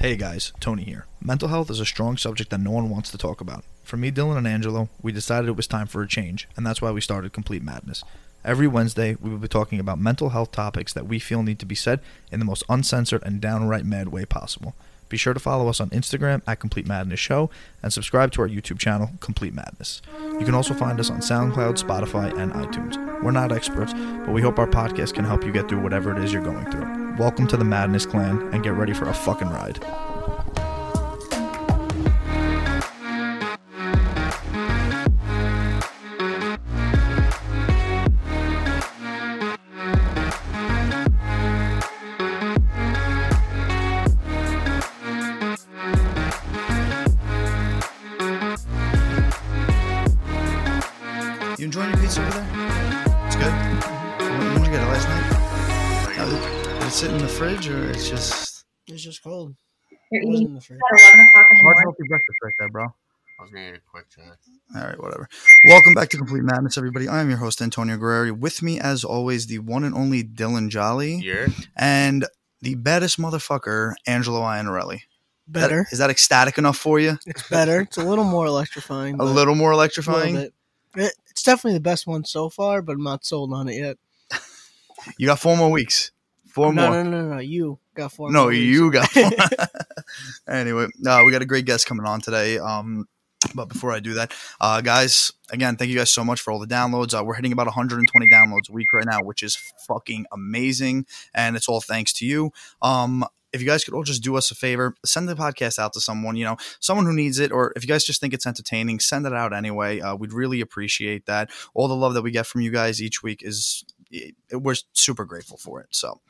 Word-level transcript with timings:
Hey 0.00 0.14
guys, 0.14 0.52
Tony 0.60 0.84
here. 0.84 1.06
Mental 1.20 1.48
health 1.48 1.70
is 1.70 1.80
a 1.80 1.84
strong 1.84 2.16
subject 2.16 2.50
that 2.50 2.60
no 2.60 2.70
one 2.70 2.88
wants 2.88 3.10
to 3.10 3.18
talk 3.18 3.40
about. 3.40 3.64
For 3.82 3.96
me, 3.96 4.12
Dylan, 4.12 4.36
and 4.36 4.46
Angelo, 4.46 4.88
we 5.02 5.10
decided 5.10 5.48
it 5.48 5.56
was 5.56 5.66
time 5.66 5.88
for 5.88 6.02
a 6.02 6.06
change, 6.06 6.46
and 6.56 6.64
that's 6.64 6.80
why 6.80 6.92
we 6.92 7.00
started 7.00 7.32
Complete 7.32 7.64
Madness. 7.64 8.04
Every 8.44 8.68
Wednesday, 8.68 9.16
we 9.20 9.28
will 9.28 9.38
be 9.38 9.48
talking 9.48 9.80
about 9.80 9.98
mental 9.98 10.28
health 10.28 10.52
topics 10.52 10.92
that 10.92 11.08
we 11.08 11.18
feel 11.18 11.42
need 11.42 11.58
to 11.58 11.66
be 11.66 11.74
said 11.74 11.98
in 12.30 12.38
the 12.38 12.44
most 12.46 12.62
uncensored 12.68 13.24
and 13.24 13.40
downright 13.40 13.84
mad 13.84 14.10
way 14.10 14.24
possible. 14.24 14.76
Be 15.08 15.16
sure 15.16 15.34
to 15.34 15.40
follow 15.40 15.68
us 15.68 15.80
on 15.80 15.90
Instagram 15.90 16.42
at 16.46 16.60
Complete 16.60 16.86
Madness 16.86 17.20
Show 17.20 17.50
and 17.82 17.92
subscribe 17.92 18.32
to 18.32 18.42
our 18.42 18.48
YouTube 18.48 18.78
channel, 18.78 19.10
Complete 19.20 19.54
Madness. 19.54 20.02
You 20.38 20.44
can 20.44 20.54
also 20.54 20.74
find 20.74 21.00
us 21.00 21.10
on 21.10 21.20
SoundCloud, 21.20 21.82
Spotify, 21.82 22.36
and 22.38 22.52
iTunes. 22.52 22.96
We're 23.22 23.30
not 23.30 23.52
experts, 23.52 23.94
but 23.94 24.32
we 24.32 24.42
hope 24.42 24.58
our 24.58 24.68
podcast 24.68 25.14
can 25.14 25.24
help 25.24 25.44
you 25.44 25.52
get 25.52 25.68
through 25.68 25.80
whatever 25.80 26.16
it 26.16 26.22
is 26.22 26.32
you're 26.32 26.42
going 26.42 26.70
through. 26.70 27.16
Welcome 27.18 27.46
to 27.48 27.56
the 27.56 27.64
Madness 27.64 28.06
Clan 28.06 28.38
and 28.52 28.62
get 28.62 28.74
ready 28.74 28.92
for 28.94 29.08
a 29.08 29.14
fucking 29.14 29.48
ride. 29.48 29.78
In 57.82 57.86
the 57.88 57.92
fridge 57.94 57.96
or 57.96 57.98
it's 57.98 58.08
just? 58.10 58.64
It's 58.86 59.02
just 59.02 59.22
cold. 59.22 59.54
You're 60.10 60.22
eating 60.22 60.48
in 60.48 60.54
the 60.54 60.60
fridge. 60.60 60.78
at 60.92 61.00
11 61.14 61.20
o'clock 61.26 61.46
in 61.50 61.56
the 61.58 61.62
Hard 61.62 61.62
morning. 61.62 61.82
healthy 61.84 62.02
breakfast 62.08 62.38
right 62.42 62.54
there, 62.58 62.68
bro. 62.70 62.84
I 62.84 63.42
was 63.42 63.50
gonna 63.52 63.70
get 63.70 63.78
a 63.78 63.82
quick 63.88 64.06
check. 64.08 64.38
All 64.74 64.82
right, 64.86 65.00
whatever. 65.00 65.28
Welcome 65.64 65.94
back 65.94 66.08
to 66.10 66.16
Complete 66.16 66.42
Madness, 66.42 66.76
everybody. 66.76 67.06
I 67.08 67.20
am 67.20 67.28
your 67.28 67.38
host, 67.38 67.62
Antonio 67.62 67.96
Guerreri. 67.96 68.36
With 68.36 68.62
me, 68.62 68.80
as 68.80 69.04
always, 69.04 69.46
the 69.46 69.60
one 69.60 69.84
and 69.84 69.94
only 69.94 70.24
Dylan 70.24 70.70
Jolly 70.70 71.16
Year? 71.16 71.48
and 71.76 72.26
the 72.60 72.74
baddest 72.74 73.18
motherfucker, 73.20 73.94
Angelo 74.08 74.40
Iannarelli. 74.40 75.02
Better. 75.46 75.84
That- 75.84 75.92
Is 75.92 75.98
that 75.98 76.10
ecstatic 76.10 76.58
enough 76.58 76.76
for 76.76 76.98
you? 76.98 77.16
It's 77.26 77.48
better. 77.48 77.82
It's 77.82 77.96
a 77.96 78.04
little 78.04 78.24
more 78.24 78.46
electrifying. 78.46 79.14
A 79.14 79.18
but 79.18 79.26
little 79.26 79.54
more 79.54 79.70
a 79.70 79.76
little 79.76 79.80
electrifying? 79.82 80.34
bit. 80.34 80.54
It, 80.96 81.12
it's 81.30 81.42
definitely 81.44 81.74
the 81.74 81.82
best 81.82 82.06
one 82.08 82.24
so 82.24 82.48
far, 82.48 82.82
but 82.82 82.92
I'm 82.96 83.04
not 83.04 83.24
sold 83.24 83.52
on 83.52 83.68
it 83.68 83.76
yet. 83.76 83.98
You 85.16 85.26
got 85.26 85.38
four 85.38 85.56
more 85.56 85.70
weeks. 85.70 86.10
Four 86.58 86.72
no, 86.72 86.90
more. 86.90 87.04
no, 87.04 87.10
no, 87.10 87.34
no. 87.34 87.38
You 87.38 87.78
got 87.94 88.12
four. 88.12 88.30
No, 88.30 88.48
you 88.48 88.90
got 88.90 89.10
four. 89.10 89.30
anyway, 90.48 90.86
uh, 91.06 91.22
we 91.24 91.32
got 91.32 91.42
a 91.42 91.46
great 91.46 91.64
guest 91.64 91.86
coming 91.86 92.06
on 92.06 92.20
today. 92.20 92.58
Um, 92.58 93.08
but 93.54 93.68
before 93.68 93.92
I 93.92 94.00
do 94.00 94.14
that, 94.14 94.32
uh, 94.60 94.80
guys, 94.80 95.32
again, 95.50 95.76
thank 95.76 95.90
you 95.90 95.96
guys 95.96 96.10
so 96.10 96.24
much 96.24 96.40
for 96.40 96.52
all 96.52 96.58
the 96.58 96.66
downloads. 96.66 97.18
Uh, 97.18 97.24
we're 97.24 97.34
hitting 97.34 97.52
about 97.52 97.66
120 97.66 98.26
downloads 98.26 98.68
a 98.68 98.72
week 98.72 98.92
right 98.92 99.06
now, 99.06 99.22
which 99.22 99.42
is 99.42 99.56
fucking 99.86 100.26
amazing, 100.32 101.06
and 101.34 101.56
it's 101.56 101.68
all 101.68 101.80
thanks 101.80 102.12
to 102.14 102.26
you. 102.26 102.50
Um, 102.82 103.24
if 103.52 103.62
you 103.62 103.66
guys 103.66 103.84
could 103.84 103.94
all 103.94 104.02
just 104.02 104.22
do 104.22 104.36
us 104.36 104.50
a 104.50 104.54
favor, 104.54 104.94
send 105.04 105.28
the 105.28 105.34
podcast 105.34 105.78
out 105.78 105.92
to 105.94 106.00
someone, 106.00 106.36
you 106.36 106.44
know, 106.44 106.56
someone 106.80 107.06
who 107.06 107.14
needs 107.14 107.38
it, 107.38 107.50
or 107.50 107.72
if 107.76 107.82
you 107.82 107.88
guys 107.88 108.04
just 108.04 108.20
think 108.20 108.34
it's 108.34 108.46
entertaining, 108.46 109.00
send 109.00 109.26
it 109.26 109.32
out 109.32 109.52
anyway. 109.52 110.00
Uh, 110.00 110.14
we'd 110.14 110.32
really 110.32 110.60
appreciate 110.60 111.26
that. 111.26 111.50
All 111.74 111.88
the 111.88 111.96
love 111.96 112.14
that 112.14 112.22
we 112.22 112.30
get 112.30 112.46
from 112.46 112.60
you 112.60 112.70
guys 112.70 113.00
each 113.00 113.22
week 113.22 113.42
is, 113.42 113.84
it, 114.10 114.34
we're 114.52 114.76
super 114.92 115.24
grateful 115.24 115.56
for 115.56 115.80
it. 115.80 115.88
So, 115.90 116.20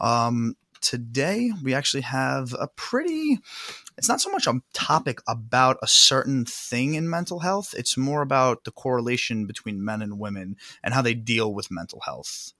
um, 0.00 0.56
today 0.80 1.52
we 1.62 1.74
actually 1.74 2.00
have 2.00 2.54
a 2.58 2.66
pretty 2.66 3.38
it's 3.96 4.08
not 4.08 4.20
so 4.20 4.30
much 4.30 4.48
a 4.48 4.60
topic 4.72 5.20
about 5.28 5.76
a 5.80 5.86
certain 5.86 6.44
thing 6.44 6.94
in 6.94 7.08
mental 7.08 7.38
health 7.38 7.72
it's 7.78 7.96
more 7.96 8.20
about 8.20 8.64
the 8.64 8.72
correlation 8.72 9.46
between 9.46 9.84
men 9.84 10.02
and 10.02 10.18
women 10.18 10.56
and 10.82 10.92
how 10.92 11.00
they 11.00 11.14
deal 11.14 11.54
with 11.54 11.70
mental 11.70 12.00
health 12.00 12.52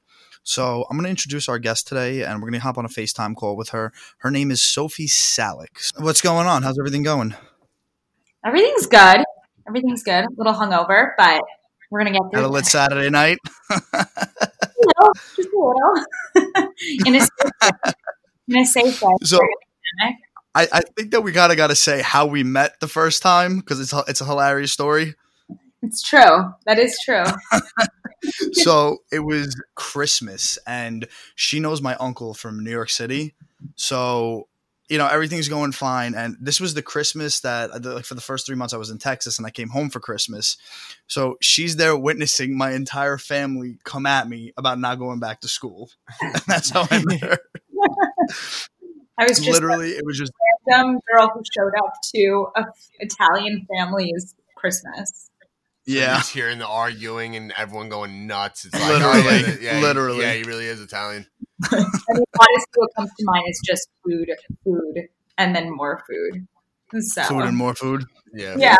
so 0.44 0.86
i'm 0.88 0.96
going 0.96 1.02
to 1.02 1.10
introduce 1.10 1.48
our 1.48 1.58
guest 1.58 1.88
today 1.88 2.22
and 2.22 2.36
we're 2.36 2.48
going 2.48 2.52
to 2.52 2.60
hop 2.60 2.78
on 2.78 2.84
a 2.84 2.88
facetime 2.88 3.34
call 3.34 3.56
with 3.56 3.70
her 3.70 3.92
her 4.18 4.30
name 4.30 4.52
is 4.52 4.62
Sophie 4.62 5.08
Tsalik 5.08 5.90
what's 5.98 6.20
going 6.20 6.46
on 6.46 6.62
how's 6.62 6.78
everything 6.78 7.02
going 7.02 7.34
Everything's 8.44 8.86
good. 8.86 9.24
Everything's 9.68 10.02
good. 10.02 10.24
A 10.24 10.28
little 10.36 10.54
hungover, 10.54 11.10
but 11.16 11.42
we're 11.90 12.02
going 12.02 12.12
to 12.12 12.18
get 12.18 12.30
through 12.32 12.46
lit 12.46 12.66
saturday 12.66 13.10
night 13.10 13.38
it. 13.70 14.08
know, 14.86 15.12
Just 15.36 15.48
a 15.48 15.58
little. 15.58 17.06
in, 17.06 17.14
a 17.16 17.20
safe 17.20 17.94
in 18.48 18.58
a 18.58 18.64
safe 18.64 19.02
way. 19.02 19.14
So- 19.24 19.38
eh? 20.04 20.12
I, 20.54 20.68
I 20.70 20.80
think 20.96 21.12
that 21.12 21.22
we 21.22 21.32
gotta 21.32 21.56
gotta 21.56 21.74
say 21.74 22.02
how 22.02 22.26
we 22.26 22.42
met 22.44 22.78
the 22.80 22.88
first 22.88 23.22
time 23.22 23.58
because 23.60 23.80
it's 23.80 23.94
it's 24.06 24.20
a 24.20 24.26
hilarious 24.26 24.70
story 24.70 25.14
It's 25.82 26.02
true. 26.02 26.52
That 26.66 26.78
is 26.78 26.98
true. 27.04 27.24
so 28.52 28.98
it 29.10 29.20
was 29.20 29.60
Christmas, 29.74 30.58
and 30.66 31.08
she 31.34 31.58
knows 31.58 31.80
my 31.80 31.94
uncle 31.96 32.34
from 32.34 32.62
New 32.62 32.70
York 32.70 32.90
City. 32.90 33.34
So 33.76 34.48
you 34.92 34.98
know 34.98 35.06
everything's 35.06 35.48
going 35.48 35.72
fine, 35.72 36.14
and 36.14 36.36
this 36.38 36.60
was 36.60 36.74
the 36.74 36.82
Christmas 36.82 37.40
that 37.40 37.82
like 37.82 38.04
for 38.04 38.14
the 38.14 38.20
first 38.20 38.44
three 38.44 38.56
months 38.56 38.74
I 38.74 38.76
was 38.76 38.90
in 38.90 38.98
Texas, 38.98 39.38
and 39.38 39.46
I 39.46 39.50
came 39.50 39.70
home 39.70 39.88
for 39.88 40.00
Christmas. 40.00 40.58
So 41.06 41.38
she's 41.40 41.76
there 41.76 41.96
witnessing 41.96 42.58
my 42.58 42.72
entire 42.72 43.16
family 43.16 43.78
come 43.84 44.04
at 44.04 44.28
me 44.28 44.52
about 44.58 44.78
not 44.78 44.98
going 44.98 45.18
back 45.18 45.40
to 45.40 45.48
school, 45.48 45.88
and 46.20 46.42
that's 46.46 46.68
how 46.68 46.86
I 46.90 47.02
met 47.06 47.20
her. 47.22 47.38
I 49.18 49.24
was 49.24 49.38
just 49.38 49.48
Literally, 49.48 49.92
it 49.92 50.04
was 50.04 50.18
just 50.18 50.32
random 50.68 51.00
girl 51.10 51.30
who 51.32 51.42
showed 51.56 51.72
up 51.82 51.94
to 52.14 52.48
a 52.54 52.64
Italian 52.98 53.66
family's 53.74 54.34
Christmas. 54.58 55.30
Yeah. 55.86 56.16
Just 56.18 56.32
hearing 56.32 56.58
the 56.58 56.66
arguing 56.66 57.36
and 57.36 57.52
everyone 57.56 57.88
going 57.88 58.26
nuts. 58.26 58.64
It's 58.64 58.74
like, 58.74 58.88
Literally. 58.88 59.20
oh, 59.20 59.30
yeah, 59.30 59.56
yeah, 59.60 59.76
he- 59.78 59.82
Literally. 59.82 60.20
yeah, 60.22 60.32
he 60.34 60.42
really 60.44 60.66
is 60.66 60.80
Italian. 60.80 61.26
And 61.70 61.80
the 61.80 62.24
honestly, 62.40 62.66
what 62.76 62.90
comes 62.96 63.10
to 63.18 63.24
mind 63.24 63.44
is 63.48 63.60
just 63.66 63.88
food, 64.04 64.30
food, 64.64 65.08
and 65.38 65.54
then 65.54 65.70
more 65.74 66.02
food. 66.08 66.46
So, 67.02 67.22
Food 67.24 67.44
and 67.44 67.56
more 67.56 67.74
food. 67.74 68.04
Yeah. 68.34 68.56
Yeah. 68.58 68.76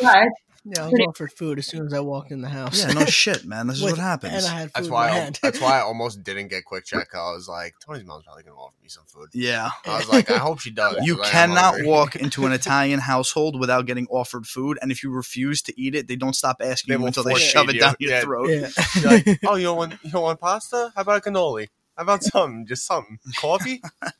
yeah, 0.00 0.24
Yeah, 0.64 0.84
I 0.84 0.88
was 0.88 1.00
offered 1.08 1.32
food 1.32 1.58
as 1.58 1.66
soon 1.66 1.86
as 1.86 1.92
I 1.92 1.98
walked 1.98 2.30
in 2.30 2.40
the 2.40 2.48
house. 2.48 2.78
Yeah, 2.78 2.92
no 2.92 3.04
shit, 3.04 3.44
man. 3.46 3.66
This 3.66 3.78
is 3.78 3.82
With- 3.82 3.92
what 3.94 4.00
happens. 4.00 4.32
And 4.34 4.46
I 4.46 4.60
had 4.60 4.64
food 4.68 4.72
That's 4.74 4.86
in 4.86 4.92
why. 4.92 5.06
my 5.08 5.12
I, 5.12 5.18
hand. 5.18 5.38
that's 5.42 5.60
why 5.60 5.78
I 5.78 5.80
almost 5.82 6.22
didn't 6.22 6.48
get 6.48 6.64
quick 6.64 6.84
check. 6.84 7.08
I 7.14 7.32
was 7.32 7.48
like, 7.48 7.74
Tony's 7.84 8.04
mom's 8.04 8.24
probably 8.24 8.44
gonna 8.44 8.56
offer 8.56 8.76
me 8.80 8.88
some 8.88 9.02
food. 9.08 9.28
Yeah. 9.34 9.70
I 9.86 9.96
was 9.98 10.08
like, 10.08 10.30
I 10.30 10.38
hope 10.38 10.60
she 10.60 10.70
does. 10.70 10.96
You 11.02 11.16
cannot 11.16 11.82
walk 11.84 12.14
into 12.14 12.46
an 12.46 12.52
Italian 12.60 13.00
household 13.00 13.58
without 13.58 13.86
getting 13.86 14.06
offered 14.06 14.46
food, 14.46 14.78
and 14.80 14.92
if 14.92 15.02
you 15.02 15.10
refuse 15.10 15.62
to 15.62 15.80
eat 15.80 15.96
it, 15.96 16.06
they 16.06 16.14
don't 16.16 16.34
stop 16.36 16.58
asking 16.60 16.94
They 16.94 17.00
you 17.00 17.06
until 17.06 17.24
they 17.24 17.34
shove 17.34 17.68
it 17.68 17.80
down 17.80 17.96
you. 17.98 18.08
your 18.08 18.18
Yeah. 18.18 18.22
throat. 18.22 18.48
Yeah. 18.50 18.68
You're 19.00 19.10
like, 19.10 19.38
oh, 19.44 19.54
you 19.56 19.64
don't 19.64 19.76
want 19.76 19.94
you 20.04 20.10
don't 20.10 20.22
want 20.22 20.40
pasta? 20.40 20.92
How 20.94 21.02
about 21.02 21.26
a 21.26 21.30
cannoli? 21.30 21.68
How 21.96 22.04
about 22.04 22.22
something? 22.22 22.66
Just 22.66 22.86
something. 22.86 23.18
Coffee? 23.36 23.82
yeah, 24.02 24.10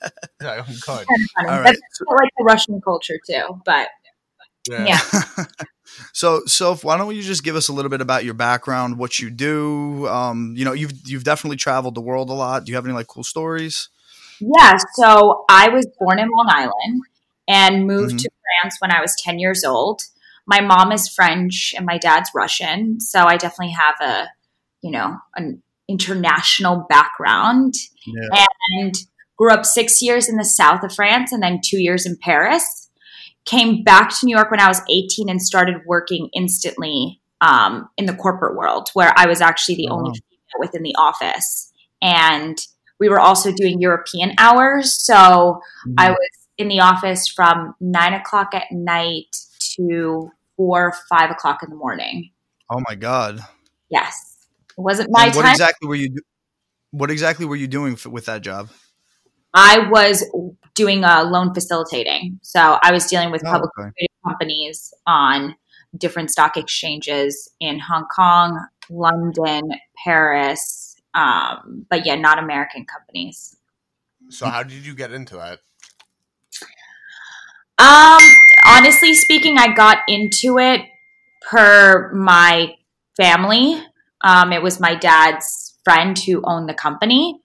I'm 0.41 0.65
good. 0.67 0.83
kind 0.83 1.01
of 1.01 1.07
funny. 1.07 1.49
All 1.49 1.61
right. 1.61 1.65
That's 1.67 2.01
like 2.07 2.31
the 2.37 2.45
Russian 2.45 2.81
culture 2.83 3.19
too, 3.27 3.61
but 3.65 3.89
Yeah. 4.71 4.87
Yeah. 5.13 5.45
so, 6.13 6.43
Soph, 6.47 6.85
why 6.85 6.97
don't 6.97 7.15
you 7.15 7.23
just 7.23 7.43
give 7.45 7.57
us 7.57 7.69
a 7.69 7.73
little 7.73 7.91
bit 7.91 8.01
about 8.01 8.25
your 8.25 8.35
background, 8.35 8.99
what 8.99 9.19
you 9.19 9.31
do? 9.31 10.07
Um, 10.09 10.55
you 10.57 10.65
know, 10.65 10.73
you've 10.73 10.93
you've 11.05 11.25
definitely 11.25 11.57
traveled 11.57 11.95
the 11.95 12.01
world 12.01 12.31
a 12.31 12.35
lot. 12.35 12.65
Do 12.65 12.71
you 12.73 12.77
have 12.77 12.85
any 12.87 12.95
like 12.95 13.07
cool 13.09 13.25
stories? 13.25 13.89
yeah. 14.41 14.77
So 14.95 15.45
I 15.51 15.69
was 15.69 15.87
born 15.99 16.19
in 16.19 16.29
Long 16.29 16.49
Island 16.49 17.03
and 17.49 17.87
moved 17.87 18.15
Mhm. 18.15 18.23
to 18.23 18.31
France 18.61 18.77
when 18.81 18.91
I 18.93 19.01
was 19.01 19.15
ten 19.19 19.39
years 19.39 19.65
old. 19.65 20.03
My 20.47 20.61
mom 20.61 20.91
is 20.93 21.09
French 21.09 21.73
and 21.77 21.87
my 21.87 21.99
dad's 21.99 22.31
Russian, 22.35 22.99
so 23.01 23.25
I 23.25 23.37
definitely 23.37 23.75
have 23.75 23.95
a, 24.01 24.29
you 24.83 24.91
know, 24.91 25.17
an 25.37 25.63
international 25.89 26.87
background. 26.89 27.75
Yeah. 28.07 28.45
and 28.81 28.95
grew 29.39 29.53
up 29.53 29.65
six 29.65 30.03
years 30.03 30.29
in 30.29 30.37
the 30.37 30.45
south 30.45 30.83
of 30.83 30.93
France 30.93 31.31
and 31.33 31.41
then 31.43 31.61
two 31.65 31.79
years 31.79 32.05
in 32.05 32.17
Paris. 32.21 32.82
Came 33.45 33.83
back 33.83 34.11
to 34.11 34.27
New 34.27 34.35
York 34.37 34.51
when 34.51 34.61
I 34.61 34.69
was 34.69 34.81
18 34.89 35.29
and 35.29 35.43
started 35.43 35.77
working 35.87 36.31
instantly 36.35 37.21
um, 37.41 37.89
in 37.97 38.07
the 38.07 38.15
corporate 38.15 38.57
world, 38.57 38.89
where 38.95 39.13
I 39.17 39.27
was 39.27 39.41
actually 39.41 39.75
the 39.77 39.89
Oh, 39.91 39.97
only 39.97 40.11
female 40.13 40.61
within 40.61 40.83
the 40.83 40.95
office. 40.97 41.73
And 42.01 42.57
we 43.01 43.09
were 43.09 43.19
also 43.21 43.53
doing 43.53 43.81
European 43.81 44.33
hours. 44.39 44.95
So 45.05 45.61
I 45.99 46.11
was 46.11 46.19
in 46.57 46.69
the 46.69 46.81
office 46.81 47.27
from 47.27 47.75
nine 47.81 48.13
o'clock 48.15 48.55
at 48.55 48.67
night 48.71 49.35
to 49.77 50.31
four, 50.57 50.95
five 51.09 51.31
o'clock 51.31 51.63
in 51.65 51.71
the 51.71 51.77
morning. 51.77 52.31
Oh 52.71 52.81
my 52.89 52.95
god! 52.95 53.41
Yes. 53.91 54.47
It 54.79 54.81
wasn't 54.81 55.11
my 55.11 55.27
And 55.27 55.35
what 55.35 55.43
time. 55.43 55.51
exactly 55.53 55.89
were 55.89 55.95
you? 55.97 56.11
Do- 56.11 56.23
what 56.93 57.11
exactly 57.11 57.47
were 57.47 57.57
you 57.57 57.67
doing 57.67 57.95
f- 57.95 58.07
with 58.07 58.27
that 58.27 58.43
job? 58.43 58.69
I 59.55 59.89
was 59.91 60.25
doing 60.75 61.05
a 61.05 61.23
loan 61.23 61.53
facilitating. 61.55 62.39
So 62.43 62.79
I 62.83 62.93
was 62.93 63.07
dealing 63.07 63.31
with 63.31 63.43
Oh, 63.47 63.51
public 63.51 63.71
okay. 63.79 63.91
traded 63.91 64.11
companies 64.27 64.95
on 65.07 65.55
different 65.97 66.31
stock 66.31 66.57
exchanges 66.57 67.51
in 67.61 67.79
Hong 67.79 68.07
Kong, 68.15 68.67
London, 68.89 69.63
Paris, 70.05 70.97
um, 71.15 71.87
but 71.91 72.07
yeah, 72.07 72.15
not 72.15 72.39
American 72.39 72.87
companies. 72.87 73.57
So 74.31 74.47
how 74.47 74.63
did 74.63 74.87
you 74.87 74.95
get 74.95 75.13
into 75.13 75.37
that? 75.37 75.59
Um, 77.79 78.21
honestly 78.67 79.15
speaking, 79.15 79.59
I 79.59 79.75
got 79.75 79.99
into 80.09 80.59
it 80.59 80.83
per 81.51 82.13
my 82.15 82.75
family. 83.17 83.83
Um, 84.23 84.53
it 84.53 84.63
was 84.63 84.81
my 84.81 84.95
dad's 84.95 85.77
friend 85.85 86.19
who 86.19 86.43
owned 86.45 86.69
the 86.69 86.75
company. 86.75 87.41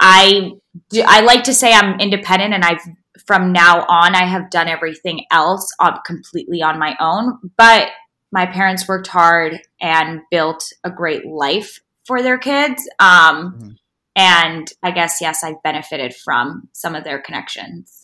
I 0.00 0.52
do, 0.90 1.02
I 1.06 1.20
like 1.20 1.44
to 1.44 1.54
say 1.54 1.72
I'm 1.72 1.98
independent, 2.00 2.54
and 2.54 2.64
I've 2.64 2.80
from 3.26 3.52
now 3.52 3.84
on 3.88 4.14
I 4.14 4.24
have 4.24 4.50
done 4.50 4.68
everything 4.68 5.24
else 5.30 5.68
on, 5.78 5.98
completely 6.06 6.62
on 6.62 6.78
my 6.78 6.96
own. 7.00 7.38
But 7.56 7.88
my 8.32 8.46
parents 8.46 8.86
worked 8.88 9.08
hard 9.08 9.60
and 9.80 10.20
built 10.30 10.72
a 10.84 10.90
great 10.90 11.26
life 11.26 11.80
for 12.06 12.22
their 12.22 12.38
kids. 12.38 12.88
Um, 12.98 13.58
Mhm. 13.58 13.76
and 14.16 14.72
I 14.82 14.90
guess 14.92 15.18
yes, 15.20 15.44
I've 15.44 15.62
benefited 15.62 16.14
from 16.14 16.68
some 16.72 16.94
of 16.94 17.04
their 17.04 17.20
connections. 17.20 18.02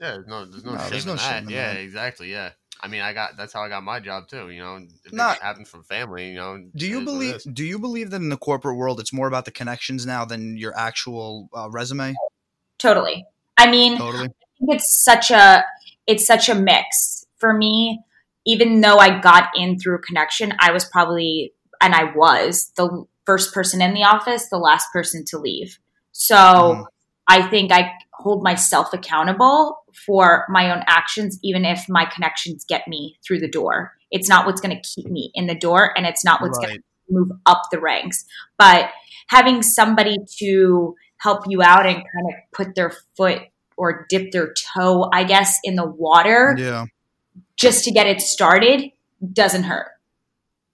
Yeah, 0.00 0.18
no, 0.26 0.44
there's 0.44 0.64
no 0.64 0.72
No, 0.72 0.78
shame 0.78 0.90
there's 0.90 1.06
no 1.06 1.12
in 1.12 1.18
shame 1.18 1.28
that. 1.28 1.42
in 1.44 1.50
yeah, 1.50 1.74
that. 1.74 1.80
exactly. 1.80 2.30
Yeah. 2.30 2.50
I 2.80 2.88
mean, 2.88 3.00
I 3.00 3.12
got 3.12 3.36
that's 3.36 3.52
how 3.52 3.62
I 3.62 3.68
got 3.68 3.82
my 3.82 3.98
job 4.00 4.28
too. 4.28 4.50
You 4.50 4.60
know, 4.60 4.86
if 5.04 5.12
Not- 5.12 5.36
it 5.38 5.42
happens 5.42 5.68
from 5.68 5.82
family, 5.82 6.30
you 6.30 6.36
know. 6.36 6.64
Do 6.76 6.86
you 6.86 6.98
it 6.98 7.02
is 7.02 7.06
what 7.06 7.12
it 7.12 7.44
believe? 7.44 7.54
Do 7.54 7.64
you 7.64 7.78
believe 7.78 8.10
that 8.10 8.16
in 8.20 8.28
the 8.28 8.36
corporate 8.36 8.76
world, 8.76 9.00
it's 9.00 9.12
more 9.12 9.26
about 9.26 9.44
the 9.44 9.50
connections 9.50 10.06
now 10.06 10.24
than 10.24 10.56
your 10.56 10.76
actual 10.78 11.48
uh, 11.54 11.68
resume? 11.70 12.14
Totally. 12.78 13.26
I 13.56 13.68
mean, 13.70 13.98
Totally. 13.98 14.28
think 14.58 14.70
it's 14.74 14.96
such 15.02 15.30
a 15.30 15.64
it's 16.06 16.26
such 16.26 16.48
a 16.48 16.54
mix 16.54 17.26
for 17.38 17.52
me 17.52 18.00
even 18.44 18.80
though 18.80 18.96
i 18.96 19.18
got 19.20 19.50
in 19.54 19.78
through 19.78 19.94
a 19.94 19.98
connection 20.00 20.52
i 20.58 20.72
was 20.72 20.84
probably 20.84 21.52
and 21.80 21.94
i 21.94 22.04
was 22.14 22.72
the 22.76 23.04
first 23.26 23.52
person 23.54 23.80
in 23.82 23.94
the 23.94 24.02
office 24.02 24.48
the 24.48 24.58
last 24.58 24.86
person 24.92 25.24
to 25.24 25.38
leave 25.38 25.78
so 26.12 26.34
Mhm. 26.34 26.84
i 27.28 27.42
think 27.48 27.70
i 27.70 27.92
hold 28.14 28.42
myself 28.42 28.92
accountable 28.92 29.78
for 30.06 30.46
my 30.48 30.70
own 30.70 30.82
actions 30.86 31.38
even 31.42 31.64
if 31.64 31.88
my 31.88 32.04
connections 32.04 32.64
get 32.68 32.86
me 32.88 33.18
through 33.26 33.38
the 33.38 33.48
door 33.48 33.92
it's 34.10 34.28
not 34.28 34.46
what's 34.46 34.60
going 34.60 34.74
to 34.74 34.82
keep 34.82 35.06
me 35.06 35.30
in 35.34 35.46
the 35.46 35.54
door 35.54 35.92
and 35.96 36.06
it's 36.06 36.24
not 36.24 36.40
what's 36.40 36.58
going 36.58 36.76
to 36.76 36.82
move 37.10 37.30
up 37.46 37.62
the 37.70 37.80
ranks 37.80 38.24
but 38.58 38.90
having 39.28 39.62
somebody 39.62 40.16
to 40.38 40.94
help 41.18 41.42
you 41.46 41.62
out 41.62 41.86
and 41.86 41.96
kind 41.96 42.26
of 42.28 42.34
put 42.52 42.74
their 42.74 42.92
foot 43.16 43.42
or 43.76 44.06
dip 44.08 44.32
their 44.32 44.52
toe, 44.74 45.08
I 45.12 45.24
guess, 45.24 45.58
in 45.62 45.76
the 45.76 45.86
water 45.86 46.56
Yeah. 46.58 46.86
just 47.56 47.84
to 47.84 47.92
get 47.92 48.06
it 48.06 48.20
started 48.20 48.90
doesn't 49.32 49.64
hurt. 49.64 49.88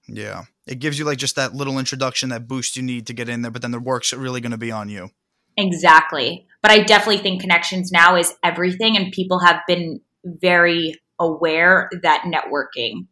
Yeah. 0.06 0.44
It 0.66 0.78
gives 0.78 0.98
you 0.98 1.04
like 1.04 1.18
just 1.18 1.36
that 1.36 1.54
little 1.54 1.78
introduction, 1.78 2.30
that 2.30 2.48
boost 2.48 2.76
you 2.76 2.82
need 2.82 3.06
to 3.08 3.12
get 3.12 3.28
in 3.28 3.42
there, 3.42 3.50
but 3.50 3.62
then 3.62 3.72
the 3.72 3.80
work's 3.80 4.12
really 4.12 4.40
going 4.40 4.52
to 4.52 4.58
be 4.58 4.70
on 4.70 4.88
you. 4.88 5.10
Exactly. 5.56 6.46
But 6.64 6.70
I 6.70 6.78
definitely 6.82 7.18
think 7.18 7.42
connections 7.42 7.92
now 7.92 8.16
is 8.16 8.32
everything, 8.42 8.96
and 8.96 9.12
people 9.12 9.38
have 9.40 9.60
been 9.68 10.00
very 10.24 10.98
aware 11.20 11.90
that 12.02 12.24
networking, 12.24 13.06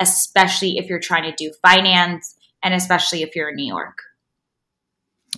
especially 0.00 0.76
if 0.76 0.86
you're 0.86 0.98
trying 0.98 1.22
to 1.22 1.32
do 1.36 1.52
finance 1.62 2.34
and 2.64 2.74
especially 2.74 3.22
if 3.22 3.36
you're 3.36 3.50
in 3.50 3.54
New 3.54 3.68
York. 3.68 4.00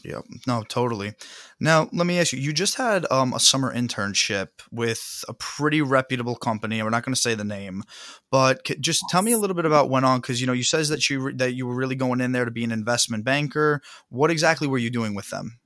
Yeah, 0.03 0.21
No, 0.47 0.63
totally. 0.63 1.13
Now, 1.61 1.91
let 1.93 2.07
me 2.07 2.19
ask 2.19 2.33
you. 2.33 2.39
You 2.39 2.55
just 2.55 2.77
had 2.77 3.05
um, 3.11 3.35
a 3.35 3.41
summer 3.41 3.75
internship 3.75 4.49
with 4.71 5.23
a 5.29 5.35
pretty 5.35 5.83
reputable 5.83 6.37
company. 6.37 6.83
We're 6.83 6.89
not 6.89 7.05
going 7.05 7.15
to 7.15 7.21
say 7.21 7.35
the 7.35 7.45
name, 7.45 7.83
but 8.31 8.67
c- 8.67 8.77
just 8.81 9.05
tell 9.11 9.21
me 9.21 9.33
a 9.33 9.39
little 9.39 9.57
bit 9.57 9.67
about 9.67 9.91
went 9.91 10.07
on 10.07 10.23
because 10.23 10.41
you 10.41 10.47
know 10.47 10.55
you 10.55 10.63
says 10.63 10.89
that 10.89 11.11
you 11.11 11.21
re- 11.21 11.35
that 11.35 11.53
you 11.53 11.67
were 11.67 11.75
really 11.75 11.97
going 11.97 12.23
in 12.23 12.33
there 12.33 12.47
to 12.47 12.51
be 12.51 12.65
an 12.65 12.73
investment 12.73 13.27
banker. 13.27 13.83
What 14.09 14.31
exactly 14.31 14.67
were 14.67 14.79
you 14.79 14.89
doing 14.89 15.15
with 15.15 15.29
them? 15.29 15.59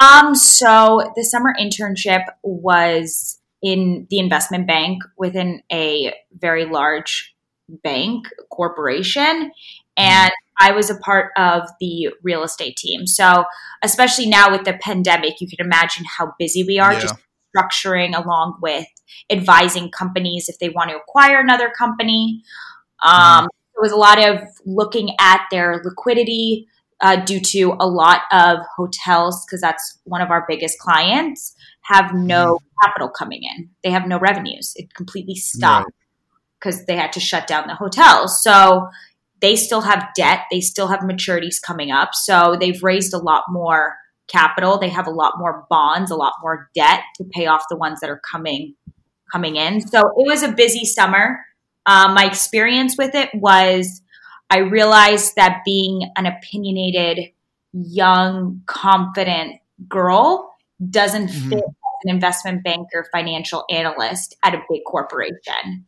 Um, 0.00 0.34
so 0.34 1.12
the 1.14 1.22
summer 1.22 1.54
internship 1.60 2.24
was 2.42 3.38
in 3.62 4.06
the 4.10 4.18
investment 4.18 4.66
bank 4.66 5.02
within 5.18 5.62
a 5.70 6.14
very 6.32 6.64
large 6.64 7.34
bank 7.68 8.26
corporation. 8.50 9.52
And 9.96 10.32
I 10.58 10.72
was 10.72 10.90
a 10.90 10.96
part 10.98 11.32
of 11.36 11.68
the 11.80 12.08
real 12.22 12.42
estate 12.42 12.76
team. 12.76 13.06
So, 13.06 13.44
especially 13.82 14.26
now 14.26 14.50
with 14.50 14.64
the 14.64 14.74
pandemic, 14.74 15.40
you 15.40 15.48
can 15.48 15.64
imagine 15.64 16.04
how 16.18 16.32
busy 16.38 16.64
we 16.64 16.78
are 16.78 16.92
Yeah. 16.94 17.00
just 17.00 17.14
structuring 17.54 18.16
along 18.16 18.58
with 18.62 18.86
advising 19.28 19.90
companies 19.90 20.48
if 20.48 20.58
they 20.58 20.68
want 20.68 20.90
to 20.90 20.96
acquire 20.96 21.38
another 21.40 21.70
company. 21.70 22.42
Um, 23.02 23.48
There 23.74 23.82
was 23.82 23.92
a 23.92 23.96
lot 23.96 24.18
of 24.18 24.46
looking 24.66 25.16
at 25.18 25.42
their 25.50 25.80
liquidity 25.84 26.66
uh, 27.00 27.16
due 27.24 27.40
to 27.40 27.76
a 27.80 27.88
lot 27.88 28.22
of 28.32 28.58
hotels, 28.76 29.44
because 29.46 29.60
that's 29.60 29.98
one 30.04 30.20
of 30.20 30.30
our 30.30 30.44
biggest 30.48 30.78
clients, 30.78 31.54
have 31.82 32.14
no 32.14 32.58
capital 32.82 33.08
coming 33.08 33.42
in. 33.42 33.70
They 33.82 33.90
have 33.90 34.06
no 34.06 34.18
revenues. 34.18 34.72
It 34.76 34.94
completely 34.94 35.34
stopped 35.34 35.90
because 36.60 36.84
they 36.86 36.96
had 36.96 37.12
to 37.14 37.20
shut 37.20 37.46
down 37.46 37.66
the 37.66 37.74
hotels. 37.74 38.42
So 38.42 38.88
they 39.40 39.56
still 39.56 39.80
have 39.80 40.08
debt. 40.14 40.40
They 40.50 40.60
still 40.60 40.88
have 40.88 41.00
maturities 41.00 41.60
coming 41.60 41.90
up. 41.90 42.10
So 42.12 42.56
they've 42.60 42.82
raised 42.82 43.14
a 43.14 43.18
lot 43.18 43.44
more 43.48 43.96
capital. 44.28 44.78
They 44.78 44.90
have 44.90 45.06
a 45.06 45.10
lot 45.10 45.34
more 45.38 45.66
bonds, 45.70 46.10
a 46.10 46.16
lot 46.16 46.34
more 46.42 46.68
debt 46.74 47.00
to 47.16 47.24
pay 47.24 47.46
off 47.46 47.64
the 47.70 47.76
ones 47.76 48.00
that 48.00 48.10
are 48.10 48.20
coming 48.30 48.74
coming 49.32 49.56
in. 49.56 49.80
So 49.80 50.00
it 50.00 50.26
was 50.26 50.42
a 50.42 50.52
busy 50.52 50.84
summer. 50.84 51.40
Um, 51.86 52.14
my 52.14 52.26
experience 52.26 52.96
with 52.98 53.14
it 53.14 53.30
was 53.32 54.02
I 54.50 54.58
realized 54.58 55.36
that 55.36 55.62
being 55.64 56.10
an 56.16 56.26
opinionated, 56.26 57.32
young, 57.72 58.62
confident 58.66 59.60
girl 59.88 60.52
doesn't 60.90 61.28
Mhm. 61.28 61.48
fit 61.50 61.58
as 61.58 62.04
an 62.04 62.10
investment 62.10 62.64
banker, 62.64 63.08
financial 63.12 63.64
analyst 63.70 64.36
at 64.42 64.54
a 64.54 64.62
big 64.68 64.82
corporation 64.84 65.86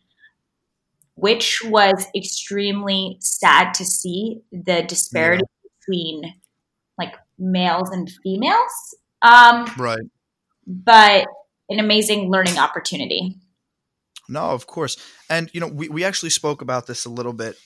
which 1.14 1.62
was 1.66 2.06
extremely 2.16 3.16
sad 3.20 3.72
to 3.74 3.84
see 3.84 4.40
the 4.50 4.82
disparity 4.82 5.44
between 5.78 6.22
like 6.98 7.14
males 7.38 7.90
and 7.90 8.10
females. 8.22 8.96
Um, 9.22 9.66
Right. 9.78 10.00
but 10.66 11.26
an 11.68 11.78
amazing 11.78 12.30
learning 12.30 12.58
opportunity. 12.58 13.36
No, 14.28 14.40
of 14.50 14.66
course. 14.66 14.96
And 15.28 15.50
you 15.52 15.60
know, 15.60 15.66
we, 15.68 15.88
we 15.88 16.04
actually 16.04 16.30
spoke 16.30 16.62
about 16.62 16.86
this 16.86 17.04
a 17.04 17.10
little 17.10 17.32
bit. 17.32 17.56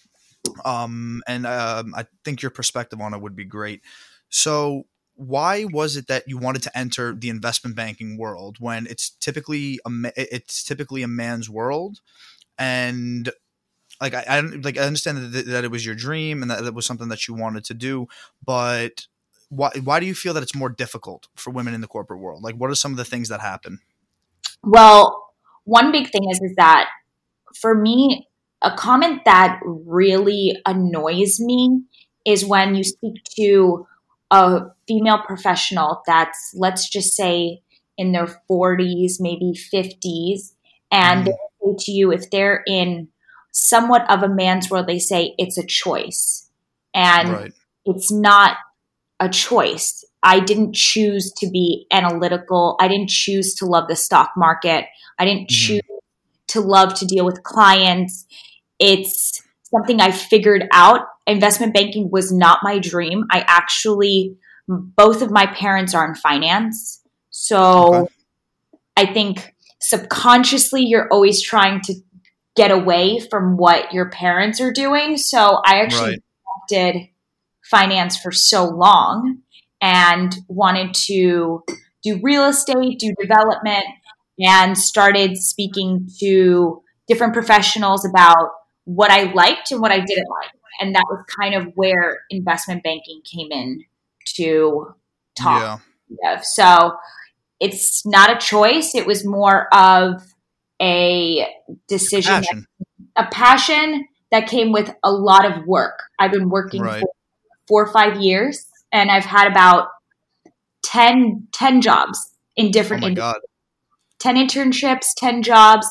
Um, 0.65 1.23
and 1.27 1.47
um, 1.47 1.95
I 1.95 2.07
think 2.25 2.43
your 2.43 2.51
perspective 2.51 3.01
on 3.01 3.15
it 3.15 3.21
would 3.21 3.37
be 3.37 3.45
great. 3.45 3.83
So, 4.29 4.87
why 5.15 5.65
was 5.65 5.97
it 5.97 6.09
that 6.09 6.25
you 6.27 6.37
wanted 6.37 6.63
to 6.65 6.79
enter 6.79 7.15
the 7.15 7.31
investment 7.31 7.75
banking 7.75 8.19
world 8.19 8.57
when 8.61 8.87
it's 8.87 9.11
typically 9.11 9.81
a 9.87 9.91
it's 10.17 10.63
typically 10.63 11.03
a 11.03 11.09
man's 11.09 11.49
world? 11.49 12.01
And 12.59 13.31
like 14.01 14.15
I, 14.15 14.25
I 14.29 14.41
like 14.41 14.79
I 14.79 14.83
understand 14.83 15.33
that, 15.33 15.47
that 15.47 15.65
it 15.65 15.71
was 15.71 15.87
your 15.87 15.95
dream 15.95 16.43
and 16.43 16.51
that 16.51 16.65
it 16.65 16.75
was 16.75 16.87
something 16.87 17.09
that 17.09 17.27
you 17.29 17.35
wanted 17.35 17.65
to 17.65 17.75
do, 17.75 18.09
but 18.45 19.07
why 19.49 19.71
why 19.83 20.01
do 20.01 20.07
you 20.07 20.15
feel 20.15 20.35
that 20.35 20.43
it's 20.43 20.55
more 20.55 20.69
difficult 20.69 21.29
for 21.35 21.51
women 21.51 21.75
in 21.75 21.81
the 21.81 21.87
corporate 21.87 22.21
world? 22.21 22.43
Like, 22.43 22.57
what 22.57 22.71
are 22.71 22.75
some 22.75 22.91
of 22.91 22.99
the 22.99 23.05
things 23.05 23.29
that 23.29 23.41
happen? 23.41 23.81
Well, 24.63 25.33
one 25.65 25.93
big 25.93 26.11
thing 26.11 26.29
is 26.31 26.41
is 26.43 26.55
that 26.57 26.89
for 27.55 27.75
me, 27.75 28.29
a 28.63 28.73
comment 28.77 29.23
that 29.25 29.61
really 29.65 30.57
annoys 30.67 31.39
me 31.41 31.83
is 32.25 32.45
when 32.45 32.75
you 32.75 32.85
speak 32.85 33.23
to 33.39 33.87
a 34.31 34.63
female 34.89 35.23
professional 35.25 36.03
that's 36.07 36.53
let's 36.57 36.89
just 36.89 37.15
say 37.15 37.61
in 37.97 38.13
their 38.13 38.27
40s, 38.49 39.21
maybe 39.21 39.55
50s, 39.55 40.55
and 40.91 41.23
Mhm. 41.23 41.25
they 41.27 41.33
say 41.33 41.75
to 41.79 41.93
you 41.93 42.13
if 42.13 42.31
they're 42.31 42.63
in 42.67 43.09
somewhat 43.53 44.09
of 44.11 44.23
a 44.23 44.29
man's 44.29 44.71
world, 44.71 44.87
they 44.87 44.99
say 44.99 45.35
it's 45.39 45.57
a 45.59 45.67
choice. 45.67 46.51
And 46.93 47.31
right. 47.31 47.53
it's 47.85 48.11
not 48.13 48.57
a 49.21 49.29
choice. 49.29 50.05
I 50.23 50.41
didn't 50.41 50.75
choose 50.75 51.33
to 51.39 51.49
be 51.49 51.87
analytical. 51.91 52.77
I 52.81 52.89
didn't 52.89 53.09
choose 53.09 53.55
to 53.57 53.67
love 53.67 53.89
the 53.89 53.97
stock 53.97 54.33
market. 54.37 54.87
I 55.19 55.25
didn't 55.25 55.49
Mhm. 55.49 55.55
choose 55.55 55.83
to 56.49 56.61
love 56.61 56.95
to 56.95 57.07
deal 57.07 57.25
with 57.25 57.43
clients. 57.43 58.27
It's 58.79 59.43
something 59.63 60.01
I 60.01 60.11
figured 60.11 60.67
out. 60.73 61.03
Investment 61.27 61.75
banking 61.75 62.11
was 62.11 62.33
not 62.33 62.61
my 62.63 62.79
dream. 62.79 63.25
I 63.31 63.45
actually, 63.47 64.37
both 64.69 65.23
of 65.23 65.31
my 65.31 65.47
parents 65.47 65.95
are 65.95 66.07
in 66.07 66.15
finance. 66.15 67.01
So 67.31 67.95
Okay. 67.95 68.13
I 68.97 69.07
think 69.07 69.55
subconsciously 69.81 70.83
you're 70.83 71.09
always 71.13 71.43
trying 71.43 71.81
to 71.83 71.95
get 72.57 72.71
away 72.71 73.21
from 73.21 73.57
what 73.57 73.93
your 73.93 74.09
parents 74.11 74.61
are 74.61 74.73
doing. 74.73 75.17
So 75.19 75.61
I 75.65 75.81
actually 75.81 76.11
Right. 76.11 76.23
did 76.69 76.97
finance 77.63 78.17
for 78.17 78.33
so 78.33 78.65
long 78.65 79.39
and 79.81 80.35
wanted 80.49 80.95
to 80.95 81.63
do 82.03 82.21
real 82.23 82.45
estate, 82.47 82.99
do 82.99 83.13
development, 83.21 83.85
and 84.39 84.77
started 84.77 85.37
speaking 85.37 86.09
to 86.21 86.83
different 87.09 87.33
professionals 87.33 88.05
about 88.05 88.51
what 88.85 89.11
I 89.11 89.33
liked 89.33 89.71
and 89.73 89.81
what 89.81 89.91
I 89.93 89.99
didn't 90.01 90.29
like. 90.29 90.51
And 90.81 90.95
that 90.95 91.05
was 91.09 91.25
kind 91.41 91.55
of 91.55 91.73
where 91.75 92.21
investment 92.31 92.83
banking 92.83 93.23
came 93.25 93.51
in 93.51 93.85
to 94.37 94.95
talk 95.39 95.81
Yeah. 96.23 96.41
So 96.43 96.97
it's 97.61 98.05
not 98.07 98.31
a 98.31 98.39
choice. 98.39 98.95
It 98.95 99.07
was 99.07 99.25
more 99.27 99.73
of 99.75 100.23
a 100.81 101.49
decision, 101.89 102.33
that- 102.33 102.43
Passion. 102.45 102.67
a 103.17 103.25
passion 103.27 104.07
that 104.31 104.47
came 104.49 104.73
with 104.73 104.95
a 105.03 105.11
lot 105.11 105.45
of 105.47 105.65
work. 105.67 105.99
I've 106.19 106.33
been 106.33 106.51
working 106.51 106.83
Right. 106.83 107.01
for 107.01 107.09
four 107.67 107.85
or 107.87 107.93
five 107.93 108.21
years, 108.21 108.67
and 108.93 109.11
I've 109.11 109.25
had 109.25 109.47
about 109.51 109.89
10, 110.85 111.49
10 111.53 111.81
jobs 111.81 112.31
in 112.57 112.67
Oh 112.67 112.71
different 112.71 113.03
my 113.03 113.09
industries. 113.09 113.33
god. 113.33 113.41
10 114.27 114.35
internships, 114.49 115.07
10 115.17 115.43
jobs. 115.45 115.87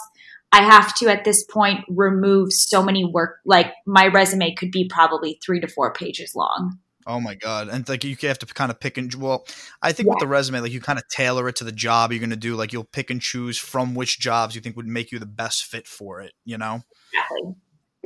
I 0.52 0.62
have 0.62 0.94
to 0.96 1.08
at 1.08 1.24
this 1.24 1.46
point 1.46 1.86
remove 1.88 2.52
so 2.52 2.84
many 2.84 3.06
work 3.06 3.38
like 3.46 3.74
my 3.86 4.08
resume 4.08 4.54
could 4.56 4.72
be 4.72 4.90
probably 4.90 5.40
3 5.46 5.62
to 5.62 5.68
4 5.70 5.94
pages 5.94 6.34
long. 6.36 6.78
Oh 7.08 7.22
my 7.22 7.36
god. 7.36 7.70
And 7.70 7.88
like 7.88 8.04
you 8.04 8.18
have 8.24 8.40
to 8.40 8.46
kind 8.48 8.72
of 8.72 8.80
pick 8.80 8.98
and 8.98 9.14
well, 9.16 9.46
I 9.82 9.94
think 9.94 10.08
Yeah. 10.08 10.14
with 10.16 10.20
the 10.20 10.28
resume, 10.28 10.60
like 10.60 10.74
you 10.74 10.82
kind 10.82 11.00
of 11.00 11.08
tailor 11.08 11.48
it 11.48 11.56
to 11.58 11.64
the 11.64 11.72
job 11.72 12.12
you're 12.12 12.20
gonna 12.20 12.36
do. 12.36 12.56
Like 12.56 12.74
you'll 12.74 12.84
pick 12.84 13.10
and 13.10 13.22
choose 13.22 13.58
from 13.58 13.96
which 13.96 14.20
jobs 14.20 14.54
you 14.54 14.60
think 14.60 14.76
would 14.76 14.88
make 14.88 15.14
you 15.14 15.20
the 15.20 15.26
best 15.26 15.64
fit 15.64 15.88
for 15.88 16.20
it. 16.20 16.34
You 16.44 16.58
know. 16.58 16.82
Exactly. 17.14 17.56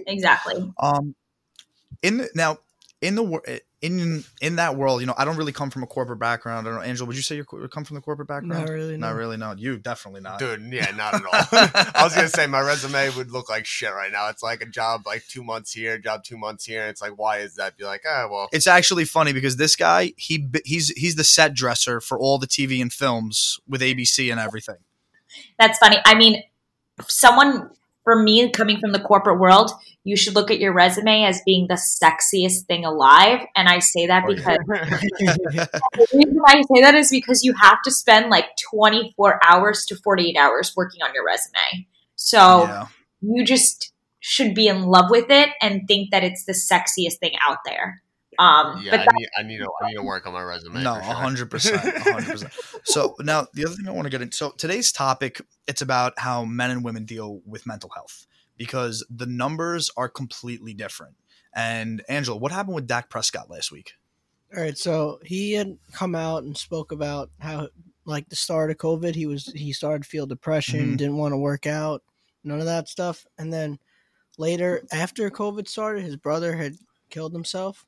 Exactly. 0.06 0.74
Um, 0.80 1.16
in 2.04 2.18
the, 2.18 2.30
now 2.36 2.60
in 3.02 3.16
the 3.16 3.24
wor- 3.24 3.44
in 3.82 4.26
in 4.42 4.58
that 4.58 4.76
world, 4.76 5.00
you 5.00 5.08
know, 5.08 5.14
I 5.18 5.24
don't 5.24 5.38
really 5.38 5.54
come 5.54 5.70
from 5.70 5.84
a 5.84 5.88
corporate 5.88 6.20
background. 6.20 6.68
I 6.68 6.72
don't 6.72 6.80
know, 6.80 6.86
Angelo. 6.86 7.08
Would 7.08 7.16
you 7.16 7.22
say 7.22 7.36
you 7.38 7.46
come 7.46 7.86
from 7.86 7.96
the 7.96 8.02
corporate 8.02 8.28
background? 8.28 8.66
Not 8.66 8.70
really. 8.70 8.98
Not 8.98 9.12
no. 9.12 9.16
really. 9.16 9.38
No, 9.38 9.54
you 9.58 9.78
definitely 9.78 10.22
not. 10.22 10.40
Dude, 10.40 10.62
yeah, 10.72 10.92
not 10.92 11.14
at 11.14 11.22
all. 11.24 11.32
I 11.96 12.04
was 12.04 12.14
gonna 12.14 12.28
say 12.28 12.46
my 12.46 12.60
resume 12.60 13.10
would 13.16 13.32
look 13.32 13.50
like 13.50 13.66
shit 13.66 13.92
right 13.94 14.12
now. 14.12 14.28
It's 14.30 14.44
like 14.44 14.62
a 14.62 14.66
job 14.66 15.06
like 15.06 15.26
two 15.28 15.44
months 15.44 15.72
here, 15.72 15.98
job 15.98 16.24
two 16.26 16.38
months 16.38 16.66
here, 16.66 16.82
and 16.82 16.90
it's 16.90 17.02
like, 17.02 17.18
why 17.18 17.38
is 17.38 17.56
that? 17.56 17.78
Be 17.78 17.86
like, 17.86 18.04
ah, 18.08 18.28
well, 18.30 18.50
It's 18.52 18.68
actually 18.68 19.06
funny 19.06 19.32
because 19.32 19.56
this 19.56 19.78
guy 19.78 20.14
he 20.18 20.50
he's 20.66 20.90
he's 20.90 21.16
the 21.16 21.24
set 21.24 21.54
dresser 21.54 22.02
for 22.02 22.20
all 22.20 22.38
the 22.38 22.48
TV 22.48 22.82
and 22.82 22.92
films 22.92 23.60
with 23.68 23.82
ABC 23.82 24.30
and 24.30 24.42
everything. 24.42 24.78
That's 25.58 25.78
funny. 25.78 25.98
I 26.06 26.16
mean, 26.16 26.44
someone 27.08 27.70
for 28.04 28.22
me 28.22 28.50
coming 28.50 28.80
from 28.80 28.92
the 28.92 29.00
corporate 29.00 29.40
world, 29.40 29.72
you 30.10 30.18
should 30.18 30.34
look 30.34 30.50
at 30.50 30.58
your 30.58 30.74
resume 30.74 31.24
as 31.24 31.40
being 31.46 31.68
the 31.68 31.76
sexiest 31.76 32.66
thing 32.66 32.84
alive. 32.84 33.46
And 33.56 33.70
I 33.70 33.78
say 33.78 34.08
that 34.08 34.24
Oh, 34.26 34.32
yeah. 34.32 34.58
because 34.58 34.58
the 35.94 36.08
reason 36.14 36.40
I 36.48 36.64
say 36.74 36.82
that 36.82 36.96
is 36.96 37.10
because 37.12 37.44
you 37.44 37.54
have 37.62 37.78
to 37.84 37.92
spend 37.92 38.32
like 38.32 38.46
24 38.74 39.40
hours 39.46 39.86
to 39.86 39.96
48 39.96 40.36
hours 40.36 40.74
working 40.76 41.04
on 41.04 41.14
your 41.14 41.24
resume. 41.24 41.88
So 42.16 42.64
yeah. 42.64 42.88
you 43.22 43.46
just 43.46 43.94
should 44.20 44.56
be 44.56 44.68
in 44.68 44.84
love 44.84 45.12
with 45.12 45.30
it 45.30 45.50
and 45.62 45.88
think 45.88 46.10
that 46.10 46.24
it's 46.24 46.46
the 46.46 46.54
sexiest 46.54 47.20
thing 47.20 47.34
out 47.48 47.60
there. 47.66 48.02
Um, 48.40 48.82
yeah, 48.82 48.92
but 48.92 49.00
I 49.02 49.18
need, 49.18 49.28
I 49.38 49.44
need 49.44 49.58
to, 49.60 49.70
I 49.84 49.88
need 49.90 49.96
to 49.96 50.04
work 50.04 50.26
on 50.26 50.34
my 50.34 50.42
resume. 50.42 50.82
No, 50.82 50.96
hundred 50.96 51.52
percent, 51.52 51.82
hundred 51.98 52.32
percent. 52.32 52.54
So 52.86 53.16
now 53.20 53.48
the 53.54 53.66
other 53.66 53.76
thing 53.76 53.88
I 53.88 53.92
want 53.92 54.06
to 54.06 54.10
get 54.10 54.22
into. 54.22 54.36
So 54.36 54.52
today's 54.58 54.92
topic, 54.94 55.42
it's 55.68 55.82
about 55.82 56.14
how 56.18 56.46
men 56.46 56.72
and 56.72 56.84
women 56.84 57.04
deal 57.06 57.42
with 57.46 57.68
mental 57.68 57.92
health 57.94 58.26
because 58.60 59.04
the 59.10 59.26
numbers 59.26 59.90
are 59.98 60.10
completely 60.10 60.76
different. 60.76 61.16
And 61.56 62.04
Angelo, 62.08 62.38
what 62.38 62.52
happened 62.52 62.76
with 62.76 62.86
Dak 62.86 63.10
Prescott 63.10 63.50
last 63.50 63.72
week? 63.72 63.94
All 64.56 64.62
right, 64.62 64.78
so 64.78 65.20
he 65.24 65.54
had 65.54 65.78
come 65.92 66.14
out 66.14 66.44
and 66.44 66.56
spoke 66.56 66.92
about 66.92 67.32
how, 67.40 67.70
like 68.06 68.30
the 68.30 68.36
start 68.36 68.70
of 68.70 68.78
COVID, 68.78 69.16
he 69.16 69.26
was 69.26 69.46
he 69.54 69.72
started 69.74 70.04
to 70.04 70.10
feel 70.10 70.26
depression, 70.28 70.94
Mhm. 70.94 70.98
didn't 70.98 71.18
want 71.18 71.32
to 71.32 71.38
work 71.38 71.66
out, 71.66 72.04
none 72.44 72.60
of 72.60 72.66
that 72.66 72.88
stuff, 72.90 73.26
and 73.38 73.52
then 73.54 73.80
later 74.38 74.86
after 74.92 75.30
COVID 75.30 75.68
started, 75.68 76.04
his 76.04 76.16
brother 76.18 76.56
had 76.58 76.78
killed 77.10 77.34
himself. 77.34 77.86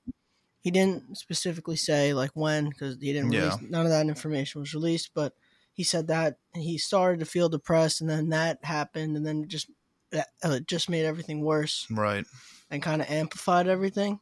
He 0.61 0.71
didn't 0.71 1.17
specifically 1.17 1.75
say 1.75 2.13
like 2.13 2.31
when 2.35 2.69
because 2.69 2.97
he 3.01 3.11
didn't 3.13 3.31
Yeah. 3.31 3.55
release 3.55 3.61
none 3.61 3.85
of 3.85 3.91
that 3.91 4.05
information 4.07 4.61
was 4.61 4.73
released, 4.73 5.11
but 5.13 5.35
he 5.73 5.83
said 5.83 6.07
that 6.07 6.37
he 6.53 6.77
started 6.77 7.19
to 7.19 7.25
feel 7.25 7.49
depressed, 7.49 8.01
and 8.01 8.09
then 8.09 8.29
that 8.29 8.63
happened, 8.63 9.17
and 9.17 9.25
then 9.25 9.43
it 9.43 9.49
just 9.49 9.69
uh, 10.13 10.21
it 10.51 10.67
just 10.67 10.89
made 10.89 11.05
everything 11.05 11.41
worse 11.41 11.87
Right. 11.89 12.25
and 12.69 12.81
kind 12.81 13.01
of 13.01 13.09
amplified 13.09 13.67
everything. 13.67 14.19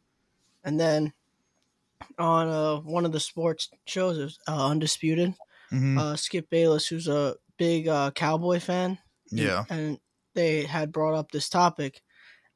And 0.64 0.80
then 0.80 1.14
on 2.18 2.48
uh, 2.48 2.78
one 2.82 3.06
of 3.06 3.12
the 3.12 3.20
sports 3.20 3.70
shows, 3.86 4.18
it 4.18 4.24
was, 4.24 4.40
uh, 4.48 4.68
Undisputed, 4.68 5.36
hmm 5.70 5.98
uh, 5.98 6.16
Skip 6.16 6.50
Bayless, 6.50 6.88
who's 6.88 7.08
a 7.08 7.36
big 7.58 7.88
uh, 7.88 8.12
Cowboy 8.12 8.60
fan, 8.60 8.98
yeah. 9.32 9.66
and 9.70 10.00
they 10.34 10.64
had 10.64 10.92
brought 10.92 11.14
up 11.14 11.32
this 11.32 11.50
topic, 11.50 12.02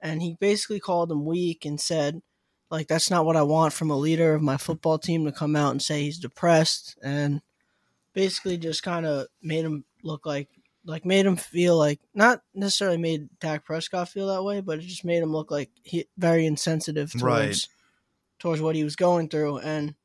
and 0.01 0.21
he 0.21 0.35
basically 0.39 0.79
called 0.79 1.11
him 1.11 1.25
weak 1.25 1.65
and 1.65 1.79
said, 1.79 2.21
like, 2.71 2.87
that's 2.87 3.11
not 3.11 3.25
what 3.25 3.35
I 3.35 3.43
want 3.43 3.73
from 3.73 3.91
a 3.91 3.97
leader 3.97 4.33
of 4.33 4.41
my 4.41 4.57
football 4.57 4.97
team 4.97 5.25
to 5.25 5.31
come 5.31 5.55
out 5.55 5.71
and 5.71 5.81
say 5.81 6.03
he's 6.03 6.17
depressed, 6.19 6.97
and 7.03 7.41
basically 8.13 8.57
just 8.57 8.81
kind 8.83 9.05
of 9.05 9.27
made 9.41 9.65
him 9.65 9.85
look 10.03 10.25
like. 10.25 10.49
Like 10.85 11.05
made 11.05 11.25
him 11.25 11.37
feel 11.37 11.77
like 11.77 11.99
not 12.13 12.41
necessarily 12.53 12.97
made 12.97 13.29
Dak 13.39 13.63
Prescott 13.65 14.09
feel 14.09 14.27
that 14.27 14.43
way, 14.43 14.59
but 14.61 14.79
it 14.79 14.83
just 14.83 15.05
made 15.05 15.23
him 15.23 15.31
look 15.31 15.49
like 15.49 15.69
he 15.83 16.05
very 16.17 16.45
insensitive 16.45 17.11
towards 17.11 17.23
Right. 17.23 17.67
towards 18.39 18.61
what 18.61 18.75
he 18.75 18.83
was 18.83 18.95
going 18.97 19.29
through 19.29 19.59
and 19.59 19.95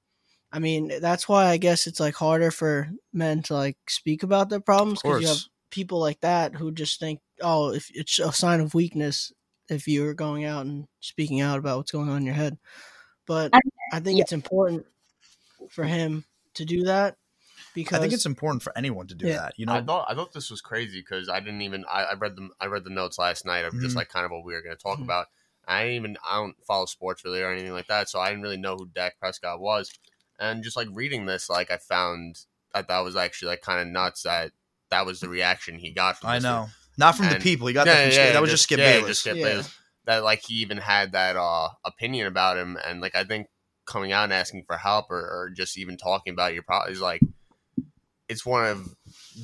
I 0.52 0.60
mean 0.60 0.92
that's 1.00 1.28
why 1.28 1.46
I 1.46 1.56
guess 1.58 1.86
it's 1.86 2.00
like 2.00 2.14
harder 2.14 2.50
for 2.50 2.90
men 3.12 3.42
to 3.44 3.54
like 3.54 3.76
speak 3.88 4.22
about 4.22 4.50
their 4.50 4.60
problems 4.60 5.02
because 5.02 5.20
you 5.22 5.28
have 5.28 5.44
people 5.70 5.98
like 6.00 6.20
that 6.20 6.54
who 6.54 6.70
just 6.72 7.00
think 7.00 7.20
oh 7.42 7.72
if 7.74 7.90
it's 7.94 8.18
a 8.20 8.32
sign 8.32 8.60
of 8.60 8.74
weakness 8.74 9.32
if 9.68 9.88
you're 9.88 10.14
going 10.14 10.44
out 10.44 10.64
and 10.66 10.86
speaking 11.00 11.40
out 11.40 11.58
about 11.58 11.78
what's 11.78 11.92
going 11.92 12.08
on 12.08 12.18
in 12.18 12.26
your 12.26 12.34
head 12.34 12.56
but 13.26 13.50
I- 13.54 13.60
I 13.92 14.00
think 14.00 14.18
yeah. 14.18 14.22
it's 14.22 14.32
important 14.32 14.86
for 15.70 15.84
him 15.84 16.24
to 16.54 16.64
do 16.64 16.84
that 16.84 17.16
because 17.84 17.98
I 17.98 18.00
think 18.02 18.12
it's 18.12 18.26
important 18.26 18.62
for 18.62 18.76
anyone 18.76 19.06
to 19.08 19.14
do 19.14 19.26
Yeah. 19.26 19.36
that. 19.36 19.54
You 19.56 19.66
know. 19.66 19.74
I 19.74 19.82
thought 19.82 20.06
I 20.08 20.14
thought 20.14 20.32
this 20.32 20.50
was 20.50 20.60
crazy 20.60 21.00
because 21.00 21.28
I 21.28 21.40
didn't 21.40 21.62
even 21.62 21.84
I, 21.90 22.04
I 22.04 22.14
read 22.14 22.36
them 22.36 22.50
I 22.60 22.66
read 22.66 22.84
the 22.84 22.90
notes 22.90 23.18
last 23.18 23.44
night 23.46 23.64
of 23.64 23.72
just 23.80 23.94
Mhm. 23.94 23.96
like 23.96 24.08
kind 24.08 24.24
of 24.24 24.30
what 24.30 24.44
we 24.44 24.52
were 24.54 24.62
going 24.62 24.76
to 24.76 24.82
talk 24.82 24.98
Mhm. 24.98 25.04
about. 25.04 25.26
I 25.66 25.82
didn't 25.82 25.96
even 25.96 26.16
I 26.28 26.36
don't 26.36 26.56
follow 26.66 26.86
sports 26.86 27.24
really 27.24 27.42
or 27.42 27.50
anything 27.52 27.72
like 27.72 27.88
that, 27.88 28.08
so 28.08 28.20
I 28.20 28.28
didn't 28.30 28.42
really 28.42 28.56
know 28.56 28.76
who 28.76 28.86
Dak 28.94 29.18
Prescott 29.18 29.60
was. 29.60 29.90
And 30.38 30.62
just 30.64 30.76
like 30.76 30.88
reading 30.92 31.26
this, 31.26 31.48
like 31.50 31.70
I 31.70 31.76
found 31.78 32.38
that 32.74 32.88
that 32.88 33.00
was 33.00 33.16
actually 33.16 33.48
like 33.48 33.60
kind 33.62 33.80
of 33.80 33.86
nuts 33.88 34.22
that 34.22 34.52
that 34.90 35.04
was 35.04 35.20
the 35.20 35.28
reaction 35.28 35.78
he 35.78 35.90
got. 35.90 36.18
From 36.20 36.30
I 36.30 36.34
this. 36.36 36.44
know. 36.44 36.68
Not 36.96 37.16
from 37.16 37.28
the 37.28 37.36
people. 37.36 37.66
He 37.68 37.74
got 37.74 37.86
Yeah, 37.86 37.94
that 37.94 38.00
from 38.04 38.12
yeah, 38.12 38.24
Skip. 38.24 38.32
That 38.32 38.40
was 38.42 38.50
just- 38.50 38.60
just 38.60 38.62
Skip 38.64 38.78
yeah, 38.78 38.92
Bayless. 38.92 39.08
just 39.08 39.20
Skip 39.20 39.36
Yeah. 39.36 39.44
Bayless. 39.44 39.74
That 40.06 40.24
like 40.24 40.42
he 40.46 40.54
even 40.54 40.78
had 40.78 41.12
that 41.12 41.36
uh 41.36 41.68
opinion 41.84 42.26
about 42.26 42.56
him, 42.56 42.78
and 42.84 43.00
like 43.00 43.14
I 43.14 43.24
think 43.24 43.48
coming 43.84 44.10
out 44.12 44.24
and 44.24 44.32
asking 44.32 44.64
for 44.66 44.76
help 44.78 45.10
or, 45.10 45.18
or 45.20 45.50
just 45.54 45.76
even 45.78 45.96
talking 45.96 46.32
about 46.32 46.54
your 46.54 46.62
problem 46.62 46.92
is 46.92 47.00
like 47.00 47.20
it's 48.28 48.44
one 48.44 48.66
of 48.66 48.94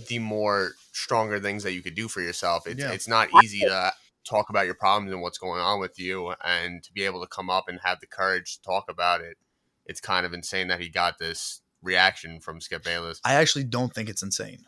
the 0.08 0.18
more 0.18 0.72
stronger 0.92 1.40
things 1.40 1.62
that 1.62 1.72
you 1.72 1.82
could 1.82 1.94
do 1.94 2.08
for 2.08 2.20
yourself. 2.20 2.66
It's 2.66 2.80
Yeah. 2.80 2.92
it's 2.92 3.08
not 3.08 3.28
easy 3.42 3.60
to 3.60 3.92
talk 4.24 4.48
about 4.48 4.66
your 4.66 4.74
problems 4.74 5.12
and 5.12 5.20
what's 5.20 5.38
going 5.38 5.60
on 5.60 5.80
with 5.80 5.98
you, 5.98 6.34
and 6.44 6.82
to 6.82 6.92
be 6.92 7.02
able 7.04 7.20
to 7.20 7.26
come 7.26 7.50
up 7.50 7.68
and 7.68 7.80
have 7.82 8.00
the 8.00 8.06
courage 8.06 8.56
to 8.56 8.62
talk 8.62 8.84
about 8.88 9.20
it. 9.20 9.36
It's 9.86 10.00
kind 10.00 10.24
of 10.24 10.32
insane 10.32 10.68
that 10.68 10.80
he 10.80 10.88
got 10.88 11.18
this 11.18 11.60
reaction 11.82 12.40
from 12.40 12.60
Skip 12.60 12.84
Bayless. 12.84 13.20
I 13.24 13.34
actually 13.34 13.64
don't 13.64 13.94
think 13.94 14.08
it's 14.08 14.22
insane. 14.22 14.64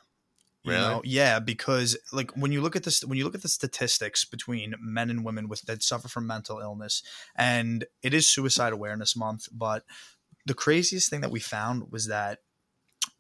You 0.62 0.72
know? 0.72 1.00
Yeah, 1.04 1.38
because 1.38 1.96
like 2.12 2.32
when 2.32 2.50
you 2.50 2.60
look 2.60 2.74
at 2.74 2.82
this, 2.82 3.04
when 3.04 3.16
you 3.16 3.24
look 3.24 3.36
at 3.36 3.42
the 3.42 3.48
statistics 3.48 4.24
between 4.24 4.74
men 4.80 5.10
and 5.10 5.24
women 5.24 5.48
with 5.48 5.62
that 5.62 5.82
suffer 5.82 6.08
from 6.08 6.26
mental 6.26 6.58
illness, 6.58 7.04
and 7.36 7.86
it 8.02 8.12
is 8.12 8.26
Suicide 8.26 8.72
Awareness 8.72 9.14
Month, 9.14 9.48
but 9.52 9.84
the 10.44 10.54
craziest 10.54 11.08
thing 11.08 11.20
that 11.20 11.30
we 11.30 11.38
found 11.38 11.92
was 11.92 12.08
that 12.08 12.40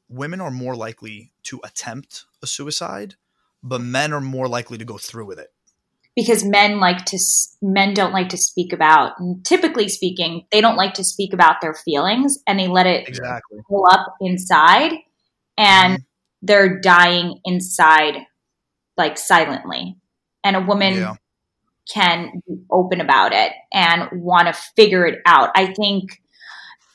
women 0.08 0.40
are 0.40 0.50
more 0.50 0.76
likely 0.76 1.32
to 1.44 1.60
attempt 1.64 2.24
a 2.42 2.46
suicide, 2.46 3.14
but 3.62 3.80
men 3.80 4.12
are 4.12 4.20
more 4.20 4.48
likely 4.48 4.78
to 4.78 4.84
go 4.84 4.98
through 4.98 5.26
with 5.26 5.38
it. 5.38 5.48
because 6.14 6.44
men 6.44 6.78
like 6.80 7.04
to 7.04 7.18
men 7.60 7.92
don't 7.92 8.12
like 8.12 8.28
to 8.30 8.36
speak 8.38 8.72
about 8.72 9.12
typically 9.44 9.88
speaking 9.88 10.46
they 10.50 10.60
don't 10.62 10.76
like 10.76 10.94
to 10.94 11.04
speak 11.04 11.32
about 11.34 11.60
their 11.60 11.74
feelings 11.74 12.38
and 12.46 12.58
they 12.58 12.68
let 12.68 12.86
it 12.86 13.06
Exactly. 13.08 13.58
pull 13.68 13.86
up 13.90 14.14
inside 14.20 14.92
and 15.58 15.94
mm-hmm. 15.98 16.02
they're 16.42 16.80
dying 16.80 17.38
inside 17.44 18.24
like 18.96 19.18
silently 19.18 19.96
and 20.42 20.56
a 20.56 20.60
woman 20.60 20.94
Yeah. 20.94 21.16
can 21.92 22.40
be 22.48 22.54
open 22.70 23.00
about 23.02 23.32
it 23.34 23.52
and 23.72 24.08
want 24.22 24.46
to 24.46 24.54
figure 24.74 25.04
it 25.06 25.20
out 25.26 25.50
i 25.54 25.66
think 25.74 26.22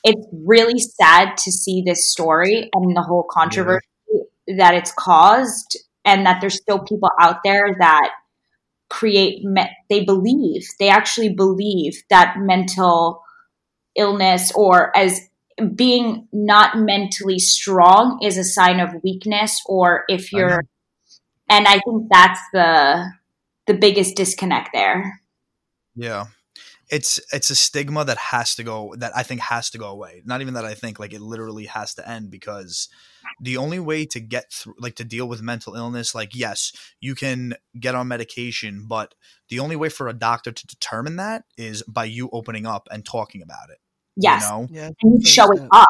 it's 0.04 0.26
really 0.32 0.78
sad 0.78 1.36
to 1.38 1.52
see 1.52 1.82
this 1.84 2.08
story 2.08 2.68
and 2.72 2.96
the 2.96 3.02
whole 3.02 3.26
controversy 3.30 3.86
that 4.56 4.74
it's 4.74 4.92
caused 4.92 5.78
and 6.04 6.26
that 6.26 6.40
there's 6.40 6.56
still 6.56 6.80
people 6.80 7.10
out 7.20 7.36
there 7.44 7.76
that 7.78 8.10
create 8.90 9.42
they 9.88 10.04
believe 10.04 10.66
they 10.78 10.88
actually 10.88 11.30
believe 11.30 12.02
that 12.10 12.34
mental 12.38 13.22
illness 13.96 14.52
or 14.54 14.94
as 14.96 15.20
being 15.74 16.28
not 16.32 16.76
mentally 16.76 17.38
strong 17.38 18.18
is 18.22 18.36
a 18.36 18.44
sign 18.44 18.80
of 18.80 18.90
weakness 19.02 19.62
or 19.66 20.04
if 20.08 20.30
you're 20.32 20.64
and 21.48 21.66
i 21.66 21.80
think 21.80 22.06
that's 22.10 22.40
the 22.52 23.10
the 23.66 23.74
biggest 23.74 24.14
disconnect 24.16 24.70
there 24.74 25.22
Yeah. 25.94 26.26
It's 26.92 27.18
it's 27.32 27.50
a 27.50 27.54
stigma 27.56 28.04
that 28.04 28.18
has 28.18 28.54
to 28.56 28.62
go 28.62 28.94
that 28.98 29.12
I 29.16 29.22
think 29.24 29.40
has 29.40 29.70
to 29.70 29.78
go 29.78 29.86
away. 29.88 30.22
Not 30.24 30.42
even 30.42 30.54
that 30.54 30.64
I 30.66 30.74
think 30.74 31.00
like 31.00 31.14
it 31.14 31.22
literally 31.22 31.64
has 31.66 31.94
to 31.94 32.08
end 32.08 32.30
because 32.30 32.88
the 33.40 33.56
only 33.56 33.78
way 33.80 34.04
to 34.06 34.20
get 34.20 34.52
through 34.52 34.74
like 34.78 34.94
to 34.96 35.04
deal 35.04 35.26
with 35.28 35.40
mental 35.42 35.74
illness 35.74 36.14
like 36.14 36.34
yes 36.34 36.72
you 37.00 37.14
can 37.14 37.54
get 37.80 37.94
on 37.94 38.08
medication 38.08 38.84
but 38.86 39.14
the 39.48 39.58
only 39.58 39.76
way 39.76 39.88
for 39.88 40.08
a 40.08 40.12
doctor 40.12 40.52
to 40.52 40.66
determine 40.66 41.16
that 41.16 41.44
is 41.56 41.82
by 41.84 42.04
you 42.04 42.28
opening 42.32 42.66
up 42.66 42.88
and 42.90 43.04
talking 43.06 43.40
about 43.42 43.70
it 43.70 43.78
Yes. 44.16 44.42
you 44.42 44.48
know 44.50 44.68
Yeah. 44.70 44.86
and 45.02 45.14
you 45.14 45.24
showing 45.24 45.58
Dad. 45.60 45.68
up 45.72 45.88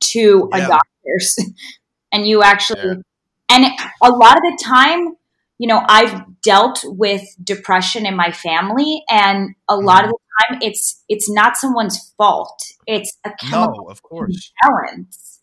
to 0.00 0.48
a 0.52 0.58
Yeah. 0.58 0.66
doctor's 0.68 1.36
and 2.12 2.26
you 2.26 2.42
actually 2.42 2.80
Yeah. 2.82 2.94
and 3.50 3.64
a 4.02 4.10
lot 4.10 4.36
of 4.36 4.42
the 4.42 4.58
time 4.64 5.14
you 5.62 5.68
know 5.68 5.84
i've 5.88 6.24
dealt 6.42 6.80
with 6.84 7.22
depression 7.44 8.04
in 8.04 8.16
my 8.16 8.32
family 8.32 9.04
and 9.08 9.54
a 9.68 9.76
lot 9.76 10.02
of 10.04 10.10
the 10.10 10.18
time 10.40 10.58
it's 10.60 11.04
it's 11.08 11.30
not 11.30 11.56
someone's 11.56 12.12
fault. 12.16 12.60
It's 12.88 13.16
a 13.24 13.30
chemical 13.38 13.84
no 13.84 13.90
of 13.90 14.02
course. 14.02 14.52
balance 14.60 15.40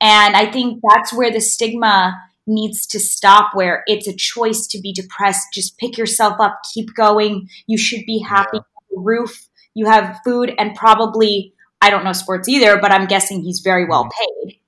and 0.00 0.34
i 0.34 0.50
think 0.50 0.80
that's 0.88 1.12
where 1.12 1.30
the 1.30 1.42
stigma 1.42 2.18
needs 2.46 2.86
to 2.86 2.98
stop 2.98 3.50
where 3.54 3.84
it's 3.86 4.08
a 4.08 4.16
choice 4.16 4.66
to 4.66 4.80
be 4.80 4.92
depressed. 4.92 5.46
Just 5.52 5.78
pick 5.78 5.96
yourself 5.98 6.40
up 6.40 6.62
keep 6.72 6.94
going. 6.96 7.48
You 7.66 7.76
should 7.76 8.04
be 8.06 8.18
happy 8.26 8.48
Yeah. 8.54 8.60
You 8.60 8.96
have 8.96 8.98
a 8.98 9.00
roof. 9.02 9.48
You 9.74 9.86
have 9.86 10.20
food 10.24 10.54
and 10.58 10.74
probably 10.74 11.52
i 11.82 11.90
don't 11.90 12.04
know 12.04 12.14
sports 12.14 12.48
either 12.48 12.78
but 12.80 12.92
i'm 12.92 13.06
guessing 13.06 13.42
he's 13.42 13.60
very 13.60 13.86
well 13.86 14.08
paid. 14.20 14.58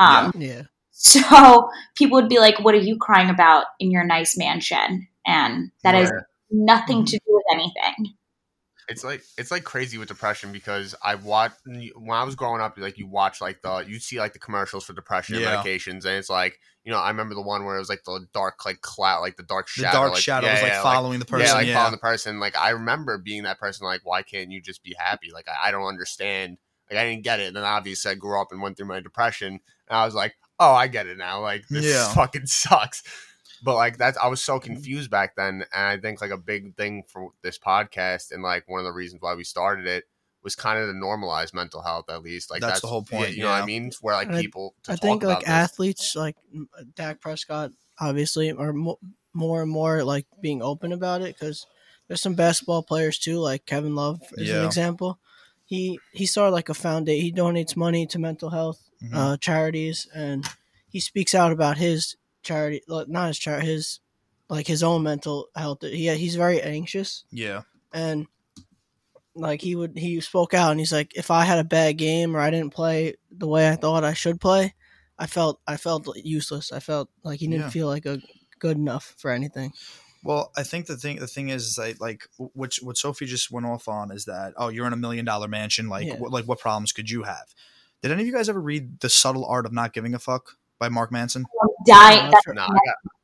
Um, 0.00 0.32
Yeah. 0.36 0.62
So 0.96 1.68
people 1.96 2.16
would 2.16 2.28
be 2.28 2.38
like 2.38 2.58
what 2.60 2.74
are 2.74 2.78
you 2.78 2.96
crying 2.98 3.28
about 3.28 3.66
in 3.78 3.90
your 3.90 4.04
nice 4.04 4.36
mansion 4.36 5.06
and 5.26 5.70
that 5.82 5.94
has 5.94 6.10
nothing 6.50 7.04
to 7.04 7.16
mm-hmm. 7.16 7.30
do 7.30 7.34
with 7.34 7.44
anything 7.52 8.14
it's 8.88 9.04
like 9.04 9.22
it's 9.38 9.50
like 9.50 9.64
crazy 9.64 9.98
with 9.98 10.08
depression 10.08 10.52
because 10.52 10.94
I 11.02 11.14
watched 11.14 11.56
when 11.64 12.10
I 12.10 12.24
was 12.24 12.34
growing 12.34 12.60
up. 12.60 12.76
Like 12.76 12.98
you 12.98 13.06
watch 13.06 13.40
like 13.40 13.62
the 13.62 13.84
you 13.86 13.98
see 13.98 14.18
like 14.18 14.32
the 14.32 14.38
commercials 14.38 14.84
for 14.84 14.92
depression 14.92 15.40
Yeah. 15.40 15.56
medications, 15.56 16.04
and 16.04 16.16
it's 16.16 16.28
like 16.28 16.58
you 16.84 16.92
know 16.92 16.98
I 16.98 17.08
remember 17.08 17.34
the 17.34 17.42
one 17.42 17.64
where 17.64 17.76
it 17.76 17.78
was 17.78 17.88
like 17.88 18.04
the 18.04 18.26
dark 18.34 18.64
like 18.66 18.82
cloud, 18.82 19.20
like 19.20 19.36
the 19.36 19.42
dark 19.42 19.68
shadow, 19.68 19.88
the 19.88 19.98
dark 19.98 20.12
like, 20.12 20.22
shadow 20.22 20.46
yeah, 20.46 20.52
was 20.52 20.62
like 20.62 20.72
yeah, 20.72 20.82
following 20.82 21.18
the 21.18 21.24
person 21.24 21.46
yeah, 21.46 21.54
like 21.54 21.66
yeah, 21.66 21.74
following 21.74 21.92
the 21.92 21.98
person. 21.98 22.40
Like 22.40 22.56
I 22.56 22.70
remember 22.70 23.16
being 23.18 23.44
that 23.44 23.58
person. 23.58 23.86
Like 23.86 24.02
why 24.04 24.22
can't 24.22 24.50
you 24.50 24.60
just 24.60 24.82
be 24.82 24.94
happy? 24.98 25.30
Like 25.32 25.46
I, 25.48 25.68
I 25.68 25.70
don't 25.70 25.86
understand. 25.86 26.58
Like 26.90 27.00
I 27.00 27.04
didn't 27.08 27.24
get 27.24 27.40
it. 27.40 27.48
And 27.48 27.56
then 27.56 27.64
obviously 27.64 28.12
I 28.12 28.14
grew 28.16 28.38
up 28.38 28.48
and 28.52 28.60
went 28.60 28.76
through 28.76 28.86
my 28.86 29.00
depression, 29.00 29.60
and 29.88 29.98
I 29.98 30.04
was 30.04 30.14
like, 30.14 30.34
oh, 30.58 30.72
I 30.72 30.86
get 30.88 31.06
it 31.06 31.18
now. 31.18 31.40
Like 31.40 31.66
this 31.68 31.84
Yeah. 31.84 32.12
fucking 32.12 32.46
sucks. 32.46 33.02
But 33.62 33.76
like 33.76 33.96
that's 33.96 34.18
I 34.18 34.26
was 34.28 34.42
so 34.42 34.58
mm. 34.58 34.62
confused 34.62 35.10
back 35.10 35.36
then, 35.36 35.64
and 35.72 35.86
I 35.86 35.96
think 35.98 36.20
like 36.20 36.30
a 36.30 36.36
big 36.36 36.76
thing 36.76 37.04
for 37.08 37.30
this 37.42 37.58
podcast 37.58 38.30
and 38.30 38.42
like 38.42 38.68
one 38.68 38.80
of 38.80 38.84
the 38.84 38.92
reasons 38.92 39.22
why 39.22 39.34
we 39.34 39.44
started 39.44 39.86
it 39.86 40.04
was 40.42 40.54
kind 40.54 40.78
of 40.78 40.86
to 40.88 40.92
normalize 40.92 41.54
mental 41.54 41.80
health 41.80 42.04
at 42.10 42.22
least. 42.22 42.50
Like 42.50 42.60
That's 42.60 42.74
that's, 42.74 42.80
the 42.82 42.88
whole 42.88 43.02
point, 43.02 43.34
you 43.34 43.44
know 43.44 43.48
what. 43.50 43.62
I 43.62 43.64
mean? 43.64 43.90
Where 44.02 44.14
like 44.14 44.26
And 44.28 44.36
I- 44.36 44.42
people, 44.42 44.74
to 44.82 44.92
I 44.92 44.94
talk 44.96 45.02
think 45.02 45.22
about 45.22 45.34
like 45.36 45.40
this. 45.46 45.48
athletes 45.48 46.14
like 46.14 46.36
m- 46.52 46.68
uh, 46.78 46.82
Dak 46.94 47.20
Prescott 47.22 47.70
obviously 47.98 48.52
are 48.52 48.72
mo- 48.74 48.98
more 49.32 49.62
and 49.62 49.70
more 49.70 50.04
like 50.04 50.26
being 50.42 50.60
open 50.60 50.92
about 50.92 51.22
it 51.22 51.34
because 51.38 51.66
there's 52.06 52.20
some 52.20 52.34
basketball 52.34 52.82
players 52.82 53.18
too 53.18 53.38
like 53.38 53.64
Kevin 53.64 53.94
Love 53.94 54.20
is 54.32 54.50
an 54.50 54.66
example. 54.66 55.18
He 55.64 55.98
he 56.12 56.26
started 56.26 56.52
like 56.52 56.68
a 56.68 56.74
foundation. 56.74 57.22
He 57.24 57.32
donates 57.32 57.74
money 57.74 58.06
to 58.08 58.18
mental 58.18 58.50
health 58.50 58.90
Mhm. 59.04 59.14
uh, 59.14 59.36
charities 59.36 60.06
and 60.14 60.46
he 60.88 61.00
speaks 61.00 61.34
out 61.34 61.52
about 61.52 61.76
his 61.78 62.16
charity, 62.42 62.82
not 62.88 63.28
his 63.28 63.38
charity, 63.38 63.66
his 63.66 64.00
like 64.48 64.66
his 64.66 64.82
own 64.82 65.02
mental 65.02 65.48
health. 65.56 65.78
He 65.82 66.08
he's 66.16 66.36
very 66.36 66.60
anxious 66.62 67.24
yeah 67.30 67.62
and 67.92 68.26
like 69.34 69.60
he 69.62 69.74
would 69.74 69.96
he 69.98 70.20
spoke 70.20 70.54
out 70.54 70.70
and 70.70 70.78
he's 70.78 70.92
like 70.92 71.12
if 71.16 71.30
i 71.30 71.44
had 71.44 71.58
a 71.58 71.64
bad 71.64 71.96
game 71.98 72.36
or 72.36 72.40
i 72.40 72.50
didn't 72.50 72.70
play 72.74 73.14
the 73.32 73.48
way 73.48 73.68
i 73.68 73.74
thought 73.74 74.04
i 74.04 74.12
should 74.12 74.40
play 74.40 74.74
i 75.18 75.26
felt 75.26 75.60
i 75.66 75.76
felt 75.76 76.06
useless 76.22 76.70
i 76.70 76.78
felt 76.78 77.08
like 77.24 77.40
he 77.40 77.46
didn't 77.48 77.62
Yeah. 77.62 77.70
feel 77.70 77.88
like 77.88 78.06
a 78.06 78.20
good 78.60 78.76
enough 78.76 79.14
for 79.18 79.30
anything 79.32 79.72
Well, 80.22 80.52
I 80.56 80.62
think 80.62 80.86
the 80.86 80.96
thing 80.96 81.18
the 81.18 81.26
thing 81.26 81.48
is, 81.50 81.66
is 81.66 81.74
that, 81.74 82.00
like 82.00 82.28
which 82.38 82.78
what 82.82 82.96
Sophie 82.96 83.26
just 83.26 83.50
went 83.50 83.66
off 83.66 83.88
on 83.88 84.10
is 84.10 84.24
that 84.26 84.54
oh 84.56 84.68
you're 84.68 84.86
in 84.86 84.92
a 84.92 84.96
million 85.04 85.24
dollar 85.24 85.48
mansion 85.48 85.88
like 85.88 86.06
Yeah. 86.06 86.16
what, 86.16 86.30
like 86.32 86.44
what 86.46 86.60
problems 86.60 86.92
could 86.92 87.10
you 87.10 87.24
have? 87.24 87.46
Did 88.04 88.12
any 88.12 88.20
of 88.20 88.26
you 88.26 88.34
guys 88.34 88.50
ever 88.50 88.60
read 88.60 89.00
The 89.00 89.08
Subtle 89.08 89.46
Art 89.46 89.64
of 89.64 89.72
Not 89.72 89.94
Giving 89.94 90.14
a 90.14 90.18
Fuck 90.18 90.58
by 90.78 90.90
Mark 90.90 91.10
Manson? 91.10 91.46
dying 91.86 92.24
No, 92.26 92.30
that's, 92.32 92.46
I've- 92.48 92.54
No, 92.54 92.66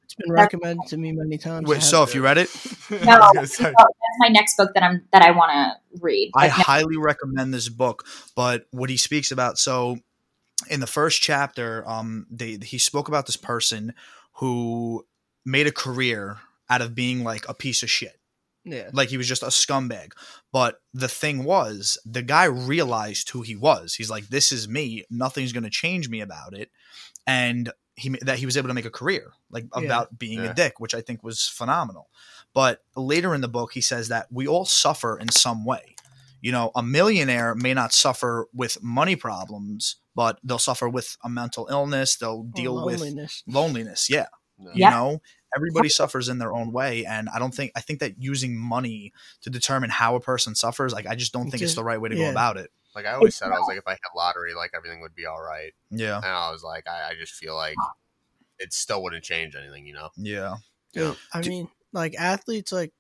it's 0.03 0.15
been 0.15 0.33
recommended 0.33 0.89
to 0.89 0.97
me 0.97 1.13
many 1.13 1.37
times 1.37 1.69
Wait, 1.69 1.83
so 1.83 2.03
if 2.03 2.15
you 2.15 2.23
read 2.23 2.39
it, 2.39 2.49
No. 2.91 2.97
I 3.13 3.19
was 3.19 3.31
gonna 3.35 3.47
say, 3.47 3.65
that's 3.65 4.19
my 4.21 4.29
next 4.29 4.57
book 4.57 4.71
that 4.73 4.83
i'm 4.83 5.03
that 5.13 5.21
i 5.21 5.33
want 5.33 5.51
to 5.53 6.01
read 6.01 6.31
I 6.35 6.47
no- 6.47 6.53
highly 6.55 6.97
recommend 6.97 7.53
this 7.53 7.69
book. 7.69 8.07
But 8.35 8.65
what 8.71 8.89
he 8.89 8.97
speaks 8.97 9.31
about, 9.31 9.59
so 9.59 9.99
in 10.71 10.81
the 10.81 10.87
first 10.87 11.21
chapter, 11.21 11.87
um, 11.87 12.27
they 12.31 12.57
he 12.63 12.79
spoke 12.79 13.09
about 13.09 13.27
this 13.27 13.37
person 13.37 13.93
who 14.37 15.05
made 15.45 15.67
a 15.67 15.73
career 15.73 16.39
out 16.71 16.81
of 16.81 16.95
being 16.95 17.23
like 17.23 17.47
a 17.51 17.55
piece 17.55 17.83
of 17.83 17.91
shit. 17.91 18.19
Yeah 18.65 18.91
like 18.93 19.09
he 19.09 19.17
was 19.17 19.29
just 19.29 19.43
a 19.43 19.47
scumbag. 19.47 20.13
But 20.53 20.81
the 20.93 21.09
thing 21.09 21.45
was, 21.45 21.99
the 22.05 22.23
guy 22.23 22.45
realized 22.45 23.31
who 23.31 23.43
he 23.43 23.57
was. 23.57 23.95
He's 23.95 24.11
like, 24.11 24.29
"This 24.29 24.53
is 24.53 24.69
me. 24.69 25.05
Nothing's 25.11 25.53
going 25.53 25.65
to 25.65 25.71
change 25.71 26.09
me 26.09 26.21
about 26.21 26.55
it," 26.55 26.71
and 27.27 27.73
he 27.97 28.11
that 28.23 28.39
he 28.39 28.47
was 28.47 28.57
able 28.57 28.69
to 28.69 28.75
make 28.75 28.85
a 28.85 28.91
career 28.91 29.33
like 29.51 29.67
Yeah. 29.77 29.83
about 29.85 30.19
being 30.19 30.39
Yeah. 30.43 30.51
a 30.51 30.55
dick, 30.55 30.81
which 30.81 30.95
I 30.95 31.01
think 31.01 31.23
was 31.23 31.47
phenomenal. 31.47 32.11
But 32.55 32.83
later 32.97 33.35
in 33.35 33.41
the 33.41 33.49
book, 33.49 33.73
he 33.73 33.81
says 33.81 34.09
that 34.09 34.27
we 34.31 34.47
all 34.47 34.65
suffer 34.65 35.19
in 35.19 35.29
some 35.31 35.65
way. 35.65 35.95
You 36.41 36.53
know, 36.53 36.71
a 36.75 36.83
millionaire 36.83 37.55
may 37.55 37.75
not 37.75 37.93
suffer 37.93 38.47
with 38.55 38.83
money 38.83 39.15
problems, 39.17 39.97
but 40.15 40.39
they'll 40.43 40.59
suffer 40.59 40.89
with 40.89 41.17
a 41.23 41.29
mental 41.29 41.69
illness. 41.71 42.17
They'll 42.17 42.47
Or 42.49 42.53
deal 42.55 42.75
with 42.85 42.99
loneliness. 43.01 43.43
loneliness. 43.47 44.11
Yeah 44.11 44.27
you 44.59 44.71
Yeah. 44.75 44.91
know 44.91 45.23
everybody 45.57 45.89
suffers 45.89 46.29
in 46.29 46.39
their 46.39 46.53
own 46.53 46.73
way 46.73 47.05
and 47.05 47.29
i 47.35 47.39
don't 47.39 47.55
think 47.55 47.73
i 47.77 47.81
think 47.81 48.01
that 48.01 48.15
using 48.19 48.57
money 48.57 49.13
to 49.41 49.51
determine 49.51 49.91
how 49.91 50.15
a 50.15 50.21
person 50.21 50.55
suffers 50.55 50.93
like 50.93 51.07
i 51.07 51.15
just 51.15 51.33
don't 51.33 51.51
think 51.51 51.63
it's 51.63 51.75
the 51.75 51.85
right 51.85 52.01
way 52.01 52.09
to 52.09 52.17
yeah. 52.17 52.27
go 52.27 52.31
about 52.31 52.57
it 52.57 52.71
Like 52.95 53.07
I 53.07 53.13
always 53.13 53.37
said, 53.37 53.53
I 53.53 53.59
was 53.59 53.69
like, 53.69 53.79
if 53.79 53.87
I 53.87 53.93
hit 53.93 54.01
lottery, 54.17 54.53
like 54.53 54.73
everything 54.75 55.01
would 55.01 55.15
be 55.15 55.25
all 55.25 55.41
right. 55.41 55.73
yeah 55.91 56.17
And 56.17 56.27
I 56.27 56.51
was 56.51 56.65
like, 56.65 56.89
I, 56.89 57.11
I 57.11 57.15
just 57.15 57.33
feel 57.35 57.55
like 57.55 57.77
it 58.59 58.73
still 58.73 59.01
wouldn't 59.03 59.23
change 59.23 59.55
anything, 59.55 59.87
you 59.87 59.95
know? 59.95 60.09
yeah 60.17 60.57
Dude, 60.93 61.17
I 61.33 61.41
mean, 61.43 61.69
like 61.93 62.17
athletes, 62.19 62.73
like 62.73 62.93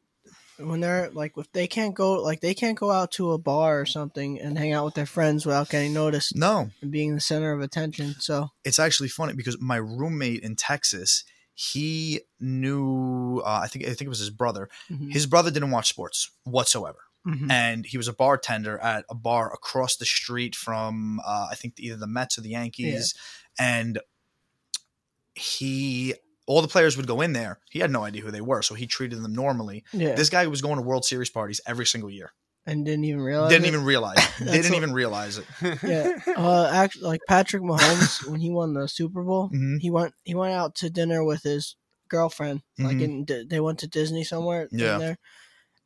when 0.58 0.80
they're 0.80 1.10
like, 1.10 1.32
if 1.36 1.50
they 1.52 1.66
can't 1.66 1.94
go, 1.94 2.22
like 2.22 2.40
they 2.40 2.54
can't 2.54 2.78
go 2.78 2.90
out 2.90 3.10
to 3.12 3.32
a 3.32 3.38
bar 3.38 3.80
or 3.80 3.86
something 3.86 4.40
and 4.40 4.56
hang 4.58 4.72
out 4.72 4.84
with 4.84 4.94
their 4.94 5.06
friends 5.06 5.44
without 5.44 5.70
getting 5.70 5.92
noticed 5.92 6.36
no 6.36 6.70
and 6.82 6.90
being 6.92 7.14
the 7.14 7.20
center 7.20 7.52
of 7.52 7.60
attention. 7.60 8.14
So 8.20 8.50
it's 8.64 8.78
actually 8.78 9.08
funny 9.08 9.32
because 9.32 9.60
my 9.60 9.76
roommate 9.76 10.42
in 10.42 10.54
texas 10.56 11.24
he 11.60 12.20
knew 12.40 13.42
uh, 13.44 13.60
i 13.62 13.66
think 13.66 13.84
i 13.84 13.88
think 13.88 14.02
it 14.02 14.08
was 14.08 14.18
his 14.18 14.30
brother 14.30 14.70
mhm, 14.88 15.12
his 15.12 15.26
brother 15.26 15.50
didn't 15.50 15.70
watch 15.70 15.88
sports 15.90 16.30
whatsoever 16.44 17.00
mhm. 17.26 17.50
and 17.50 17.84
he 17.84 17.98
was 17.98 18.08
a 18.08 18.14
bartender 18.14 18.78
at 18.78 19.04
a 19.10 19.14
bar 19.14 19.52
across 19.52 19.96
the 19.96 20.06
street 20.06 20.56
from 20.56 21.20
uh, 21.20 21.48
I 21.50 21.54
think 21.54 21.74
either 21.78 21.96
the 21.96 22.06
Mets 22.06 22.38
or 22.38 22.40
the 22.40 22.50
Yankees, 22.50 23.14
and 23.58 24.00
he 25.34 26.14
all 26.46 26.62
the 26.62 26.68
players 26.68 26.96
would 26.96 27.06
go 27.06 27.20
in 27.20 27.32
there. 27.32 27.60
He 27.70 27.78
had 27.78 27.90
no 27.90 28.04
idea 28.04 28.22
who 28.22 28.30
they 28.30 28.40
were, 28.40 28.62
so 28.62 28.74
he 28.74 28.86
treated 28.86 29.22
them 29.22 29.34
normally. 29.34 29.84
yeah, 29.92 30.14
This 30.14 30.30
guy 30.30 30.46
was 30.46 30.62
going 30.62 30.76
to 30.76 30.82
World 30.82 31.04
Series 31.04 31.30
parties 31.30 31.60
every 31.66 31.86
single 31.86 32.10
year. 32.10 32.32
And 32.70 32.84
didn't 32.86 33.04
even 33.04 33.20
realize. 33.20 33.50
Didn't 33.50 33.64
it. 33.66 33.68
even 33.68 33.84
realize. 33.84 34.16
It. 34.18 34.30
Didn't 34.44 34.70
what- 34.70 34.76
even 34.76 34.92
realize 34.92 35.38
it. 35.38 35.44
Yeah, 35.82 36.18
uh, 36.36 36.70
actually, 36.72 37.04
like 37.04 37.20
Patrick 37.28 37.62
Mahomes 37.62 38.26
when 38.26 38.40
he 38.40 38.50
won 38.50 38.74
the 38.74 38.88
Super 38.88 39.22
Bowl, 39.22 39.48
hmm 39.48 39.76
he 39.78 39.90
went 39.90 40.14
he 40.24 40.34
went 40.34 40.54
out 40.54 40.74
to 40.76 40.90
dinner 40.90 41.22
with 41.24 41.42
his 41.42 41.76
girlfriend. 42.08 42.62
Like 42.78 42.96
Mhm. 42.98 43.30
in 43.30 43.48
they 43.48 43.60
went 43.60 43.78
to 43.80 43.86
Disney 43.88 44.24
somewhere. 44.24 44.68
in 44.72 44.78
Yeah. 44.78 44.98
there, 44.98 45.18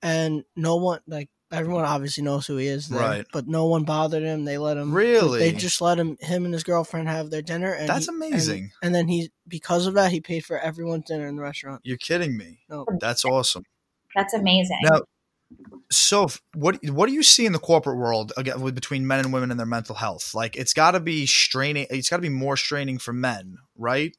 and 0.03 0.45
no 0.57 0.77
one 0.77 1.01
like 1.07 1.29
everyone 1.53 1.85
obviously 1.85 2.25
knows 2.25 2.47
who 2.47 2.57
he 2.57 2.67
is, 2.67 2.89
there, 2.89 2.99
Right. 3.01 3.27
But 3.33 3.47
no 3.47 3.67
one 3.67 3.85
bothered 3.85 4.25
him. 4.25 4.45
They 4.45 4.59
let 4.59 4.77
him. 4.77 4.93
Really? 4.93 5.39
They 5.39 5.53
just 5.53 5.81
let 5.81 5.99
him 5.99 6.17
him 6.21 6.45
and 6.45 6.53
his 6.53 6.65
girlfriend 6.65 7.09
have 7.09 7.31
their 7.31 7.43
dinner. 7.43 7.73
And 7.73 7.89
That's 7.89 8.07
he- 8.07 8.13
and- 8.13 8.23
amazing. 8.23 8.73
And, 8.83 8.93
then 8.95 9.07
he 9.09 9.31
because 9.47 9.87
of 9.87 9.95
that 9.95 10.11
he 10.11 10.21
paid 10.21 10.45
for 10.45 10.59
everyone's 10.59 11.05
dinner 11.05 11.29
in 11.29 11.37
the 11.37 11.43
restaurant. 11.43 11.83
You're 11.85 11.97
kidding 11.99 12.37
me. 12.37 12.61
No, 12.69 12.87
That's 13.01 13.25
awesome. 13.25 13.65
that's 14.17 14.35
amazing 14.35 14.79
Now, 14.83 15.03
so 15.91 16.29
what 16.55 16.79
what 16.87 17.07
do 17.09 17.13
you 17.13 17.23
see 17.23 17.47
in 17.47 17.53
the 17.53 17.59
corporate 17.59 17.99
world 17.99 18.33
again 18.37 18.61
with 18.61 18.75
between 18.75 19.07
men 19.07 19.21
and 19.21 19.33
women 19.33 19.51
and 19.51 19.59
their 19.59 19.67
mental 19.67 19.95
health? 19.95 20.35
Like 20.35 20.57
it's 20.57 20.75
got 20.75 20.93
to 20.93 21.01
be 21.01 21.27
straining. 21.27 21.87
It's 21.91 22.09
got 22.09 22.17
to 22.17 22.23
be 22.23 22.29
more 22.29 22.57
straining 22.57 22.99
for 22.99 23.13
men, 23.13 23.59
right? 23.77 24.17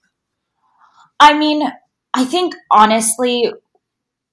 I 1.19 1.37
mean, 1.37 1.63
I 2.13 2.25
think 2.25 2.55
honestly, 2.71 3.51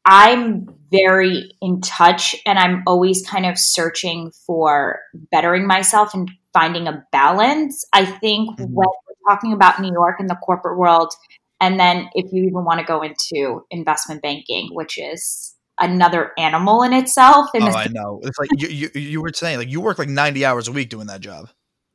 I'm 0.04 0.68
very 0.90 1.52
in 1.60 1.80
touch 1.80 2.36
and 2.44 2.58
I'm 2.58 2.82
always 2.86 3.26
kind 3.26 3.46
of 3.46 3.58
searching 3.58 4.32
for 4.46 5.00
bettering 5.30 5.66
myself 5.66 6.12
and 6.14 6.30
finding 6.52 6.86
a 6.86 7.06
balance. 7.12 7.84
I 7.92 8.04
think 8.04 8.58
Mhm. 8.58 8.70
when 8.70 8.88
we're 8.88 9.30
talking 9.34 9.52
about 9.52 9.80
New 9.80 9.92
York 9.92 10.16
and 10.18 10.28
the 10.28 10.36
corporate 10.36 10.78
world, 10.78 11.14
and 11.60 11.78
then 11.78 12.10
if 12.14 12.32
you 12.32 12.44
even 12.44 12.64
want 12.64 12.80
to 12.80 12.84
go 12.84 13.02
into 13.02 13.64
investment 13.70 14.20
banking, 14.20 14.70
which 14.72 14.98
is 14.98 15.54
another 15.82 16.32
animal 16.38 16.82
in 16.82 16.92
itself, 16.92 17.48
and 17.54 17.64
Oh, 17.64 17.68
I 17.68 17.88
know. 17.88 18.20
It's 18.22 18.38
like 18.38 18.48
you, 18.56 18.68
you 18.68 18.90
you 18.94 19.22
were 19.22 19.30
saying, 19.34 19.58
like 19.58 19.68
you 19.68 19.80
work 19.80 19.98
like 19.98 20.08
ninety 20.08 20.44
hours 20.44 20.68
a 20.68 20.72
week 20.72 20.88
doing 20.90 21.06
that 21.08 21.20
job. 21.20 21.48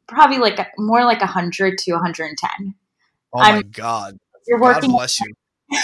probably 0.07 0.37
like 0.37 0.59
more 0.77 1.03
like 1.03 1.19
100 1.21 1.77
to 1.79 1.91
110. 1.93 2.75
Oh 3.33 3.39
I'm- 3.39 3.55
my 3.55 3.61
god. 3.63 4.17
You're 4.47 4.59
God 4.59 4.75
working 4.75 4.91
bless 4.91 5.19
you. 5.19 5.33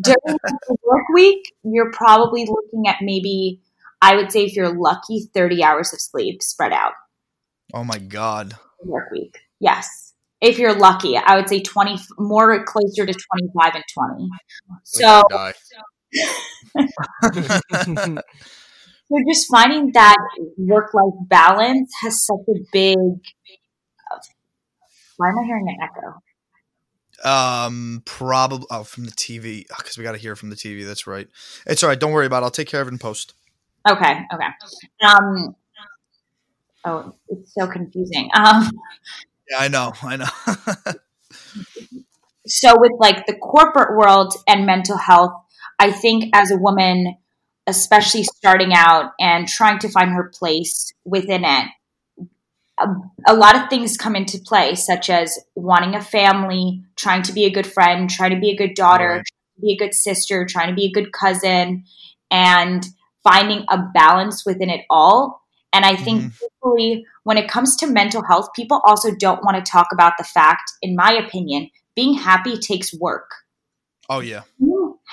during 0.00 0.16
the 0.24 0.76
work 0.84 1.04
week, 1.14 1.52
you're 1.62 1.90
probably 1.92 2.46
looking 2.46 2.86
at 2.88 2.96
maybe, 3.00 3.60
I 4.02 4.16
would 4.16 4.30
say, 4.30 4.44
if 4.44 4.54
you're 4.54 4.74
lucky, 4.78 5.30
30 5.32 5.62
hours 5.64 5.92
of 5.94 6.00
sleep 6.00 6.42
spread 6.42 6.72
out 6.72 6.92
Oh 7.72 7.84
my 7.84 7.98
god. 7.98 8.56
work 8.84 9.10
week. 9.10 9.38
Yes. 9.60 10.12
If 10.42 10.58
you're 10.58 10.74
lucky, 10.74 11.16
I 11.16 11.36
would 11.36 11.48
say 11.48 11.60
20, 11.62 11.98
more 12.18 12.64
closer 12.64 13.04
to 13.06 13.12
25 13.12 13.74
and 13.74 13.84
20. 13.92 14.28
So 14.84 15.22
Die. 15.30 15.52
You're 19.10 19.24
just 19.28 19.48
finding 19.50 19.92
that 19.92 20.16
work 20.58 20.92
life 20.94 21.14
balance 21.28 21.92
has 22.02 22.24
such 22.24 22.40
a 22.48 22.58
big. 22.72 22.96
Why 25.16 25.28
am 25.28 25.38
I 25.38 25.44
hearing 25.44 25.68
an 25.68 25.76
echo? 25.82 26.22
Um, 27.22 28.02
probably 28.06 28.66
oh 28.70 28.84
from 28.84 29.04
the 29.04 29.10
TV 29.10 29.66
because 29.68 29.98
we 29.98 30.04
got 30.04 30.12
to 30.12 30.18
hear 30.18 30.34
from 30.36 30.50
the 30.50 30.56
TV. 30.56 30.86
That's 30.86 31.06
right. 31.06 31.28
It's 31.66 31.82
all 31.82 31.88
right. 31.88 32.00
Don't 32.00 32.12
worry 32.12 32.26
about. 32.26 32.42
it. 32.42 32.44
I'll 32.46 32.50
take 32.50 32.68
care 32.68 32.80
of 32.80 32.88
it 32.88 32.92
in 32.92 32.98
post. 32.98 33.34
Okay, 33.88 34.20
okay. 34.32 34.46
Um, 35.02 35.54
oh, 36.84 37.14
it's 37.28 37.54
so 37.54 37.66
confusing. 37.66 38.30
Um, 38.34 38.70
Yeah, 39.50 39.58
I 39.58 39.68
know. 39.68 39.92
I 40.02 40.16
know. 40.16 40.26
so 42.46 42.74
with 42.78 42.92
like 42.98 43.26
the 43.26 43.34
corporate 43.34 43.96
world 43.96 44.34
and 44.46 44.64
mental 44.64 44.96
health 44.96 45.32
i 45.80 45.90
think 45.90 46.24
as 46.34 46.50
a 46.52 46.56
woman 46.56 47.16
especially 47.66 48.22
starting 48.24 48.72
out 48.74 49.12
and 49.20 49.46
trying 49.48 49.78
to 49.78 49.88
find 49.88 50.10
her 50.12 50.30
place 50.38 50.92
within 51.04 51.44
it 51.44 51.66
a, 52.78 52.86
a 53.26 53.34
lot 53.34 53.56
of 53.56 53.68
things 53.68 53.96
come 53.96 54.16
into 54.16 54.38
play 54.38 54.74
such 54.74 55.10
as 55.10 55.38
wanting 55.54 55.94
a 55.94 56.00
family 56.02 56.82
trying 56.96 57.22
to 57.22 57.32
be 57.32 57.44
a 57.44 57.50
good 57.50 57.66
friend 57.66 58.08
trying 58.08 58.30
to 58.34 58.40
be 58.40 58.50
a 58.50 58.56
good 58.56 58.74
daughter 58.74 59.08
Right. 59.16 59.24
trying 59.26 59.56
to 59.56 59.60
be 59.62 59.72
a 59.72 59.76
good 59.76 59.94
sister 59.94 60.46
trying 60.46 60.68
to 60.68 60.74
be 60.74 60.86
a 60.86 60.92
good 60.92 61.12
cousin 61.12 61.84
and 62.30 62.86
finding 63.22 63.64
a 63.68 63.78
balance 63.94 64.44
within 64.46 64.70
it 64.70 64.82
all 64.88 65.42
and 65.72 65.84
i 65.84 65.94
think 65.96 66.32
Mhm. 66.62 67.02
when 67.24 67.36
it 67.36 67.48
comes 67.50 67.76
to 67.76 67.86
mental 67.86 68.22
health 68.30 68.48
people 68.56 68.80
also 68.84 69.10
don't 69.14 69.44
want 69.44 69.56
to 69.62 69.70
talk 69.70 69.88
about 69.92 70.14
the 70.18 70.24
fact 70.24 70.72
in 70.82 70.96
my 70.96 71.12
opinion 71.12 71.68
being 71.94 72.14
happy 72.14 72.56
takes 72.56 72.94
work. 72.94 73.28
oh 74.08 74.20
yeah. 74.20 74.42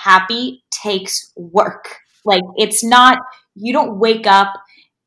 Happy 0.04 0.62
takes 0.70 1.32
work. 1.36 1.96
Like 2.24 2.42
it's 2.56 2.84
not, 2.84 3.18
you 3.54 3.72
don't 3.72 3.98
wake 3.98 4.26
up 4.26 4.52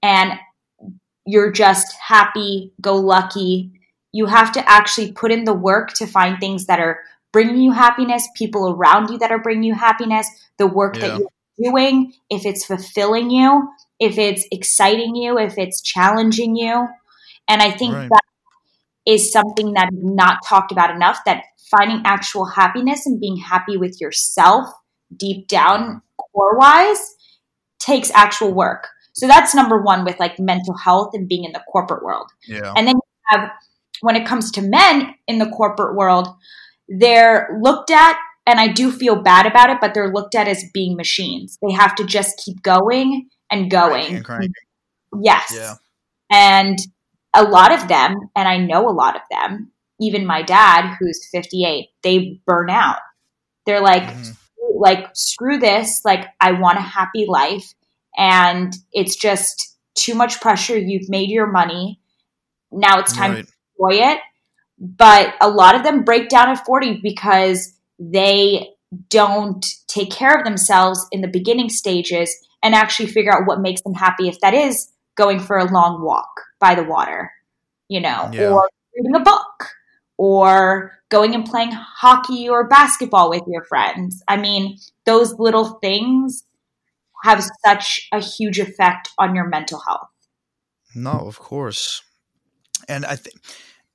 and 0.04 0.34
you're 1.26 1.52
just 1.52 1.96
happy, 1.98 2.74
go 2.82 2.96
lucky. 2.96 3.72
You 4.12 4.26
have 4.26 4.52
to 4.54 4.70
actually 4.70 5.14
put 5.14 5.32
in 5.32 5.46
the 5.46 5.54
work 5.54 5.94
to 5.94 6.08
find 6.08 6.40
things 6.40 6.66
that 6.66 6.80
are 6.80 7.00
bringing 7.32 7.62
you 7.62 7.72
happiness, 7.72 8.28
people 8.36 8.70
around 8.70 9.10
you 9.10 9.18
that 9.20 9.32
are 9.32 9.40
bringing 9.40 9.64
you 9.64 9.76
happiness, 9.76 10.28
the 10.58 10.68
work 10.68 10.98
Yeah. 10.98 11.08
that 11.08 11.20
you're 11.20 11.72
doing, 11.72 12.14
if 12.30 12.46
it's 12.46 12.66
fulfilling 12.66 13.30
you, 13.30 13.70
if 14.00 14.18
it's 14.18 14.46
exciting 14.52 15.16
you, 15.16 15.38
if 15.38 15.58
it's 15.58 15.82
challenging 15.82 16.56
you. 16.56 16.88
And 17.48 17.62
I 17.62 17.72
think 17.72 17.94
Right. 17.96 18.10
that 18.10 18.24
is 19.06 19.32
something 19.32 19.74
that 19.74 19.90
is 19.94 20.00
not 20.04 20.40
talked 20.46 20.72
about 20.72 20.94
enough 20.94 21.20
that 21.26 21.44
finding 21.70 22.02
actual 22.06 22.46
happiness 22.46 23.06
and 23.06 23.22
being 23.22 23.38
happy 23.38 23.78
with 23.78 24.02
yourself 24.02 24.68
deep 25.18 25.48
down 25.48 26.02
core 26.18 26.58
wise 26.58 27.16
takes 27.80 28.12
actual 28.12 28.54
work 28.54 28.88
so 29.14 29.28
that's 29.28 29.54
number 29.56 29.82
one 29.82 30.06
with 30.06 30.20
like 30.20 30.40
mental 30.40 30.76
health 30.78 31.12
and 31.14 31.28
being 31.28 31.44
in 31.44 31.52
the 31.52 31.64
corporate 31.72 32.04
world 32.04 32.30
Yeah. 32.48 32.74
and 32.76 32.88
then 32.88 32.96
you 32.96 33.02
have 33.28 33.50
when 34.02 34.16
it 34.16 34.26
comes 34.26 34.52
to 34.52 34.62
men 34.62 35.14
in 35.28 35.40
the 35.40 35.50
corporate 35.50 35.96
world 35.96 36.28
they're 36.88 37.58
looked 37.62 37.92
at 37.92 38.18
and 38.46 38.60
i 38.60 38.68
do 38.68 38.92
feel 38.92 39.22
bad 39.22 39.46
about 39.46 39.70
it 39.70 39.78
but 39.82 39.94
they're 39.94 40.14
looked 40.14 40.36
at 40.36 40.48
as 40.48 40.64
being 40.74 40.96
machines 40.96 41.58
they 41.62 41.74
have 41.74 41.96
to 41.96 42.04
just 42.06 42.42
keep 42.44 42.62
going 42.64 43.30
and 43.52 43.70
going 43.70 44.16
And. 44.16 44.54
Yes. 45.22 45.52
Yeah. 45.54 45.76
And 46.32 46.78
a 47.34 47.44
lot 47.44 47.72
of 47.74 47.88
them, 47.88 48.16
and 48.36 48.48
I 48.48 48.58
know 48.58 48.88
a 48.88 48.92
lot 48.96 49.16
of 49.16 49.22
them, 49.30 49.72
even 50.00 50.26
my 50.26 50.42
dad, 50.42 50.96
who's 51.00 51.28
58, 51.32 51.90
they 52.04 52.40
burn 52.46 52.70
out. 52.70 53.00
They're 53.66 53.82
like, 53.82 54.04
Mhm. 54.04 54.38
Like, 54.82 55.08
screw 55.14 55.58
this. 55.60 56.02
Like, 56.04 56.28
I 56.42 56.54
want 56.54 56.78
a 56.80 56.82
happy 56.82 57.26
life. 57.28 57.74
And 58.18 58.74
it's 58.92 59.16
just 59.16 59.78
too 59.96 60.16
much 60.16 60.42
pressure. 60.42 60.78
You've 60.78 61.10
made 61.10 61.30
your 61.30 61.48
money. 61.48 62.00
Now 62.72 63.00
it's 63.00 63.14
time 63.14 63.32
Right. 63.32 63.46
to 63.46 63.54
enjoy 63.80 64.12
it. 64.12 64.20
But 64.80 65.36
a 65.40 65.50
lot 65.50 65.76
of 65.76 65.84
them 65.84 66.04
break 66.04 66.28
down 66.30 66.50
at 66.50 66.66
40 66.66 67.00
because 67.04 67.74
they 68.00 68.70
don't 69.10 69.66
take 69.88 70.12
care 70.12 70.36
of 70.36 70.44
themselves 70.44 71.06
in 71.12 71.22
the 71.22 71.28
beginning 71.28 71.70
stages 71.70 72.36
and 72.64 72.74
actually 72.76 73.08
figure 73.08 73.32
out 73.32 73.46
what 73.46 73.62
makes 73.62 73.82
them 73.84 73.94
happy 73.94 74.28
if 74.28 74.40
that 74.42 74.54
is 74.54 74.92
going 75.16 75.40
for 75.40 75.58
a 75.58 75.72
long 75.72 76.02
walk 76.04 76.42
by 76.60 76.74
the 76.76 76.84
water, 76.84 77.32
you 77.90 78.02
know, 78.02 78.30
Yeah. 78.34 78.50
or 78.50 78.68
reading 78.96 79.16
a 79.16 79.20
book 79.20 79.70
or 80.22 80.92
going 81.10 81.34
and 81.34 81.46
playing 81.46 81.72
hockey 81.72 82.48
or 82.48 82.68
basketball 82.68 83.32
with 83.32 83.42
your 83.48 83.64
friends. 83.64 84.22
I 84.28 84.38
mean, 84.38 84.78
those 85.04 85.34
little 85.40 85.80
things 85.82 86.44
have 87.24 87.44
such 87.66 88.08
a 88.12 88.20
huge 88.20 88.60
effect 88.60 89.10
on 89.18 89.34
your 89.34 89.48
mental 89.48 89.80
health. 89.80 90.10
No, 90.94 91.14
of 91.14 91.40
course. 91.40 92.04
And 92.88 93.04
I 93.04 93.16
think 93.16 93.36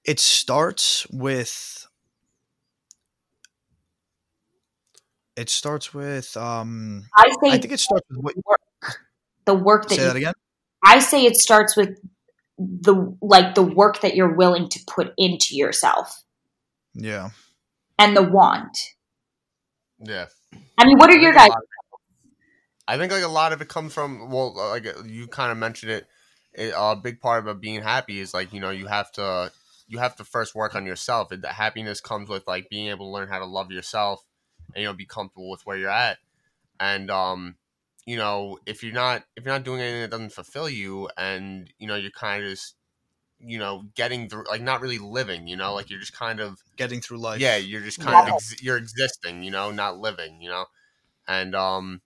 it 0.04 0.18
starts 0.18 1.06
with 1.12 1.86
it 5.36 5.48
starts 5.48 5.94
with 5.94 6.36
um 6.36 7.04
I 7.16 7.28
say 7.40 7.52
I 7.52 7.58
think 7.58 7.72
it 7.72 7.78
starts 7.78 8.04
with 8.10 8.18
what 8.18 8.34
work, 8.44 8.98
the 9.44 9.54
work 9.54 9.88
that 9.90 9.94
say 9.94 10.02
you 10.02 10.08
that 10.08 10.16
again? 10.16 10.34
I 10.82 10.98
say 10.98 11.24
it 11.24 11.36
starts 11.36 11.76
with 11.76 12.00
the 12.58 13.16
like 13.20 13.54
the 13.54 13.62
work 13.62 14.00
that 14.00 14.14
you're 14.16 14.34
willing 14.34 14.68
to 14.70 14.80
put 14.86 15.12
into 15.18 15.54
yourself 15.56 16.22
Yeah. 16.94 17.30
and 17.98 18.16
the 18.16 18.22
want. 18.22 18.78
Yeah. 19.98 20.26
I 20.78 20.86
mean, 20.86 20.98
what 20.98 21.10
are 21.10 21.18
your 21.18 21.32
guys? 21.32 21.44
think 21.48 21.52
a 21.52 21.56
lot- 21.56 21.62
I 22.88 22.98
think 22.98 23.12
like 23.12 23.24
a 23.24 23.28
lot 23.28 23.52
of 23.52 23.60
it 23.60 23.68
comes 23.68 23.92
from 23.94 24.30
well, 24.30 24.54
like 24.56 24.86
you 25.06 25.26
kind 25.28 25.50
of 25.52 25.58
mentioned 25.58 25.92
it. 25.92 26.06
it. 26.54 26.72
A 26.76 26.94
big 26.96 27.20
part 27.20 27.46
of 27.46 27.60
being 27.60 27.82
happy 27.82 28.20
is 28.20 28.32
like 28.32 28.52
you 28.52 28.60
know 28.60 28.70
you 28.70 28.86
have 28.86 29.10
to 29.12 29.50
you 29.88 29.98
have 29.98 30.16
to 30.16 30.24
first 30.24 30.54
work 30.54 30.74
on 30.74 30.86
yourself. 30.86 31.32
And 31.32 31.42
the 31.42 31.48
happiness 31.48 32.00
comes 32.00 32.28
with 32.28 32.46
like 32.46 32.68
being 32.70 32.88
able 32.88 33.06
to 33.06 33.10
learn 33.12 33.28
how 33.28 33.38
to 33.40 33.44
love 33.46 33.70
yourself 33.70 34.22
and 34.74 34.82
you 34.82 34.88
know 34.88 34.94
be 34.94 35.04
comfortable 35.06 35.50
with 35.50 35.62
where 35.66 35.76
you're 35.76 35.90
at. 35.90 36.18
And 36.78 37.10
um, 37.10 37.56
you 38.06 38.16
know 38.16 38.58
if 38.66 38.84
you're 38.84 38.94
not 38.94 39.24
if 39.36 39.44
you're 39.44 39.54
not 39.54 39.64
doing 39.64 39.82
anything 39.82 40.02
that 40.02 40.10
doesn't 40.12 40.32
fulfill 40.32 40.70
you, 40.70 41.10
and 41.18 41.72
you 41.78 41.88
know 41.88 41.96
you're 41.96 42.12
kind 42.12 42.44
of 42.44 42.50
just 42.50 42.76
you 43.40 43.58
know 43.58 43.84
getting 43.94 44.28
through 44.30 44.44
like 44.48 44.62
not 44.62 44.80
really 44.82 44.98
living. 44.98 45.48
You 45.48 45.56
know 45.56 45.74
like 45.74 45.90
you're 45.90 46.00
just 46.00 46.14
kind 46.14 46.40
of 46.40 46.62
Getting 46.76 47.00
through 47.02 47.18
life. 47.18 47.42
yeah 47.42 47.56
you're 47.56 47.82
just 47.82 48.00
kind 48.00 48.20
Yeah. 48.20 48.28
of 48.28 48.34
ex- 48.34 48.62
you're 48.62 48.76
existing 48.76 49.42
you 49.42 49.50
know 49.50 49.70
not 49.70 49.98
living 49.98 50.40
you 50.40 50.48
know 50.48 50.66
and 51.28 51.54
um 51.54 52.02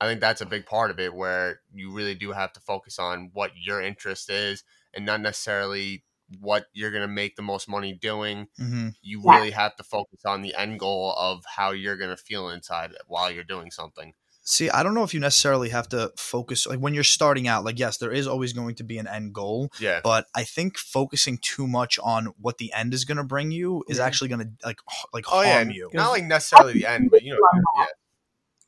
i 0.00 0.06
think 0.06 0.20
that's 0.20 0.40
a 0.40 0.46
big 0.46 0.66
part 0.66 0.90
of 0.90 0.98
it 1.00 1.14
where 1.14 1.60
you 1.72 1.92
really 1.92 2.14
do 2.14 2.32
have 2.32 2.52
to 2.52 2.60
focus 2.60 2.98
on 2.98 3.30
what 3.34 3.52
your 3.56 3.80
interest 3.82 4.30
is 4.30 4.64
and 4.94 5.06
not 5.06 5.20
necessarily 5.20 6.04
what 6.40 6.66
you're 6.72 6.90
going 6.90 7.02
to 7.02 7.08
make 7.08 7.36
the 7.36 7.42
most 7.42 7.68
money 7.68 7.92
doing 7.94 8.48
hmm 8.58 8.88
you 9.02 9.22
Yeah. 9.22 9.30
really 9.30 9.52
have 9.52 9.76
to 9.76 9.84
focus 9.84 10.24
on 10.26 10.42
the 10.42 10.54
end 10.56 10.80
goal 10.80 11.14
of 11.18 11.44
how 11.56 11.70
you're 11.70 11.96
going 11.96 12.10
to 12.10 12.16
feel 12.22 12.48
inside 12.50 12.92
while 13.06 13.30
you're 13.30 13.44
doing 13.44 13.70
something 13.70 14.14
See, 14.48 14.70
I 14.70 14.84
don't 14.84 14.94
know 14.94 15.02
if 15.02 15.12
you 15.12 15.18
necessarily 15.18 15.70
have 15.70 15.88
to 15.88 16.12
focus 16.16 16.68
like 16.68 16.78
when 16.78 16.94
you're 16.94 17.02
starting 17.02 17.48
out. 17.48 17.64
Like, 17.64 17.80
yes, 17.80 17.96
there 17.96 18.12
is 18.12 18.28
always 18.28 18.52
going 18.52 18.76
to 18.76 18.84
be 18.84 18.96
an 18.98 19.08
end 19.08 19.34
goal, 19.34 19.70
yeah 19.80 20.00
but 20.04 20.26
I 20.36 20.44
think 20.44 20.78
focusing 20.78 21.38
too 21.42 21.66
much 21.66 21.98
on 22.00 22.26
what 22.40 22.58
the 22.58 22.72
end 22.72 22.94
is 22.94 23.04
going 23.04 23.16
to 23.18 23.24
bring 23.24 23.50
you 23.50 23.82
is 23.88 23.98
Yeah. 23.98 24.04
actually 24.06 24.28
going 24.28 24.40
to 24.42 24.48
like 24.64 24.78
like 25.12 25.24
oh 25.32 25.42
yeah 25.42 25.62
you. 25.62 25.90
not 25.92 26.10
like 26.10 26.24
necessarily 26.24 26.74
the 26.74 26.86
end 26.86 27.10
but 27.10 27.22
you 27.24 27.32
know 27.32 27.40
yeah 27.76 27.84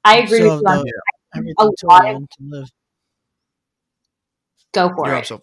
I 0.04 0.18
agree 0.18 0.38
So 0.40 0.56
with 0.56 0.62
you 0.62 0.68
on 0.68 0.78
the- 0.84 1.02
everything 1.36 1.54
A 1.60 1.64
to 1.64 1.86
lot 1.86 2.02
the 2.02 2.08
of- 2.08 2.16
end 2.16 2.28
to 2.30 2.38
live. 2.48 2.68
go 4.74 4.88
for 4.94 5.06
You're 5.06 5.16
it. 5.16 5.18
up, 5.20 5.24
so 5.26 5.40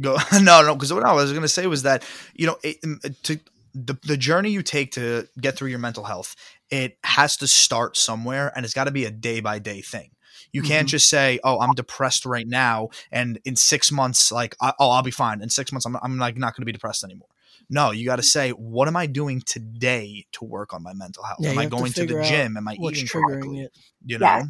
go. 0.00 0.16
no, 0.40 0.62
no, 0.62 0.74
because 0.74 0.92
what 0.92 1.04
I 1.04 1.12
was 1.12 1.30
going 1.30 1.42
to 1.42 1.48
say 1.48 1.66
was 1.66 1.82
that 1.84 2.04
you 2.34 2.46
know 2.46 2.58
it, 2.62 2.76
to 3.24 3.40
the 3.74 3.96
the 4.04 4.16
journey 4.16 4.50
you 4.50 4.62
take 4.62 4.92
to 4.92 5.26
get 5.40 5.56
through 5.56 5.68
your 5.70 5.78
mental 5.78 6.04
health, 6.04 6.36
it 6.72 6.96
has 7.04 7.36
to 7.36 7.46
start 7.46 7.96
somewhere, 7.96 8.50
and 8.56 8.64
it's 8.64 8.74
got 8.74 8.84
to 8.84 8.90
be 8.90 9.04
a 9.04 9.10
day 9.10 9.40
by 9.40 9.58
day 9.58 9.82
thing. 9.82 10.10
You 10.52 10.62
can't 10.62 10.88
Mhm. 10.88 10.90
just 10.90 11.08
say, 11.08 11.38
"Oh, 11.44 11.60
I'm 11.60 11.74
depressed 11.74 12.24
right 12.26 12.46
now," 12.46 12.88
and 13.12 13.38
in 13.44 13.56
six 13.56 13.92
months, 13.92 14.32
like, 14.32 14.56
I, 14.60 14.72
"Oh, 14.80 14.90
I'll 14.90 15.02
be 15.02 15.10
fine." 15.10 15.42
In 15.42 15.50
six 15.50 15.70
months, 15.70 15.86
I'm 15.86 15.96
I'm 16.02 16.18
like 16.18 16.36
not 16.36 16.56
going 16.56 16.62
to 16.62 16.66
be 16.66 16.72
depressed 16.72 17.04
anymore. 17.04 17.28
No, 17.68 17.90
you 17.90 18.06
got 18.06 18.16
to 18.16 18.22
say, 18.22 18.50
"What 18.50 18.88
am 18.88 18.96
I 18.96 19.06
doing 19.06 19.42
today 19.42 20.26
to 20.32 20.44
work 20.44 20.72
on 20.74 20.82
my 20.82 20.94
mental 20.94 21.22
health? 21.24 21.40
Yeah, 21.40 21.50
am 21.50 21.58
I 21.58 21.62
have 21.62 21.70
to 21.70 21.76
going 21.76 21.92
to, 21.92 22.06
the 22.06 22.22
gym? 22.24 22.56
Am 22.56 22.66
I 22.66 22.74
eating 22.74 23.06
correctly? 23.06 23.60
it? 23.60 23.72
You 24.04 24.18
know, 24.18 24.26
Yes. 24.26 24.46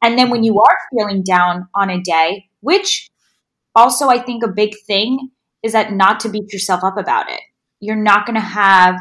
And 0.00 0.18
then 0.18 0.30
when 0.30 0.44
you 0.44 0.60
are 0.60 0.76
feeling 0.96 1.22
down 1.22 1.68
on 1.74 1.90
a 1.90 2.00
day, 2.00 2.48
which 2.60 3.10
also 3.74 4.08
I 4.08 4.18
think 4.18 4.44
a 4.44 4.48
big 4.48 4.74
thing 4.86 5.30
is 5.62 5.72
that 5.72 5.92
not 5.92 6.20
to 6.20 6.28
beat 6.28 6.52
yourself 6.52 6.84
up 6.84 6.96
about 6.96 7.30
it. 7.30 7.40
You're 7.80 7.96
not 7.96 8.26
going 8.26 8.36
to 8.36 8.40
have 8.40 9.00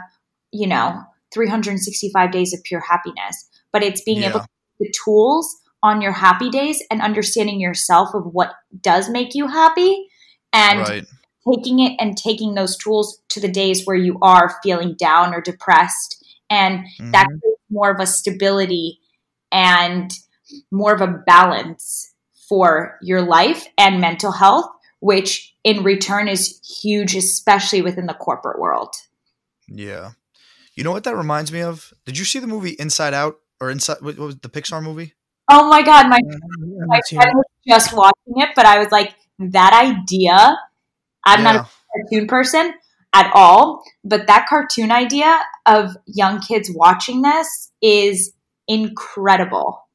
you 0.53 0.67
know, 0.67 1.03
365 1.33 2.31
days 2.31 2.53
of 2.53 2.63
pure 2.63 2.81
happiness, 2.81 3.49
but 3.71 3.83
it's 3.83 4.01
being 4.01 4.21
Yeah. 4.21 4.29
able 4.29 4.39
to 4.41 4.47
the 4.79 4.93
tools 5.03 5.55
on 5.81 6.01
your 6.01 6.13
happy 6.13 6.49
days 6.49 6.81
and 6.89 7.01
understanding 7.01 7.59
yourself 7.59 8.13
of 8.13 8.23
what 8.33 8.53
does 8.81 9.09
make 9.09 9.35
you 9.35 9.47
happy 9.47 10.07
and 10.53 10.79
right. 10.79 11.05
taking 11.53 11.79
it 11.79 11.95
and 11.99 12.17
taking 12.17 12.53
those 12.55 12.77
tools 12.77 13.21
to 13.29 13.39
the 13.39 13.51
days 13.51 13.85
where 13.85 13.95
you 13.97 14.17
are 14.21 14.55
feeling 14.63 14.95
down 14.95 15.33
or 15.33 15.41
depressed 15.41 16.23
and 16.49 16.85
that 17.11 17.27
Mhm. 17.27 17.39
creates 17.41 17.61
more 17.69 17.91
of 17.91 17.99
a 17.99 18.05
stability 18.07 18.99
and 19.51 20.11
more 20.71 20.93
of 20.93 21.01
a 21.01 21.07
balance 21.25 22.13
for 22.47 22.97
your 23.01 23.21
life 23.21 23.65
and 23.77 23.99
mental 24.01 24.31
health 24.31 24.69
which 24.99 25.53
in 25.65 25.83
return 25.83 26.27
is 26.29 26.59
huge 26.81 27.15
especially 27.15 27.81
within 27.81 28.05
the 28.05 28.13
corporate 28.13 28.59
world 28.59 28.95
Yeah. 29.67 30.11
You 30.75 30.83
know 30.83 30.91
what 30.91 31.03
that 31.03 31.15
reminds 31.15 31.51
me 31.51 31.61
of? 31.61 31.93
Did 32.05 32.17
you 32.17 32.25
see 32.25 32.39
the 32.39 32.47
movie 32.47 32.71
Inside 32.79 33.13
Out 33.13 33.37
or 33.61 33.69
Inside? 33.69 33.97
What, 34.01 34.17
what 34.17 34.25
was 34.25 34.37
the 34.37 34.49
Pixar 34.49 34.81
movie? 34.83 35.13
oh 35.51 35.67
my 35.67 35.81
god 35.81 36.07
my, 36.07 36.15
I 36.15 36.85
my 36.87 36.99
friend 37.09 37.31
was 37.35 37.45
just 37.67 37.93
watching 37.93 38.35
it 38.37 38.51
but 38.55 38.65
i 38.65 38.79
was 38.79 38.89
like 38.93 39.13
that 39.39 39.73
idea 39.73 40.57
i'm 41.25 41.43
not 41.43 41.55
a 41.55 41.67
cartoon 42.09 42.27
person 42.27 42.73
at 43.13 43.31
all, 43.33 43.83
but 44.03 44.27
that 44.27 44.47
cartoon 44.49 44.91
idea 44.91 45.39
of 45.65 45.95
young 46.07 46.39
kids 46.41 46.69
watching 46.73 47.21
this 47.21 47.71
is 47.81 48.33
incredible. 48.67 49.87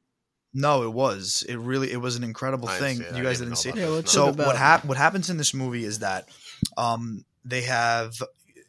No, 0.53 0.83
it 0.83 0.93
was. 0.93 1.43
It 1.47 1.57
really. 1.57 1.91
It 1.91 1.97
was 2.01 2.15
an 2.15 2.23
incredible 2.23 2.69
I 2.69 2.79
thing. 2.79 2.97
see 2.97 3.03
it. 3.03 3.13
I 3.13 3.17
You 3.17 3.23
guys 3.23 3.39
didn't 3.39 3.55
didn't 3.55 3.57
see. 3.57 3.69
it? 3.69 3.75
Yeah, 3.75 3.85
this, 3.85 3.95
what's 3.95 4.15
no. 4.15 4.29
it 4.29 4.35
So 4.37 4.43
what 4.45 4.55
hap- 4.55 4.85
What 4.85 4.97
happens 4.97 5.29
in 5.29 5.37
this 5.37 5.53
movie 5.53 5.83
is 5.85 5.99
that 5.99 6.29
um, 6.77 7.23
they 7.45 7.61
have. 7.63 8.13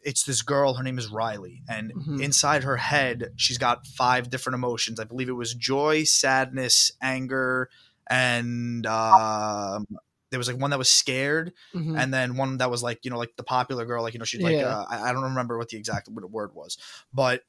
It's 0.03 0.25
this 0.25 0.43
girl. 0.43 0.75
Her 0.75 0.83
name 0.83 0.99
is 0.99 1.09
Riley, 1.09 1.63
and 1.69 1.93
Mhm. 1.95 2.23
inside 2.23 2.65
her 2.65 2.77
head, 2.79 3.33
she's 3.37 3.59
got 3.59 3.87
five 3.87 4.31
different 4.31 4.55
emotions. 4.55 4.99
I 4.99 5.05
believe 5.05 5.29
it 5.29 5.33
was 5.33 5.55
joy, 5.55 6.05
sadness, 6.05 6.93
anger, 7.03 7.69
and 8.09 8.87
um, 8.87 9.87
there 10.31 10.39
was 10.39 10.49
like 10.49 10.59
one 10.59 10.71
that 10.71 10.79
was 10.79 10.89
scared, 10.91 11.53
Mhm. 11.75 11.99
and 11.99 12.15
then 12.15 12.37
one 12.37 12.59
that 12.59 12.71
was 12.71 12.83
like 12.83 13.05
you 13.05 13.11
know 13.11 13.19
like 13.19 13.37
the 13.37 13.43
popular 13.43 13.85
girl 13.85 14.03
like 14.03 14.15
you 14.15 14.19
know 14.19 14.25
she's 14.25 14.41
like 14.43 14.57
Yeah. 14.57 14.69
uh, 14.79 14.87
I, 14.89 15.11
I 15.11 15.13
don't 15.13 15.23
remember 15.25 15.59
what 15.59 15.69
the 15.69 15.77
exact 15.77 16.09
what 16.09 16.21
the 16.23 16.27
word 16.27 16.55
was 16.55 16.79
but 17.13 17.43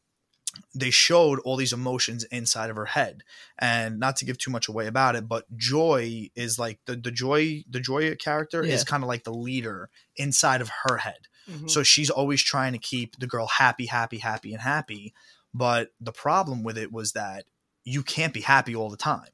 they 0.76 0.90
showed 0.90 1.40
all 1.40 1.56
these 1.56 1.72
emotions 1.72 2.26
inside 2.26 2.70
of 2.70 2.76
her 2.76 2.86
head 2.88 3.24
and 3.58 4.00
not 4.00 4.18
to 4.18 4.26
give 4.26 4.38
too 4.38 4.52
much 4.52 4.68
away 4.68 4.86
about 4.88 5.16
it 5.16 5.28
but 5.28 5.46
joy 5.56 6.30
is 6.36 6.60
like 6.60 6.80
the, 6.86 6.96
the 6.96 7.12
joy 7.12 7.64
the 7.70 7.80
joy 7.80 8.14
character 8.16 8.62
is 8.62 8.84
kind 8.84 9.02
of 9.04 9.08
like 9.08 9.24
the 9.24 9.34
leader 9.34 9.90
inside 10.18 10.60
of 10.60 10.70
her 10.84 10.98
head 10.98 11.28
Mhm. 11.50 11.70
so 11.70 11.84
she's 11.84 12.10
always 12.10 12.42
trying 12.42 12.74
to 12.74 12.80
keep 12.80 13.18
the 13.20 13.28
girl 13.28 13.48
happy 13.48 13.86
happy 13.88 14.18
happy 14.20 14.54
and 14.54 14.62
happy 14.62 15.14
but 15.54 15.92
the 16.00 16.12
problem 16.12 16.64
with 16.64 16.78
it 16.78 16.92
was 16.92 17.14
that 17.14 17.46
you 17.84 18.04
can't 18.04 18.34
be 18.34 18.42
happy 18.42 18.76
all 18.76 18.90
the 18.90 18.98
time 18.98 19.30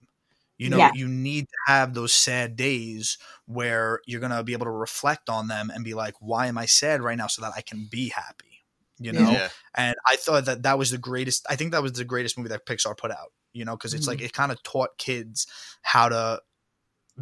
you 0.58 0.70
know 0.70 0.78
Yeah. 0.78 0.91
you 0.93 1.08
need 1.08 1.46
to 1.48 1.58
have 1.74 1.93
those 1.93 2.13
sad 2.13 2.56
days 2.56 3.17
where 3.46 4.02
you're 4.06 4.20
going 4.22 4.32
to 4.32 4.43
be 4.43 4.54
able 4.54 4.65
to 4.65 4.72
reflect 4.72 5.30
on 5.30 5.48
them 5.48 5.70
and 5.70 5.84
be 5.84 5.93
like 5.93 6.15
why 6.20 6.48
am 6.48 6.58
i 6.58 6.65
sad 6.65 7.02
right 7.02 7.17
now 7.17 7.28
so 7.28 7.41
that 7.41 7.54
i 7.56 7.62
can 7.62 7.88
be 7.91 8.10
happy 8.10 8.63
you 9.00 9.12
know 9.12 9.32
Yeah. 9.32 9.50
and 9.76 9.96
i 10.08 10.15
thought 10.15 10.46
that 10.46 10.63
that 10.63 10.78
was 10.80 10.89
the 10.91 10.98
greatest 10.98 11.46
i 11.50 11.56
think 11.56 11.72
that 11.74 11.84
was 11.84 11.93
the 11.93 12.06
greatest 12.06 12.38
movie 12.38 12.50
that 12.50 12.65
pixar 12.65 12.98
put 12.98 13.12
out 13.12 13.34
you 13.54 13.65
know 13.65 13.76
because 13.78 13.93
it's 13.93 14.08
like 14.08 14.22
it 14.22 14.34
kind 14.34 14.52
of 14.52 14.62
taught 14.63 14.98
kids 14.98 15.46
how 15.84 16.10
to 16.10 16.41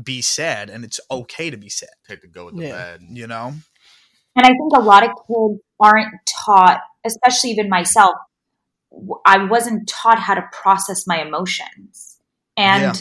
be 0.04 0.22
sad 0.22 0.70
and 0.70 0.84
it's 0.86 1.00
okay 1.10 1.50
to 1.50 1.58
be 1.58 1.70
sad 1.70 1.90
Take 2.08 2.22
the 2.22 2.28
go 2.28 2.46
with 2.46 2.58
the 2.58 2.64
Yeah. 2.64 2.72
bad. 2.98 3.02
you 3.10 3.28
know 3.28 3.54
And 4.36 4.46
I 4.46 4.50
think 4.50 4.74
a 4.76 4.82
lot 4.82 5.04
of 5.04 5.12
kids 5.28 5.62
aren't 5.80 6.14
taught, 6.46 6.82
especially 7.06 7.52
even 7.52 7.70
myself, 7.70 8.16
I 9.26 9.46
wasn't 9.46 9.88
taught 9.88 10.20
how 10.20 10.36
to 10.36 10.44
process 10.52 11.06
my 11.08 11.22
emotions. 11.22 12.18
And 12.58 12.84
Yeah. 12.84 12.94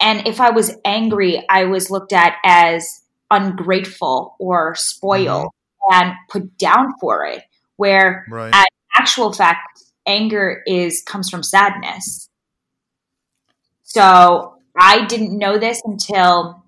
and 0.00 0.26
if 0.26 0.40
I 0.40 0.50
was 0.50 0.76
angry, 0.84 1.44
I 1.48 1.64
was 1.64 1.90
looked 1.90 2.12
at 2.12 2.36
as 2.44 3.02
ungrateful 3.30 4.36
or 4.38 4.74
spoiled 4.76 5.46
mm-hmm. 5.46 5.94
and 5.94 6.14
put 6.28 6.58
down 6.58 6.92
for 7.00 7.24
it. 7.26 7.44
Where 7.76 8.26
right 8.30 8.54
At- 8.54 8.68
actual 8.96 9.32
fact, 9.32 9.82
anger 10.06 10.62
is 10.66 11.02
comes 11.02 11.30
from 11.30 11.42
sadness. 11.42 12.28
So 13.82 14.56
I 14.78 15.04
didn't 15.06 15.36
know 15.36 15.58
this 15.58 15.80
until 15.84 16.64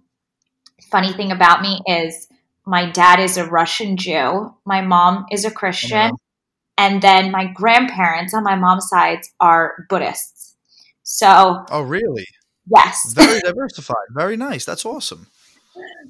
funny 0.91 1.13
thing 1.13 1.33
about 1.33 1.63
me 1.63 1.81
is 1.87 2.29
my 2.67 2.91
dad 2.91 3.21
is 3.21 3.37
a 3.37 3.47
Russian 3.47 3.97
Jew, 3.97 4.55
my 4.65 4.81
mom 4.81 5.27
is 5.31 5.45
a 5.45 5.51
Christian, 5.51 6.13
and 6.79 7.03
then 7.03 7.31
my 7.31 7.47
grandparents 7.47 8.35
on 8.35 8.43
my 8.45 8.57
mom's 8.57 8.89
side 8.89 9.21
are 9.41 9.87
Buddhists. 9.89 10.57
So 11.03 11.65
oh 11.71 11.83
really 11.83 12.27
yes. 12.75 13.13
very 13.17 13.41
diversified 13.41 14.09
very 14.15 14.37
nice 14.37 14.65
that's 14.65 14.87
awesome 14.87 15.27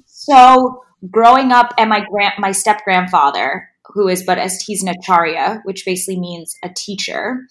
So 0.05 0.83
growing 1.09 1.51
up, 1.51 1.73
and 1.77 1.89
my 1.89 2.05
grand, 2.09 2.33
my 2.39 2.51
step 2.51 2.83
grandfather, 2.83 3.69
who 3.93 4.07
is 4.07 4.23
Buddhist, 4.23 4.63
he's 4.65 4.83
an 4.83 4.89
acharya, 4.89 5.61
which 5.63 5.85
basically 5.85 6.19
means 6.19 6.55
a 6.63 6.69
teacher, 6.69 7.41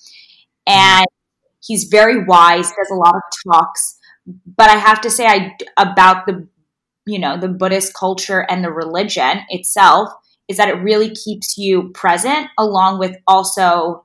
and 0.66 1.06
he's 1.62 1.84
very 1.84 2.24
wise. 2.24 2.68
Does 2.68 2.90
a 2.90 2.96
lot 2.96 3.14
of 3.14 3.22
talks, 3.52 3.98
but 4.26 4.70
I 4.70 4.76
have 4.76 5.00
to 5.02 5.10
say, 5.10 5.26
I 5.26 5.56
about 5.76 6.26
the 6.26 6.46
you 7.06 7.18
know 7.18 7.38
the 7.38 7.48
Buddhist 7.48 7.94
culture 7.94 8.46
and 8.48 8.64
the 8.64 8.70
religion 8.70 9.40
itself 9.48 10.10
is 10.48 10.56
that 10.58 10.68
it 10.68 10.74
really 10.74 11.10
keeps 11.14 11.56
you 11.56 11.90
present, 11.90 12.48
along 12.58 12.98
with 12.98 13.16
also 13.26 14.04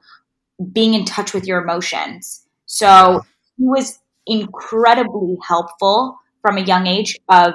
being 0.71 0.93
in 0.93 1.05
touch 1.05 1.33
with 1.33 1.45
your 1.45 1.61
emotions. 1.61 2.45
So 2.65 3.21
he 3.57 3.65
was 3.65 3.99
incredibly 4.25 5.37
helpful 5.45 6.17
from 6.41 6.57
a 6.57 6.61
young 6.61 6.87
age 6.87 7.17
of 7.29 7.53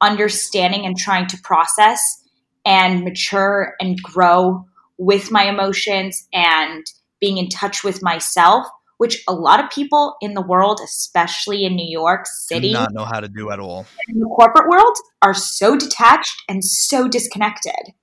understanding 0.00 0.86
and 0.86 0.96
trying 0.96 1.26
to 1.28 1.38
process 1.42 2.22
and 2.64 3.04
mature 3.04 3.74
and 3.80 4.00
grow 4.02 4.64
with 4.98 5.30
my 5.30 5.44
emotions 5.44 6.28
and 6.32 6.84
being 7.20 7.38
in 7.38 7.48
touch 7.48 7.84
with 7.84 8.02
myself, 8.02 8.66
which 9.02 9.20
a 9.26 9.34
lot 9.34 9.58
of 9.58 9.68
people 9.68 10.14
in 10.20 10.34
the 10.34 10.40
world, 10.40 10.78
especially 10.84 11.64
in 11.64 11.74
New 11.74 11.90
York 11.90 12.24
do 12.24 12.54
City, 12.54 12.72
not 12.72 12.92
know 12.92 13.04
how 13.04 13.18
to 13.18 13.28
do 13.28 13.50
at 13.50 13.58
all 13.58 13.84
in 14.08 14.20
the 14.20 14.26
corporate 14.26 14.68
world, 14.68 14.96
are 15.22 15.34
so 15.34 15.76
detached 15.76 16.40
and 16.48 16.64
so 16.64 17.08
disconnected. 17.08 17.94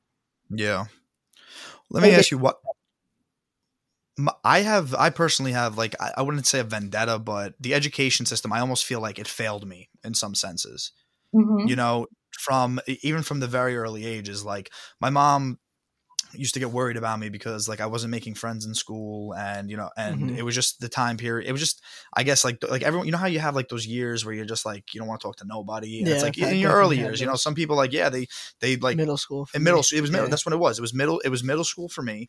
Yeah. 0.50 0.88
Let 1.90 2.04
me 2.04 2.12
ask 2.12 2.32
you 2.32 2.38
what 2.38 2.58
I 4.44 4.60
have. 4.60 4.94
I 4.94 5.10
personally 5.10 5.54
have 5.54 5.78
like 5.78 5.96
I, 6.02 6.22
wouldn't 6.22 6.48
say 6.48 6.60
a 6.60 6.66
vendetta, 6.66 7.18
but 7.18 7.54
the 7.62 7.74
education 7.74 8.26
system. 8.26 8.52
I 8.52 8.60
almost 8.60 8.84
feel 8.84 9.00
like 9.00 9.20
it 9.20 9.28
failed 9.28 9.66
me 9.66 9.90
in 10.04 10.14
some 10.14 10.36
senses. 10.36 10.92
Mhm. 11.34 11.70
You 11.70 11.78
know, 11.78 12.08
from 12.38 12.82
even 13.04 13.24
from 13.24 13.40
the 13.40 13.48
very 13.48 13.78
early 13.78 14.06
ages. 14.06 14.44
Like 14.44 14.70
my 15.00 15.10
mom 15.10 15.60
used 16.34 16.54
to 16.54 16.60
get 16.60 16.72
worried 16.72 16.98
about 16.98 17.20
me 17.20 17.30
because 17.30 17.68
like 17.68 17.82
I 17.82 17.86
wasn't 17.88 18.12
making 18.12 18.36
friends 18.36 18.66
in 18.66 18.74
school, 18.74 19.34
and 19.36 19.70
you 19.70 19.78
know, 19.78 19.90
and 19.98 20.30
Mhm. 20.30 20.38
it 20.38 20.44
was 20.44 20.56
just 20.56 20.80
the 20.80 20.90
time 20.90 21.18
period. 21.18 21.48
It 21.48 21.52
was 21.52 21.62
just, 21.62 21.82
I 22.14 22.24
guess, 22.24 22.44
like 22.44 22.64
like 22.70 22.82
everyone. 22.84 23.08
You 23.08 23.12
know 23.12 23.18
how 23.18 23.28
you 23.28 23.40
have 23.40 23.56
like 23.56 23.70
those 23.70 23.86
years 23.88 24.26
where 24.26 24.34
you're 24.34 24.46
just 24.46 24.66
like 24.66 24.94
you 24.94 25.00
don't 25.00 25.08
want 25.08 25.22
to 25.22 25.28
talk 25.28 25.38
to 25.38 25.46
nobody. 25.46 26.02
And 26.02 26.12
it's 26.12 26.22
Yeah, 26.22 26.28
like 26.28 26.38
in 26.38 26.60
your 26.60 26.72
early 26.74 26.98
years. 26.98 27.20
You 27.22 27.28
know, 27.28 27.36
some 27.36 27.56
people 27.56 27.76
like 27.76 27.92
yeah 27.94 28.10
they 28.10 28.28
they 28.60 28.76
like 28.78 28.98
middle 28.98 29.18
school. 29.18 29.48
in 29.54 29.64
middle 29.64 29.84
school 29.84 29.98
it 29.98 30.02
was 30.02 30.12
middle 30.12 30.26
Yeah. 30.26 30.30
that's 30.30 30.46
what 30.46 30.54
it 30.54 30.58
was 30.60 30.78
it 30.78 30.82
was 30.82 30.94
middle 30.94 31.20
it 31.20 31.30
was 31.30 31.44
middle 31.44 31.64
school 31.64 31.90
for 31.90 32.02
me 32.02 32.28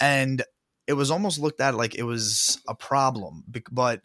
and 0.00 0.42
it 0.86 0.94
was 0.94 1.10
almost 1.10 1.38
looked 1.38 1.60
at 1.60 1.74
like 1.74 1.94
it 1.94 2.02
was 2.04 2.60
a 2.68 2.74
problem 2.74 3.44
but 3.70 4.02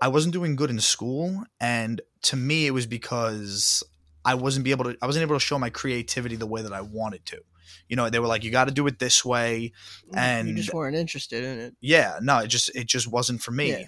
i 0.00 0.08
wasn't 0.08 0.32
doing 0.32 0.56
good 0.56 0.70
in 0.70 0.80
school 0.80 1.44
and 1.60 2.00
to 2.22 2.36
me 2.36 2.66
it 2.66 2.70
was 2.72 2.86
because 2.86 3.82
i 4.24 4.34
wasn't 4.34 4.64
be 4.64 4.70
able 4.70 4.84
to 4.84 4.96
i 5.02 5.06
wasn't 5.06 5.22
able 5.22 5.36
to 5.36 5.40
show 5.40 5.58
my 5.58 5.70
creativity 5.70 6.36
the 6.36 6.46
way 6.46 6.62
that 6.62 6.72
i 6.72 6.80
wanted 6.80 7.24
to 7.26 7.40
you 7.88 7.96
know 7.96 8.08
they 8.10 8.18
were 8.18 8.26
like 8.26 8.44
you 8.44 8.50
got 8.50 8.66
to 8.68 8.74
do 8.74 8.86
it 8.86 8.98
this 8.98 9.24
way 9.24 9.72
and 10.14 10.48
you 10.48 10.54
just 10.54 10.72
weren't 10.74 10.96
interested 10.96 11.44
in 11.44 11.58
it. 11.58 11.74
yeah 11.80 12.18
no 12.22 12.38
it 12.38 12.48
just 12.48 12.74
it 12.76 12.86
just 12.86 13.06
wasn't 13.10 13.42
for 13.42 13.50
me 13.52 13.70
Yeah. 13.70 13.84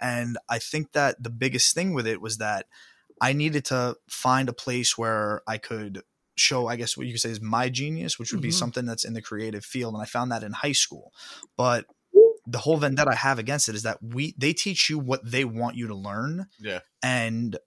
and 0.00 0.38
i 0.48 0.58
think 0.58 0.92
that 0.92 1.22
the 1.22 1.30
biggest 1.30 1.74
thing 1.74 1.92
with 1.94 2.06
it 2.06 2.20
was 2.20 2.38
that 2.38 2.66
i 3.20 3.32
needed 3.32 3.64
to 3.66 3.96
find 4.08 4.48
a 4.48 4.52
place 4.52 4.96
where 4.98 5.42
i 5.46 5.58
could 5.58 6.02
show 6.36 6.66
i 6.68 6.76
guess 6.76 6.96
what 6.96 7.06
you 7.06 7.12
could 7.12 7.20
say 7.20 7.30
is 7.30 7.40
my 7.40 7.68
genius 7.68 8.18
which 8.18 8.32
would 8.32 8.40
be 8.40 8.48
Mhm. 8.48 8.54
something 8.54 8.86
that's 8.86 9.04
in 9.04 9.12
the 9.14 9.22
creative 9.22 9.64
field 9.64 9.94
and 9.94 10.02
i 10.02 10.06
found 10.06 10.30
that 10.32 10.42
in 10.42 10.52
high 10.52 10.72
school 10.72 11.12
but 11.56 11.84
the 12.46 12.58
whole 12.58 12.78
vendetta 12.78 13.10
i 13.10 13.14
have 13.14 13.38
against 13.38 13.68
it 13.68 13.74
is 13.74 13.82
that 13.82 13.98
we 14.02 14.34
they 14.38 14.52
teach 14.52 14.88
you 14.88 14.98
what 14.98 15.20
they 15.30 15.44
want 15.44 15.76
you 15.76 15.86
to 15.88 15.94
learn 15.94 16.46
Yeah. 16.58 16.80
and 17.02 17.58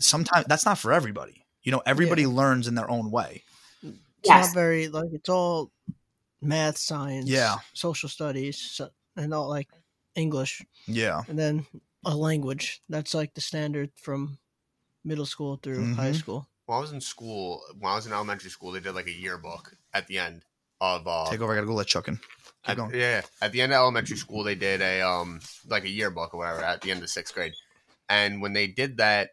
sometimes 0.00 0.46
that's 0.48 0.64
not 0.66 0.78
for 0.78 0.92
everybody 0.92 1.44
you 1.62 1.70
know 1.72 1.82
everybody 1.86 2.26
learns 2.26 2.66
in 2.66 2.74
their 2.74 2.90
own 2.90 3.10
way 3.10 3.44
It's 3.44 3.59
Yes. 4.24 4.46
not 4.46 4.54
very 4.54 4.88
like 4.88 5.10
it's 5.12 5.28
all 5.28 5.70
math, 6.40 6.78
science, 6.78 7.28
Yeah. 7.28 7.56
social 7.72 8.08
studies, 8.08 8.58
so, 8.58 8.90
and 9.16 9.32
all 9.34 9.48
like 9.48 9.68
English, 10.14 10.64
yeah 10.86 11.22
and 11.28 11.38
then 11.38 11.66
a 12.04 12.14
language. 12.16 12.82
That's 12.88 13.14
like 13.14 13.34
the 13.34 13.40
standard 13.40 13.90
from 13.96 14.38
middle 15.04 15.26
school 15.26 15.58
through 15.62 15.94
high 15.94 16.10
Mhm. 16.12 16.16
school. 16.18 16.48
When 16.66 16.78
I 16.78 16.80
was 16.80 16.92
in 16.92 17.00
school, 17.00 17.62
when 17.78 17.90
I 17.92 17.96
was 17.96 18.06
in 18.06 18.12
elementary 18.12 18.50
school, 18.50 18.72
they 18.72 18.80
did 18.80 18.94
like 18.94 19.06
a 19.06 19.12
yearbook 19.12 19.74
at 19.92 20.06
the 20.06 20.18
end, 20.18 20.44
of 20.80 21.06
uh, 21.06 21.28
Take 21.30 21.40
over. 21.40 21.52
I 21.52 21.56
gotta 21.56 21.66
go 21.66 21.74
let 21.74 21.86
Chuck 21.88 22.08
in. 22.08 22.16
Keep 22.16 22.24
at, 22.64 22.76
going. 22.76 22.94
yeah, 22.94 23.22
at 23.42 23.52
the 23.52 23.60
end 23.62 23.72
of 23.72 23.76
elementary 23.76 24.16
school, 24.16 24.44
they 24.44 24.54
did 24.54 24.80
a 24.80 25.00
um 25.02 25.40
like 25.66 25.84
a 25.84 25.88
yearbook 25.88 26.32
or 26.34 26.38
whatever 26.38 26.62
at 26.62 26.80
the 26.82 26.90
end 26.90 27.02
of 27.02 27.08
sixth 27.10 27.34
grade, 27.34 27.54
and 28.08 28.40
when 28.42 28.52
they 28.52 28.66
did 28.66 28.96
that, 28.98 29.30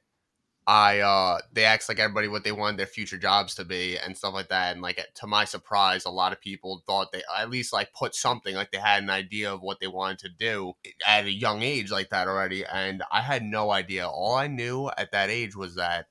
I 0.68 1.00
uh 1.00 1.40
they 1.54 1.64
asked 1.64 1.88
like 1.88 2.00
everybody 2.00 2.28
what 2.28 2.44
they 2.44 2.52
wanted 2.52 2.78
their 2.78 2.88
future 2.88 3.18
jobs 3.18 3.56
to 3.56 3.64
be 3.64 3.98
and 3.98 4.18
stuff 4.18 4.34
like 4.34 4.50
that, 4.50 4.74
and 4.74 4.82
like 4.82 5.00
to 5.16 5.28
my 5.28 5.46
surprise, 5.46 6.04
a 6.04 6.10
lot 6.10 6.34
of 6.34 6.42
people 6.42 6.84
thought 6.86 7.14
they 7.14 7.24
at 7.38 7.50
least 7.50 7.72
like 7.72 7.94
put 7.94 8.14
something 8.14 8.54
like 8.54 8.72
they 8.72 8.78
had 8.78 9.02
an 9.02 9.10
idea 9.10 9.52
of 9.54 9.62
what 9.62 9.80
they 9.80 9.88
wanted 9.88 10.20
to 10.20 10.30
do 10.30 10.74
at 11.08 11.24
a 11.24 11.32
young 11.32 11.62
age 11.62 11.90
like 11.90 12.10
that 12.10 12.28
already, 12.28 12.66
and 12.66 13.02
I 13.12 13.22
had 13.22 13.44
no 13.44 13.72
idea. 13.72 14.10
All 14.10 14.36
I 14.36 14.48
knew 14.48 14.90
at 14.98 15.12
that 15.14 15.30
age 15.30 15.56
was 15.56 15.76
that. 15.76 16.08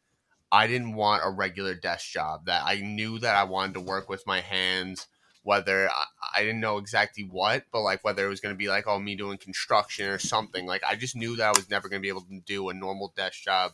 I 0.53 0.69
didn't 0.69 0.95
want 0.95 1.23
a 1.25 1.31
regular 1.31 1.75
desk 1.75 2.11
job. 2.12 2.47
That 2.47 2.62
I 2.64 2.77
knew 2.81 3.19
that 3.19 3.37
I 3.37 3.45
wanted 3.45 3.75
to 3.75 3.81
work 3.81 4.09
with 4.09 4.27
my 4.27 4.40
hands 4.40 5.07
whether 5.42 5.88
I, 6.35 6.40
didn't 6.40 6.59
know 6.59 6.79
exactly 6.79 7.23
what, 7.23 7.66
but 7.71 7.83
like 7.83 8.03
whether 8.03 8.27
it 8.27 8.29
was 8.29 8.40
going 8.40 8.53
to 8.53 8.59
be 8.59 8.66
like, 8.69 8.88
oh, 8.88 8.99
me 8.99 9.14
doing 9.14 9.38
construction 9.38 10.09
or 10.09 10.19
something. 10.19 10.66
Like 10.66 10.83
I 10.83 10.97
just 10.97 11.14
knew 11.14 11.37
that 11.37 11.47
I 11.47 11.51
was 11.57 11.71
never 11.71 11.88
going 11.88 12.01
to 12.01 12.03
be 12.03 12.09
able 12.09 12.23
to 12.23 12.40
do 12.45 12.69
a 12.69 12.75
normal 12.75 13.12
desk 13.16 13.45
job 13.45 13.71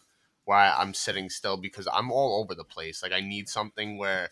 I, 0.50 0.80
I'm 0.80 0.94
sitting 0.94 1.30
still 1.30 1.56
because 1.56 1.88
I'm 1.92 2.10
all 2.10 2.40
over 2.42 2.54
the 2.54 2.64
place. 2.64 3.02
Like 3.02 3.12
I 3.12 3.20
need 3.20 3.48
something 3.48 3.98
where 3.98 4.30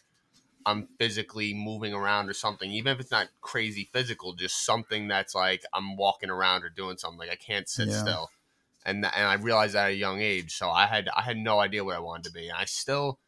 I'm 0.66 0.88
physically 0.98 1.54
moving 1.54 1.94
around 1.94 2.28
or 2.28 2.34
something, 2.34 2.70
even 2.70 2.92
if 2.92 3.00
it's 3.00 3.10
not 3.10 3.28
crazy 3.40 3.88
physical, 3.92 4.34
just 4.34 4.64
something 4.64 5.08
that's 5.08 5.34
like 5.34 5.64
I'm 5.72 5.96
walking 5.96 6.30
around 6.30 6.64
or 6.64 6.68
doing 6.70 6.98
something. 6.98 7.18
Like 7.18 7.30
I 7.30 7.36
can't 7.36 7.68
sit 7.68 7.88
Yeah. 7.88 7.92
still. 7.92 8.30
And, 8.84 9.04
and 9.04 9.26
I 9.26 9.34
realized 9.34 9.74
that 9.74 9.86
at 9.86 9.92
a 9.92 9.96
young 9.96 10.20
age, 10.20 10.56
so 10.56 10.70
I 10.70 10.86
had 10.86 11.08
I 11.16 11.22
had 11.22 11.36
no 11.38 11.60
idea 11.60 11.84
what 11.84 11.96
I 11.96 12.00
wanted 12.00 12.24
to 12.24 12.32
be. 12.32 12.48
And 12.48 12.56
I 12.58 12.64
still 12.66 13.18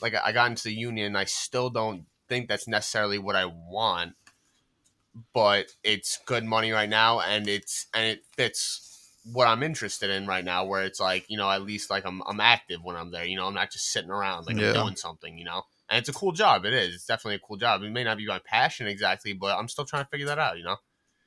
like 0.00 0.14
I 0.14 0.32
got 0.32 0.50
into 0.50 0.64
the 0.64 0.74
union. 0.74 1.16
I 1.16 1.24
still 1.24 1.70
don't 1.70 2.06
think 2.28 2.48
that's 2.48 2.68
necessarily 2.68 3.18
what 3.18 3.36
I 3.36 3.46
want, 3.46 4.14
but 5.32 5.72
it's 5.82 6.18
good 6.26 6.44
money 6.44 6.72
right 6.72 6.88
now, 6.88 7.20
and 7.20 7.48
it's 7.48 7.86
and 7.94 8.06
it 8.06 8.24
fits 8.36 8.95
what 9.32 9.48
I'm 9.48 9.62
interested 9.62 10.10
in 10.10 10.26
right 10.26 10.44
now. 10.44 10.64
Where 10.66 10.84
it's 10.84 11.00
like 11.00 11.26
you 11.28 11.36
know 11.36 11.50
at 11.50 11.62
least 11.62 11.90
like 11.90 12.04
I'm 12.06 12.22
I'm 12.26 12.40
active 12.40 12.80
when 12.82 12.96
I'm 12.96 13.10
there. 13.10 13.24
You 13.24 13.36
know 13.36 13.46
I'm 13.46 13.54
not 13.54 13.70
just 13.70 13.90
sitting 13.92 14.10
around 14.10 14.46
like 14.46 14.56
Yeah. 14.56 14.68
I'm 14.68 14.74
doing 14.74 14.96
something. 14.96 15.36
You 15.38 15.44
know, 15.44 15.62
and 15.90 15.98
it's 15.98 16.08
a 16.08 16.12
cool 16.12 16.32
job. 16.32 16.64
It 16.64 16.72
is. 16.74 16.94
It's 16.94 17.06
definitely 17.06 17.36
a 17.36 17.46
cool 17.46 17.56
job. 17.56 17.82
It 17.82 17.90
may 17.90 18.04
not 18.04 18.18
be 18.18 18.26
my 18.26 18.40
passion 18.44 18.86
exactly, 18.86 19.32
but 19.32 19.56
I'm 19.58 19.68
still 19.68 19.84
trying 19.84 20.04
to 20.04 20.08
figure 20.10 20.26
that 20.26 20.38
out. 20.38 20.58
You 20.58 20.64
know. 20.64 20.76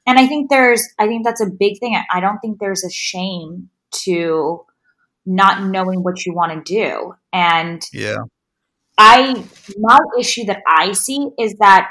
And 0.08 0.18
I 0.18 0.26
think 0.28 0.50
there's, 0.50 0.88
I 0.98 1.06
think 1.06 1.24
that's 1.24 1.42
a 1.42 1.46
big 1.46 1.80
thing. 1.80 1.96
I- 1.96 2.18
I 2.18 2.20
don't 2.20 2.40
think 2.40 2.60
there's 2.60 2.84
a 2.84 2.90
shame 2.90 3.70
to 4.06 4.66
not 5.26 5.64
knowing 5.64 6.02
what 6.02 6.26
you 6.26 6.34
want 6.34 6.66
to 6.66 6.74
do. 6.74 7.14
And 7.32 7.84
Yeah. 7.94 8.18
I, 8.98 9.46
my 9.78 10.00
issue 10.20 10.46
that 10.46 10.62
I 10.68 10.94
see 10.94 11.30
is 11.38 11.54
that 11.60 11.90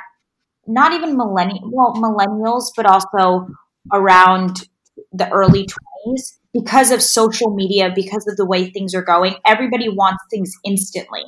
not 0.66 0.92
even 0.94 1.16
millennial, 1.16 1.70
well, 1.72 1.94
millennials, 1.94 2.72
but 2.76 2.86
also 2.86 3.48
around 3.92 4.68
the 5.12 5.30
early 5.30 5.66
20s, 6.08 6.38
because 6.52 6.90
of 6.90 7.02
social 7.02 7.54
media, 7.54 7.92
because 7.94 8.26
of 8.26 8.36
the 8.36 8.46
way 8.46 8.70
things 8.70 8.94
are 8.94 9.02
going, 9.02 9.36
everybody 9.46 9.88
wants 9.88 10.22
things 10.30 10.52
instantly. 10.64 11.22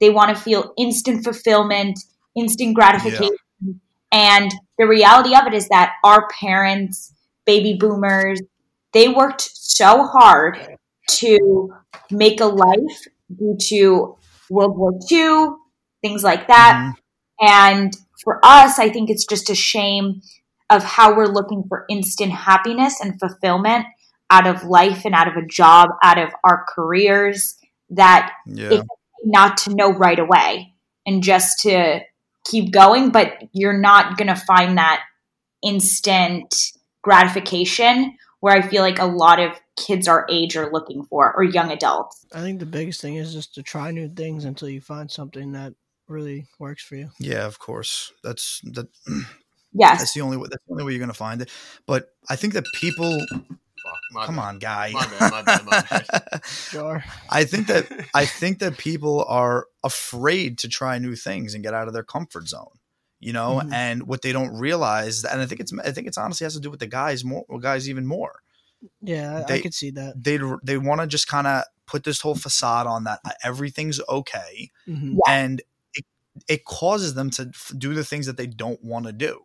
They 0.00 0.10
want 0.10 0.34
to 0.34 0.42
feel 0.42 0.72
instant 0.78 1.24
fulfillment, 1.24 1.98
instant 2.36 2.74
gratification. 2.74 3.36
And 4.12 4.50
the 4.78 4.86
reality 4.86 5.34
of 5.34 5.46
it 5.46 5.54
is 5.54 5.68
that 5.68 5.94
our 6.04 6.28
parents, 6.28 7.12
baby 7.46 7.76
boomers, 7.78 8.40
they 8.92 9.08
worked 9.08 9.42
so 9.42 10.04
hard 10.04 10.76
to 11.08 11.72
make 12.10 12.40
a 12.40 12.46
life 12.46 13.06
due 13.36 13.56
to 13.68 14.16
World 14.48 14.76
War 14.76 14.92
II, 15.10 15.50
things 16.02 16.24
like 16.24 16.48
that. 16.48 16.74
Mhm. 16.76 16.94
And 17.40 17.96
for 18.22 18.40
us, 18.42 18.78
I 18.78 18.88
think 18.90 19.10
it's 19.10 19.24
just 19.26 19.50
a 19.50 19.54
shame 19.54 20.22
of 20.70 20.82
how 20.82 21.14
we're 21.14 21.26
looking 21.26 21.64
for 21.68 21.84
instant 21.88 22.32
happiness 22.32 23.00
and 23.00 23.18
fulfillment 23.18 23.86
out 24.30 24.46
of 24.46 24.64
life 24.64 25.04
and 25.04 25.14
out 25.14 25.28
of 25.28 25.36
a 25.36 25.46
job, 25.46 25.90
out 26.02 26.18
of 26.18 26.30
our 26.44 26.64
careers, 26.68 27.56
that 27.90 28.32
Yeah. 28.46 28.68
it's 28.72 28.88
not 29.24 29.56
to 29.58 29.74
know 29.74 29.92
right 29.92 30.18
away 30.18 30.74
and 31.06 31.22
just 31.22 31.60
to 31.60 32.00
keep 32.44 32.72
going, 32.72 33.10
but 33.10 33.34
you're 33.52 33.78
not 33.78 34.16
going 34.16 34.28
to 34.28 34.36
find 34.36 34.78
that 34.78 35.02
instant 35.62 36.54
gratification 37.02 38.16
where 38.40 38.56
I 38.56 38.62
feel 38.62 38.82
like 38.82 38.98
a 38.98 39.04
lot 39.04 39.38
of 39.38 39.60
kids 39.76 40.08
our 40.08 40.26
age 40.30 40.56
are 40.56 40.72
looking 40.72 41.04
for 41.04 41.34
or 41.36 41.42
young 41.42 41.70
adults. 41.70 42.26
I 42.32 42.40
think 42.40 42.58
the 42.60 42.66
biggest 42.66 43.00
thing 43.00 43.16
is 43.16 43.32
just 43.32 43.54
to 43.54 43.62
try 43.62 43.90
new 43.90 44.08
things 44.08 44.44
until 44.44 44.68
you 44.68 44.80
find 44.80 45.10
something 45.10 45.52
that 45.52 45.74
really 46.08 46.46
works 46.58 46.82
for 46.82 46.96
you. 46.96 47.10
Yeah, 47.18 47.46
of 47.46 47.58
course. 47.58 48.12
That's 48.22 48.60
that. 48.64 48.88
Yes. 49.72 50.00
That's 50.00 50.14
the 50.14 50.22
only 50.22 50.36
way. 50.36 50.48
That's 50.50 50.64
the 50.66 50.72
only 50.72 50.82
way 50.82 50.90
you're 50.90 50.98
gonna 50.98 51.14
find 51.14 51.40
it. 51.40 51.48
But 51.86 52.08
I 52.28 52.34
think 52.34 52.54
that 52.54 52.64
people. 52.74 53.24
Fuck, 53.90 54.00
my 54.12 54.26
Come 54.26 54.36
bad. 54.36 54.42
on, 54.42 54.58
guy. 54.58 54.90
My 54.92 55.06
bad, 55.06 55.30
my 55.30 55.42
bad, 55.42 55.64
my 55.66 55.80
bad. 55.90 56.42
Jar. 56.70 57.04
I 57.28 57.44
think 57.44 57.66
that 57.66 57.86
I 58.14 58.24
think 58.26 58.58
that 58.60 58.78
people 58.78 59.24
are 59.28 59.66
afraid 59.84 60.58
to 60.58 60.68
try 60.68 60.98
new 60.98 61.16
things 61.16 61.54
and 61.54 61.62
get 61.62 61.74
out 61.74 61.88
of 61.88 61.94
their 61.94 62.02
comfort 62.04 62.48
zone. 62.48 62.68
You 63.18 63.34
know, 63.34 63.60
Mhm. 63.62 63.72
and 63.72 64.02
what 64.06 64.22
they 64.22 64.32
don't 64.32 64.54
realize, 64.56 65.24
and 65.24 65.42
I 65.42 65.46
think 65.46 65.60
it's 65.60 65.72
I 65.84 65.92
think 65.92 66.06
it's 66.06 66.16
honestly 66.16 66.44
has 66.46 66.54
to 66.54 66.60
do 66.60 66.70
with 66.70 66.80
the 66.80 66.86
guys 66.86 67.22
more, 67.24 67.44
guys 67.60 67.88
even 67.88 68.06
more. 68.06 68.40
Yeah, 69.02 69.36
I, 69.36 69.40
I 69.40 69.44
They- 69.44 69.60
could 69.60 69.74
see 69.74 69.90
that. 69.90 70.14
They 70.22 70.38
they 70.62 70.78
want 70.78 71.02
to 71.02 71.06
just 71.06 71.28
kind 71.28 71.46
of 71.46 71.64
put 71.86 72.04
this 72.04 72.20
whole 72.22 72.34
facade 72.34 72.86
on 72.86 73.04
that 73.04 73.20
uh, 73.24 73.32
everything's 73.44 74.00
okay, 74.08 74.70
hmm 74.86 75.18
and 75.28 75.60
it 75.92 76.06
it 76.48 76.64
causes 76.64 77.12
them 77.12 77.28
to 77.30 77.50
f- 77.52 77.72
do 77.76 77.92
the 77.92 78.04
things 78.04 78.24
that 78.24 78.38
they 78.38 78.46
don't 78.46 78.82
want 78.82 79.04
to 79.04 79.12
do. 79.12 79.42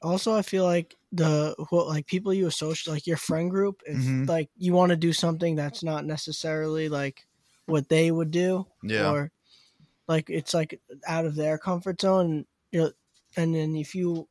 Also, 0.00 0.32
I 0.34 0.42
feel 0.42 0.64
like 0.64 0.96
the 1.10 1.54
what 1.70 1.88
like 1.88 2.06
people 2.06 2.32
you 2.32 2.46
associate 2.46 2.92
like 2.92 3.06
your 3.06 3.16
friend 3.16 3.50
group, 3.50 3.82
if 3.86 3.98
Mhm. 3.98 4.28
like 4.28 4.50
you 4.56 4.72
want 4.72 4.90
to 4.90 4.96
do 4.96 5.12
something 5.12 5.56
that's 5.56 5.82
not 5.82 6.04
necessarily 6.04 6.88
like 6.88 7.26
what 7.66 7.88
they 7.88 8.10
would 8.10 8.30
do, 8.30 8.66
Yeah, 8.82 9.10
or 9.10 9.32
like 10.08 10.30
it's 10.30 10.54
like 10.54 10.80
out 11.06 11.26
of 11.26 11.34
their 11.36 11.58
comfort 11.58 12.00
zone, 12.00 12.46
you 12.72 12.80
know, 12.80 12.92
and 13.36 13.54
then 13.54 13.76
if 13.76 13.94
you 13.94 14.28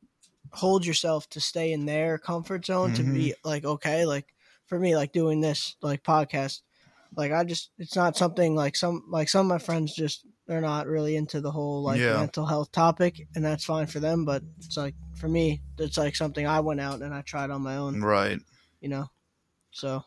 hold 0.52 0.86
yourself 0.86 1.28
to 1.30 1.40
stay 1.40 1.72
in 1.72 1.86
their 1.86 2.18
comfort 2.18 2.66
zone 2.66 2.92
to 2.94 3.04
be 3.04 3.34
like 3.44 3.64
okay, 3.64 4.06
like 4.06 4.34
for 4.66 4.78
me, 4.78 4.96
like 4.96 5.12
doing 5.12 5.40
this 5.40 5.76
like 5.82 6.02
podcast, 6.04 6.62
like 7.16 7.32
I 7.32 7.44
just 7.44 7.70
it's 7.78 7.96
not 7.96 8.16
something 8.16 8.54
like 8.54 8.76
some 8.76 9.04
like 9.08 9.28
some 9.28 9.46
of 9.46 9.50
my 9.50 9.58
friends 9.64 9.94
just 9.94 10.26
they're 10.48 10.60
not 10.60 10.88
really 10.88 11.14
into 11.14 11.40
the 11.40 11.52
whole 11.52 11.82
like 11.82 12.00
Yeah. 12.00 12.16
mental 12.16 12.46
health 12.46 12.72
topic, 12.72 13.28
and 13.36 13.44
that's 13.44 13.64
fine 13.64 13.86
for 13.86 14.00
them, 14.00 14.24
but 14.24 14.42
it's 14.58 14.76
like 14.76 14.96
for 15.14 15.28
me, 15.28 15.62
it's 15.78 15.98
like 15.98 16.16
something 16.16 16.46
I 16.46 16.60
went 16.60 16.80
out 16.80 17.02
and 17.02 17.14
I 17.14 17.22
tried 17.22 17.50
on 17.50 17.62
my 17.62 17.76
own 17.76 18.00
right. 18.02 18.40
you 18.80 18.88
know 18.88 19.10
so 19.70 20.02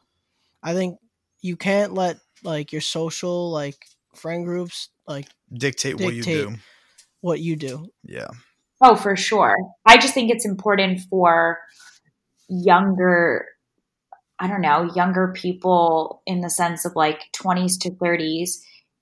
i 0.63 0.73
think 0.73 0.97
you 1.41 1.55
can't 1.55 1.93
let 1.93 2.17
like 2.43 2.71
your 2.71 2.81
social 2.81 3.51
like 3.51 3.77
friend 4.15 4.45
groups 4.45 4.89
like 5.07 5.27
Dictate, 5.53 5.99
what 5.99 6.13
you 6.13 6.23
do. 6.23 6.55
what 7.21 7.39
you 7.39 7.55
do 7.55 7.91
Yeah, 8.03 8.27
Oh, 8.83 8.95
for 8.95 9.15
sure. 9.15 9.55
I 9.85 9.97
just 9.97 10.13
think 10.13 10.31
it's 10.31 10.45
important 10.45 11.01
for 11.09 11.59
younger, 12.47 13.45
I 14.39 14.47
don't 14.47 14.61
know, 14.61 14.89
younger 14.95 15.33
people 15.35 16.23
in 16.25 16.41
the 16.41 16.49
sense 16.49 16.83
of 16.83 16.95
like 16.95 17.21
20s 17.35 17.79
to 17.81 17.91
30s. 17.91 18.61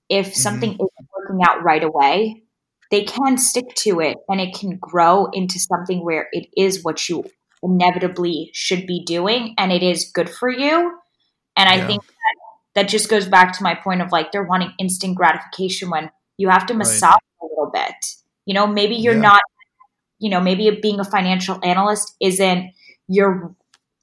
If 0.09 0.27
mm-hmm. 0.27 0.33
something 0.33 0.71
isn't 0.71 0.98
working 1.29 1.45
out 1.47 1.63
right 1.63 1.83
away, 1.83 2.43
they 2.91 3.03
can 3.03 3.37
stick 3.37 3.65
to 3.75 3.99
it 3.99 4.17
and 4.27 4.41
it 4.41 4.55
can 4.55 4.77
grow 4.77 5.27
into 5.31 5.59
something 5.59 6.03
where 6.03 6.27
it 6.31 6.47
is 6.57 6.83
what 6.83 7.07
you 7.07 7.23
inevitably 7.61 8.49
should 8.53 8.87
be 8.87 9.03
doing 9.05 9.53
and 9.57 9.71
it 9.71 9.83
is 9.83 10.11
good 10.13 10.29
for 10.29 10.49
you. 10.49 10.91
And 11.55 11.69
I 11.69 11.77
Yeah. 11.77 11.87
think 11.87 12.01
that, 12.03 12.35
that 12.75 12.89
just 12.89 13.09
goes 13.09 13.27
back 13.27 13.53
to 13.57 13.63
my 13.63 13.75
point 13.75 14.01
of 14.01 14.11
like 14.11 14.31
they're 14.31 14.43
wanting 14.43 14.71
instant 14.79 15.15
gratification 15.15 15.89
when 15.89 16.09
you 16.37 16.49
have 16.49 16.65
to 16.67 16.73
Right. 16.73 16.77
massage 16.77 17.17
a 17.41 17.45
little 17.45 17.69
bit. 17.71 17.93
You 18.45 18.53
know, 18.53 18.65
maybe 18.65 18.95
you're 18.95 19.15
Yeah. 19.15 19.21
not, 19.21 19.41
you 20.19 20.29
know, 20.29 20.41
maybe 20.41 20.69
being 20.81 20.99
a 20.99 21.03
financial 21.03 21.59
analyst 21.63 22.15
isn't 22.19 22.71
your 23.07 23.55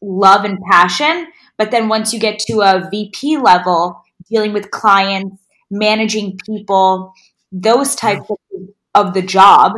love 0.03 0.45
and 0.45 0.59
passion. 0.71 1.27
But 1.59 1.71
then 1.71 1.89
once 1.89 2.13
you 2.13 2.21
get 2.21 2.39
to 2.41 2.61
a 2.61 2.89
VP 2.91 3.39
level, 3.39 4.03
dealing 4.31 4.53
with 4.53 4.71
clients, 4.71 5.46
managing 5.71 6.39
people, 6.45 7.13
those 7.53 7.95
types 7.95 8.29
of, 8.31 8.39
of 8.95 9.15
the 9.15 9.23
job, 9.23 9.73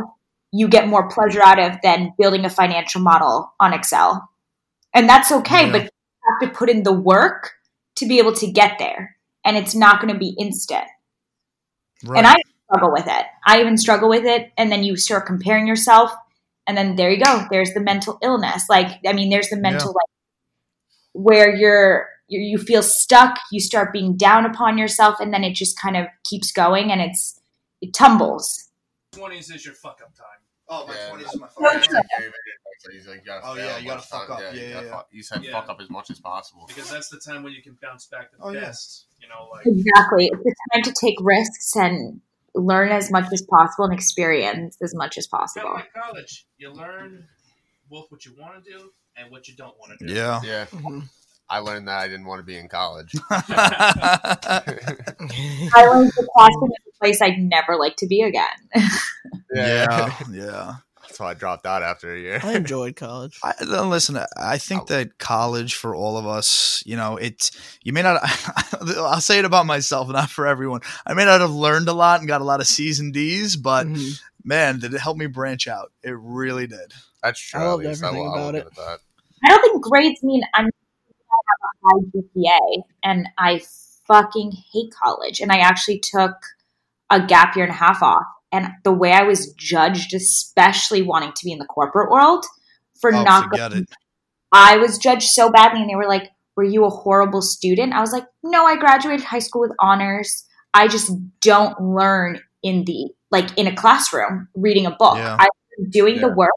you 0.51 0.67
get 0.67 0.87
more 0.87 1.09
pleasure 1.09 1.41
out 1.43 1.59
of 1.59 1.77
than 1.83 2.13
building 2.17 2.45
a 2.45 2.49
financial 2.49 3.01
model 3.01 3.53
on 3.59 3.73
Excel. 3.73 4.29
And 4.93 5.07
that's 5.07 5.31
okay, 5.31 5.65
Yeah. 5.65 5.71
but 5.71 5.83
you 5.83 5.89
have 6.41 6.49
to 6.51 6.57
put 6.57 6.69
in 6.69 6.83
the 6.83 6.93
work 6.93 7.51
to 7.97 8.07
be 8.07 8.17
able 8.19 8.33
to 8.35 8.51
get 8.51 8.79
there. 8.79 9.15
And 9.45 9.57
it's 9.57 9.75
not 9.75 10.01
going 10.01 10.13
to 10.13 10.19
be 10.19 10.35
instant. 10.39 10.85
right. 12.05 12.17
And 12.17 12.27
I 12.27 12.35
struggle 12.65 12.91
with 12.91 13.07
it. 13.07 13.25
I 13.45 13.59
even 13.61 13.77
struggle 13.77 14.09
with 14.09 14.25
it. 14.25 14.51
And 14.57 14.71
then 14.71 14.83
you 14.83 14.95
start 14.97 15.25
comparing 15.25 15.67
yourself. 15.67 16.11
And 16.67 16.77
then 16.77 16.95
there 16.95 17.11
you 17.11 17.23
go. 17.23 17.45
There's 17.49 17.73
the 17.73 17.79
mental 17.79 18.17
illness. 18.21 18.65
Like, 18.69 18.99
I 19.07 19.13
mean, 19.13 19.29
there's 19.29 19.49
the 19.49 19.57
mental, 19.57 19.87
like, 19.89 20.09
where 21.13 21.55
you're, 21.55 22.07
you 22.29 22.39
you 22.39 22.57
feel 22.57 22.83
stuck. 22.83 23.39
You 23.51 23.59
start 23.59 23.91
being 23.91 24.15
down 24.17 24.45
upon 24.45 24.77
yourself. 24.77 25.19
And 25.19 25.33
then 25.33 25.43
it 25.43 25.53
just 25.55 25.79
kind 25.79 25.97
of 25.97 26.05
keeps 26.23 26.51
going 26.51 26.91
and 26.91 27.01
it's, 27.01 27.39
it 27.81 27.93
tumbles. 27.93 28.69
20s 29.15 29.53
is 29.53 29.65
your 29.65 29.73
fuck 29.73 29.99
up 30.03 30.13
time. 30.15 30.25
Oh, 30.67 30.85
my 30.87 30.93
Yeah. 30.93 31.09
20s 31.09 31.33
is 31.33 31.39
my 31.39 31.47
No, 31.59 31.71
fucking. 31.73 31.91
sure. 31.91 32.31
He's 32.93 33.07
like, 33.07 33.17
you 33.19 33.25
gotta 33.25 33.41
Oh, 33.45 33.55
yeah, 33.55 33.77
you 33.77 33.87
gotta 33.87 34.01
fuck 34.01 34.27
time- 34.27 34.37
up. 34.37 34.39
Yeah, 34.41 34.51
you 34.53 34.61
yeah, 34.61 34.73
gotta 34.73 34.85
yeah. 34.85 34.91
fuck- 34.93 35.07
You 35.11 35.23
said 35.23 35.43
Yeah. 35.43 35.51
fuck 35.51 35.69
up 35.69 35.81
as 35.81 35.89
much 35.89 36.09
as 36.11 36.19
possible. 36.19 36.65
because 36.67 36.89
that's 36.89 37.09
the 37.09 37.19
time 37.19 37.43
when 37.43 37.51
you 37.53 37.61
can 37.61 37.77
bounce 37.81 38.05
back 38.05 38.31
the 38.31 38.37
Oh, 38.41 38.51
yeah. 38.51 38.61
best. 38.61 39.07
You 39.19 39.27
know, 39.27 39.49
like 39.51 39.65
Exactly. 39.65 40.27
It's 40.31 40.43
the 40.43 40.55
time 40.73 40.83
to 40.83 40.93
take 40.93 41.15
risks 41.21 41.75
and 41.75 42.21
learn 42.55 42.89
as 42.91 43.11
much 43.11 43.25
as 43.33 43.41
possible 43.41 43.85
and 43.85 43.93
experience 43.93 44.77
as 44.81 44.93
much 44.95 45.17
as 45.17 45.27
kind 45.27 45.41
of 45.43 45.47
possible. 45.47 45.73
like 45.73 45.93
college. 45.93 46.45
You 46.57 46.71
learn 46.71 47.27
both 47.89 48.09
what 48.11 48.25
you 48.25 48.35
want 48.39 48.63
to 48.63 48.71
do 48.71 48.91
and 49.17 49.29
what 49.31 49.47
you 49.47 49.55
don't 49.55 49.77
want 49.79 49.97
to 49.99 50.05
do. 50.07 50.13
Yeah. 50.13 50.39
Yeah, 50.43 50.65
Mhm. 50.67 51.09
I 51.49 51.59
learned 51.59 51.87
that 51.87 51.99
I 51.99 52.07
didn't 52.07 52.25
want 52.25 52.39
to 52.39 52.45
be 52.45 52.57
in 52.57 52.67
college. 52.67 53.15
I 53.31 54.63
learned 55.85 56.11
the 56.15 56.27
classroom 56.35 56.71
is 56.71 56.93
a 56.93 56.97
place 56.99 57.21
I'd 57.21 57.39
never 57.39 57.75
like 57.77 57.95
to 57.97 58.07
be 58.07 58.21
again. 58.21 58.45
yeah. 59.53 60.15
Yeah. 60.31 60.75
That's 61.03 61.19
why 61.19 61.31
I 61.31 61.33
dropped 61.33 61.65
out 61.65 61.81
after 61.81 62.13
a 62.13 62.19
year. 62.19 62.39
I 62.43 62.53
enjoyed 62.53 62.95
college. 62.95 63.39
I, 63.43 63.53
listen, 63.63 64.19
I 64.37 64.59
think 64.59 64.87
that 64.87 65.17
college 65.17 65.73
for 65.73 65.95
all 65.95 66.17
of 66.17 66.27
us, 66.27 66.83
you 66.85 66.95
know, 66.95 67.17
it. 67.17 67.49
You 67.83 67.93
may 67.93 68.03
not. 68.03 68.21
I'll 68.95 69.19
say 69.19 69.39
it 69.39 69.45
about 69.45 69.65
myself, 69.65 70.07
not 70.09 70.29
for 70.29 70.45
everyone. 70.45 70.81
I 71.07 71.15
may 71.15 71.25
not 71.25 71.41
have 71.41 71.49
learned 71.49 71.89
a 71.89 71.93
lot 71.93 72.19
and 72.19 72.27
got 72.27 72.41
a 72.41 72.43
lot 72.43 72.59
of 72.61 72.67
C's 72.67 72.99
and 72.99 73.11
D's, 73.11 73.55
but 73.55 73.87
Mhm. 73.87 74.21
man, 74.43 74.77
did 74.77 74.93
it 74.93 75.01
help 75.01 75.17
me 75.17 75.25
branch 75.25 75.67
out? 75.67 75.91
It 76.03 76.15
really 76.15 76.67
did. 76.67 76.93
That's 77.23 77.39
true. 77.39 77.59
I 77.59 77.63
at 77.63 77.67
loved 77.69 77.85
least. 77.85 78.03
everything 78.03 78.27
I 78.27 78.31
about 78.31 78.53
give 78.53 78.67
it. 78.67 78.73
I 79.45 79.49
don't 79.49 79.61
think 79.63 79.83
grades 79.83 80.21
mean 80.21 80.43
I'm 80.53 80.65
gonna 80.65 80.71
have 81.47 81.61
a 81.63 81.87
high 81.87 82.01
GPA, 82.15 82.83
and 83.03 83.27
I 83.37 83.61
fucking 84.07 84.51
hate 84.73 84.93
college. 85.01 85.39
And 85.39 85.51
I 85.51 85.59
actually 85.59 85.99
took 85.99 86.33
a 87.09 87.25
gap 87.25 87.55
year 87.55 87.65
and 87.65 87.73
a 87.73 87.77
half 87.77 88.01
off, 88.01 88.25
and 88.51 88.69
the 88.83 88.93
way 88.93 89.11
I 89.13 89.23
was 89.23 89.53
judged, 89.53 90.13
especially 90.13 91.01
wanting 91.01 91.33
to 91.33 91.45
be 91.45 91.51
in 91.51 91.59
the 91.59 91.65
corporate 91.65 92.11
world, 92.11 92.45
for 92.99 93.13
Oh, 93.13 93.23
not 93.23 93.51
going, 93.51 93.83
it. 93.83 93.89
I 94.51 94.77
was 94.77 94.97
judged 94.97 95.29
so 95.29 95.51
badly, 95.51 95.81
and 95.81 95.89
they 95.89 95.95
were 95.95 96.07
like, 96.07 96.31
"Were 96.55 96.63
you 96.63 96.85
a 96.85 96.89
horrible 96.89 97.41
student?" 97.41 97.93
I 97.93 98.01
was 98.01 98.11
like, 98.11 98.25
"No, 98.43 98.65
I 98.65 98.75
graduated 98.75 99.25
high 99.25 99.39
school 99.39 99.61
with 99.61 99.71
honors. 99.79 100.45
I 100.73 100.87
just 100.87 101.11
don't 101.41 101.79
learn 101.81 102.41
in 102.61 102.85
the 102.85 103.09
like 103.31 103.57
in 103.57 103.67
a 103.67 103.75
classroom 103.75 104.47
reading 104.55 104.85
a 104.85 104.91
book. 104.91 105.17
Yeah. 105.17 105.37
I 105.39 105.47
doing 105.91 106.19
the 106.19 106.29
work 106.29 106.51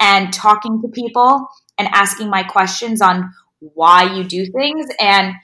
and 0.00 0.32
talking 0.32 0.80
to 0.82 0.88
people 0.88 1.46
and 1.76 1.88
asking 1.92 2.30
my 2.30 2.42
questions 2.42 3.02
on 3.02 3.30
why 3.60 4.14
you 4.14 4.24
do 4.24 4.46
things 4.46 4.86
and 5.00 5.34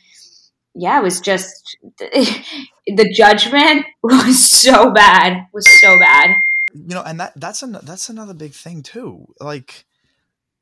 yeah 0.75 0.99
it 0.99 1.03
was 1.03 1.21
just 1.21 1.77
the 1.99 3.13
judgment 3.15 3.87
was 4.03 4.43
so 4.51 4.91
bad 4.93 5.47
was 5.53 5.69
so 5.81 5.99
bad 5.99 6.37
You 6.75 6.95
know, 6.97 7.03
and 7.03 7.21
that 7.21 7.33
that's 7.37 7.63
an, 7.63 7.79
that's 7.85 8.09
another 8.09 8.35
big 8.35 8.53
thing 8.53 8.83
too. 8.83 9.27
Like, 9.41 9.85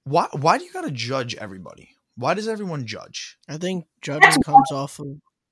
why 0.05 0.27
why 0.33 0.59
do 0.59 0.65
you 0.65 0.73
got 0.73 0.85
to 0.85 0.91
judge 0.91 1.35
everybody? 1.37 1.89
Why 2.17 2.35
does 2.35 2.47
everyone 2.49 2.87
judge? 2.87 3.39
I 3.49 3.57
think 3.57 3.87
judging 4.03 4.43
comes 4.43 4.71
off 4.71 4.99
of 4.99 5.07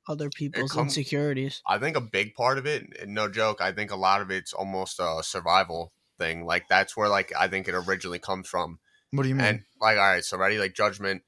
other 0.06 0.28
people's 0.28 0.72
come- 0.72 0.84
insecurities. 0.84 1.62
I 1.66 1.78
think 1.78 1.96
a 1.96 2.02
big 2.02 2.34
part 2.34 2.58
of 2.58 2.66
it, 2.66 2.84
and 3.00 3.14
no 3.14 3.28
joke, 3.30 3.62
I 3.62 3.72
think 3.72 3.90
a 3.90 3.96
lot 3.96 4.20
of 4.20 4.30
it's 4.30 4.52
almost 4.52 5.00
a 5.00 5.22
survival 5.22 5.92
thing. 6.18 6.44
Like 6.44 6.68
that's 6.68 6.94
where 6.94 7.08
like 7.08 7.32
I 7.38 7.48
think 7.48 7.66
it 7.66 7.74
originally 7.74 8.18
comes 8.18 8.46
from. 8.46 8.80
What 9.12 9.22
do 9.22 9.30
you 9.30 9.36
mean? 9.36 9.46
And 9.46 9.60
like, 9.80 9.96
all 9.96 10.04
right, 10.04 10.24
so 10.24 10.36
ready, 10.36 10.58
like 10.58 10.74
judgment. 10.74 11.22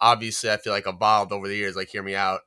Obviously, 0.00 0.50
I 0.50 0.56
feel 0.58 0.72
like 0.72 0.86
evolved 0.86 1.32
over 1.32 1.48
the 1.48 1.56
years. 1.56 1.76
Like, 1.76 1.88
hear 1.88 2.02
me 2.02 2.14
out. 2.14 2.40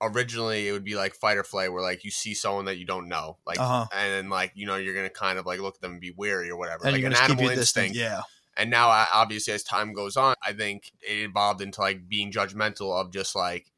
Originally, 0.00 0.66
it 0.68 0.72
would 0.72 0.84
be 0.84 0.96
like 0.96 1.14
fight 1.14 1.36
or 1.38 1.44
flight, 1.44 1.72
where 1.72 1.80
like 1.82 2.04
you 2.04 2.10
see 2.10 2.34
someone 2.34 2.64
that 2.64 2.76
you 2.76 2.84
don't 2.84 3.08
know, 3.08 3.38
like, 3.46 3.60
Uh-huh. 3.60 3.86
and 3.94 4.12
then 4.12 4.28
like 4.28 4.50
you 4.56 4.66
know 4.66 4.74
you're 4.76 4.94
gonna 4.94 5.08
kind 5.08 5.38
of 5.38 5.46
like 5.46 5.60
look 5.60 5.76
at 5.76 5.80
them 5.80 5.92
and 5.92 6.00
be 6.00 6.12
wary 6.16 6.50
or 6.50 6.56
whatever, 6.56 6.82
and 6.84 6.92
like 6.92 7.00
you're 7.00 7.06
an 7.10 7.14
gonna 7.14 7.26
keep 7.28 7.38
animal 7.38 7.44
your 7.52 7.54
distance. 7.60 7.90
instinct. 7.90 7.96
Yeah. 7.98 8.22
And 8.56 8.68
now, 8.70 8.88
I, 8.90 9.06
obviously, 9.14 9.54
as 9.54 9.62
time 9.62 9.92
goes 9.94 10.16
on, 10.16 10.34
I 10.42 10.52
think 10.52 10.90
it 11.00 11.28
evolved 11.30 11.62
into 11.62 11.80
like 11.80 12.08
being 12.08 12.32
judgmental 12.32 13.00
of 13.00 13.12
just 13.12 13.34
like 13.36 13.70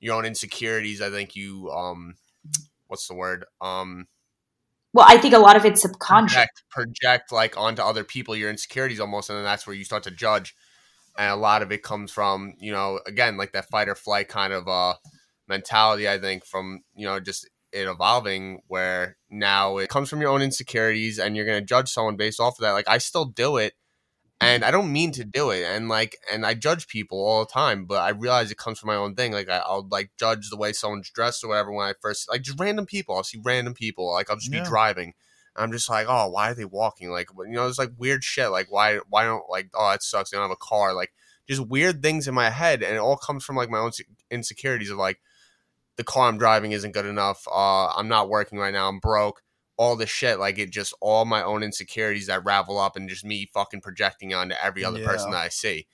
your 0.00 0.14
own 0.16 0.24
insecurities. 0.24 1.02
I 1.02 1.10
think 1.10 1.34
you, 1.36 1.68
um, 1.70 2.14
what's 2.86 3.06
the 3.08 3.14
word? 3.14 3.44
Um, 3.60 4.06
well 4.94 5.06
i 5.08 5.16
think 5.16 5.32
a 5.34 5.38
lot 5.38 5.56
of 5.56 5.64
it's 5.64 5.80
subconscious 5.82 6.34
project, 6.34 6.62
project 6.70 7.32
like 7.32 7.56
onto 7.58 7.80
other 7.82 8.04
people 8.04 8.36
your 8.36 8.50
insecurities 8.50 9.00
almost, 9.00 9.30
and 9.30 9.36
then 9.38 9.44
that's 9.44 9.66
where 9.66 9.74
you 9.74 9.84
start 9.84 10.02
to 10.04 10.10
judge. 10.10 10.54
And 11.18 11.30
a 11.30 11.36
lot 11.36 11.62
of 11.62 11.72
it 11.72 11.82
comes 11.82 12.10
from 12.10 12.54
you 12.58 12.72
know 12.72 13.00
again 13.06 13.36
like 13.36 13.52
that 13.52 13.68
fight 13.70 13.88
or 13.88 13.94
flight 13.94 14.28
kind 14.28 14.52
of 14.52 14.68
uh 14.68 14.94
mentality. 15.48 16.08
I 16.08 16.18
think 16.18 16.44
from 16.44 16.82
you 16.94 17.06
know 17.06 17.20
just 17.20 17.48
it 17.72 17.88
evolving 17.88 18.60
where 18.68 19.16
now 19.30 19.78
it 19.78 19.88
comes 19.88 20.10
from 20.10 20.20
your 20.20 20.30
own 20.30 20.42
insecurities 20.42 21.18
and 21.18 21.36
you're 21.36 21.46
gonna 21.46 21.60
judge 21.62 21.88
someone 21.90 22.16
based 22.16 22.40
off 22.40 22.58
of 22.58 22.62
that. 22.62 22.72
Like 22.72 22.88
I 22.88 22.98
still 22.98 23.26
do 23.26 23.56
it. 23.58 23.74
And 24.40 24.64
I 24.64 24.72
don't 24.72 24.92
mean 24.92 25.12
to 25.12 25.24
do 25.24 25.50
it, 25.50 25.62
and 25.62 25.88
like, 25.88 26.16
and 26.32 26.44
I 26.44 26.54
judge 26.54 26.88
people 26.88 27.24
all 27.24 27.44
the 27.44 27.50
time, 27.52 27.84
but 27.86 28.00
I 28.02 28.08
realize 28.10 28.50
it 28.50 28.58
comes 28.58 28.80
from 28.80 28.88
my 28.88 28.96
own 28.96 29.14
thing. 29.14 29.30
Like, 29.32 29.48
I, 29.48 29.58
I'll 29.58 29.86
like 29.88 30.10
judge 30.18 30.50
the 30.50 30.56
way 30.56 30.72
someone's 30.72 31.10
dressed 31.10 31.44
or 31.44 31.48
whatever 31.48 31.70
when 31.72 31.86
I 31.86 31.94
first 32.02 32.28
like 32.28 32.42
just 32.42 32.58
random 32.58 32.84
people. 32.84 33.14
I'll 33.16 33.22
see 33.22 33.40
random 33.44 33.72
people, 33.74 34.12
like 34.12 34.30
I'll 34.30 34.36
just 34.36 34.52
Yeah. 34.52 34.58
be 34.60 34.64
driving, 34.64 35.14
I'm 35.56 35.72
just 35.72 35.88
like, 35.88 36.06
oh, 36.08 36.28
why 36.28 36.50
are 36.50 36.54
they 36.54 36.64
walking? 36.64 37.10
Like, 37.10 37.28
you 37.36 37.52
know, 37.52 37.68
it's 37.68 37.78
like 37.78 37.92
weird 37.98 38.24
shit. 38.24 38.50
Like, 38.50 38.70
why, 38.70 39.00
why 39.08 39.24
don't 39.24 39.48
like, 39.50 39.70
oh, 39.74 39.90
that 39.90 40.02
sucks. 40.02 40.30
They 40.30 40.36
don't 40.36 40.44
have 40.44 40.50
a 40.50 40.56
car. 40.56 40.94
Like, 40.94 41.12
just 41.48 41.66
weird 41.66 42.02
things 42.02 42.28
in 42.28 42.34
my 42.34 42.50
head, 42.50 42.82
and 42.82 42.94
it 42.94 43.00
all 43.00 43.16
comes 43.16 43.44
from 43.44 43.56
like 43.56 43.68
my 43.68 43.78
own 43.78 43.90
insecurities 44.30 44.90
of 44.90 44.98
like, 44.98 45.20
the 45.96 46.04
car 46.04 46.28
I'm 46.28 46.38
driving 46.38 46.72
isn't 46.72 46.94
good 46.94 47.04
enough. 47.04 47.46
Uh, 47.46 47.88
I'm 47.88 48.08
not 48.08 48.30
working 48.30 48.58
right 48.58 48.72
now. 48.72 48.88
I'm 48.88 48.98
broke. 48.98 49.42
All 49.76 49.96
this 49.96 50.10
shit, 50.10 50.38
like 50.38 50.58
it 50.58 50.70
just 50.70 50.94
all 51.00 51.24
my 51.24 51.42
own 51.42 51.62
insecurities 51.62 52.28
that 52.28 52.44
ravel 52.44 52.78
up, 52.78 52.94
and 52.94 53.08
just 53.08 53.24
me 53.24 53.50
fucking 53.52 53.80
projecting 53.80 54.32
onto 54.32 54.54
every 54.62 54.84
other 54.84 55.02
person 55.02 55.32
that 55.32 55.38
I 55.38 55.48
see, 55.48 55.86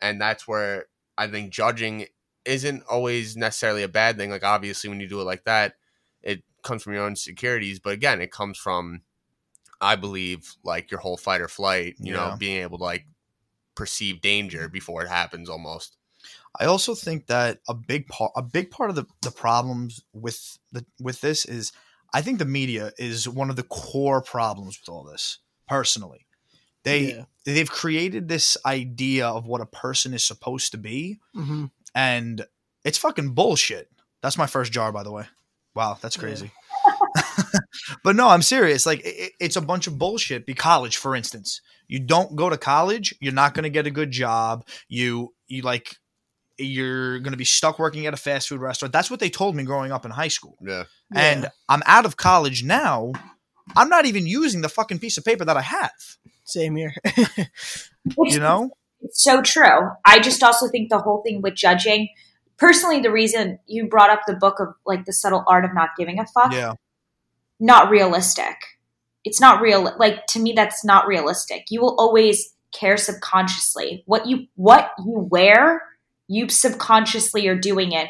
and 0.00 0.20
that's 0.20 0.46
where 0.46 0.84
I 1.18 1.26
think 1.26 1.52
judging 1.52 2.06
isn't 2.44 2.84
always 2.88 3.36
necessarily 3.36 3.82
a 3.82 3.88
bad 3.88 4.16
thing. 4.16 4.30
Like, 4.30 4.44
obviously, 4.44 4.90
when 4.90 5.00
you 5.00 5.08
do 5.08 5.20
it 5.20 5.24
like 5.24 5.44
that, 5.44 5.74
comes 6.62 6.82
from 6.82 6.94
your 6.94 7.04
own 7.04 7.16
securities, 7.16 7.78
but 7.80 7.92
again, 7.92 8.20
it 8.20 8.30
comes 8.32 8.58
from 8.58 9.02
I 9.80 9.96
believe 9.96 10.54
like 10.62 10.90
your 10.90 11.00
whole 11.00 11.16
fight 11.16 11.40
or 11.40 11.48
flight, 11.48 11.96
you 11.98 12.12
Yeah. 12.12 12.30
know, 12.30 12.36
being 12.38 12.62
able 12.62 12.78
to 12.78 12.84
like 12.84 13.06
perceive 13.74 14.20
danger 14.20 14.68
before 14.68 15.02
it 15.02 15.08
happens 15.08 15.48
almost. 15.48 15.96
I 16.60 16.66
also 16.66 16.94
think 16.94 17.26
that 17.26 17.60
a 17.68 17.74
big 17.74 18.06
part 18.08 18.32
a 18.36 18.42
big 18.42 18.70
part 18.70 18.90
of 18.90 18.96
the, 18.96 19.06
the 19.22 19.30
problems 19.30 20.02
with 20.12 20.58
the 20.70 20.84
with 21.00 21.20
this 21.20 21.44
is 21.44 21.72
I 22.14 22.20
think 22.22 22.38
the 22.38 22.44
media 22.44 22.92
is 22.98 23.28
one 23.28 23.48
of 23.50 23.56
the 23.56 23.62
core 23.62 24.20
problems 24.22 24.78
with 24.78 24.88
all 24.94 25.02
this. 25.02 25.38
Personally, 25.66 26.26
they 26.84 27.00
Yeah. 27.00 27.24
they've 27.44 27.70
created 27.70 28.28
this 28.28 28.56
idea 28.66 29.26
of 29.26 29.46
what 29.46 29.60
a 29.62 29.66
person 29.66 30.12
is 30.14 30.24
supposed 30.24 30.72
to 30.72 30.78
be, 30.78 31.18
hmm 31.34 31.66
and 31.94 32.46
it's 32.84 32.98
fucking 32.98 33.34
bullshit. 33.34 33.88
That's 34.22 34.38
my 34.38 34.46
first 34.46 34.72
jar, 34.72 34.92
by 34.92 35.02
the 35.02 35.10
way. 35.10 35.24
Wow, 35.74 35.96
that's 36.00 36.16
Yeah. 36.16 36.22
crazy. 36.22 36.50
but 38.04 38.16
no, 38.16 38.28
I'm 38.28 38.42
serious. 38.42 38.86
Like 38.86 39.00
it, 39.04 39.32
it's 39.40 39.56
a 39.56 39.60
bunch 39.60 39.86
of 39.86 39.98
bullshit. 39.98 40.46
Be 40.46 40.54
college, 40.54 40.96
for 40.96 41.14
instance. 41.14 41.60
You 41.88 42.00
don't 42.00 42.36
go 42.36 42.48
to 42.50 42.56
college, 42.56 43.14
you're 43.20 43.32
not 43.34 43.54
going 43.54 43.64
to 43.64 43.70
get 43.70 43.86
a 43.86 43.90
good 43.90 44.10
job. 44.10 44.66
You 44.88 45.34
you 45.46 45.62
like 45.62 45.96
you're 46.58 47.18
going 47.20 47.32
to 47.32 47.38
be 47.38 47.44
stuck 47.44 47.78
working 47.78 48.06
at 48.06 48.14
a 48.14 48.16
fast 48.18 48.48
food 48.48 48.60
restaurant. 48.60 48.92
That's 48.92 49.10
what 49.10 49.20
they 49.20 49.30
told 49.30 49.56
me 49.56 49.64
growing 49.64 49.90
up 49.90 50.04
in 50.04 50.10
high 50.10 50.28
school. 50.28 50.56
Yeah. 50.60 50.84
And 51.14 51.50
I'm 51.68 51.82
out 51.86 52.04
of 52.04 52.16
college 52.16 52.62
now. 52.62 53.12
I'm 53.74 53.88
not 53.88 54.06
even 54.06 54.26
using 54.26 54.60
the 54.60 54.68
fucking 54.68 54.98
piece 54.98 55.16
of 55.18 55.24
paper 55.24 55.44
that 55.44 55.56
I 55.56 55.62
have. 55.62 55.90
same 56.44 56.76
here. 56.76 56.94
You 58.18 58.40
know? 58.40 58.70
It's 59.00 59.22
so 59.22 59.42
true. 59.42 59.90
I 60.04 60.18
just 60.20 60.42
also 60.42 60.68
think 60.68 60.90
the 60.90 60.98
whole 60.98 61.22
thing 61.22 61.40
with 61.40 61.54
judging, 61.54 62.08
personally, 62.62 63.00
the 63.00 63.10
reason 63.10 63.58
you 63.66 63.88
brought 63.88 64.08
up 64.08 64.20
the 64.24 64.36
book 64.36 64.60
of 64.60 64.68
like 64.86 65.04
the 65.04 65.12
subtle 65.12 65.44
art 65.48 65.64
of 65.64 65.74
not 65.74 65.90
giving 65.98 66.20
a 66.20 66.26
fuck, 66.26 66.52
Yeah. 66.52 66.74
not 67.58 67.90
realistic. 67.90 68.56
It's 69.24 69.40
not 69.40 69.60
real. 69.60 69.92
Like 69.98 70.26
to 70.28 70.38
me, 70.40 70.52
that's 70.52 70.84
not 70.84 71.08
realistic. 71.08 71.64
You 71.70 71.80
will 71.80 71.96
always 71.98 72.54
care 72.72 72.96
subconsciously. 72.96 74.04
What 74.06 74.26
you 74.26 74.46
what 74.54 74.92
you 75.04 75.28
wear, 75.30 75.82
you 76.28 76.48
subconsciously 76.48 77.48
are 77.48 77.58
doing 77.58 77.90
it 77.90 78.08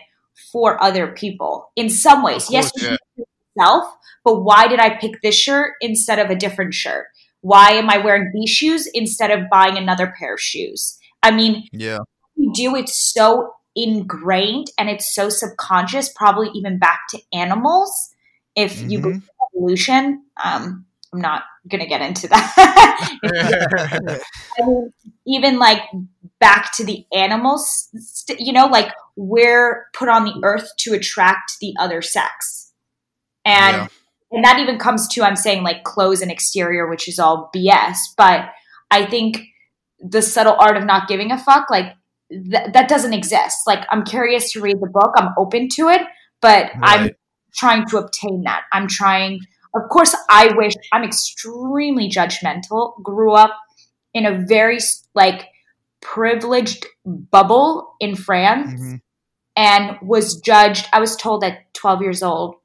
for 0.52 0.82
other 0.82 1.06
people 1.08 1.70
in 1.74 1.88
some 1.88 2.22
ways. 2.22 2.50
Yes, 2.50 2.70
course, 2.72 2.82
you 2.82 2.88
yeah. 2.90 2.96
do 3.16 3.22
it 3.22 3.28
yourself, 3.56 3.84
but 4.22 4.42
why 4.42 4.68
did 4.68 4.80
I 4.80 4.90
pick 4.96 5.22
this 5.22 5.34
shirt 5.34 5.72
instead 5.80 6.18
of 6.18 6.28
a 6.28 6.36
different 6.36 6.74
shirt? 6.74 7.06
Why 7.40 7.70
am 7.72 7.88
I 7.88 7.96
wearing 7.98 8.30
these 8.34 8.50
shoes 8.50 8.86
instead 8.92 9.30
of 9.30 9.48
buying 9.50 9.78
another 9.78 10.12
pair 10.18 10.34
of 10.34 10.40
shoes? 10.40 10.98
I 11.22 11.30
mean, 11.30 11.66
Yeah. 11.72 11.98
we 12.36 12.50
do 12.54 12.76
it 12.76 12.88
so 12.90 13.54
ingrained 13.74 14.68
and 14.78 14.88
it's 14.88 15.14
so 15.14 15.28
subconscious, 15.28 16.10
probably 16.10 16.50
even 16.54 16.78
back 16.78 17.00
to 17.10 17.18
animals. 17.32 18.10
If 18.54 18.80
you 18.82 18.98
Mhm. 18.98 19.02
believe 19.02 19.30
evolution, 19.54 20.24
um, 20.42 20.86
I'm 21.12 21.20
not 21.20 21.44
gonna 21.68 21.86
get 21.86 22.00
into 22.02 22.28
that. 22.28 23.10
I 23.24 24.66
mean, 24.66 24.92
even 25.26 25.58
like 25.58 25.82
back 26.40 26.72
to 26.76 26.84
the 26.84 27.06
animals, 27.14 27.88
you 28.38 28.52
know, 28.52 28.66
like 28.66 28.92
we're 29.16 29.86
put 29.92 30.08
on 30.08 30.24
the 30.24 30.34
earth 30.42 30.70
to 30.78 30.94
attract 30.94 31.52
the 31.60 31.74
other 31.78 32.02
sex, 32.02 32.72
and 33.44 33.76
Yeah. 33.76 33.88
and 34.32 34.44
that 34.44 34.58
even 34.58 34.78
comes 34.78 35.06
to 35.08 35.22
I'm 35.22 35.36
saying 35.36 35.62
like 35.62 35.84
clothes 35.84 36.22
and 36.22 36.30
exterior, 36.30 36.88
which 36.88 37.08
is 37.08 37.18
all 37.18 37.50
BS. 37.54 37.96
But 38.16 38.50
I 38.90 39.06
think 39.06 39.42
the 40.00 40.22
subtle 40.22 40.56
art 40.58 40.76
of 40.76 40.84
not 40.84 41.08
giving 41.08 41.30
a 41.30 41.38
fuck, 41.38 41.70
like 41.70 41.94
th- 42.50 42.72
that 42.72 42.88
doesn't 42.88 43.12
exist. 43.12 43.58
Like 43.66 43.84
I'm 43.90 44.04
curious 44.04 44.52
to 44.52 44.60
read 44.60 44.80
the 44.80 44.88
book, 44.88 45.12
I'm 45.16 45.30
open 45.38 45.68
to 45.76 45.88
it, 45.88 46.02
but 46.40 46.70
I'm 46.82 47.10
trying 47.54 47.86
to 47.88 47.98
obtain 47.98 48.42
that. 48.44 48.62
I'm 48.72 48.88
trying. 48.88 49.40
Of 49.74 49.88
course, 49.90 50.14
I 50.30 50.52
wish 50.56 50.74
I'm 50.92 51.04
extremely 51.04 52.08
judgmental. 52.08 53.00
Grew 53.02 53.32
up 53.32 53.52
in 54.14 54.26
a 54.26 54.44
very 54.46 54.78
like 55.14 55.46
privileged 56.00 56.86
bubble 57.06 57.94
in 58.00 58.16
France 58.16 58.80
Mhm. 58.80 59.00
and 59.56 59.98
was 60.02 60.40
judged. 60.40 60.88
I 60.92 61.00
was 61.00 61.16
told 61.16 61.44
at 61.44 61.72
12 61.74 62.02
years 62.02 62.22
old, 62.22 62.56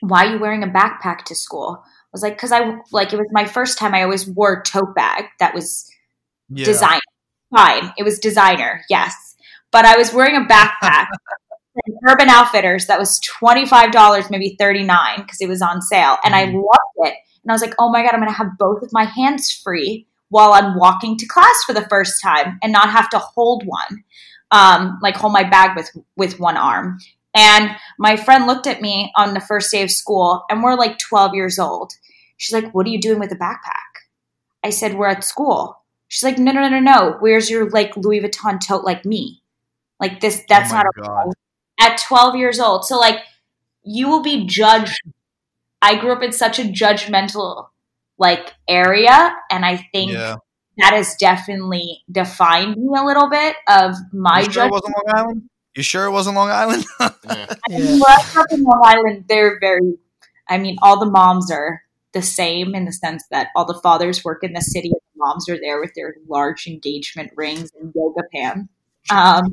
why 0.00 0.26
are 0.26 0.32
you 0.32 0.38
wearing 0.38 0.62
a 0.62 0.66
backpack 0.68 1.24
to 1.26 1.34
school? 1.34 1.82
I 1.84 1.88
was 2.12 2.22
like, 2.22 2.36
because 2.36 2.52
I 2.52 2.78
like 2.92 3.12
it 3.12 3.16
was 3.16 3.28
my 3.32 3.44
first 3.44 3.78
time. 3.78 3.94
I 3.94 4.02
always 4.02 4.26
wore 4.28 4.54
a 4.60 4.62
tote 4.62 4.94
bag 4.94 5.26
that 5.40 5.54
was 5.54 5.88
Yeah. 6.48 6.64
designer. 6.64 7.00
Fine, 7.54 7.92
it 7.96 8.02
was 8.02 8.18
designer, 8.18 8.82
yes, 8.88 9.14
but 9.70 9.84
I 9.84 9.96
was 9.96 10.12
wearing 10.12 10.36
a 10.36 10.46
backpack. 10.46 11.06
from 11.74 11.96
Urban 12.08 12.28
Outfitters 12.28 12.86
that 12.86 13.00
was 13.00 13.18
twenty 13.20 13.66
five 13.66 13.90
dollars, 13.90 14.30
maybe 14.30 14.54
thirty 14.58 14.84
nine, 14.84 15.18
because 15.22 15.40
it 15.40 15.48
was 15.48 15.60
on 15.60 15.82
sale, 15.82 16.18
and 16.24 16.34
I 16.34 16.46
Mhm. 16.46 16.54
loved 16.54 17.08
it. 17.08 17.14
And 17.42 17.50
I 17.50 17.52
was 17.52 17.62
like, 17.62 17.74
oh 17.80 17.90
my 17.90 18.02
god, 18.02 18.14
I'm 18.14 18.20
gonna 18.20 18.30
have 18.32 18.56
both 18.58 18.82
of 18.82 18.92
my 18.92 19.04
hands 19.04 19.50
free 19.52 20.06
while 20.28 20.52
I'm 20.52 20.78
walking 20.78 21.16
to 21.18 21.26
class 21.26 21.64
for 21.66 21.72
the 21.72 21.86
first 21.88 22.22
time, 22.22 22.58
and 22.62 22.72
not 22.72 22.90
have 22.90 23.10
to 23.10 23.18
hold 23.18 23.64
one, 23.66 24.04
um, 24.52 24.98
like 25.02 25.16
hold 25.16 25.32
my 25.32 25.42
bag 25.42 25.76
with 25.76 25.90
with 26.16 26.38
one 26.38 26.56
arm. 26.56 26.98
And 27.34 27.74
my 27.98 28.16
friend 28.16 28.46
looked 28.46 28.68
at 28.68 28.80
me 28.80 29.12
on 29.16 29.34
the 29.34 29.40
first 29.40 29.72
day 29.72 29.82
of 29.82 29.90
school, 29.90 30.44
and 30.48 30.62
we're 30.62 30.76
like 30.76 30.98
twelve 30.98 31.34
years 31.34 31.58
old. 31.58 31.92
She's 32.36 32.54
like, 32.54 32.72
"What 32.72 32.86
are 32.86 32.90
you 32.90 33.00
doing 33.00 33.18
with 33.18 33.32
a 33.32 33.36
backpack?" 33.36 34.06
I 34.64 34.70
said, 34.70 34.94
"We're 34.94 35.08
at 35.08 35.24
school." 35.24 35.83
She's 36.08 36.22
like, 36.22 36.38
"No, 36.38 36.52
no, 36.52 36.60
no, 36.60 36.68
no, 36.68 36.80
no. 36.80 37.16
Where's 37.20 37.50
your 37.50 37.68
like 37.70 37.96
Louis 37.96 38.20
Vuitton 38.20 38.60
tote 38.64 38.84
like 38.84 39.04
me? 39.04 39.42
Like 40.00 40.20
this? 40.20 40.42
That's 40.48 40.70
oh 40.72 40.76
my 40.76 40.82
not 40.82 40.94
God. 41.06 41.32
at 41.80 41.98
12 42.06 42.36
years 42.36 42.60
old. 42.60 42.84
So 42.84 42.96
like 42.98 43.18
you 43.82 44.08
will 44.08 44.22
be 44.22 44.46
judged. 44.46 45.00
I 45.82 45.96
grew 45.96 46.12
up 46.12 46.22
in 46.22 46.32
such 46.32 46.58
a 46.58 46.62
judgmental 46.64 47.68
like 48.18 48.52
area 48.68 49.34
and 49.50 49.64
I 49.66 49.76
think 49.92 50.12
Yeah. 50.12 50.36
that 50.78 50.92
has 50.94 51.14
definitely 51.16 52.02
defined 52.10 52.76
me 52.76 52.88
a 52.96 53.04
little 53.04 53.28
bit 53.28 53.56
of 53.68 53.94
my 54.12 54.40
you 54.42 54.50
sure 54.52 54.66
it 54.66 54.70
wasn't 54.70 54.94
Long 55.06 55.16
Island? 55.18 55.42
You 55.76 55.82
sure 55.82 56.04
it 56.06 56.10
wasn't 56.12 56.36
Long 56.36 56.50
Island? 56.50 56.84
Mm. 57.00 57.14
Yeah. 57.28 57.54
Yeah. 57.68 57.98
Well, 57.98 58.04
I 58.08 58.40
up 58.40 58.46
in 58.52 58.62
Long 58.62 58.82
Island, 58.84 59.24
they're 59.28 59.58
very 59.60 59.94
I 60.48 60.58
mean 60.58 60.76
all 60.82 60.98
the 61.00 61.10
moms 61.10 61.50
are 61.50 61.82
the 62.12 62.22
same 62.22 62.74
in 62.74 62.84
the 62.84 62.92
sense 62.92 63.24
that 63.30 63.48
all 63.56 63.64
the 63.64 63.80
fathers 63.82 64.24
work 64.24 64.44
in 64.44 64.52
the 64.52 64.60
city 64.60 64.88
and 64.88 64.94
the 64.94 65.03
moms 65.24 65.48
are 65.48 65.58
there 65.58 65.80
with 65.80 65.92
their 65.94 66.16
large 66.28 66.66
engagement 66.66 67.32
rings 67.36 67.70
and 67.80 67.92
yoga 67.94 68.22
pants. 68.34 68.68
Um, 69.10 69.52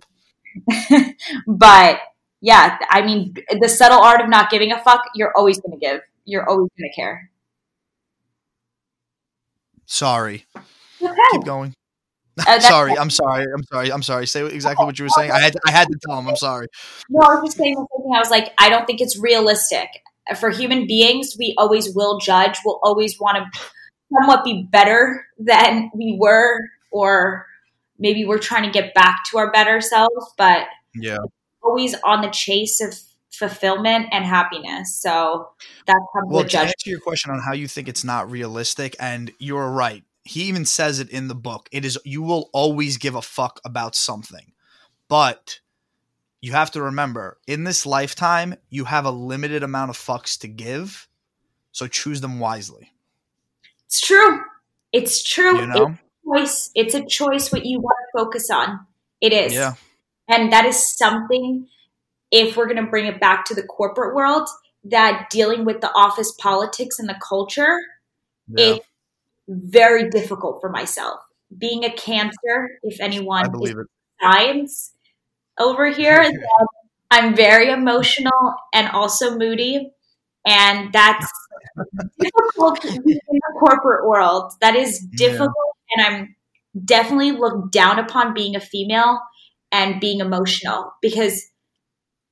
but 1.48 2.00
yeah, 2.42 2.78
I 2.90 3.02
mean, 3.04 3.36
the 3.60 3.70
subtle 3.70 4.00
art 4.00 4.22
of 4.22 4.30
not 4.30 4.50
giving 4.50 4.72
a 4.72 4.82
fuck, 4.82 5.02
you're 5.16 5.32
always 5.36 5.60
going 5.60 5.80
to 5.80 5.86
give. 5.86 6.02
You're 6.26 6.48
always 6.48 6.70
going 6.78 6.90
to 6.90 6.96
care. 6.96 7.30
sorry. 9.86 10.46
Okay. 11.02 11.14
Keep 11.32 11.46
going. 11.46 11.74
Uh, 12.48 12.60
sorry. 12.60 12.98
I'm 12.98 13.10
sorry. 13.10 13.46
I'm 13.54 13.64
sorry. 13.64 13.92
I'm 13.92 14.04
sorry. 14.04 14.28
Say 14.28 14.46
exactly 14.46 14.86
what 14.86 14.98
you 14.98 15.06
were 15.06 15.10
saying. 15.10 15.32
I 15.32 15.40
had 15.40 15.56
I 15.68 15.72
had 15.72 15.88
to 15.88 15.98
tell 16.06 16.18
him. 16.18 16.28
I'm 16.28 16.36
sorry. 16.36 16.68
No, 17.10 17.22
I 17.22 17.36
was 17.36 17.50
just 17.50 17.58
saying 17.58 17.76
the 17.76 17.88
same 17.94 18.04
thing. 18.04 18.16
I 18.16 18.20
was 18.20 18.30
like, 18.30 18.54
I 18.58 18.70
don't 18.70 18.86
think 18.88 19.02
it's 19.02 19.20
realistic. 19.20 19.88
For 20.40 20.50
human 20.50 20.88
beings, 20.88 21.36
we 21.38 21.56
always 21.58 21.94
will 21.94 22.20
judge. 22.20 22.60
We'll 22.64 22.80
always 22.84 23.20
want 23.20 23.38
to 23.38 23.60
somewhat 24.14 24.44
be 24.44 24.68
better 24.72 25.26
than 25.38 25.92
we 25.96 26.18
were, 26.20 26.60
or 26.92 27.46
maybe 28.00 28.26
we're 28.26 28.40
trying 28.40 28.64
to 28.64 28.72
get 28.72 28.94
back 28.94 29.24
to 29.32 29.38
our 29.38 29.52
better 29.52 29.82
selves, 29.82 30.34
but 30.38 30.68
Yeah. 30.96 31.18
always 31.64 31.96
on 32.04 32.22
the 32.22 32.30
chase 32.30 32.82
of 32.82 33.00
fulfillment 33.32 34.08
and 34.12 34.26
happiness. 34.26 34.96
So 34.96 35.50
that 35.88 36.00
comes 36.14 36.30
Well, 36.30 36.44
with 36.44 36.52
to 36.52 36.60
answer 36.60 36.90
your 36.90 37.00
question 37.00 37.32
on 37.32 37.40
how 37.40 37.54
you 37.54 37.68
think 37.68 37.88
it's 37.88 38.04
not 38.04 38.30
realistic, 38.30 38.96
and 39.00 39.32
you're 39.40 39.70
right. 39.70 40.04
He 40.24 40.44
even 40.44 40.66
says 40.66 41.00
it 41.00 41.10
in 41.10 41.28
the 41.28 41.36
book. 41.36 41.68
It 41.72 41.86
is 41.86 41.98
you 42.06 42.22
will 42.22 42.50
always 42.54 42.98
give 42.98 43.16
a 43.16 43.22
fuck 43.22 43.60
about 43.66 43.96
something. 43.96 44.52
But 45.08 45.60
you 46.42 46.52
have 46.54 46.72
to 46.72 46.82
remember, 46.82 47.40
in 47.48 47.64
this 47.64 47.86
lifetime, 47.86 48.56
you 48.70 48.86
have 48.86 49.06
a 49.06 49.12
limited 49.12 49.64
amount 49.64 49.90
of 49.90 49.98
fucks 49.98 50.40
to 50.40 50.48
give. 50.48 51.08
So 51.72 51.88
choose 51.88 52.22
them 52.22 52.40
wisely. 52.40 52.94
It's 53.92 54.00
true. 54.00 54.40
It's 54.94 55.22
true. 55.22 55.60
You 55.60 55.68
know? 55.68 55.96
choice. 56.26 56.72
It's 56.76 56.94
a 56.96 57.06
choice 57.06 57.52
what 57.52 57.66
you 57.66 57.82
want 57.82 57.98
to 58.00 58.20
focus 58.24 58.50
on. 58.50 58.80
It 59.20 59.34
is. 59.34 59.54
Yeah. 59.54 59.74
And 60.30 60.50
that 60.54 60.64
is 60.66 60.96
something, 60.98 61.68
if 62.32 62.56
we're 62.56 62.68
going 62.68 62.84
to 62.84 62.90
bring 62.90 63.06
it 63.06 63.20
back 63.20 63.44
to 63.46 63.54
the 63.54 63.64
corporate 63.64 64.16
world, 64.16 64.48
that 64.86 65.28
dealing 65.30 65.66
with 65.66 65.82
the 65.82 65.92
office 65.94 66.32
politics 66.40 67.00
and 67.00 67.10
the 67.10 67.20
culture, 67.28 67.80
Yeah. 68.48 68.76
it's 68.76 68.86
very 69.50 70.10
difficult 70.10 70.62
for 70.62 70.70
myself. 70.70 71.20
Being 71.58 71.84
a 71.84 71.92
cancer, 71.92 72.80
if 72.84 73.02
anyone 73.02 73.52
is 73.62 73.72
it. 73.72 73.88
signs 74.22 74.94
over 75.60 75.88
here, 75.88 76.32
I'm 77.12 77.36
very 77.36 77.70
emotional 77.70 78.56
and 78.74 78.88
also 78.88 79.38
moody. 79.38 79.92
And 80.46 80.92
that's 80.94 81.32
difficult 82.20 82.84
in 82.86 83.04
the 83.04 83.54
corporate 83.60 84.08
world. 84.08 84.54
That 84.62 84.76
is 84.76 85.00
Yeah. 85.12 85.28
difficult. 85.28 85.76
And 85.96 86.06
I'm 86.06 86.36
definitely 86.86 87.32
looked 87.32 87.72
down 87.72 88.00
upon 88.00 88.34
being 88.34 88.56
a 88.56 88.60
female 88.60 89.20
and 89.72 90.00
being 90.00 90.20
emotional 90.20 90.94
because 91.02 91.46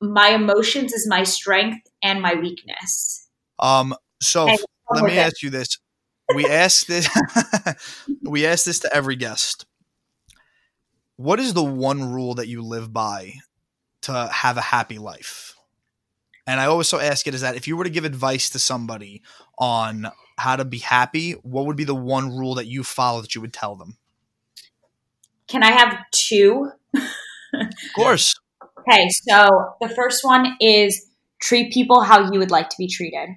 my 0.01 0.29
emotions 0.29 0.93
is 0.93 1.07
my 1.07 1.23
strength 1.23 1.79
and 2.03 2.21
my 2.21 2.35
weakness. 2.35 3.27
Um, 3.59 3.93
so 4.21 4.47
f- 4.47 4.59
let 4.91 5.05
me 5.05 5.17
it. 5.17 5.25
ask 5.25 5.41
you 5.43 5.49
this. 5.49 5.77
We 6.29 6.47
ask 6.49 6.85
this 6.85 7.09
we 8.23 8.45
ask 8.45 8.65
this 8.65 8.79
to 8.79 8.93
every 8.93 9.15
guest. 9.15 9.65
What 11.17 11.39
is 11.39 11.53
the 11.53 11.63
one 11.63 12.11
rule 12.13 12.35
that 12.35 12.47
you 12.47 12.61
live 12.61 12.93
by 12.93 13.33
to 14.03 14.29
have 14.31 14.57
a 14.57 14.61
happy 14.61 14.97
life? 14.97 15.53
And 16.49 16.59
I 16.59 16.65
also 16.65 16.97
ask 16.97 17.27
it 17.27 17.35
is 17.35 17.41
that 17.41 17.55
if 17.55 17.67
you 17.67 17.77
were 17.77 17.83
to 17.83 17.91
give 17.91 18.05
advice 18.05 18.49
to 18.49 18.59
somebody 18.59 19.21
on 19.59 20.07
how 20.39 20.55
to 20.55 20.65
be 20.65 20.79
happy, 20.79 21.33
what 21.43 21.67
would 21.67 21.75
be 21.75 21.83
the 21.83 21.93
one 21.93 22.35
rule 22.35 22.55
that 22.55 22.65
you 22.65 22.83
follow 22.83 23.21
that 23.21 23.35
you 23.35 23.41
would 23.41 23.53
tell 23.53 23.75
them? 23.75 23.97
Can 25.47 25.61
I 25.61 25.71
have 25.71 25.95
two? 26.11 26.71
Of 26.95 27.69
course. 27.95 28.33
Okay, 28.79 29.09
so 29.09 29.75
the 29.79 29.89
first 29.89 30.25
one 30.25 30.57
is 30.59 31.05
treat 31.39 31.71
people 31.71 32.01
how 32.01 32.31
you 32.31 32.39
would 32.39 32.49
like 32.49 32.69
to 32.69 32.75
be 32.79 32.87
treated. 32.87 33.29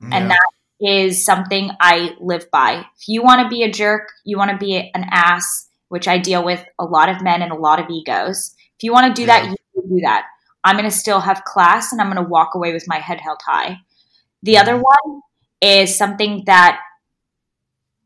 Yeah. 0.00 0.08
And 0.12 0.30
that 0.30 0.50
is 0.80 1.24
something 1.24 1.72
I 1.80 2.14
live 2.20 2.48
by. 2.52 2.84
If 3.00 3.08
you 3.08 3.24
want 3.24 3.42
to 3.42 3.48
be 3.48 3.64
a 3.64 3.70
jerk, 3.70 4.10
you 4.24 4.38
want 4.38 4.52
to 4.52 4.56
be 4.56 4.92
an 4.94 5.06
ass, 5.10 5.68
which 5.88 6.06
I 6.06 6.18
deal 6.18 6.44
with 6.44 6.64
a 6.78 6.84
lot 6.84 7.08
of 7.08 7.20
men 7.20 7.42
and 7.42 7.50
a 7.50 7.56
lot 7.56 7.80
of 7.80 7.90
egos. 7.90 8.54
If 8.76 8.84
you 8.84 8.92
want 8.92 9.08
to 9.08 9.20
do 9.20 9.26
that, 9.26 9.48
you 9.48 9.82
do 9.88 10.00
that. 10.04 10.26
I'm 10.64 10.76
going 10.76 10.88
to 10.88 10.96
still 10.96 11.20
have 11.20 11.44
class 11.44 11.92
and 11.92 12.00
I'm 12.00 12.12
going 12.12 12.22
to 12.22 12.28
walk 12.28 12.54
away 12.54 12.72
with 12.72 12.86
my 12.86 12.98
head 12.98 13.20
held 13.20 13.40
high. 13.44 13.78
The 14.42 14.58
other 14.58 14.74
mm-hmm. 14.74 15.10
one 15.10 15.22
is 15.60 15.96
something 15.96 16.42
that 16.46 16.80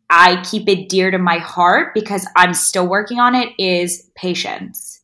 I 0.08 0.42
keep 0.42 0.68
it 0.68 0.88
dear 0.88 1.10
to 1.10 1.18
my 1.18 1.38
heart 1.38 1.92
because 1.94 2.26
I'm 2.36 2.54
still 2.54 2.86
working 2.86 3.18
on 3.18 3.34
it 3.34 3.52
is 3.58 4.08
patience. 4.14 5.02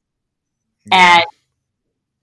Yeah. 0.87 1.25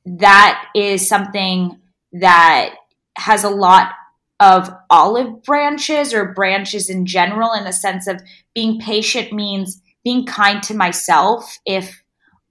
And 0.05 0.19
that 0.19 0.65
is 0.75 1.07
something 1.07 1.79
that 2.13 2.75
has 3.17 3.43
a 3.43 3.49
lot 3.49 3.93
of 4.39 4.73
olive 4.89 5.43
branches 5.43 6.13
or 6.13 6.33
branches 6.33 6.89
in 6.89 7.05
general 7.05 7.53
in 7.53 7.65
the 7.65 7.73
sense 7.73 8.07
of 8.07 8.21
being 8.55 8.79
patient 8.79 9.33
means 9.33 9.81
being 10.03 10.25
kind 10.25 10.63
to 10.63 10.73
myself 10.73 11.57
if 11.65 12.01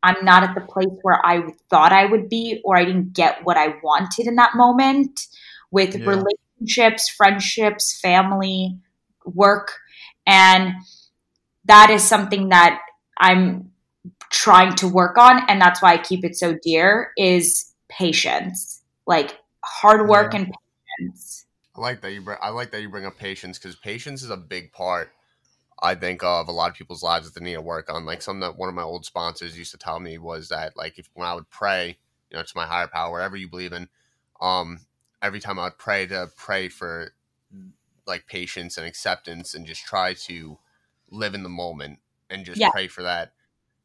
I'm 0.03 0.25
not 0.25 0.43
at 0.43 0.55
the 0.55 0.61
place 0.61 0.97
where 1.03 1.25
I 1.25 1.43
thought 1.71 1.93
I 1.93 2.07
would 2.07 2.29
be 2.29 2.61
or 2.65 2.77
I 2.77 2.85
didn't 2.85 3.13
get 3.13 3.45
what 3.45 3.57
I 3.57 3.75
wanted 3.83 4.27
in 4.27 4.37
that 4.37 4.55
moment 4.55 5.27
with 5.71 5.97
Yeah. 5.97 6.23
relationships, 6.61 7.09
friendships, 7.09 7.99
family, 8.01 8.79
work. 9.25 9.73
And 10.27 10.75
that 11.65 11.91
is 11.91 12.03
something 12.03 12.51
that 12.51 12.81
I'm 13.19 13.73
trying 14.31 14.75
to 14.77 14.89
work 14.89 15.19
on 15.19 15.49
and 15.49 15.61
that's 15.61 15.83
why 15.83 15.95
I 15.95 15.99
keep 15.99 16.25
it 16.25 16.37
so 16.37 16.57
dear 16.63 17.13
is 17.17 17.73
patience. 17.89 18.83
Like 19.07 19.39
hard 19.65 20.09
work 20.09 20.33
Yeah. 20.33 20.41
and 20.41 20.53
patience. 20.99 21.47
I 21.75 21.81
like 21.81 22.01
that 22.03 22.13
you 22.13 22.21
bring. 22.21 22.39
I 22.41 22.51
like 22.51 22.71
that 22.73 22.83
you 22.83 22.89
bring 22.89 23.07
up 23.07 23.17
patience 23.19 23.59
because 23.59 23.77
patience 23.77 24.23
is 24.23 24.31
a 24.31 24.37
big 24.37 24.73
part. 24.73 25.13
I 25.83 25.95
think 25.95 26.23
of 26.25 26.49
a 26.49 26.53
lot 26.53 26.71
of 26.71 26.77
people's 26.77 27.03
lives 27.03 27.27
that 27.31 27.39
they 27.39 27.45
need 27.45 27.55
to 27.55 27.63
work 27.63 27.91
on. 27.91 28.05
Like 28.05 28.23
something 28.23 28.41
that 28.41 28.57
one 28.57 28.69
of 28.69 28.75
my 28.75 28.83
old 28.83 29.05
sponsors 29.05 29.59
used 29.59 29.73
to 29.73 29.79
tell 29.79 30.01
me 30.01 30.19
was 30.19 30.49
that 30.49 30.77
like 30.77 30.99
if 30.99 31.09
when 31.15 31.27
I 31.29 31.35
would 31.35 31.51
pray, 31.51 31.99
you 32.31 32.37
know, 32.37 32.43
to 32.43 32.53
my 32.57 32.67
higher 32.67 32.89
power, 32.89 33.13
whatever 33.13 33.37
you 33.37 33.49
believe 33.49 33.73
in, 33.73 33.89
um, 34.41 34.87
every 35.23 35.41
time 35.41 35.59
I 35.59 35.65
would 35.65 35.79
pray 35.79 36.07
to 36.09 36.31
pray 36.37 36.69
for 36.69 37.13
like 38.07 38.27
patience 38.27 38.79
and 38.79 38.87
acceptance 38.87 39.55
and 39.55 39.67
just 39.67 39.85
try 39.85 40.15
to 40.15 40.59
live 41.11 41.35
in 41.35 41.43
the 41.43 41.49
moment 41.49 42.01
and 42.31 42.45
just 42.45 42.65
Yeah. 42.65 42.71
pray 42.71 42.89
for 42.89 43.03
that. 43.03 43.33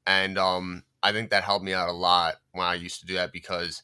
And 0.07 0.37
um 0.39 0.85
I 1.03 1.13
think 1.13 1.31
that 1.31 1.45
helped 1.45 1.65
me 1.65 1.73
out 1.73 1.89
a 1.89 1.93
lot 1.93 2.37
when 2.53 2.67
I 2.67 2.75
used 2.75 3.01
to 3.01 3.07
do 3.07 3.15
that 3.15 3.33
because 3.33 3.83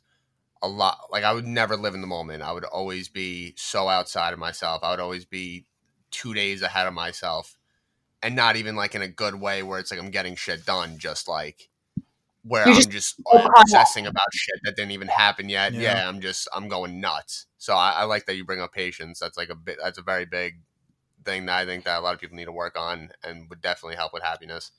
a 0.63 0.69
lot 0.69 0.99
like 1.11 1.25
I 1.25 1.33
would 1.33 1.47
never 1.47 1.77
live 1.77 1.95
in 1.95 2.01
the 2.01 2.07
moment. 2.07 2.43
I 2.43 2.53
would 2.53 2.65
always 2.65 3.09
be 3.09 3.55
so 3.57 3.89
outside 3.89 4.33
of 4.33 4.39
myself. 4.39 4.83
I 4.83 4.91
would 4.91 5.01
always 5.01 5.25
be 5.25 5.67
2 6.11 6.35
days 6.35 6.63
ahead 6.63 6.87
of 6.87 6.95
myself 6.95 7.58
and 8.21 8.35
not 8.35 8.55
even 8.55 8.75
like 8.75 8.95
in 8.95 9.01
a 9.01 9.07
good 9.07 9.35
way 9.35 9.63
where 9.63 9.79
it's 9.79 9.91
like 9.91 9.99
I'm 9.99 10.11
getting 10.11 10.35
shit 10.35 10.65
done 10.65 10.97
just 10.97 11.27
like 11.27 11.69
where 12.43 12.65
You're 12.65 12.75
I'm 12.75 12.75
just 12.75 12.91
just 12.91 13.15
so 13.17 13.23
caught 13.39 13.45
up. 13.45 13.61
obsessing 13.61 14.07
about 14.07 14.33
shit 14.33 14.55
that 14.63 14.75
didn't 14.75 14.91
even 14.91 15.07
happen 15.07 15.49
yet. 15.49 15.73
Yeah. 15.73 15.95
Yeah, 15.95 16.09
I'm 16.09 16.21
just 16.21 16.47
I'm 16.53 16.67
going 16.67 16.99
nuts. 17.01 17.45
So 17.57 17.73
I, 17.75 17.91
I 17.97 18.03
like 18.05 18.25
that 18.25 18.35
you 18.35 18.45
bring 18.45 18.61
up 18.61 18.73
patience. 18.73 19.19
That's 19.19 19.37
like 19.37 19.49
a 19.49 19.55
bit. 19.55 19.77
That's 19.83 19.97
a 19.97 20.01
very 20.03 20.25
big 20.25 20.59
thing 21.25 21.45
that 21.47 21.57
I 21.57 21.65
think 21.65 21.83
that 21.85 21.99
a 21.99 22.01
lot 22.01 22.13
of 22.13 22.19
people 22.21 22.37
need 22.37 22.45
to 22.45 22.51
work 22.51 22.77
on 22.79 23.09
and 23.23 23.49
would 23.49 23.61
definitely 23.61 23.97
help 23.97 24.13
with 24.13 24.23
happiness. 24.23 24.71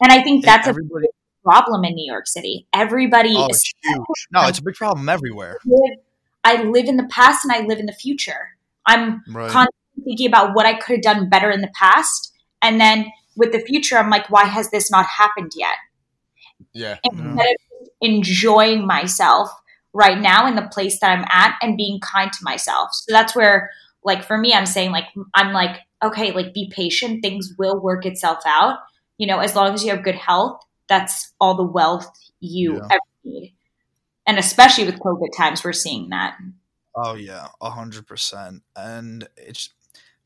And 0.00 0.12
I 0.12 0.22
think 0.22 0.44
that's 0.44 0.66
a 0.68 0.74
problem 1.42 1.84
in 1.84 1.94
New 1.94 2.10
York 2.10 2.26
City. 2.26 2.66
Everybody 2.72 3.34
Oh, 3.36 3.48
is 3.48 3.56
it's 3.56 3.72
huge. 3.82 4.28
No, 4.32 4.46
it's 4.46 4.58
a 4.58 4.62
big 4.62 4.74
problem 4.74 5.08
everywhere. 5.08 5.58
I 6.44 6.62
live 6.62 6.86
in 6.86 6.96
the 6.96 7.04
past 7.10 7.44
and 7.44 7.52
I 7.52 7.60
live 7.66 7.78
in 7.78 7.86
the 7.86 7.92
future. 7.92 8.56
I'm 8.86 9.22
Right. 9.28 9.50
constantly 9.50 10.04
thinking 10.04 10.26
about 10.26 10.54
what 10.54 10.64
I 10.64 10.74
could 10.74 10.96
have 10.96 11.02
done 11.02 11.28
better 11.28 11.50
in 11.50 11.60
the 11.60 11.70
past. 11.74 12.29
And 12.62 12.80
then 12.80 13.06
with 13.36 13.52
the 13.52 13.60
future, 13.60 13.96
I'm 13.96 14.10
like, 14.10 14.28
why 14.30 14.44
has 14.44 14.70
this 14.70 14.90
not 14.90 15.06
happened 15.06 15.52
yet? 15.56 15.76
Yeah, 16.72 16.98
Instead 17.04 17.46
of 17.46 17.88
enjoying 18.00 18.86
myself 18.86 19.50
right 19.92 20.20
now 20.20 20.46
in 20.46 20.54
the 20.54 20.68
place 20.68 21.00
that 21.00 21.10
I'm 21.10 21.24
at 21.28 21.56
and 21.62 21.76
being 21.76 22.00
kind 22.00 22.32
to 22.32 22.44
myself. 22.44 22.90
So 22.92 23.12
that's 23.12 23.34
where, 23.34 23.70
like, 24.04 24.24
for 24.24 24.38
me, 24.38 24.52
I'm 24.52 24.66
saying, 24.66 24.92
like, 24.92 25.06
I'm 25.34 25.52
like, 25.52 25.80
okay, 26.02 26.32
like, 26.32 26.54
be 26.54 26.70
patient. 26.74 27.22
Things 27.22 27.54
will 27.58 27.80
work 27.80 28.06
itself 28.06 28.40
out. 28.46 28.78
You 29.18 29.26
know, 29.26 29.38
as 29.40 29.54
long 29.56 29.74
as 29.74 29.84
you 29.84 29.90
have 29.90 30.04
good 30.04 30.14
health, 30.14 30.62
that's 30.88 31.32
all 31.40 31.54
the 31.54 31.64
wealth 31.64 32.06
you 32.40 32.76
Yeah. 32.76 32.86
ever 32.90 33.00
need. 33.24 33.54
And 34.26 34.38
especially 34.38 34.84
with 34.84 35.00
COVID 35.00 35.36
times, 35.36 35.64
we're 35.64 35.72
seeing 35.72 36.10
that. 36.10 36.36
Oh 36.94 37.14
yeah, 37.14 37.48
a 37.60 37.70
hundred 37.70 38.06
percent. 38.06 38.62
And 38.76 39.28
it's 39.36 39.70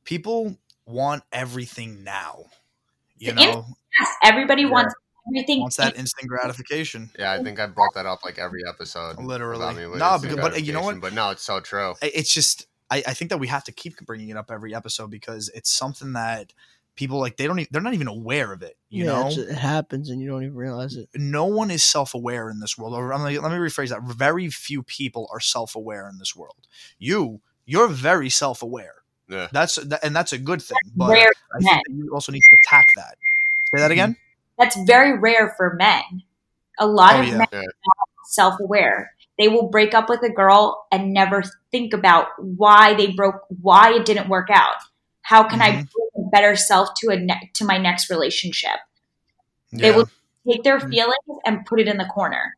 people 0.05 0.59
want 0.87 1.23
everything 1.33 2.05
now. 2.05 2.45
You 3.19 3.33
The 3.33 3.43
in- 3.43 3.51
know, 3.51 3.67
Yes, 4.01 4.09
everybody 4.25 4.63
Yeah. 4.63 4.69
wants 4.71 4.95
everything. 5.29 5.61
wants 5.61 5.77
that 5.77 5.97
instant 5.97 6.29
gratification. 6.29 7.11
yeah. 7.19 7.33
I 7.33 7.43
think 7.43 7.59
I 7.61 7.67
brought 7.67 7.95
that 7.95 8.07
up 8.07 8.25
like 8.25 8.39
every 8.39 8.63
episode. 8.69 9.19
Literally. 9.19 9.63
about 9.63 9.77
me 9.77 9.87
with 9.87 9.99
No, 9.99 10.19
because- 10.21 10.37
but 10.37 10.63
you 10.65 10.73
know 10.73 10.83
what? 10.83 11.01
But 11.01 11.13
no, 11.13 11.31
it's 11.31 11.43
so 11.45 11.61
true. 11.61 11.95
It's 12.03 12.33
just 12.33 12.67
I, 12.91 13.03
I 13.07 13.15
think 13.15 13.31
that 13.31 13.39
we 13.39 13.47
have 13.49 13.65
to 13.65 13.73
keep 13.73 13.99
bringing 14.05 14.29
it 14.29 14.37
up 14.37 14.51
every 14.51 14.75
episode 14.75 15.11
because 15.11 15.49
it's 15.55 15.71
something 15.71 16.13
that 16.13 16.53
people 16.97 17.19
like 17.19 17.37
they 17.39 17.47
don't 17.47 17.59
e- 17.61 17.67
they're 17.71 17.81
not 17.81 17.95
even 17.95 18.09
aware 18.09 18.53
of 18.53 18.63
it. 18.63 18.77
You 18.91 19.05
yeah, 19.07 19.13
know, 19.13 19.29
it 19.31 19.55
happens 19.55 20.11
and 20.11 20.21
you 20.21 20.29
don't 20.29 20.43
even 20.43 20.55
realize 20.55 20.95
it. 20.97 21.09
no 21.15 21.47
one 21.47 21.71
is 21.71 21.83
self-aware 21.83 22.51
in 22.51 22.61
this 22.61 22.77
world. 22.77 22.93
Or 22.95 23.09
like, 23.19 23.41
let 23.41 23.51
me 23.51 23.57
rephrase 23.59 23.89
that. 23.89 24.03
Very 24.03 24.51
few 24.51 24.83
people 24.83 25.29
are 25.33 25.41
self-aware 25.41 26.09
in 26.09 26.19
this 26.19 26.37
world. 26.37 26.69
You, 26.99 27.41
you're 27.65 27.89
very 27.89 28.29
self-aware. 28.29 28.97
Yeah. 29.29 29.49
That's 29.53 29.77
that, 29.77 30.05
and 30.05 30.15
that's 30.15 30.33
a 30.33 30.39
good 30.39 30.61
thing. 30.63 30.77
But 30.95 31.11
rare 31.11 31.33
I 31.55 31.59
think 31.61 31.83
you 31.89 32.11
also 32.13 32.33
need 32.33 32.43
to 32.43 32.57
attack 32.65 32.87
that. 32.97 33.17
Say 33.75 33.81
that 33.81 33.91
again. 33.91 34.17
That's 34.59 34.77
very 34.85 35.19
rare 35.19 35.55
for 35.57 35.75
men. 35.75 36.03
A 36.79 36.87
lot 36.87 37.17
Oh, 37.17 37.21
of 37.21 37.27
yeah. 37.29 37.39
men 37.39 37.47
Yeah. 37.53 37.59
are 37.61 38.07
self-aware. 38.27 39.13
They 39.39 39.49
will 39.49 39.69
break 39.69 39.95
up 39.95 40.09
with 40.09 40.23
a 40.23 40.29
girl 40.29 40.87
and 40.93 41.13
never 41.13 41.43
think 41.73 41.93
about 41.93 42.29
why 42.39 42.95
they 42.95 43.13
broke, 43.13 43.43
why 43.63 43.95
it 43.95 44.05
didn't 44.05 44.29
work 44.29 44.49
out. 44.51 44.77
How 45.23 45.43
can 45.43 45.61
I 45.63 45.71
Mhm. 45.71 45.89
bring 45.93 46.27
a 46.27 46.31
better 46.31 46.55
self 46.55 46.91
to 46.99 47.09
a 47.09 47.17
ne- 47.17 47.51
to 47.55 47.65
my 47.65 47.79
next 47.79 48.11
relationship? 48.11 48.79
They 49.73 49.91
will 49.91 50.09
take 50.47 50.63
their 50.63 50.79
Mhm. 50.79 50.91
feelings 50.91 51.41
and 51.47 51.65
put 51.67 51.81
it 51.81 51.89
in 51.89 51.97
the 51.97 52.05
corner. 52.05 52.57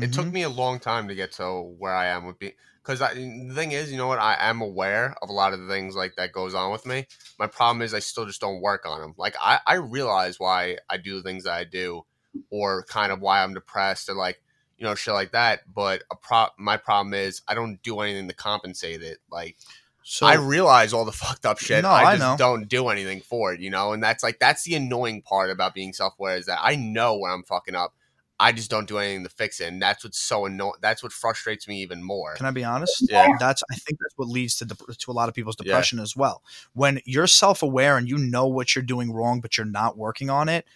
It 0.00 0.12
took 0.12 0.26
Mhm. 0.26 0.32
me 0.32 0.42
a 0.42 0.48
long 0.48 0.80
time 0.80 1.08
to 1.08 1.14
get 1.14 1.32
to 1.32 1.60
where 1.60 1.94
I 1.94 2.06
am 2.06 2.24
with 2.26 2.38
being 2.38 2.52
because 2.82 2.98
the 2.98 3.52
thing 3.54 3.72
is, 3.72 3.92
you 3.92 3.96
know 3.98 4.08
what? 4.08 4.18
I 4.18 4.36
am 4.40 4.60
aware 4.60 5.14
of 5.22 5.28
a 5.28 5.32
lot 5.32 5.52
of 5.52 5.60
the 5.60 5.68
things 5.68 5.94
like 5.94 6.14
that 6.16 6.32
goes 6.32 6.54
on 6.54 6.72
with 6.72 6.84
me. 6.86 7.06
My 7.38 7.46
problem 7.46 7.80
is 7.82 7.94
I 7.94 8.00
still 8.00 8.26
just 8.26 8.40
don't 8.40 8.60
work 8.60 8.84
on 8.86 9.00
them. 9.00 9.14
Like 9.16 9.36
I, 9.40 9.60
I 9.66 9.74
realize 9.74 10.40
why 10.40 10.78
I 10.90 10.96
do 10.96 11.16
the 11.16 11.22
things 11.22 11.44
that 11.44 11.52
I 11.54 11.64
do, 11.64 12.04
or 12.50 12.82
kind 12.84 13.12
of 13.12 13.20
why 13.20 13.42
I'm 13.42 13.54
depressed 13.54 14.08
or 14.08 14.14
like 14.14 14.42
you 14.78 14.84
know 14.84 14.94
shit 14.94 15.14
like 15.14 15.32
that. 15.32 15.60
But 15.72 16.02
a 16.10 16.16
pro- 16.16 16.48
my 16.58 16.76
problem 16.76 17.14
is 17.14 17.42
I 17.46 17.54
don't 17.54 17.80
do 17.82 18.00
anything 18.00 18.26
to 18.28 18.34
compensate 18.34 19.02
it. 19.02 19.18
Like 19.30 19.56
So 20.02 20.26
I 20.26 20.34
realize 20.34 20.92
all 20.92 21.04
the 21.04 21.12
fucked 21.24 21.46
up 21.46 21.58
shit. 21.60 21.82
No, 21.82 21.90
I 21.90 22.02
I 22.04 22.16
just 22.16 22.30
know. 22.32 22.36
don't 22.36 22.68
do 22.68 22.88
anything 22.88 23.20
for 23.20 23.52
it, 23.54 23.60
you 23.60 23.70
know. 23.70 23.92
And 23.92 24.02
that's 24.02 24.24
like 24.24 24.40
that's 24.40 24.64
the 24.64 24.74
annoying 24.74 25.22
part 25.22 25.50
about 25.50 25.74
being 25.74 25.92
self 25.92 26.14
aware 26.18 26.36
is 26.36 26.46
that 26.46 26.58
I 26.60 26.74
know 26.74 27.16
when 27.18 27.30
I'm 27.30 27.44
fucking 27.44 27.76
up. 27.76 27.94
I 28.42 28.52
just 28.52 28.70
don't 28.70 28.88
do 28.88 28.98
anything 28.98 29.22
to 29.24 29.30
fix 29.30 29.60
it, 29.60 29.66
and 29.68 29.80
that's 29.80 30.02
what's 30.04 30.18
so 30.18 30.46
annoying. 30.46 30.72
That's 30.80 31.02
what 31.02 31.12
frustrates 31.12 31.68
me 31.68 31.80
even 31.82 32.02
more. 32.02 32.34
Can 32.34 32.46
I 32.46 32.50
be 32.50 32.64
honest? 32.64 33.06
Yeah. 33.08 33.28
That's 33.38 33.62
I 33.70 33.76
think 33.76 33.98
that's 34.00 34.14
what 34.16 34.28
leads 34.28 34.56
to 34.58 34.64
dep- 34.64 34.78
to 34.98 35.10
a 35.10 35.12
lot 35.12 35.28
of 35.28 35.34
people's 35.34 35.56
Yeah. 35.60 35.64
depression 35.72 36.00
as 36.00 36.16
well. 36.16 36.42
When 36.72 37.00
you're 37.04 37.26
self-aware 37.28 37.96
and 37.96 38.08
you 38.08 38.18
know 38.18 38.46
what 38.46 38.74
you're 38.74 38.82
doing 38.82 39.12
wrong 39.12 39.40
but 39.40 39.56
you're 39.56 39.64
not 39.66 39.96
working 39.96 40.28
on 40.30 40.48
it, 40.48 40.66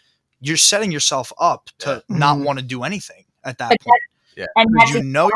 you're 0.40 0.56
setting 0.56 0.92
yourself 0.92 1.32
up 1.38 1.70
to 1.78 2.04
Yeah. 2.08 2.16
not 2.16 2.38
Mhm. 2.38 2.44
want 2.44 2.58
to 2.60 2.64
do 2.64 2.84
anything 2.84 3.24
at 3.44 3.58
that 3.58 3.70
But 3.70 3.80
point. 3.80 4.02
And 4.36 4.46
Because 4.72 4.92
that's 4.92 4.94
you 4.94 5.02
know 5.02 5.30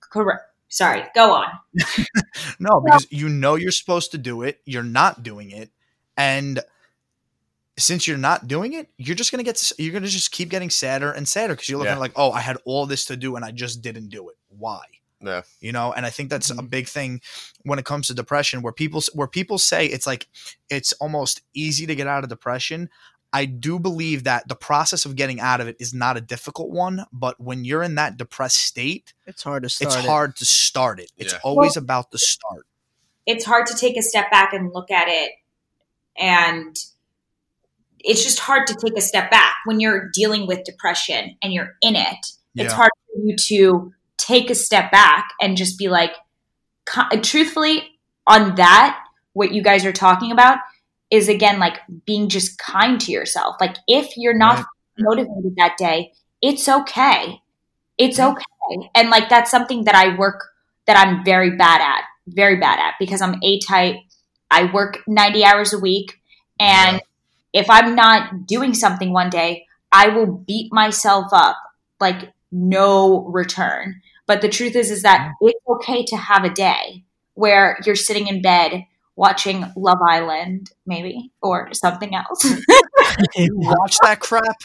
correct. 0.00 0.42
Sorry, 0.68 1.04
go 1.14 1.34
on. 1.34 1.48
No, 2.58 2.80
because 2.80 3.06
you 3.10 3.28
know 3.28 3.56
you're 3.56 3.72
supposed 3.72 4.10
to 4.12 4.18
do 4.18 4.42
it, 4.42 4.60
you're 4.64 4.82
not 4.82 5.22
doing 5.22 5.50
it, 5.50 5.70
and 6.16 6.60
since 7.78 8.06
you're 8.06 8.18
not 8.18 8.46
doing 8.48 8.74
it, 8.74 8.88
you're 8.98 9.16
just 9.16 9.30
gonna 9.30 9.42
get 9.42 9.72
you're 9.78 9.92
gonna 9.92 10.06
just 10.06 10.30
keep 10.30 10.48
getting 10.50 10.70
sadder 10.70 11.10
and 11.10 11.26
sadder 11.26 11.54
because 11.54 11.68
you're 11.68 11.78
looking 11.78 11.94
Yeah. 11.94 11.98
like, 11.98 12.12
oh, 12.16 12.30
I 12.32 12.40
had 12.40 12.58
all 12.64 12.86
this 12.86 13.04
to 13.06 13.16
do 13.16 13.36
and 13.36 13.44
I 13.44 13.50
just 13.50 13.80
didn't 13.82 14.08
do 14.08 14.28
it. 14.28 14.36
Why? 14.48 14.82
Yeah. 15.20 15.42
You 15.60 15.72
know, 15.72 15.92
and 15.92 16.04
I 16.04 16.10
think 16.10 16.30
that's 16.30 16.50
a 16.50 16.54
Mhm. 16.54 16.68
big 16.68 16.88
thing 16.88 17.20
when 17.62 17.78
it 17.78 17.84
comes 17.84 18.08
to 18.08 18.14
depression, 18.14 18.60
where 18.62 18.72
people 18.72 19.02
where 19.14 19.28
people 19.28 19.58
say 19.58 19.86
it's 19.86 20.06
like 20.06 20.26
it's 20.68 20.92
almost 20.94 21.40
easy 21.54 21.86
to 21.86 21.94
get 21.94 22.06
out 22.06 22.24
of 22.24 22.28
depression. 22.30 22.90
I 23.34 23.46
do 23.46 23.78
believe 23.78 24.24
that 24.24 24.46
the 24.48 24.54
process 24.56 25.06
of 25.06 25.16
getting 25.16 25.40
out 25.40 25.62
of 25.62 25.66
it 25.68 25.76
is 25.80 25.94
not 25.94 26.18
a 26.18 26.20
difficult 26.20 26.68
one, 26.68 27.06
but 27.12 27.40
when 27.40 27.64
you're 27.64 27.82
in 27.82 27.94
that 27.94 28.18
depressed 28.18 28.58
state, 28.58 29.14
It's 29.26 29.42
hard 29.42 29.62
to 29.62 29.70
start. 29.70 29.94
it's 29.94 30.04
it. 30.04 30.08
hard 30.08 30.36
to 30.36 30.44
start 30.44 31.00
it. 31.00 31.10
It's 31.16 31.32
Yeah. 31.32 31.38
always 31.42 31.76
about 31.78 32.10
the 32.10 32.18
start. 32.18 32.66
it's 33.24 33.44
hard 33.44 33.66
to 33.68 33.74
take 33.76 33.96
a 33.96 34.02
step 34.02 34.30
back 34.32 34.52
and 34.52 34.72
look 34.74 34.90
at 34.90 35.06
it 35.08 35.30
and 36.18 36.76
it's 38.04 38.22
just 38.22 38.38
hard 38.40 38.66
to 38.66 38.74
take 38.74 38.96
a 38.96 39.00
step 39.00 39.30
back. 39.30 39.54
When 39.64 39.80
you're 39.80 40.10
dealing 40.12 40.46
with 40.46 40.64
depression 40.64 41.36
and 41.42 41.52
you're 41.52 41.74
in 41.82 41.96
it 41.96 42.26
it's 42.54 42.72
hard 42.74 42.90
for 43.06 43.22
you 43.24 43.36
to 43.36 43.92
take 44.18 44.50
a 44.50 44.54
step 44.54 44.92
back 44.92 45.30
and 45.40 45.56
just 45.56 45.78
be 45.78 45.88
like 45.88 46.12
truthfully 47.22 47.82
on 48.26 48.54
that 48.56 48.98
what 49.32 49.52
you 49.52 49.62
guys 49.62 49.84
are 49.84 49.92
talking 49.92 50.30
about 50.30 50.58
is 51.10 51.28
again 51.28 51.58
like 51.58 51.78
being 52.06 52.28
just 52.28 52.58
kind 52.58 53.00
to 53.00 53.10
yourself. 53.12 53.56
Like 53.60 53.76
if 53.88 54.16
you're 54.16 54.36
not 54.36 54.56
Right. 54.58 54.66
motivated 54.98 55.54
that 55.56 55.76
day 55.78 56.12
it's 56.42 56.68
okay. 56.68 57.40
It's 57.98 58.18
Yeah. 58.18 58.28
okay. 58.32 58.90
And 58.94 59.10
like 59.10 59.28
that's 59.28 59.50
something 59.50 59.84
that 59.84 59.94
i 59.94 60.16
work 60.16 60.44
that 60.86 60.96
i'm 60.98 61.24
very 61.24 61.56
bad 61.56 61.80
at 61.80 62.04
very 62.26 62.56
bad 62.56 62.78
at 62.78 62.94
because 62.98 63.20
i'm 63.22 63.36
a 63.42 63.58
type. 63.60 63.96
I 64.50 64.64
work 64.70 64.98
90 65.06 65.44
hours 65.44 65.72
a 65.72 65.78
week 65.78 66.20
and 66.60 67.00
if 67.52 67.68
i'm 67.70 67.94
not 67.94 68.46
doing 68.46 68.74
something 68.74 69.12
one 69.12 69.30
day 69.30 69.66
i 69.90 70.08
will 70.08 70.26
beat 70.26 70.72
myself 70.72 71.26
up 71.32 71.56
like 72.00 72.32
no 72.50 73.24
return 73.26 74.00
but 74.26 74.40
the 74.40 74.48
truth 74.48 74.76
is 74.76 74.90
is 74.90 75.02
that 75.02 75.30
it's 75.40 75.60
okay 75.68 76.04
to 76.04 76.16
have 76.16 76.44
a 76.44 76.50
day 76.50 77.04
where 77.34 77.78
you're 77.86 77.94
sitting 77.94 78.26
in 78.26 78.42
bed 78.42 78.84
watching 79.16 79.64
love 79.76 79.98
island 80.08 80.70
maybe 80.86 81.30
or 81.42 81.72
something 81.72 82.14
else 82.14 82.44
watch 83.36 83.96
that 84.02 84.20
crap? 84.20 84.56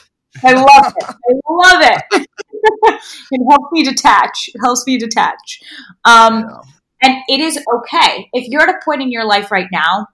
I 0.43 0.53
love 0.53 0.93
it. 0.97 1.05
I 1.09 1.33
love 1.49 1.81
it. 2.11 2.27
it 3.31 3.41
helps 3.49 3.71
me 3.71 3.83
detach. 3.83 4.49
It 4.53 4.59
helps 4.63 4.85
me 4.85 4.97
detach. 4.97 5.61
Um, 6.05 6.45
Yeah. 6.47 6.61
and 7.01 7.17
it 7.27 7.39
is 7.39 7.59
okay 7.75 8.29
if 8.33 8.47
you're 8.47 8.61
at 8.61 8.69
a 8.69 8.79
point 8.83 9.01
in 9.01 9.11
your 9.11 9.25
life 9.25 9.51
right 9.51 9.67
now 9.71 10.07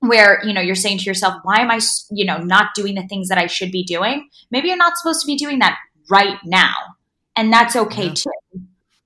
where 0.00 0.40
you 0.44 0.52
know 0.52 0.60
you're 0.60 0.74
saying 0.74 0.98
to 0.98 1.04
yourself, 1.04 1.34
"Why 1.42 1.60
am 1.60 1.70
i 1.70 1.80
you 2.10 2.24
know, 2.24 2.38
not 2.38 2.74
doing 2.74 2.94
the 2.94 3.06
things 3.08 3.28
that 3.28 3.38
I 3.38 3.46
should 3.46 3.70
be 3.72 3.84
doing?" 3.84 4.28
Maybe 4.50 4.68
you're 4.68 4.76
not 4.76 4.96
supposed 4.96 5.20
to 5.22 5.26
be 5.26 5.36
doing 5.36 5.58
that 5.60 5.78
right 6.10 6.38
now, 6.44 6.74
and 7.34 7.52
that's 7.52 7.74
okay 7.76 8.06
Yeah. 8.08 8.14
too. 8.14 8.30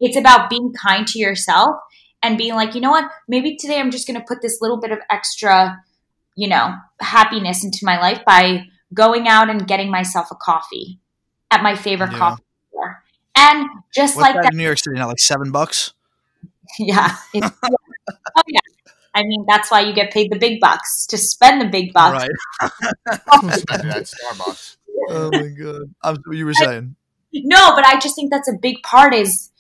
It's 0.01 0.17
about 0.17 0.49
being 0.51 0.73
kind 0.73 1.07
to 1.09 1.19
yourself 1.19 1.77
and 2.23 2.39
being 2.39 2.55
like, 2.55 2.75
you 2.75 2.81
know 2.81 2.91
what? 2.91 3.11
Maybe 3.29 3.57
today 3.57 3.79
I'm 3.79 3.91
just 3.91 4.07
going 4.07 4.19
to 4.19 4.25
put 4.27 4.41
this 4.43 4.59
little 4.61 4.79
bit 4.81 4.93
of 4.93 4.99
extra, 5.11 5.83
you 6.37 6.49
know, 6.49 6.75
happiness 7.01 7.65
into 7.65 7.81
my 7.83 8.01
life 8.01 8.23
by 8.27 8.65
going 8.95 9.29
out 9.29 9.51
and 9.51 9.67
getting 9.69 9.91
myself 9.91 10.29
a 10.31 10.35
coffee 10.37 10.99
at 11.51 11.63
my 11.63 11.75
favorite 11.77 12.13
Yeah. 12.13 12.19
coffee 12.19 12.43
store. 12.71 13.03
And 13.37 13.67
just 13.95 14.17
What's 14.17 14.27
like 14.27 14.35
that 14.37 14.45
that, 14.45 14.53
in 14.53 14.59
New 14.59 14.65
York 14.65 14.79
City 14.79 14.97
now? 14.97 15.09
Like 15.09 15.19
seven 15.21 15.51
bucks? 15.51 15.93
Yeah. 16.79 17.17
Oh 18.37 18.43
yeah. 18.49 18.61
I 19.15 19.23
mean, 19.25 19.45
that's 19.49 19.71
why 19.71 19.81
you 19.81 19.93
get 19.93 20.13
paid 20.13 20.31
the 20.31 20.39
big 20.39 20.61
bucks 20.61 21.07
to 21.07 21.19
spend 21.19 21.61
the 21.61 21.67
big 21.69 21.93
bucks. 21.93 22.27
Right. 22.61 22.71
Especially 23.45 23.91
at 23.91 24.03
Starbucks. 24.05 24.77
Oh 25.09 25.31
my 25.33 25.49
god. 25.49 25.95
I'm, 26.05 26.17
what 26.27 26.37
you 26.37 26.45
were 26.45 26.53
saying. 26.53 26.95
No, 27.33 27.75
but 27.75 27.87
I 27.87 27.99
just 27.99 28.15
think 28.15 28.31
that's 28.31 28.49
a 28.49 28.57
big 28.61 28.83
part 28.83 29.15
is 29.15 29.51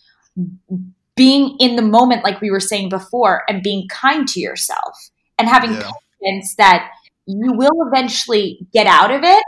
being 1.16 1.56
in 1.58 1.76
the 1.76 1.82
moment, 1.82 2.24
like 2.24 2.40
we 2.40 2.50
were 2.50 2.60
saying 2.60 2.90
before, 2.90 3.42
and 3.48 3.62
being 3.62 3.88
kind 3.88 4.28
to 4.28 4.40
yourself 4.40 4.96
and 5.38 5.48
having 5.48 5.72
Yeah. 5.72 5.90
confidence 6.20 6.54
that 6.56 6.90
you 7.26 7.52
will 7.52 7.88
eventually 7.88 8.66
get 8.72 8.86
out 8.86 9.10
of 9.10 9.22
it 9.24 9.42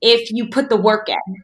if 0.00 0.30
you 0.30 0.48
put 0.48 0.68
the 0.68 0.76
work 0.76 1.08
in. 1.08 1.42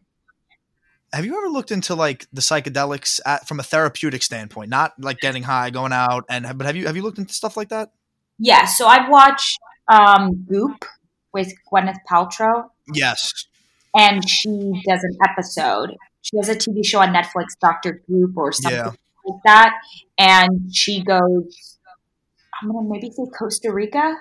Have 1.14 1.24
you 1.24 1.36
ever 1.38 1.48
looked 1.48 1.70
into 1.70 1.94
like 1.94 2.26
the 2.32 2.40
psychedelics 2.40 3.20
at, 3.24 3.46
from 3.46 3.60
a 3.60 3.62
therapeutic 3.62 4.22
standpoint, 4.22 4.68
not 4.68 4.92
like 4.98 5.18
getting 5.20 5.44
high, 5.44 5.70
going 5.70 5.92
out, 5.92 6.24
and 6.28 6.44
but 6.58 6.66
have 6.66 6.74
you 6.76 6.86
have 6.86 6.96
you 6.96 7.02
looked 7.02 7.18
into 7.18 7.32
stuff 7.32 7.56
like 7.56 7.68
that? 7.68 7.92
Yeah, 8.38 8.64
so 8.66 8.86
I've 8.88 9.08
watched 9.08 9.58
um, 9.88 10.44
Goop 10.48 10.84
with 11.32 11.52
Gwyneth 11.72 11.98
Paltrow, 12.10 12.68
Yes. 12.92 13.46
and 13.96 14.28
she 14.28 14.48
does 14.88 15.04
an 15.04 15.16
episode. 15.28 15.90
She 16.22 16.36
has 16.38 16.48
a 16.48 16.56
TV 16.56 16.84
show 16.84 17.00
on 17.00 17.14
Netflix, 17.14 17.48
Doctor 17.60 18.02
Goop, 18.08 18.36
or 18.36 18.50
something 18.52 18.76
Yeah. 18.78 18.90
like 19.24 19.40
that. 19.44 19.72
And 20.18 20.74
she 20.74 21.04
goes, 21.04 21.78
I'm 22.60 22.72
gonna 22.72 22.88
maybe 22.88 23.10
say 23.12 23.22
Costa 23.38 23.72
Rica, 23.72 24.16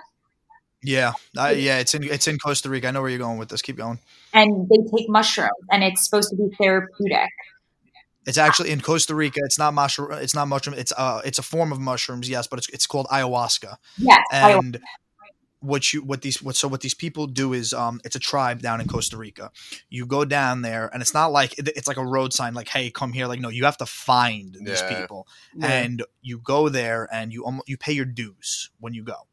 Yeah. 0.84 1.14
Uh, 1.38 1.54
yeah. 1.56 1.80
It's 1.80 1.96
in 1.96 2.04
it's 2.04 2.28
in 2.28 2.38
Costa 2.38 2.70
Rica. 2.70 2.90
I 2.90 2.92
know 2.92 3.02
where 3.02 3.10
you're 3.10 3.20
going 3.20 3.40
with 3.40 3.50
this. 3.50 3.62
Keep 3.64 3.78
going. 3.78 4.00
And 4.34 4.68
they 4.70 4.78
take 4.96 5.10
mushrooms, 5.10 5.52
and 5.72 5.84
it's 5.84 6.06
supposed 6.06 6.30
to 6.30 6.36
be 6.36 6.48
therapeutic. 6.60 7.30
It's 8.26 8.38
actually 8.38 8.72
in 8.72 8.80
Costa 8.82 9.14
Rica. 9.16 9.42
It's 9.44 9.60
not 9.60 9.74
mushroom. 9.74 10.12
It's 10.14 10.34
not 10.34 10.48
mushroom. 10.48 10.78
It's 10.78 10.94
uh 10.98 11.22
it's 11.26 11.40
a 11.40 11.44
form 11.44 11.72
of 11.72 11.80
mushrooms. 11.80 12.30
Yes, 12.30 12.48
but 12.48 12.60
it's 12.60 12.70
it's 12.70 12.88
called 12.88 13.08
ayahuasca. 13.08 13.76
Yes, 13.98 14.24
I- 14.32 14.52
and 14.54 14.80
what 15.60 15.94
you 15.94 16.02
what 16.04 16.22
these 16.22 16.42
what 16.42 16.56
so 16.58 16.68
what 16.68 16.82
these 16.82 16.94
people 16.94 17.26
do 17.28 17.54
is 17.54 17.74
um 17.74 18.02
it's 18.04 18.16
a 18.18 18.20
tribe 18.20 18.62
down 18.62 18.80
in 18.82 18.88
Costa 18.88 19.18
Rica. 19.18 19.52
You 19.90 20.06
go 20.06 20.26
down 20.26 20.62
there 20.62 20.90
and 20.94 21.02
it's 21.02 21.14
not 21.14 21.32
like 21.32 21.58
it- 21.58 21.70
it's 21.76 21.88
like 21.88 21.98
a 21.98 22.06
road 22.06 22.34
sign 22.34 22.54
like 22.54 22.68
hey 22.70 22.90
come 22.92 23.14
here 23.14 23.28
like 23.28 23.40
no 23.40 23.50
you 23.50 23.64
have 23.66 23.78
to 23.78 23.86
find 23.86 24.56
these 24.56 24.82
Yeah. 24.82 25.00
people 25.00 25.28
and 25.62 26.04
you 26.22 26.40
go 26.40 26.68
there 26.70 27.08
and 27.14 27.32
you 27.34 27.46
almo- 27.46 27.64
you 27.66 27.78
pay 27.78 27.94
your 27.94 28.06
dues 28.06 28.72
when 28.80 28.94
you 28.94 29.04
go. 29.04 29.28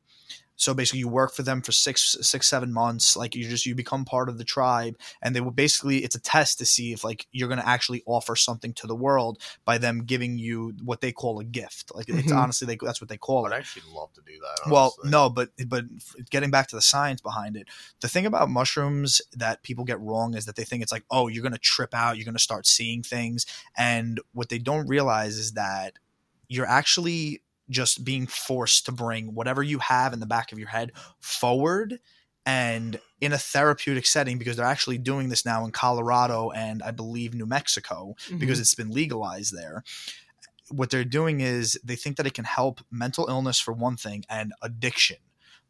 So 0.61 0.75
basically, 0.75 1.01
you 1.01 1.09
work 1.09 1.33
for 1.33 1.43
them 1.43 1.63
for 1.63 1.73
six, 1.73 2.17
six, 2.21 2.47
seven 2.47 2.71
months. 2.71 3.17
Like 3.17 3.35
you 3.35 3.49
just 3.49 3.65
you 3.65 3.75
become 3.75 4.05
part 4.05 4.29
of 4.29 4.37
the 4.37 4.45
tribe, 4.45 4.97
and 5.23 5.35
they 5.35 5.41
will 5.41 5.51
basically 5.51 6.05
it's 6.05 6.15
a 6.15 6.21
test 6.21 6.59
to 6.59 6.67
see 6.67 6.93
if 6.93 7.03
like 7.03 7.27
you're 7.33 7.49
going 7.49 7.61
to 7.61 7.67
actually 7.67 8.03
offer 8.05 8.37
something 8.37 8.75
to 8.75 8.87
the 8.87 8.95
world 8.95 9.43
by 9.65 9.79
them 9.79 10.05
giving 10.05 10.37
you 10.37 10.75
what 10.85 11.01
they 11.01 11.13
call 11.13 11.41
a 11.41 11.45
gift. 11.45 11.95
Like 11.95 12.11
it's 12.11 12.31
Mhm. 12.31 12.37
honestly 12.37 12.67
they, 12.67 12.77
that's 12.81 13.01
what 13.01 13.09
they 13.09 13.17
call 13.17 13.47
it. 13.47 13.53
I'd 13.53 13.57
actually 13.57 13.91
love 13.91 14.13
to 14.13 14.21
do 14.21 14.39
that. 14.39 14.71
Well, 14.71 14.95
no, 15.05 15.31
but 15.31 15.49
but 15.67 15.85
getting 16.29 16.51
back 16.51 16.69
to 16.69 16.77
the 16.77 16.83
science 16.83 17.23
behind 17.23 17.57
it, 17.57 17.67
the 18.01 18.09
thing 18.09 18.27
about 18.27 18.51
mushrooms 18.51 19.23
that 19.33 19.63
people 19.63 19.85
get 19.85 19.99
wrong 20.01 20.35
is 20.35 20.45
that 20.45 20.57
they 20.57 20.65
think 20.65 20.83
it's 20.83 20.93
like, 20.93 21.05
oh, 21.11 21.29
you're 21.29 21.43
gonna 21.43 21.57
trip 21.57 21.95
out, 21.95 22.17
you're 22.19 22.27
gonna 22.27 22.39
start 22.39 22.67
seeing 22.67 23.03
things, 23.03 23.47
and 23.79 24.21
what 24.33 24.51
they 24.51 24.59
don't 24.59 24.87
realize 24.87 25.37
is 25.39 25.53
that 25.53 25.95
you're 26.49 26.67
actually 26.67 27.43
just 27.71 28.05
being 28.05 28.27
forced 28.27 28.87
to 28.87 28.93
bring 28.93 29.35
whatever 29.35 29.63
you 29.63 29.79
have 29.79 30.13
in 30.13 30.21
the 30.21 30.27
back 30.27 30.53
of 30.53 30.59
your 30.59 30.69
head 30.69 30.93
forward 31.21 32.01
and 32.47 32.99
in 33.21 33.33
a 33.33 33.39
therapeutic 33.39 34.07
setting 34.07 34.39
because 34.39 34.57
they're 34.57 34.67
actually 34.67 34.99
doing 34.99 35.29
this 35.29 35.45
now 35.45 35.65
in 35.65 35.71
Colorado 35.71 36.51
and 36.51 36.83
I 36.83 36.91
believe 36.91 37.35
New 37.35 37.47
Mexico 37.47 38.15
because 38.39 38.41
mm-hmm. 38.41 38.61
it's 38.61 38.75
been 38.75 38.91
legalized 38.91 39.55
there. 39.55 39.85
What 40.71 40.91
they're 40.91 41.05
doing 41.05 41.41
is 41.41 41.79
they 41.85 41.97
think 41.97 42.17
that 42.17 42.27
it 42.27 42.35
can 42.35 42.45
help 42.45 42.81
mental 42.91 43.27
illness 43.29 43.61
for 43.61 43.73
one 43.73 43.97
thing 43.97 44.25
and 44.29 44.53
addiction 44.63 45.19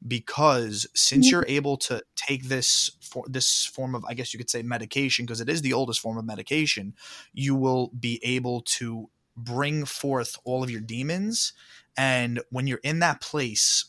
because 0.07 0.87
since 0.95 1.27
mm-hmm. 1.27 1.35
you're 1.35 1.45
able 1.49 1.77
to 1.77 2.03
take 2.17 2.45
this 2.45 2.91
for 3.01 3.25
this 3.29 3.65
form 3.67 3.95
of 3.95 4.05
I 4.07 4.15
guess 4.15 4.33
you 4.33 4.39
could 4.39 4.51
say 4.51 4.63
medication 4.63 5.27
because 5.27 5.41
it 5.41 5.49
is 5.49 5.63
the 5.63 5.73
oldest 5.73 6.01
form 6.01 6.19
of 6.19 6.25
medication, 6.25 6.95
you 7.33 7.55
will 7.55 7.89
be 7.99 8.21
able 8.23 8.63
to 8.63 9.11
bring 9.37 9.85
forth 9.85 10.37
all 10.45 10.63
of 10.63 10.71
your 10.71 10.81
demons 10.81 11.53
and 12.01 12.41
when 12.51 12.67
you're 12.67 12.81
in 12.83 13.01
that 13.01 13.21
place 13.21 13.85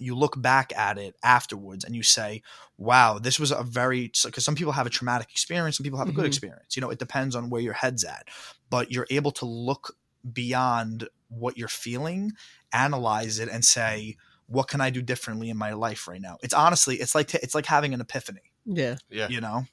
you 0.00 0.14
look 0.14 0.40
back 0.40 0.72
at 0.76 0.96
it 0.96 1.16
afterwards 1.24 1.84
and 1.84 1.94
you 1.94 2.02
say, 2.02 2.40
wow, 2.76 3.18
this 3.18 3.40
was 3.40 3.50
a 3.50 3.62
very, 3.64 4.12
because 4.24 4.44
some 4.44 4.54
people 4.54 4.72
have 4.72 4.86
a 4.86 4.90
traumatic 4.90 5.28
experience, 5.32 5.76
some 5.76 5.82
people 5.82 5.98
have 5.98 6.08
a 6.08 6.12
good 6.12 6.24
Mhm. 6.24 6.28
experience. 6.28 6.76
You 6.76 6.82
know, 6.82 6.90
it 6.90 7.00
depends 7.00 7.34
on 7.34 7.50
where 7.50 7.60
your 7.60 7.72
head's 7.72 8.04
at. 8.04 8.28
But 8.70 8.92
you're 8.92 9.08
able 9.10 9.32
to 9.32 9.44
look 9.44 9.96
beyond 10.32 11.08
what 11.28 11.58
you're 11.58 11.66
feeling, 11.68 12.32
analyze 12.72 13.40
it, 13.40 13.48
and 13.48 13.64
say, 13.64 14.16
what 14.46 14.68
can 14.68 14.80
I 14.80 14.90
do 14.90 15.02
differently 15.02 15.50
in 15.50 15.56
my 15.56 15.72
life 15.72 16.06
right 16.06 16.20
now? 16.20 16.38
It's 16.42 16.54
honestly, 16.54 16.96
it's 16.96 17.14
like 17.14 17.34
it's 17.34 17.54
like 17.54 17.66
having 17.66 17.92
an 17.92 18.00
epiphany. 18.00 18.52
Yeah. 18.66 18.96
yeah, 19.10 19.28
You 19.28 19.40
know, 19.40 19.66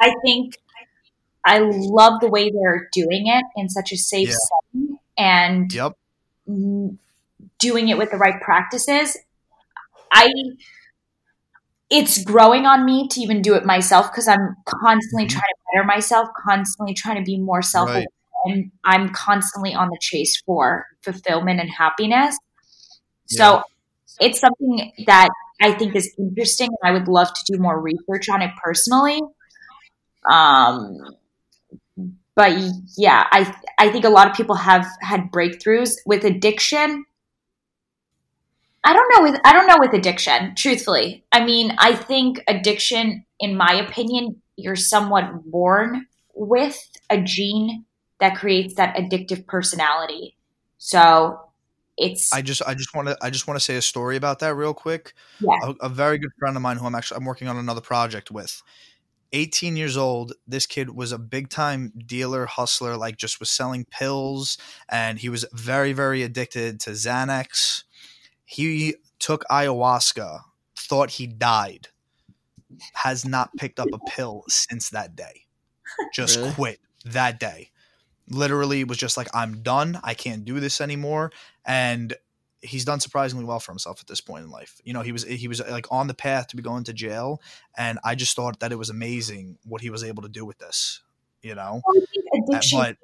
I 0.00 0.14
think 0.22 0.54
I 1.44 1.58
love 1.58 2.20
the 2.20 2.28
way 2.28 2.50
they're 2.50 2.88
doing 2.92 3.26
it 3.26 3.44
in 3.56 3.68
such 3.68 3.92
a 3.92 3.96
safe 3.96 4.28
Yeah. 4.28 4.36
setting 4.72 4.98
and 5.18 5.72
yep, 5.72 5.92
doing 7.58 7.88
it 7.88 7.98
with 7.98 8.10
the 8.10 8.16
right 8.16 8.40
practices. 8.40 9.16
I 10.12 10.30
it's 11.90 12.24
growing 12.24 12.66
on 12.66 12.84
me 12.84 13.06
to 13.08 13.20
even 13.20 13.42
do 13.42 13.54
it 13.54 13.64
myself 13.64 14.10
because 14.10 14.26
I'm 14.26 14.56
constantly 14.66 15.26
Mhm. 15.26 15.30
trying 15.30 15.42
to 15.42 15.60
better 15.72 15.84
myself, 15.84 16.28
constantly 16.46 16.94
trying 16.94 17.16
to 17.16 17.22
be 17.22 17.38
more 17.38 17.62
self 17.62 17.88
aware, 17.90 17.98
Right. 18.00 18.08
and 18.46 18.72
I'm 18.84 19.10
constantly 19.10 19.74
on 19.74 19.88
the 19.90 19.98
chase 20.00 20.40
for 20.46 20.86
fulfillment 21.02 21.60
and 21.60 21.70
happiness. 21.70 22.36
So 23.26 23.62
it's 24.20 24.40
something 24.40 24.92
that 25.06 25.28
I 25.60 25.72
think 25.72 25.94
is 25.96 26.12
interesting, 26.18 26.68
and 26.68 26.78
I 26.90 26.92
would 26.92 27.08
love 27.08 27.32
to 27.32 27.52
do 27.52 27.58
more 27.58 27.80
research 27.80 28.28
on 28.28 28.42
it 28.42 28.50
personally. 28.62 29.20
Um, 30.30 30.98
but 32.34 32.52
yeah, 32.96 33.26
I 33.30 33.54
I 33.78 33.90
think 33.90 34.04
a 34.04 34.08
lot 34.10 34.28
of 34.28 34.34
people 34.34 34.56
have 34.56 34.86
had 35.00 35.30
breakthroughs 35.30 35.96
with 36.06 36.24
addiction. 36.24 37.04
I 38.84 38.92
don't 38.92 39.08
know 39.14 39.30
with 39.30 39.40
I 39.44 39.52
don't 39.52 39.66
know 39.66 39.78
with 39.78 39.94
addiction, 39.94 40.54
truthfully. 40.54 41.24
I 41.32 41.44
mean, 41.44 41.74
I 41.78 41.94
think 41.94 42.42
addiction, 42.46 43.24
in 43.40 43.56
my 43.56 43.72
opinion, 43.74 44.42
you're 44.56 44.76
somewhat 44.76 45.50
born 45.50 46.06
with 46.34 46.78
a 47.08 47.20
gene 47.20 47.84
that 48.20 48.36
creates 48.36 48.74
that 48.74 48.94
addictive 48.96 49.46
personality. 49.46 50.36
So 50.78 51.40
it's 51.96 52.32
I 52.32 52.42
just 52.42 52.62
I 52.66 52.74
just 52.74 52.94
want 52.94 53.08
to 53.08 53.16
I 53.22 53.30
just 53.30 53.46
want 53.46 53.58
to 53.58 53.64
say 53.64 53.76
a 53.76 53.82
story 53.82 54.16
about 54.16 54.40
that 54.40 54.54
real 54.54 54.74
quick. 54.74 55.14
Yeah. 55.40 55.58
A, 55.62 55.86
a 55.86 55.88
very 55.88 56.18
good 56.18 56.32
friend 56.38 56.56
of 56.56 56.62
mine 56.62 56.76
who 56.76 56.86
I'm 56.86 56.94
actually 56.94 57.18
I'm 57.18 57.24
working 57.24 57.48
on 57.48 57.56
another 57.56 57.80
project 57.80 58.30
with. 58.30 58.62
18 59.32 59.76
years 59.76 59.96
old, 59.96 60.32
this 60.46 60.64
kid 60.64 60.90
was 60.90 61.10
a 61.10 61.18
big 61.18 61.48
time 61.48 61.92
dealer, 62.06 62.46
hustler, 62.46 62.96
like 62.96 63.16
just 63.16 63.40
was 63.40 63.50
selling 63.50 63.84
pills 63.86 64.58
and 64.88 65.18
he 65.18 65.28
was 65.28 65.44
very 65.52 65.92
very 65.92 66.22
addicted 66.22 66.80
to 66.80 66.90
Xanax. 66.90 67.84
He 68.54 68.96
took 69.18 69.44
ayahuasca, 69.50 70.40
thought 70.76 71.10
he 71.10 71.26
died. 71.26 71.88
Has 72.94 73.24
not 73.24 73.50
picked 73.56 73.78
up 73.78 73.88
a 73.92 73.98
pill 74.10 74.44
since 74.48 74.90
that 74.90 75.14
day. 75.14 75.46
Just 76.12 76.38
Really? 76.38 76.52
quit 76.52 76.80
that 77.04 77.38
day. 77.38 77.70
Literally 78.28 78.84
was 78.84 78.98
just 78.98 79.16
like 79.16 79.28
I'm 79.34 79.62
done. 79.62 80.00
I 80.02 80.14
can't 80.14 80.44
do 80.44 80.60
this 80.60 80.80
anymore 80.80 81.30
and 81.64 82.14
he's 82.64 82.84
done 82.84 82.98
surprisingly 82.98 83.44
well 83.44 83.60
for 83.60 83.72
himself 83.72 84.00
at 84.00 84.06
this 84.06 84.20
point 84.20 84.44
in 84.44 84.50
life. 84.50 84.80
You 84.84 84.92
know, 84.92 85.02
he 85.02 85.12
was 85.12 85.24
he 85.24 85.48
was 85.48 85.60
like 85.68 85.86
on 85.90 86.06
the 86.06 86.14
path 86.14 86.48
to 86.48 86.56
be 86.56 86.62
going 86.62 86.84
to 86.84 86.92
jail, 86.92 87.40
and 87.76 87.98
I 88.04 88.14
just 88.14 88.34
thought 88.34 88.60
that 88.60 88.72
it 88.72 88.76
was 88.76 88.90
amazing 88.90 89.58
what 89.64 89.82
he 89.82 89.90
was 89.90 90.02
able 90.02 90.22
to 90.22 90.28
do 90.28 90.44
with 90.44 90.58
this. 90.58 91.02
You 91.42 91.54
know, 91.54 91.82
addiction 92.48 92.78
but 92.78 92.96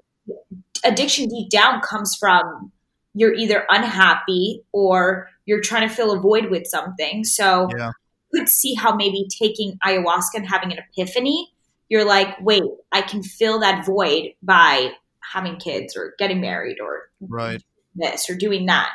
addiction 0.83 1.29
deep 1.29 1.51
down 1.51 1.81
comes 1.83 2.17
from 2.19 2.73
you're 3.13 3.35
either 3.35 3.67
unhappy 3.69 4.63
or 4.73 5.29
you're 5.51 5.61
trying 5.61 5.89
to 5.89 5.93
fill 5.93 6.13
a 6.13 6.21
void 6.21 6.49
with 6.49 6.65
something. 6.65 7.25
So 7.25 7.69
yeah, 7.77 7.91
you 8.33 8.41
could 8.41 8.49
see 8.49 8.75
how 8.75 8.95
maybe 8.95 9.27
taking 9.29 9.77
ayahuasca 9.85 10.37
and 10.37 10.49
having 10.49 10.71
an 10.71 10.79
epiphany, 10.79 11.53
you're 11.89 12.05
like, 12.05 12.41
wait, 12.41 12.63
I 12.93 13.03
can 13.03 13.25
fill 13.25 13.59
that 13.59 13.85
void 13.85 14.35
by 14.45 14.93
having 15.19 15.57
kids 15.57 15.97
or 15.97 16.15
getting 16.21 16.41
married 16.41 16.79
or 16.81 17.11
right, 17.21 17.61
this 17.97 18.31
or 18.31 18.37
doing 18.37 18.67
that. 18.67 18.91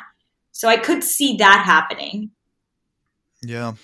So 0.52 0.66
I 0.66 0.78
could 0.78 1.04
see 1.04 1.36
that 1.36 1.64
happening. 1.66 2.30
yeah. 3.42 3.74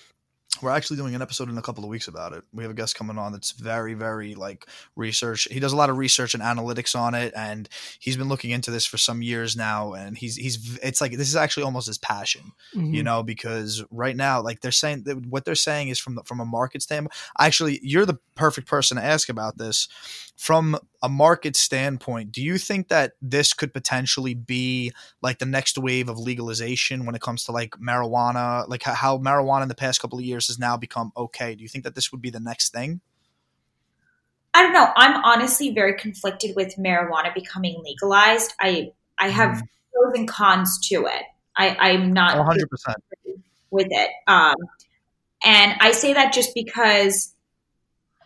We're 0.61 0.71
actually 0.71 0.97
doing 0.97 1.15
an 1.15 1.23
episode 1.23 1.49
in 1.49 1.59
a 1.59 1.63
couple 1.63 1.83
of 1.83 1.91
weeks 1.91 2.07
about 2.09 2.33
it. 2.35 2.45
We 2.53 2.63
have 2.63 2.71
a 2.71 2.75
guest 2.75 2.95
coming 2.95 3.19
on 3.19 3.33
that's 3.33 3.53
very, 3.53 3.95
very 3.95 4.35
like 4.35 4.67
research. 4.95 5.49
He 5.51 5.59
does 5.59 5.73
a 5.73 5.77
lot 5.77 5.91
of 5.91 5.97
research 5.99 6.35
and 6.35 6.43
analytics 6.43 6.95
on 6.95 7.15
it, 7.15 7.33
and 7.35 7.69
he's 7.99 8.17
been 8.17 8.29
looking 8.29 8.51
into 8.51 8.71
this 8.71 8.87
for 8.87 8.97
some 8.99 9.23
years 9.23 9.57
now. 9.57 9.95
And 9.95 10.17
he's 10.17 10.37
he's 10.37 10.79
it's 10.83 11.01
like 11.01 11.13
this 11.13 11.29
is 11.29 11.37
actually 11.37 11.65
almost 11.65 11.87
his 11.89 11.99
passion, 11.99 12.53
Mhm. 12.77 12.95
you 12.95 13.03
know, 13.03 13.23
because 13.23 13.83
right 13.91 14.15
now, 14.15 14.41
like 14.43 14.61
they're 14.61 14.71
saying 14.71 15.05
that 15.05 15.27
what 15.27 15.45
they're 15.45 15.55
saying 15.55 15.89
is 15.89 15.99
from 15.99 16.15
the, 16.17 16.23
from 16.25 16.39
a 16.39 16.45
market 16.45 16.83
standpoint. 16.83 17.15
Actually, 17.41 17.81
you're 17.83 18.07
the 18.07 18.19
perfect 18.37 18.69
person 18.69 18.97
to 18.99 19.03
ask 19.03 19.29
about 19.29 19.59
this. 19.59 19.89
From 20.37 20.77
a 21.03 21.09
market 21.09 21.55
standpoint, 21.57 22.33
do 22.33 22.43
you 22.43 22.57
think 22.59 22.89
that 22.89 23.13
this 23.21 23.53
could 23.53 23.73
potentially 23.73 24.35
be 24.35 24.93
like 25.21 25.39
the 25.39 25.47
next 25.47 25.77
wave 25.79 26.09
of 26.09 26.19
legalization 26.19 27.05
when 27.05 27.15
it 27.15 27.21
comes 27.21 27.45
to 27.45 27.53
like 27.53 27.73
marijuana, 27.73 28.67
like 28.69 28.83
how 28.83 29.19
marijuana 29.19 29.63
in 29.63 29.69
the 29.69 29.75
past 29.75 30.01
couple 30.01 30.19
of 30.19 30.25
years 30.25 30.42
has 30.49 30.59
now 30.59 30.77
become 30.77 31.13
okay? 31.17 31.55
Do 31.55 31.63
you 31.63 31.69
think 31.69 31.85
that 31.85 31.95
this 31.95 32.13
would 32.13 32.23
be 32.23 32.31
the 32.31 32.41
next 32.41 32.73
thing? 32.73 33.01
I 34.55 34.63
don't 34.63 34.73
know. 34.73 34.91
I'm 34.97 35.23
honestly 35.25 35.71
very 35.73 35.97
conflicted 35.97 36.55
with 36.55 36.77
marijuana 36.77 37.35
becoming 37.35 37.81
legalized. 37.83 38.53
I 38.61 38.93
I 39.19 39.29
have 39.29 39.57
Mhm. 39.57 39.69
pros 39.93 40.15
and 40.15 40.29
cons 40.29 40.79
to 40.89 41.07
it. 41.07 41.23
I, 41.57 41.77
I'm 41.77 42.13
not 42.13 42.37
One 42.37 42.47
hundred 42.47 42.69
percent. 42.69 42.97
with 43.71 43.89
it. 43.91 44.11
Um, 44.27 44.57
and 45.45 45.75
I 45.81 45.93
say 45.93 46.13
that 46.15 46.33
just 46.33 46.55
because 46.55 47.35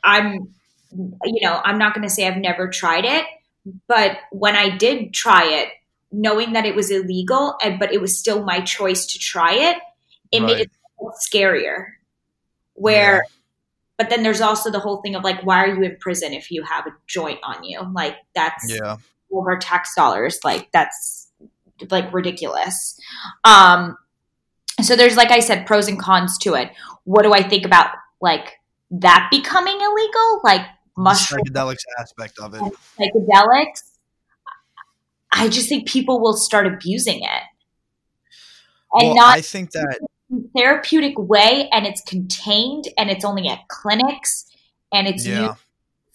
I'm, 0.05 0.55
you 0.93 1.41
know, 1.43 1.61
I'm 1.65 1.79
not 1.79 1.95
going 1.95 2.07
to 2.07 2.13
say 2.13 2.27
I've 2.27 2.37
never 2.37 2.69
tried 2.69 3.05
it, 3.05 3.25
but 3.89 4.19
when 4.31 4.55
I 4.55 4.77
did 4.77 5.13
try 5.13 5.45
it, 5.45 5.69
knowing 6.13 6.53
that 6.53 6.67
it 6.67 6.75
was 6.75 6.91
illegal, 6.91 7.57
and 7.63 7.79
but 7.79 7.93
it 7.93 8.01
was 8.01 8.17
still 8.19 8.45
my 8.45 8.61
choice 8.61 9.07
to 9.07 9.19
try 9.19 9.55
it, 9.55 9.79
it 10.31 10.41
made 10.41 10.61
it 10.61 10.71
scarier. 11.21 11.87
Where, 12.77 13.25
but 13.99 14.11
then 14.11 14.23
there's 14.23 14.41
also 14.41 14.71
the 14.71 14.79
whole 14.81 14.99
thing 15.03 15.15
of 15.15 15.25
like, 15.25 15.43
why 15.43 15.65
are 15.65 15.75
you 15.75 15.83
in 15.83 15.97
prison 16.01 16.33
if 16.33 16.51
you 16.51 16.63
have 16.63 16.87
a 16.87 16.91
joint 17.07 17.39
on 17.43 17.65
you? 17.65 17.81
Like 17.93 18.17
that's 18.35 18.65
Yeah. 18.73 18.97
over 19.33 19.57
tax 19.57 19.95
dollars. 19.95 20.39
Like 20.45 20.71
that's 20.73 21.31
like 21.91 22.13
ridiculous. 22.13 22.99
Um, 23.45 23.97
so 24.83 24.97
there's 24.97 25.17
like 25.17 25.31
I 25.31 25.41
said, 25.41 25.67
pros 25.67 25.89
and 25.89 25.99
cons 25.99 26.39
to 26.39 26.55
it. 26.55 26.71
What 27.05 27.23
do 27.23 27.33
I 27.33 27.43
think 27.49 27.65
about 27.65 27.91
like 28.21 28.53
that 28.91 29.29
becoming 29.31 29.77
illegal? 29.81 30.41
Like 30.45 30.63
The 30.97 31.03
mushroom 31.03 31.41
psychedelics 31.47 31.83
aspect 31.99 32.39
of 32.39 32.55
it. 32.55 32.63
psychedelics. 32.99 33.83
I 35.33 35.49
just 35.49 35.69
think 35.69 35.89
people 35.89 36.21
will 36.21 36.37
start 36.37 36.67
abusing 36.67 37.23
it. 37.23 37.43
And 38.93 39.09
well, 39.09 39.17
not 39.17 39.37
I 39.37 39.41
think 39.41 39.73
that 39.73 39.99
therapeutic 40.57 41.19
way 41.19 41.69
and 41.73 41.87
it's 41.87 42.03
contained 42.03 42.89
and 42.99 43.11
it's 43.11 43.25
only 43.25 43.49
at 43.49 43.69
clinics 43.69 44.47
and 44.93 45.07
it's 45.07 45.27
yeah. 45.27 45.49
used 45.49 45.59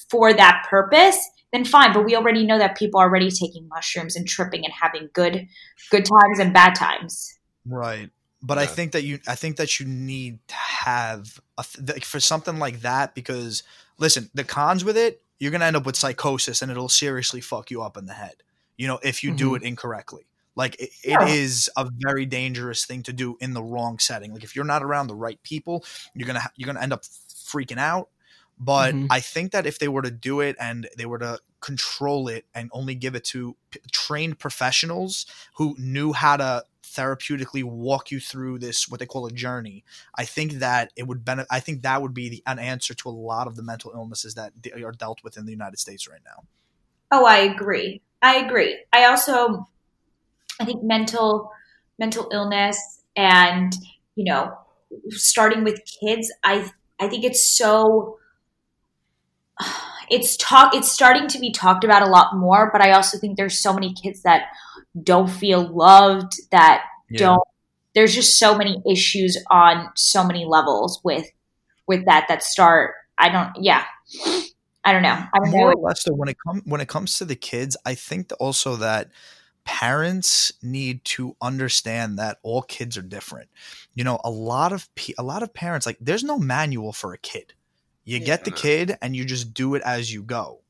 for 0.09 0.33
that 0.33 0.65
purpose, 0.69 1.17
then 1.53 1.63
fine. 1.63 1.93
But 1.93 2.05
we 2.05 2.15
already 2.15 2.45
know 2.45 2.57
that 2.57 2.77
people 2.77 2.99
are 2.99 3.07
already 3.07 3.31
taking 3.31 3.67
mushrooms 3.67 4.15
and 4.15 4.27
tripping 4.27 4.65
and 4.65 4.73
having 4.73 5.09
good 5.13 5.47
good 5.89 6.05
times 6.05 6.39
and 6.39 6.53
bad 6.53 6.75
times. 6.75 7.37
Right. 7.65 8.09
But 8.43 8.57
I 8.57 8.65
think 8.65 8.93
that 8.93 9.03
you 9.03 9.19
I 9.27 9.35
think 9.35 9.57
that 9.57 9.79
you 9.79 9.85
need 9.85 10.39
to 10.47 10.55
have 10.55 11.39
a, 11.57 11.63
th- 11.63 11.89
like, 11.89 12.05
for 12.05 12.19
something 12.19 12.57
like 12.57 12.81
that 12.81 13.13
because 13.13 13.63
listen, 13.99 14.29
the 14.33 14.43
cons 14.43 14.83
with 14.83 14.97
it, 14.97 15.21
you're 15.39 15.51
going 15.51 15.61
to 15.61 15.67
end 15.67 15.75
up 15.75 15.85
with 15.85 15.95
psychosis 15.95 16.61
and 16.61 16.71
it'll 16.71 16.89
seriously 16.89 17.39
fuck 17.39 17.69
you 17.69 17.83
up 17.83 17.97
in 17.97 18.07
the 18.07 18.13
head. 18.13 18.35
You 18.77 18.87
know, 18.87 18.99
if 19.03 19.23
you 19.23 19.31
do 19.35 19.51
Mhm. 19.51 19.57
it 19.57 19.63
incorrectly. 19.63 20.25
Like 20.55 20.75
it, 20.79 20.89
Yeah. 21.03 21.23
it 21.23 21.29
is 21.29 21.69
a 21.77 21.89
very 21.99 22.25
dangerous 22.25 22.85
thing 22.85 23.03
to 23.03 23.13
do 23.13 23.37
in 23.39 23.53
the 23.53 23.63
wrong 23.63 23.99
setting. 23.99 24.33
Like 24.33 24.43
if 24.43 24.55
you're 24.55 24.65
not 24.65 24.83
around 24.83 25.07
the 25.07 25.15
right 25.15 25.41
people, 25.43 25.85
you're 26.13 26.25
going 26.27 26.35
to 26.35 26.41
ha- 26.41 26.51
you're 26.55 26.73
to 26.73 26.81
end 26.81 26.93
up 26.93 27.03
freaking 27.03 27.77
out. 27.79 28.09
But 28.59 28.93
Mhm. 28.93 29.07
I 29.09 29.19
think 29.21 29.51
that 29.53 29.65
if 29.65 29.79
they 29.79 29.87
were 29.87 30.03
to 30.03 30.11
do 30.11 30.39
it 30.41 30.55
and 30.59 30.87
they 30.97 31.05
were 31.05 31.17
to 31.19 31.39
control 31.61 32.27
it 32.27 32.45
and 32.53 32.69
only 32.73 32.95
give 32.95 33.15
it 33.15 33.23
to 33.23 33.55
p- 33.71 33.79
trained 33.91 34.37
professionals 34.39 35.25
who 35.55 35.75
knew 35.79 36.11
how 36.13 36.37
to 36.37 36.65
therapeutically 36.83 37.63
walk 37.63 38.11
you 38.11 38.19
through 38.19 38.59
this 38.59 38.89
what 38.89 38.99
they 38.99 39.05
call 39.05 39.25
a 39.25 39.31
journey 39.31 39.81
i 40.15 40.25
think 40.25 40.53
that 40.53 40.91
it 40.97 41.07
would 41.07 41.23
benefit 41.23 41.47
i 41.49 41.59
think 41.59 41.83
that 41.83 42.01
would 42.01 42.13
be 42.13 42.27
the, 42.27 42.43
an 42.47 42.59
answer 42.59 42.93
to 42.93 43.07
a 43.07 43.11
lot 43.11 43.47
of 43.47 43.55
the 43.55 43.63
mental 43.63 43.91
illnesses 43.93 44.33
that 44.33 44.61
de- 44.61 44.83
are 44.83 44.91
dealt 44.91 45.23
with 45.23 45.37
in 45.37 45.45
the 45.45 45.51
united 45.51 45.77
states 45.79 46.07
right 46.07 46.19
now 46.25 46.43
Oh, 47.13 47.25
I 47.25 47.37
agree. 47.39 48.01
I 48.21 48.37
agree. 48.37 48.77
I 48.93 49.03
also 49.05 49.67
I 50.61 50.65
think 50.65 50.83
mental 50.83 51.51
mental 51.97 52.29
illness 52.31 53.01
and, 53.15 53.73
you 54.15 54.25
know, 54.25 54.57
starting 55.09 55.63
with 55.63 55.81
kids, 55.99 56.31
I 56.43 56.69
I 56.99 57.07
think 57.07 57.23
it's 57.23 57.47
so 57.47 58.17
it's 60.09 60.37
talk 60.37 60.75
it's 60.75 60.91
starting 60.91 61.27
to 61.29 61.39
be 61.39 61.51
talked 61.51 61.83
about 61.83 62.01
a 62.01 62.09
lot 62.09 62.35
more, 62.35 62.69
but 62.71 62.81
I 62.81 62.91
also 62.91 63.17
think 63.17 63.37
there's 63.37 63.59
so 63.59 63.73
many 63.73 63.93
kids 63.93 64.21
that 64.23 64.45
don't 65.03 65.29
feel 65.29 65.67
loved 65.75 66.33
that 66.51 66.83
don't 67.15 67.41
there's 67.93 68.15
just 68.15 68.39
so 68.39 68.57
many 68.57 68.81
issues 68.89 69.37
on 69.49 69.89
so 69.95 70.23
many 70.23 70.45
levels 70.45 71.01
with 71.03 71.25
with 71.87 72.05
that 72.05 72.25
that 72.29 72.43
start 72.43 72.93
I 73.17 73.29
don't 73.29 73.51
yeah. 73.63 73.85
I 74.83 74.93
don't 74.93 75.03
know. 75.03 75.09
I 75.09 75.37
don't 75.37 75.51
more 75.51 75.71
know. 75.71 75.77
or 75.77 75.87
less 75.87 76.03
though 76.03 76.13
when 76.13 76.29
it 76.29 76.37
comes 76.45 76.63
when 76.65 76.81
it 76.81 76.87
comes 76.87 77.17
to 77.17 77.25
the 77.25 77.35
kids 77.35 77.77
i 77.85 77.93
think 77.93 78.31
also 78.39 78.75
that 78.77 79.11
parents 79.63 80.51
need 80.61 81.03
to 81.05 81.35
understand 81.41 82.17
that 82.19 82.39
all 82.43 82.61
kids 82.63 82.97
are 82.97 83.01
different. 83.01 83.49
You 83.93 84.03
know 84.03 84.19
a 84.23 84.29
lot 84.29 84.73
of 84.73 84.93
pe- 84.95 85.13
a 85.17 85.23
lot 85.23 85.43
of 85.43 85.53
parents 85.53 85.85
like 85.85 85.97
there's 86.01 86.23
no 86.23 86.37
manual 86.37 86.93
for 86.93 87.13
a 87.13 87.17
kid. 87.17 87.53
You 88.03 88.17
Yeah. 88.19 88.25
get 88.25 88.45
the 88.45 88.51
kid 88.51 88.97
and 89.01 89.15
you 89.15 89.25
just 89.25 89.53
do 89.53 89.75
it 89.75 89.81
as 89.83 90.11
you 90.13 90.23
go. 90.23 90.61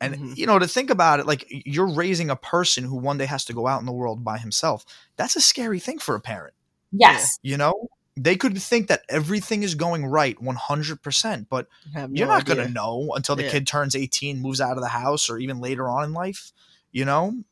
And 0.00 0.14
Mhm. 0.16 0.36
you 0.36 0.46
know 0.46 0.58
to 0.58 0.66
think 0.68 0.90
about 0.90 1.20
it 1.20 1.26
like 1.26 1.46
you're 1.48 1.92
raising 1.92 2.30
a 2.30 2.36
person 2.36 2.84
who 2.84 2.96
one 2.96 3.16
day 3.18 3.26
has 3.26 3.44
to 3.46 3.52
go 3.52 3.66
out 3.66 3.80
in 3.80 3.86
the 3.86 3.92
world 3.92 4.24
by 4.24 4.38
himself 4.38 4.84
that's 5.16 5.36
a 5.36 5.40
scary 5.40 5.78
thing 5.80 5.98
for 5.98 6.14
a 6.14 6.20
parent. 6.20 6.54
Yes. 6.92 7.38
you 7.42 7.56
know? 7.56 7.88
They 8.16 8.36
could 8.36 8.56
think 8.62 8.86
that 8.88 9.02
everything 9.08 9.64
is 9.64 9.74
going 9.74 10.06
right 10.06 10.40
100% 10.40 11.48
but 11.48 11.66
no 11.94 12.08
you're 12.12 12.28
not 12.28 12.44
going 12.44 12.64
to 12.64 12.68
know 12.72 13.12
until 13.16 13.34
the 13.36 13.44
Yeah. 13.44 13.50
kid 13.50 13.66
turns 13.66 13.96
18 13.96 14.40
moves 14.40 14.60
out 14.60 14.76
of 14.76 14.82
the 14.82 14.88
house 14.88 15.28
or 15.30 15.38
even 15.38 15.58
later 15.60 15.88
on 15.88 16.04
in 16.04 16.12
life 16.12 16.52
you 16.92 17.04
know 17.04 17.42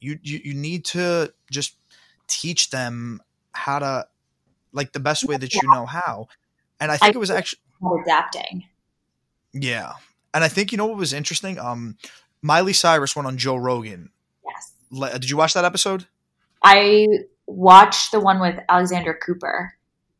you, 0.00 0.18
you 0.22 0.40
you 0.44 0.54
need 0.54 0.84
to 0.86 1.32
just 1.50 1.74
teach 2.26 2.70
them 2.70 3.20
how 3.52 3.78
to 3.78 4.06
like 4.72 4.92
the 4.92 5.00
best 5.00 5.24
way 5.24 5.36
that 5.36 5.54
you 5.54 5.60
know 5.64 5.86
how. 5.86 6.28
And 6.80 6.90
i 6.90 6.96
think 6.96 7.14
it 7.14 7.18
was 7.18 7.30
actually 7.30 7.60
adapting. 8.02 8.64
yeah. 9.52 9.94
And 10.32 10.44
i 10.44 10.48
think 10.48 10.72
you 10.72 10.78
know 10.78 10.86
what 10.86 10.96
was 10.96 11.12
interesting? 11.12 11.58
Um 11.58 11.96
miley 12.42 12.72
cyrus 12.72 13.14
went 13.14 13.26
on 13.26 13.36
joe 13.36 13.56
rogan. 13.56 14.10
Yes. 14.44 15.12
Did 15.12 15.30
you 15.30 15.36
watch 15.36 15.54
that 15.54 15.64
episode? 15.64 16.06
I 16.62 17.06
watched 17.46 18.12
the 18.12 18.20
one 18.20 18.40
with 18.40 18.58
Alexander 18.68 19.14
Cooper, 19.14 19.74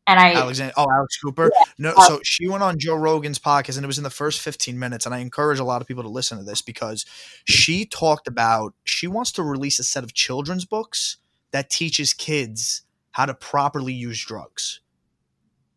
and 0.07 0.19
I 0.19 0.33
Alexander, 0.33 0.73
oh 0.77 0.87
Alex 0.91 1.17
Cooper. 1.17 1.51
No, 1.77 1.93
Uh, 1.95 2.03
so 2.03 2.19
she 2.23 2.47
went 2.47 2.63
on 2.63 2.79
Joe 2.79 2.95
Rogan's 2.95 3.39
podcast, 3.39 3.77
and 3.77 3.83
it 3.83 3.87
was 3.87 3.97
in 3.97 4.03
the 4.03 4.09
first 4.09 4.41
15 4.41 4.77
minutes. 4.77 5.05
And 5.05 5.13
I 5.13 5.19
encourage 5.19 5.59
a 5.59 5.63
lot 5.63 5.81
of 5.81 5.87
people 5.87 6.03
to 6.03 6.09
listen 6.09 6.37
to 6.37 6.43
this 6.43 6.61
because 6.61 7.05
she 7.45 7.85
talked 7.85 8.27
about 8.27 8.73
she 8.83 9.07
wants 9.07 9.31
to 9.33 9.43
release 9.43 9.79
a 9.79 9.83
set 9.83 10.03
of 10.03 10.13
children's 10.13 10.65
books 10.65 11.17
that 11.51 11.69
teaches 11.69 12.13
kids 12.13 12.83
how 13.11 13.25
to 13.25 13.33
properly 13.33 13.93
use 13.93 14.23
drugs, 14.23 14.79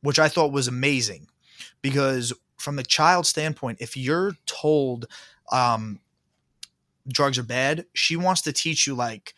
which 0.02 0.18
I 0.18 0.28
thought 0.28 0.52
was 0.52 0.68
amazing 0.68 1.28
because 1.82 2.32
from 2.56 2.76
the 2.76 2.82
child 2.82 3.26
standpoint, 3.26 3.78
if 3.80 3.96
you're 3.96 4.32
told 4.46 5.06
um, 5.52 6.00
drugs 7.08 7.38
are 7.38 7.44
bad, 7.44 7.86
she 7.92 8.16
wants 8.16 8.40
to 8.42 8.52
teach 8.52 8.86
you 8.86 8.94
like 8.94 9.34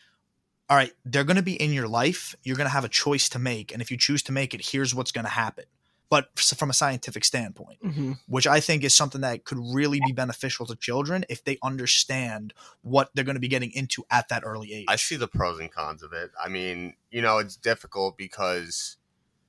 all 0.69 0.77
right, 0.77 0.91
they're 1.05 1.23
going 1.23 1.37
to 1.37 1.43
be 1.43 1.53
in 1.61 1.71
your 1.73 1.87
life. 1.87 2.35
You're 2.43 2.57
going 2.57 2.67
to 2.67 2.73
have 2.73 2.83
a 2.85 2.89
choice 2.89 3.29
to 3.29 3.39
make. 3.39 3.71
And 3.71 3.81
if 3.81 3.89
you 3.91 3.97
choose 3.97 4.21
to 4.23 4.31
make 4.31 4.53
it, 4.53 4.69
here's 4.71 4.93
what's 4.93 5.11
going 5.11 5.25
to 5.25 5.31
happen. 5.31 5.65
But 6.09 6.37
from 6.39 6.69
a 6.69 6.73
scientific 6.73 7.25
standpoint, 7.25 7.79
Mhm. 7.83 8.19
which 8.27 8.47
I 8.47 8.61
think 8.61 8.83
is 8.85 8.95
something 8.95 9.19
that 9.21 9.43
could 9.43 9.57
really 9.61 9.99
be 10.05 10.13
beneficial 10.13 10.65
to 10.67 10.75
children 10.77 11.25
if 11.27 11.43
they 11.43 11.57
understand 11.61 12.53
what 12.81 13.11
they're 13.13 13.25
going 13.25 13.35
to 13.35 13.41
be 13.41 13.49
getting 13.49 13.71
into 13.73 14.05
at 14.09 14.29
that 14.29 14.43
early 14.45 14.73
age. 14.73 14.85
I 14.87 14.95
see 14.95 15.17
the 15.17 15.27
pros 15.27 15.59
and 15.59 15.69
cons 15.69 16.03
of 16.03 16.13
it. 16.13 16.31
I 16.41 16.47
mean, 16.47 16.95
you 17.11 17.21
know, 17.21 17.39
it's 17.39 17.57
difficult 17.57 18.17
because, 18.17 18.95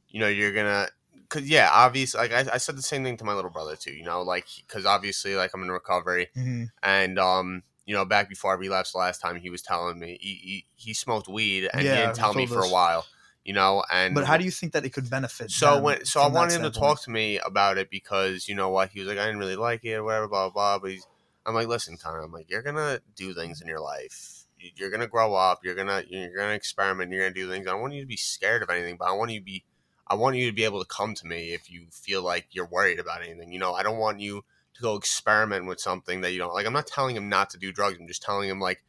you 0.09 0.19
know, 0.19 0.27
you're 0.27 0.53
gonna, 0.53 0.89
cause 1.29 1.43
yeah, 1.43 1.71
obviously, 1.73 2.19
like 2.19 2.33
I, 2.33 2.55
I 2.55 2.59
said 2.59 2.77
the 2.77 2.83
same 2.83 3.05
thing 3.05 3.17
to 3.19 3.25
my 3.25 3.35
little 3.35 3.51
brother 3.53 3.77
too. 3.77 3.93
You 3.93 4.03
know, 4.05 4.23
like 4.23 4.47
because 4.67 4.85
obviously, 4.85 5.37
like 5.37 5.53
I'm 5.55 5.63
in 5.63 5.71
recovery, 5.71 6.29
Mhm. 6.37 6.71
and 6.83 7.19
um, 7.21 7.63
you 7.89 7.95
know, 7.95 8.05
back 8.05 8.29
before 8.29 8.53
I 8.53 8.57
relapsed 8.57 8.95
last 8.95 9.19
time, 9.21 9.37
he 9.41 9.49
was 9.49 9.63
telling 9.63 9.99
me 9.99 10.19
he 10.21 10.35
he, 10.35 10.67
he 10.77 10.95
smoked 10.95 11.27
weed, 11.27 11.71
and 11.73 11.83
Yeah, 11.83 11.95
he 11.95 12.01
didn't 12.03 12.17
tell 12.17 12.35
me 12.35 12.45
for 12.47 12.59
us. 12.61 12.69
a 12.69 12.73
while. 12.73 13.07
You 13.45 13.55
know, 13.55 13.83
and 13.91 14.15
But 14.15 14.27
how 14.27 14.37
do 14.37 14.45
you 14.45 14.51
think 14.51 14.75
that 14.75 14.85
it 14.85 14.91
could 14.91 15.09
benefit? 15.09 15.51
so 15.51 15.81
when 15.81 16.05
so 16.05 16.21
I 16.21 16.27
wanted 16.29 16.57
him 16.57 16.71
to 16.71 16.71
talk 16.71 17.03
to 17.05 17.11
me 17.11 17.39
about 17.39 17.79
it 17.79 17.89
because 17.91 18.47
you 18.47 18.55
know 18.55 18.69
what 18.69 18.91
he 18.91 19.01
was 19.01 19.09
like 19.09 19.17
I 19.17 19.25
didn't 19.25 19.39
really 19.41 19.57
like 19.57 19.83
it 19.87 19.95
or 19.95 20.05
whatever 20.05 20.29
blah 20.29 20.51
blah. 20.51 20.77
blah 20.77 20.79
but 20.81 20.91
he's 20.91 21.07
I'm 21.47 21.55
like 21.55 21.67
listen 21.67 21.97
Connor 21.97 22.21
I'm 22.21 22.31
like 22.33 22.51
you're 22.51 22.61
gonna 22.63 23.01
do 23.17 23.33
things 23.33 23.63
in 23.63 23.69
your 23.69 23.81
life 23.81 24.45
You- 24.61 24.73
you're 24.77 24.91
gonna 24.91 25.07
grow 25.07 25.35
up 25.35 25.61
you're 25.65 25.75
gonna 25.75 26.03
you're 26.11 26.37
gonna 26.37 26.53
experiment 26.53 27.11
you're 27.11 27.23
gonna 27.23 27.33
do 27.33 27.49
things 27.51 27.67
I 27.67 27.71
don't 27.71 27.81
want 27.81 27.95
you 27.95 28.03
to 28.03 28.07
be 28.07 28.19
scared 28.19 28.63
of 28.63 28.69
anything 28.69 28.97
but 28.99 29.09
I 29.09 29.13
want 29.13 29.31
you 29.31 29.39
to 29.39 29.45
be 29.45 29.65
I 30.07 30.15
want 30.17 30.37
you 30.37 30.47
to 30.51 30.55
be 30.55 30.65
able 30.65 30.81
to 30.85 30.87
come 30.89 31.15
to 31.15 31.27
me 31.27 31.55
if 31.55 31.71
you 31.71 31.87
feel 31.91 32.23
like 32.23 32.49
you're 32.51 32.67
worried 32.67 32.99
about 32.99 33.23
anything. 33.23 33.53
You 33.53 33.59
know, 33.59 33.75
I 33.75 33.83
don't 33.83 33.99
want 33.99 34.21
you 34.21 34.43
to 34.79 34.83
go 34.83 34.97
experiment 34.97 35.67
with 35.67 35.81
something 35.81 36.23
that 36.23 36.33
you 36.33 36.39
don't 36.39 36.55
like. 36.55 36.67
I'm 36.67 36.73
not 36.73 36.87
telling 36.87 37.15
him 37.17 37.29
not 37.29 37.51
to 37.51 37.59
do 37.59 37.73
drugs. 37.73 37.99
I'm 38.01 38.09
just 38.09 38.23
telling 38.23 38.49
him 38.49 38.61
like 38.61 38.83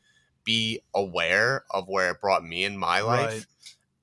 be 0.45 0.81
aware 0.95 1.63
of 1.71 1.87
where 1.87 2.09
it 2.11 2.21
brought 2.21 2.43
me 2.43 2.63
in 2.63 2.77
my 2.77 3.01
life 3.01 3.29
Right. 3.33 3.45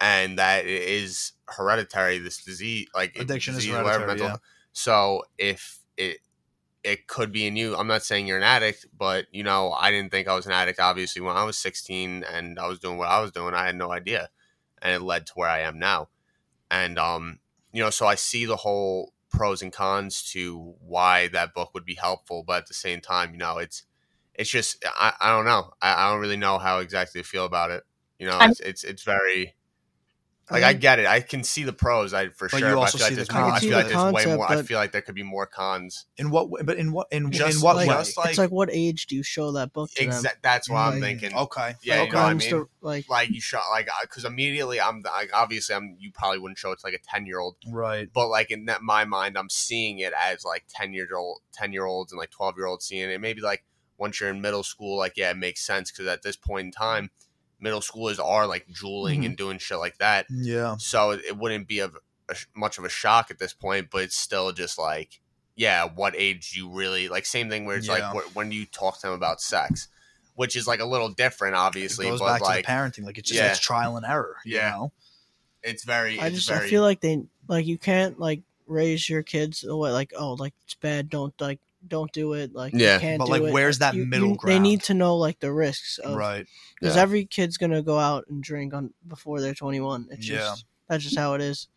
and 0.01 0.39
that 0.39 0.67
it 0.67 0.83
is 0.83 1.33
hereditary 1.49 2.19
this 2.19 2.45
disease 2.45 2.89
like 2.95 3.17
Addiction 3.19 3.53
is 3.55 3.61
disease, 3.61 3.73
whatever, 3.73 4.05
hereditary, 4.05 4.31
yeah. 4.31 4.37
so 4.73 5.23
if 5.39 5.79
it 5.97 6.19
it 6.85 7.07
could 7.09 7.33
be 7.33 7.47
in 7.47 7.57
you 7.57 7.75
i'm 7.77 7.87
not 7.87 8.03
saying 8.03 8.27
you're 8.27 8.37
an 8.37 8.43
addict 8.43 8.85
but 8.97 9.27
you 9.33 9.43
know 9.43 9.73
i 9.73 9.91
didn't 9.91 10.11
think 10.11 10.29
i 10.29 10.35
was 10.37 10.45
an 10.47 10.53
addict 10.53 10.79
obviously 10.79 11.23
when 11.23 11.37
i 11.37 11.43
was 11.45 11.57
16 11.57 12.25
and 12.25 12.59
i 12.59 12.67
was 12.69 12.79
doing 12.79 12.99
what 12.99 13.09
i 13.09 13.21
was 13.21 13.33
doing 13.33 13.55
i 13.55 13.65
had 13.65 13.75
no 13.77 13.91
idea 13.93 14.29
and 14.83 14.93
it 14.93 15.03
led 15.03 15.27
to 15.27 15.33
where 15.35 15.49
i 15.49 15.61
am 15.61 15.79
now 15.79 16.09
and 16.71 16.99
um 16.99 17.39
you 17.73 17.83
know 17.83 17.91
so 17.91 18.07
i 18.07 18.15
see 18.15 18.45
the 18.45 18.57
whole 18.57 19.13
pros 19.37 19.63
and 19.63 19.73
cons 19.73 20.23
to 20.23 20.75
why 20.81 21.29
that 21.29 21.55
book 21.55 21.71
would 21.75 21.85
be 21.85 21.95
helpful 21.95 22.43
but 22.47 22.59
at 22.59 22.67
the 22.67 22.75
same 22.75 23.01
time 23.01 23.33
you 23.33 23.39
know 23.39 23.59
it's 23.59 23.85
it's 24.35 24.51
just 24.51 24.85
i, 24.85 25.13
I 25.21 25.31
don't 25.31 25.45
know. 25.47 25.73
I, 25.81 25.95
I 25.95 26.11
don't 26.11 26.21
really 26.21 26.37
know 26.37 26.59
how 26.59 26.79
exactly 26.81 27.23
to 27.23 27.27
feel 27.27 27.45
about 27.45 27.71
it. 27.71 27.85
You 28.19 28.27
know 28.27 28.39
it's 28.41 28.61
it's, 28.61 28.85
it's 28.85 29.03
very 29.03 29.55
like 30.51 30.63
I 30.63 30.69
think- 30.71 30.81
get 30.83 30.99
it. 31.01 31.07
I 31.07 31.21
can 31.21 31.43
see 31.43 31.65
the 31.65 31.73
pros. 31.73 32.15
I 32.15 32.29
for 32.29 32.49
But 32.49 32.59
sure. 32.59 32.69
you 32.69 32.75
but 32.75 32.79
I 32.79 32.81
also 32.83 32.99
feel 32.99 33.07
like 33.09 33.15
see 33.15 33.21
the 33.23 33.27
cons. 33.27 33.53
I 33.53 33.57
I 33.57 33.61
feel 33.61 33.69
see 33.71 33.75
like 33.75 33.87
the 33.89 33.93
there's 33.95 34.13
way 34.27 34.37
more. 34.37 34.51
I 34.53 34.63
feel 34.63 34.79
like 34.79 34.93
there 34.93 35.03
could 35.03 35.15
be 35.15 35.23
more 35.25 35.47
cons. 35.47 36.07
In 36.17 36.31
what? 36.31 36.51
way- 36.51 36.63
But 36.63 36.77
in 36.79 36.93
what? 36.93 37.09
In, 37.11 37.31
Just 37.33 37.57
in 37.59 37.63
what 37.65 37.77
like, 37.77 37.89
way? 37.89 37.95
just 37.97 38.17
like- 38.17 38.29
it's 38.31 38.39
like 38.39 38.51
what 38.51 38.69
age 38.73 39.07
do 39.09 39.17
you 39.17 39.23
show 39.23 39.51
that 39.53 39.73
book 39.73 39.91
to 39.97 40.07
them? 40.09 40.23
That's 40.43 40.69
what 40.71 40.79
I'm 40.79 41.01
thinking. 41.01 41.35
Okay. 41.35 41.75
Yeah, 41.83 42.01
Like, 42.01 42.07
you 42.09 42.13
know 42.15 42.23
what 42.23 42.27
I 42.31 42.35
mean. 42.35 42.51
to, 42.51 42.69
like 42.81 43.09
like 43.09 43.31
you 43.31 43.41
shot 43.41 43.65
like 43.73 43.89
because 44.03 44.25
immediately 44.25 44.81
I'm 44.81 45.03
like 45.03 45.31
obviously 45.35 45.75
I'm 45.75 45.97
you 45.99 46.13
probably 46.13 46.39
wouldn't 46.39 46.59
show 46.59 46.71
it 46.73 46.79
to 46.79 46.87
like 46.87 46.95
a 46.95 46.99
ten 46.99 47.27
year 47.27 47.41
old, 47.41 47.57
Right. 47.69 48.09
but 48.13 48.29
like 48.29 48.51
in 48.53 48.67
that, 48.67 48.83
my 48.83 49.05
mind 49.05 49.37
I'm 49.37 49.51
seeing 49.51 49.99
it 49.99 50.13
as 50.17 50.45
like 50.45 50.65
ten 50.69 50.93
year 50.93 51.09
old 51.17 51.41
ten 51.53 51.73
year 51.73 51.85
olds 51.87 52.13
and 52.13 52.19
like 52.21 52.31
twelve 52.31 52.57
year 52.57 52.67
olds 52.67 52.85
seeing 52.87 53.11
it. 53.11 53.21
Maybe 53.21 53.41
like 53.41 53.65
once 53.99 54.21
you're 54.21 54.29
in 54.31 54.41
middle 54.41 54.63
school, 54.63 54.97
like 54.99 55.15
yeah, 55.17 55.31
it 55.31 55.37
makes 55.39 55.61
sense 55.65 55.91
because 55.91 56.07
at 56.07 56.23
this 56.23 56.37
point 56.37 56.67
in 56.67 56.71
time, 56.71 57.11
middle 57.61 57.81
schoolers 57.81 58.19
are 58.23 58.47
like 58.47 58.67
juuling 58.69 59.21
Mhm. 59.23 59.27
and 59.27 59.37
doing 59.37 59.59
shit 59.59 59.79
like 59.79 59.99
that. 59.99 60.27
Yeah. 60.31 60.77
so 60.79 61.11
it, 61.13 61.25
it 61.27 61.37
wouldn't 61.37 61.67
be 61.69 61.79
of 61.81 61.97
a, 62.29 62.35
sh- 62.35 62.47
much 62.55 62.77
of 62.79 62.85
a 62.85 62.89
shock 62.89 63.31
at 63.31 63.39
this 63.39 63.53
point 63.55 63.89
but 63.91 64.03
it's 64.03 64.17
still 64.17 64.53
just 64.53 64.79
like 64.79 65.21
yeah 65.55 65.85
what 65.85 66.15
age 66.17 66.53
you 66.57 66.69
really 66.71 67.09
like 67.09 67.25
same 67.25 67.49
thing 67.49 67.65
where 67.65 67.77
it's 67.77 67.87
Yeah. 67.87 68.11
like 68.13 68.25
wh- 68.25 68.37
when 68.37 68.51
do 68.51 68.57
you 68.57 68.67
talk 68.67 68.97
to 69.01 69.07
them 69.07 69.13
about 69.15 69.41
sex 69.41 69.89
which 70.35 70.55
is 70.57 70.67
like 70.67 70.81
a 70.81 70.85
little 70.85 71.09
different 71.09 71.55
obviously 71.55 72.07
it 72.09 72.11
goes 72.11 72.21
but 72.21 72.27
back 72.27 72.41
like 72.43 72.57
to 72.57 72.63
the 72.63 72.69
parenting. 72.73 73.05
Like 73.07 73.17
it's 73.19 73.29
just 73.31 73.41
Yeah. 73.41 73.51
it's 73.53 73.61
trial 73.61 73.97
and 73.97 74.05
error. 74.05 74.37
You 74.45 74.57
Yeah. 74.57 74.71
know? 74.71 74.93
it's 75.63 75.85
very 75.85 76.19
I 76.21 76.27
it's 76.27 76.37
just 76.37 76.49
very 76.49 76.67
I 76.67 76.69
feel 76.71 76.83
like 76.83 77.01
they 77.01 77.23
like 77.49 77.65
you 77.65 77.79
can't 77.79 78.19
like 78.21 78.43
raise 78.67 79.09
your 79.09 79.23
kids 79.23 79.65
away 79.65 79.93
like 79.93 80.13
oh 80.19 80.33
like 80.35 80.53
it's 80.65 80.75
bad 80.75 81.09
don't 81.09 81.33
like 81.41 81.61
don't 81.87 82.13
do 82.13 82.33
it 82.35 82.53
like 82.55 82.73
Yeah. 82.75 82.95
you 82.95 83.01
can't 83.01 83.19
But, 83.19 83.27
do 83.27 83.31
like, 83.33 83.43
it. 83.43 83.53
where's 83.53 83.79
that 83.79 83.95
You- 83.95 84.07
middle 84.07 84.31
you- 84.31 84.39
They 84.45 84.59
need 84.59 84.83
to 84.85 84.95
know 84.95 85.17
like 85.17 85.41
the 85.41 85.53
risks 85.53 85.99
of 85.99 86.17
Right. 86.17 86.47
because 86.81 86.97
Yeah. 86.97 87.03
every 87.03 87.25
kid's 87.25 87.57
gonna 87.57 87.83
go 87.83 87.99
out 87.99 88.25
and 88.29 88.43
drink 88.43 88.75
on 88.75 88.93
before 89.07 89.41
they're 89.41 89.55
21. 89.55 90.09
It's 90.11 90.29
Yeah. 90.29 90.37
just 90.39 90.65
that's 90.89 91.05
just 91.05 91.19
how 91.19 91.35
it 91.35 91.41
is. 91.41 91.69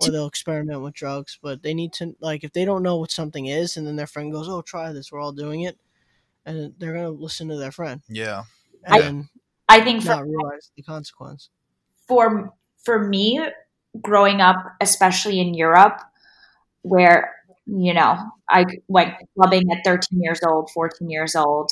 Or 0.00 0.10
they'll 0.10 0.26
experiment 0.26 0.82
with 0.82 0.92
drugs, 0.94 1.38
but 1.40 1.62
they 1.62 1.72
need 1.72 1.92
to 1.94 2.14
like 2.20 2.44
if 2.44 2.52
they 2.52 2.64
don't 2.64 2.82
know 2.82 2.96
what 2.96 3.10
something 3.10 3.46
is, 3.46 3.76
and 3.76 3.86
then 3.86 3.96
their 3.96 4.06
friend 4.06 4.30
goes, 4.30 4.48
"Oh, 4.48 4.60
try 4.60 4.92
this. 4.92 5.10
We're 5.10 5.20
all 5.20 5.32
doing 5.32 5.62
it," 5.62 5.78
and 6.44 6.74
they're 6.78 6.92
gonna 6.92 7.10
listen 7.10 7.48
to 7.48 7.56
their 7.56 7.72
friend 7.72 8.02
Yeah. 8.08 8.44
I- 8.86 9.00
and 9.00 9.28
I 9.68 9.80
think 9.82 10.02
for 10.02 10.08
not 10.10 10.24
realize 10.26 10.70
the 10.76 10.82
consequence. 10.82 11.48
for 12.06 12.52
for 12.84 12.98
me 13.08 13.40
growing 14.02 14.40
up 14.42 14.56
especially 14.80 15.40
in 15.40 15.54
europe 15.54 16.00
where 16.82 17.35
you 17.66 17.92
know 17.92 18.16
i 18.48 18.64
went 18.88 19.14
clubbing 19.34 19.70
at 19.72 19.84
13 19.84 20.22
years 20.22 20.40
old 20.46 20.70
14 20.72 21.10
years 21.10 21.34
old 21.34 21.70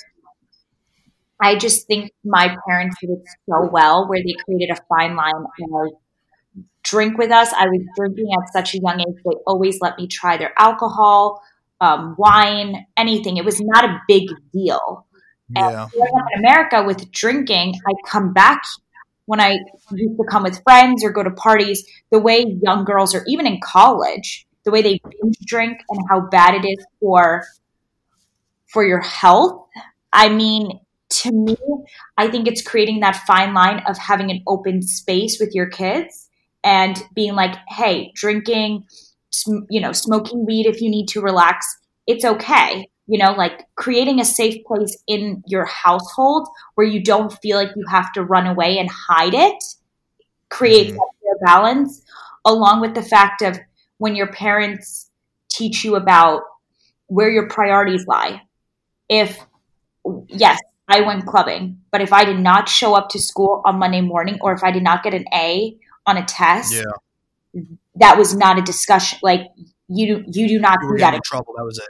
i 1.40 1.56
just 1.56 1.86
think 1.86 2.10
my 2.24 2.56
parents 2.68 2.96
did 3.00 3.10
it 3.10 3.22
so 3.48 3.68
well 3.70 4.08
where 4.08 4.20
they 4.22 4.34
created 4.44 4.70
a 4.70 4.80
fine 4.88 5.16
line 5.16 5.34
of 5.36 5.92
drink 6.84 7.18
with 7.18 7.30
us. 7.32 7.52
I 7.52 7.66
was 7.66 7.82
drinking 7.96 8.28
at 8.40 8.52
such 8.52 8.74
a 8.74 8.78
young 8.78 9.00
age 9.00 9.16
they 9.24 9.36
always 9.46 9.80
let 9.80 9.98
me 9.98 10.06
try 10.06 10.36
their 10.36 10.52
alcohol 10.58 11.42
um, 11.80 12.14
wine 12.16 12.86
anything. 12.96 13.36
It 13.36 13.44
was 13.44 13.60
not 13.60 13.84
a 13.84 14.00
big 14.06 14.28
deal. 14.52 15.06
Yeah. 15.54 15.86
in 15.94 16.38
America 16.38 16.82
with 16.84 17.10
drinking, 17.10 17.74
I 17.86 17.92
come 18.08 18.32
back 18.32 18.62
when 19.26 19.40
I 19.40 19.58
used 19.92 20.18
to 20.18 20.24
come 20.28 20.42
with 20.42 20.62
friends 20.62 21.04
or 21.04 21.10
go 21.10 21.22
to 21.22 21.30
parties, 21.30 21.84
the 22.10 22.18
way 22.18 22.58
young 22.62 22.84
girls 22.84 23.14
are 23.14 23.24
even 23.26 23.46
in 23.46 23.60
college, 23.62 24.46
the 24.64 24.70
way 24.70 24.82
they 24.82 25.00
binge 25.22 25.38
drink 25.44 25.78
and 25.88 26.00
how 26.10 26.20
bad 26.20 26.54
it 26.54 26.66
is 26.66 26.84
for 27.00 27.44
for 28.66 28.84
your 28.84 29.00
health. 29.00 29.66
I 30.12 30.28
mean, 30.28 30.80
to 31.10 31.32
me, 31.32 31.56
I 32.16 32.28
think 32.28 32.48
it's 32.48 32.62
creating 32.62 33.00
that 33.00 33.16
fine 33.26 33.54
line 33.54 33.82
of 33.86 33.96
having 33.98 34.30
an 34.30 34.42
open 34.46 34.82
space 34.82 35.38
with 35.38 35.54
your 35.54 35.66
kids 35.66 36.28
and 36.64 37.02
being 37.14 37.34
like, 37.34 37.56
"Hey, 37.68 38.10
drinking, 38.14 38.84
you 39.68 39.80
know, 39.80 39.92
smoking 39.92 40.46
weed 40.46 40.66
if 40.66 40.80
you 40.80 40.90
need 40.90 41.08
to 41.08 41.20
relax, 41.20 41.66
it's 42.06 42.24
okay." 42.24 42.88
You 43.06 43.18
know, 43.18 43.32
like 43.32 43.66
creating 43.76 44.18
a 44.18 44.24
safe 44.24 44.64
place 44.64 44.96
in 45.06 45.42
your 45.46 45.66
household 45.66 46.48
where 46.74 46.86
you 46.86 47.02
don't 47.02 47.32
feel 47.42 47.58
like 47.58 47.70
you 47.76 47.84
have 47.88 48.12
to 48.14 48.22
run 48.24 48.46
away 48.46 48.78
and 48.78 48.90
hide 48.90 49.34
it 49.34 49.62
creates 50.48 50.92
Mhm. 50.92 50.94
that 50.94 51.10
fair 51.22 51.38
balance 51.46 52.02
along 52.44 52.80
with 52.80 52.94
the 52.94 53.02
fact 53.02 53.42
of 53.42 53.58
when 53.98 54.14
your 54.14 54.26
parents 54.28 55.10
teach 55.48 55.84
you 55.84 55.96
about 55.96 56.42
where 57.06 57.30
your 57.30 57.48
priorities 57.48 58.06
lie 58.06 58.42
if 59.08 59.38
yes 60.28 60.58
i 60.88 61.00
went 61.00 61.26
clubbing 61.26 61.78
but 61.90 62.00
if 62.00 62.12
i 62.12 62.24
did 62.24 62.38
not 62.38 62.68
show 62.68 62.94
up 62.94 63.08
to 63.08 63.18
school 63.18 63.62
on 63.64 63.78
monday 63.78 64.00
morning 64.00 64.38
or 64.40 64.52
if 64.52 64.64
i 64.64 64.70
did 64.70 64.82
not 64.82 65.02
get 65.02 65.14
an 65.14 65.24
a 65.32 65.76
on 66.06 66.16
a 66.16 66.24
test 66.24 66.72
Yeah. 66.74 67.62
that 67.96 68.18
was 68.18 68.34
not 68.34 68.58
a 68.58 68.62
discussion 68.62 69.18
like 69.22 69.42
you 69.88 70.24
do 70.24 70.40
you 70.40 70.48
do 70.48 70.58
not 70.58 70.78
You 70.82 70.92
do 70.92 70.98
that 70.98 71.14
in 71.14 71.20
trouble. 71.24 71.54
That 71.56 71.64
was 71.64 71.78
it. 71.78 71.88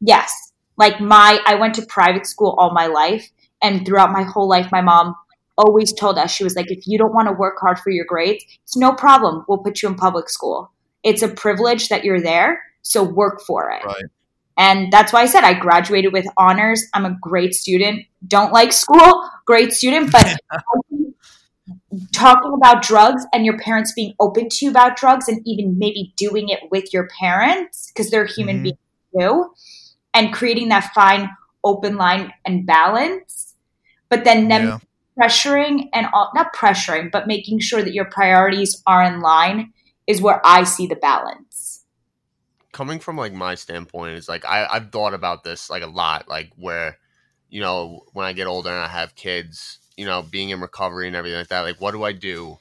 Yes. 0.00 0.32
Like 0.76 1.00
my 1.00 1.40
I 1.46 1.56
went 1.56 1.74
to 1.74 1.86
private 1.86 2.26
school 2.26 2.54
all 2.58 2.72
my 2.72 2.86
life 2.86 3.28
and 3.62 3.84
throughout 3.84 4.12
my 4.12 4.22
whole 4.22 4.48
life 4.48 4.70
my 4.72 4.80
mom 4.80 5.14
always 5.58 5.92
told 5.92 6.18
us 6.18 6.30
she 6.30 6.44
was 6.44 6.56
like 6.56 6.70
if 6.70 6.86
you 6.86 6.98
don't 6.98 7.12
want 7.12 7.28
to 7.28 7.32
work 7.32 7.56
hard 7.60 7.78
for 7.78 7.90
your 7.90 8.04
grades, 8.04 8.44
it's 8.62 8.76
no 8.76 8.92
problem. 8.92 9.44
We'll 9.48 9.58
put 9.58 9.82
you 9.82 9.88
in 9.88 9.96
public 9.96 10.28
school. 10.28 10.70
It's 11.02 11.22
a 11.22 11.28
privilege 11.28 11.88
that 11.88 12.04
you're 12.04 12.20
there, 12.20 12.62
so 12.82 13.02
work 13.02 13.40
for 13.42 13.70
it. 13.70 13.84
Right. 13.84 14.04
And 14.58 14.92
that's 14.92 15.12
why 15.12 15.22
I 15.22 15.26
said 15.26 15.44
I 15.44 15.54
graduated 15.54 16.12
with 16.12 16.26
honors. 16.36 16.84
I'm 16.94 17.04
a 17.06 17.16
great 17.20 17.54
student. 17.54 18.04
Don't 18.28 18.52
like 18.52 18.72
school, 18.72 19.28
great 19.46 19.72
student, 19.72 20.12
but 20.12 20.38
talking 22.12 22.52
about 22.54 22.82
drugs 22.82 23.24
and 23.32 23.44
your 23.44 23.58
parents 23.58 23.92
being 23.94 24.14
open 24.20 24.48
to 24.48 24.64
you 24.64 24.70
about 24.70 24.96
drugs 24.96 25.28
and 25.28 25.40
even 25.46 25.78
maybe 25.78 26.12
doing 26.16 26.48
it 26.48 26.60
with 26.70 26.92
your 26.92 27.08
parents 27.20 27.90
because 27.90 28.10
they're 28.10 28.24
human 28.26 28.58
Mhm. 28.58 28.62
beings 28.62 28.78
too 29.18 29.52
and 30.14 30.32
creating 30.32 30.68
that 30.70 30.92
fine 30.94 31.30
open 31.64 31.96
line 31.96 32.32
and 32.44 32.66
balance 32.66 33.54
but 34.08 34.24
then 34.24 34.48
them 34.48 34.66
Yeah. 34.66 34.78
pressuring 35.18 35.88
and 35.92 36.06
all, 36.12 36.30
not 36.34 36.54
pressuring 36.54 37.10
but 37.10 37.26
making 37.26 37.60
sure 37.60 37.82
that 37.82 37.94
your 37.94 38.06
priorities 38.06 38.82
are 38.86 39.02
in 39.02 39.20
line 39.20 39.72
is 40.06 40.20
where 40.20 40.40
i 40.44 40.64
see 40.64 40.86
the 40.86 40.96
balance. 40.96 41.84
Coming 42.72 42.98
from 42.98 43.16
like 43.16 43.32
my 43.32 43.54
standpoint 43.54 44.16
is 44.16 44.28
like 44.28 44.44
I, 44.44 44.66
I've 44.70 44.90
thought 44.90 45.14
about 45.14 45.44
this 45.44 45.68
like 45.68 45.82
a 45.82 45.86
lot, 45.86 46.28
like 46.28 46.50
where, 46.56 46.98
you 47.50 47.60
know, 47.60 48.04
when 48.12 48.24
I 48.24 48.32
get 48.32 48.46
older 48.46 48.70
and 48.70 48.78
I 48.78 48.88
have 48.88 49.14
kids, 49.14 49.78
you 49.96 50.06
know, 50.06 50.22
being 50.22 50.48
in 50.48 50.60
recovery 50.60 51.06
and 51.06 51.14
everything 51.14 51.38
like 51.38 51.48
that, 51.48 51.60
like 51.60 51.80
what 51.80 51.92
do 51.92 52.02
I 52.02 52.12
do 52.12 52.58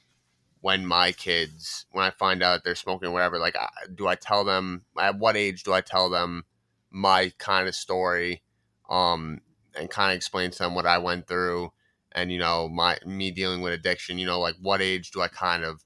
when 0.59 0.85
my 0.85 1.11
kids, 1.11 1.85
when 1.91 2.03
I 2.03 2.11
find 2.11 2.43
out 2.43 2.63
they're 2.63 2.75
smoking 2.75 3.07
or 3.07 3.11
whatever, 3.11 3.39
like 3.39 3.55
I, 3.55 3.69
do 3.95 4.07
I 4.07 4.15
tell 4.15 4.43
them 4.43 4.83
at 4.99 5.17
what 5.17 5.37
age 5.37 5.63
do 5.63 5.73
I 5.73 5.81
tell 5.81 6.09
them 6.09 6.43
my 6.91 7.31
kind 7.37 7.67
of 7.67 7.73
story, 7.73 8.43
um, 8.89 9.39
and 9.79 9.89
kind 9.89 10.11
of 10.11 10.17
explain 10.17 10.51
to 10.51 10.57
them 10.57 10.75
what 10.75 10.85
I 10.85 10.97
went 10.97 11.25
through 11.25 11.71
and, 12.11 12.29
you 12.31 12.37
know, 12.37 12.67
my, 12.67 12.97
me 13.05 13.31
dealing 13.31 13.61
with 13.61 13.71
addiction, 13.71 14.19
you 14.19 14.25
know, 14.25 14.41
like 14.41 14.55
what 14.61 14.81
age 14.81 15.11
do 15.11 15.21
I 15.21 15.29
kind 15.29 15.63
of, 15.63 15.81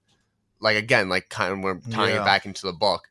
like 0.66 0.76
again, 0.78 1.07
like 1.07 1.30
kind 1.30 1.53
of 1.53 1.59
we're 1.59 1.80
tying 1.91 2.16
Yeah. 2.16 2.22
it 2.24 2.26
back 2.26 2.45
into 2.45 2.66
the 2.66 2.74
book 2.74 3.07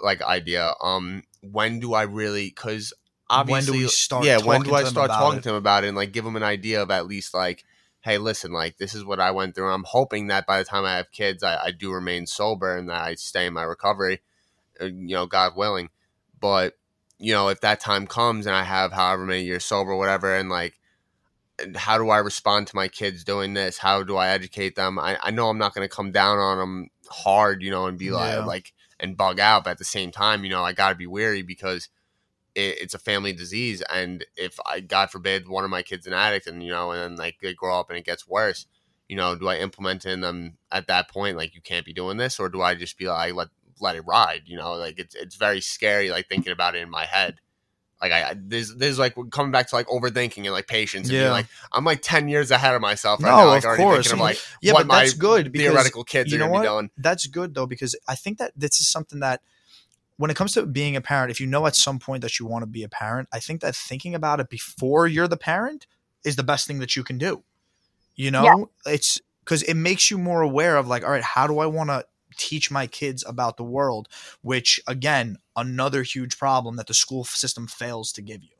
like 0.00 0.22
idea. 0.22 0.72
Um, 0.82 1.22
when 1.42 1.78
do 1.78 1.94
I 1.94 2.02
really? 2.02 2.48
Because 2.48 2.92
When 3.28 3.38
obviously, 3.38 3.78
do 3.78 3.84
we 3.84 3.88
start 3.88 4.26
yeah, 4.26 4.38
when 4.38 4.62
do 4.62 4.74
I 4.74 4.84
start 4.84 5.10
talking 5.10 5.38
it? 5.38 5.42
to 5.42 5.48
them 5.50 5.56
about 5.56 5.84
it 5.84 5.88
and 5.88 5.96
like 5.96 6.12
give 6.12 6.24
them 6.24 6.36
an 6.36 6.42
idea 6.42 6.82
of 6.82 6.90
at 6.90 7.06
least 7.06 7.34
like, 7.34 7.64
hey, 8.00 8.18
listen, 8.18 8.52
like 8.52 8.78
this 8.78 8.94
is 8.94 9.04
what 9.04 9.20
I 9.20 9.30
went 9.30 9.54
through. 9.54 9.70
I'm 9.70 9.84
hoping 9.84 10.28
that 10.28 10.46
by 10.46 10.58
the 10.58 10.64
time 10.64 10.84
I 10.84 10.96
have 10.96 11.12
kids, 11.12 11.42
I, 11.42 11.56
I 11.66 11.70
do 11.70 11.92
remain 11.92 12.26
sober 12.26 12.76
and 12.76 12.88
that 12.88 13.02
I 13.02 13.14
stay 13.14 13.46
in 13.46 13.52
my 13.54 13.62
recovery. 13.62 14.22
uh, 14.80 14.86
You 14.86 15.14
know, 15.16 15.26
God 15.26 15.52
willing. 15.56 15.90
But 16.40 16.74
you 17.18 17.32
know, 17.32 17.48
if 17.48 17.60
that 17.62 17.80
time 17.80 18.06
comes 18.06 18.46
and 18.46 18.54
I 18.54 18.62
have 18.64 18.92
however 18.92 19.24
many 19.24 19.44
years 19.44 19.64
sober, 19.64 19.94
whatever, 19.96 20.34
and 20.36 20.48
like 20.50 20.78
how 21.74 21.98
do 21.98 22.10
I 22.10 22.18
respond 22.18 22.66
to 22.68 22.76
my 22.76 22.88
kids 22.88 23.24
doing 23.24 23.54
this? 23.54 23.78
How 23.78 24.02
do 24.02 24.16
I 24.16 24.28
educate 24.28 24.76
them? 24.76 24.98
I, 24.98 25.18
I 25.22 25.30
know 25.30 25.48
I'm 25.48 25.58
not 25.58 25.74
going 25.74 25.88
to 25.88 25.94
come 25.94 26.10
down 26.12 26.38
on 26.38 26.58
them 26.58 26.88
hard, 27.08 27.62
you 27.62 27.70
know, 27.70 27.86
and 27.86 27.98
be 27.98 28.10
Yeah. 28.10 28.38
like, 28.40 28.46
like, 28.46 28.72
and 29.00 29.16
bug 29.16 29.40
out. 29.40 29.64
But 29.64 29.70
at 29.70 29.78
the 29.78 29.84
same 29.84 30.10
time, 30.10 30.44
you 30.44 30.50
know, 30.50 30.64
I 30.64 30.72
got 30.72 30.90
to 30.90 30.94
be 30.94 31.06
wary 31.06 31.42
because 31.42 31.88
it, 32.54 32.78
it's 32.80 32.94
a 32.94 32.98
family 32.98 33.32
disease. 33.32 33.82
And 33.92 34.24
if 34.36 34.58
I, 34.66 34.80
God 34.80 35.10
forbid, 35.10 35.48
one 35.48 35.64
of 35.64 35.70
my 35.70 35.82
kids 35.82 36.06
an 36.06 36.12
addict 36.12 36.46
and, 36.46 36.62
you 36.62 36.70
know, 36.70 36.90
and 36.92 37.00
then 37.00 37.16
like 37.16 37.36
they 37.40 37.54
grow 37.54 37.78
up 37.80 37.90
and 37.90 37.98
it 37.98 38.04
gets 38.04 38.28
worse, 38.28 38.66
you 39.08 39.16
know, 39.16 39.34
do 39.36 39.48
I 39.48 39.56
implement 39.58 40.04
in 40.04 40.20
them 40.20 40.58
at 40.70 40.88
that 40.88 41.08
point, 41.08 41.36
like, 41.36 41.54
you 41.54 41.60
can't 41.60 41.86
be 41.86 41.92
doing 41.92 42.16
this? 42.16 42.38
Or 42.38 42.48
do 42.48 42.60
I 42.62 42.74
just 42.74 42.98
be 42.98 43.06
like, 43.06 43.34
let, 43.34 43.48
let 43.80 43.96
it 43.96 44.04
ride? 44.06 44.42
You 44.46 44.56
know, 44.56 44.74
like 44.74 44.98
it's, 44.98 45.14
it's 45.14 45.36
very 45.36 45.60
scary, 45.60 46.10
like 46.10 46.28
thinking 46.28 46.52
about 46.52 46.74
it 46.74 46.82
in 46.82 46.90
my 46.90 47.06
head. 47.06 47.40
Like 48.00 48.12
I, 48.12 48.30
I 48.30 48.34
there's, 48.38 48.74
there's 48.74 48.98
like 48.98 49.14
coming 49.30 49.52
back 49.52 49.68
to 49.68 49.74
like 49.74 49.86
overthinking 49.86 50.38
and 50.44 50.50
like 50.52 50.66
patience 50.66 51.08
and 51.08 51.16
being 51.16 51.28
Yeah. 51.28 51.32
like, 51.32 51.46
I'm 51.72 51.84
like 51.84 52.00
10 52.02 52.28
years 52.28 52.50
ahead 52.50 52.74
of 52.74 52.82
myself 52.82 53.22
right 53.22 53.30
No, 53.30 53.36
now. 53.38 53.48
Like 53.48 53.58
of 53.58 53.64
already 53.64 53.82
course. 53.84 54.06
thinking 54.06 54.12
of 54.12 54.20
like 54.20 54.38
Yeah, 54.60 54.72
what 54.74 54.86
but 54.86 54.94
that's 54.94 55.14
my 55.14 55.18
good 55.18 55.52
because 55.52 55.66
theoretical 55.68 56.04
kids 56.04 56.30
you 56.30 56.36
are 56.36 56.40
know 56.40 56.48
going 56.48 56.62
to 56.62 56.68
be 56.68 56.72
doing. 56.74 56.90
That's 56.98 57.26
good 57.26 57.54
though 57.54 57.66
because 57.66 57.96
I 58.06 58.14
think 58.14 58.38
that 58.38 58.52
this 58.56 58.80
is 58.80 58.88
something 58.88 59.20
that 59.20 59.40
when 60.18 60.30
it 60.30 60.36
comes 60.36 60.52
to 60.54 60.64
being 60.66 60.96
a 60.96 61.00
parent, 61.00 61.30
if 61.30 61.40
you 61.40 61.46
know 61.46 61.66
at 61.66 61.76
some 61.76 61.98
point 61.98 62.22
that 62.22 62.38
you 62.38 62.46
want 62.46 62.62
to 62.62 62.66
be 62.66 62.82
a 62.82 62.88
parent, 62.88 63.28
I 63.32 63.38
think 63.40 63.60
that 63.60 63.76
thinking 63.76 64.14
about 64.14 64.40
it 64.40 64.48
before 64.48 65.06
you're 65.06 65.28
the 65.28 65.36
parent 65.36 65.86
is 66.24 66.36
the 66.36 66.42
best 66.42 66.66
thing 66.66 66.78
that 66.78 66.96
you 66.96 67.04
can 67.04 67.18
do. 67.18 67.44
You 68.14 68.30
know, 68.30 68.70
it's 68.86 69.20
because 69.44 69.62
it 69.62 69.74
makes 69.74 70.10
you 70.10 70.16
more 70.16 70.40
aware 70.40 70.76
of 70.76 70.86
like, 70.88 71.04
all 71.04 71.10
right, 71.10 71.22
how 71.22 71.46
do 71.46 71.58
I 71.58 71.66
want 71.66 71.90
to 71.90 72.04
teach 72.36 72.70
my 72.70 72.86
kids 72.86 73.24
about 73.26 73.56
the 73.56 73.64
world? 73.64 74.08
Which 74.42 74.80
again, 74.86 75.38
another 75.54 76.02
huge 76.02 76.38
problem 76.38 76.76
that 76.76 76.86
the 76.86 76.94
school 76.94 77.24
system 77.24 77.66
fails 77.66 78.12
to 78.12 78.22
give 78.22 78.42
you. 78.42 78.50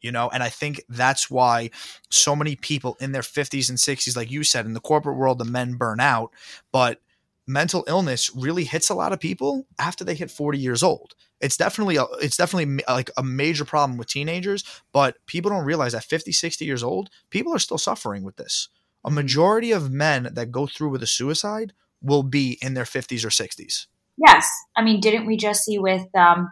You 0.00 0.10
know, 0.10 0.28
and 0.30 0.42
I 0.42 0.48
think 0.48 0.82
that's 0.88 1.30
why 1.30 1.70
so 2.10 2.34
many 2.34 2.56
people 2.56 2.96
in 3.00 3.12
their 3.12 3.22
50s 3.22 3.68
and 3.68 3.78
60s, 3.78 4.16
like 4.16 4.32
you 4.32 4.42
said, 4.42 4.66
in 4.66 4.72
the 4.72 4.80
corporate 4.80 5.16
world, 5.16 5.38
the 5.38 5.44
men 5.44 5.74
burn 5.74 6.00
out. 6.00 6.32
But 6.72 7.00
mental 7.46 7.84
illness 7.86 8.30
really 8.34 8.64
hits 8.64 8.90
a 8.90 8.94
lot 8.94 9.12
of 9.12 9.20
people 9.20 9.66
after 9.78 10.04
they 10.04 10.14
hit 10.14 10.30
40 10.30 10.58
years 10.58 10.82
old. 10.82 11.14
It's 11.40 11.56
definitely 11.56 11.96
a, 11.96 12.04
it's 12.20 12.36
definitely 12.36 12.82
like 12.88 13.10
a 13.16 13.22
major 13.22 13.64
problem 13.64 13.96
with 13.98 14.08
teenagers, 14.08 14.64
but 14.92 15.16
people 15.26 15.50
don't 15.50 15.64
realize 15.64 15.92
that 15.92 16.04
50, 16.04 16.32
60 16.32 16.64
years 16.64 16.82
old, 16.82 17.10
people 17.30 17.54
are 17.54 17.58
still 17.58 17.78
suffering 17.78 18.22
with 18.22 18.36
this. 18.36 18.68
A 19.04 19.10
majority 19.10 19.72
of 19.72 19.90
men 19.90 20.30
that 20.32 20.52
go 20.52 20.66
through 20.66 20.90
with 20.90 21.02
a 21.02 21.08
suicide 21.08 21.72
will 22.02 22.22
be 22.22 22.58
in 22.60 22.74
their 22.74 22.84
50s 22.84 23.24
or 23.24 23.28
60s. 23.28 23.86
Yes. 24.16 24.48
I 24.76 24.82
mean, 24.82 25.00
didn't 25.00 25.26
we 25.26 25.36
just 25.36 25.64
see 25.64 25.78
with 25.78 26.06
um, 26.14 26.50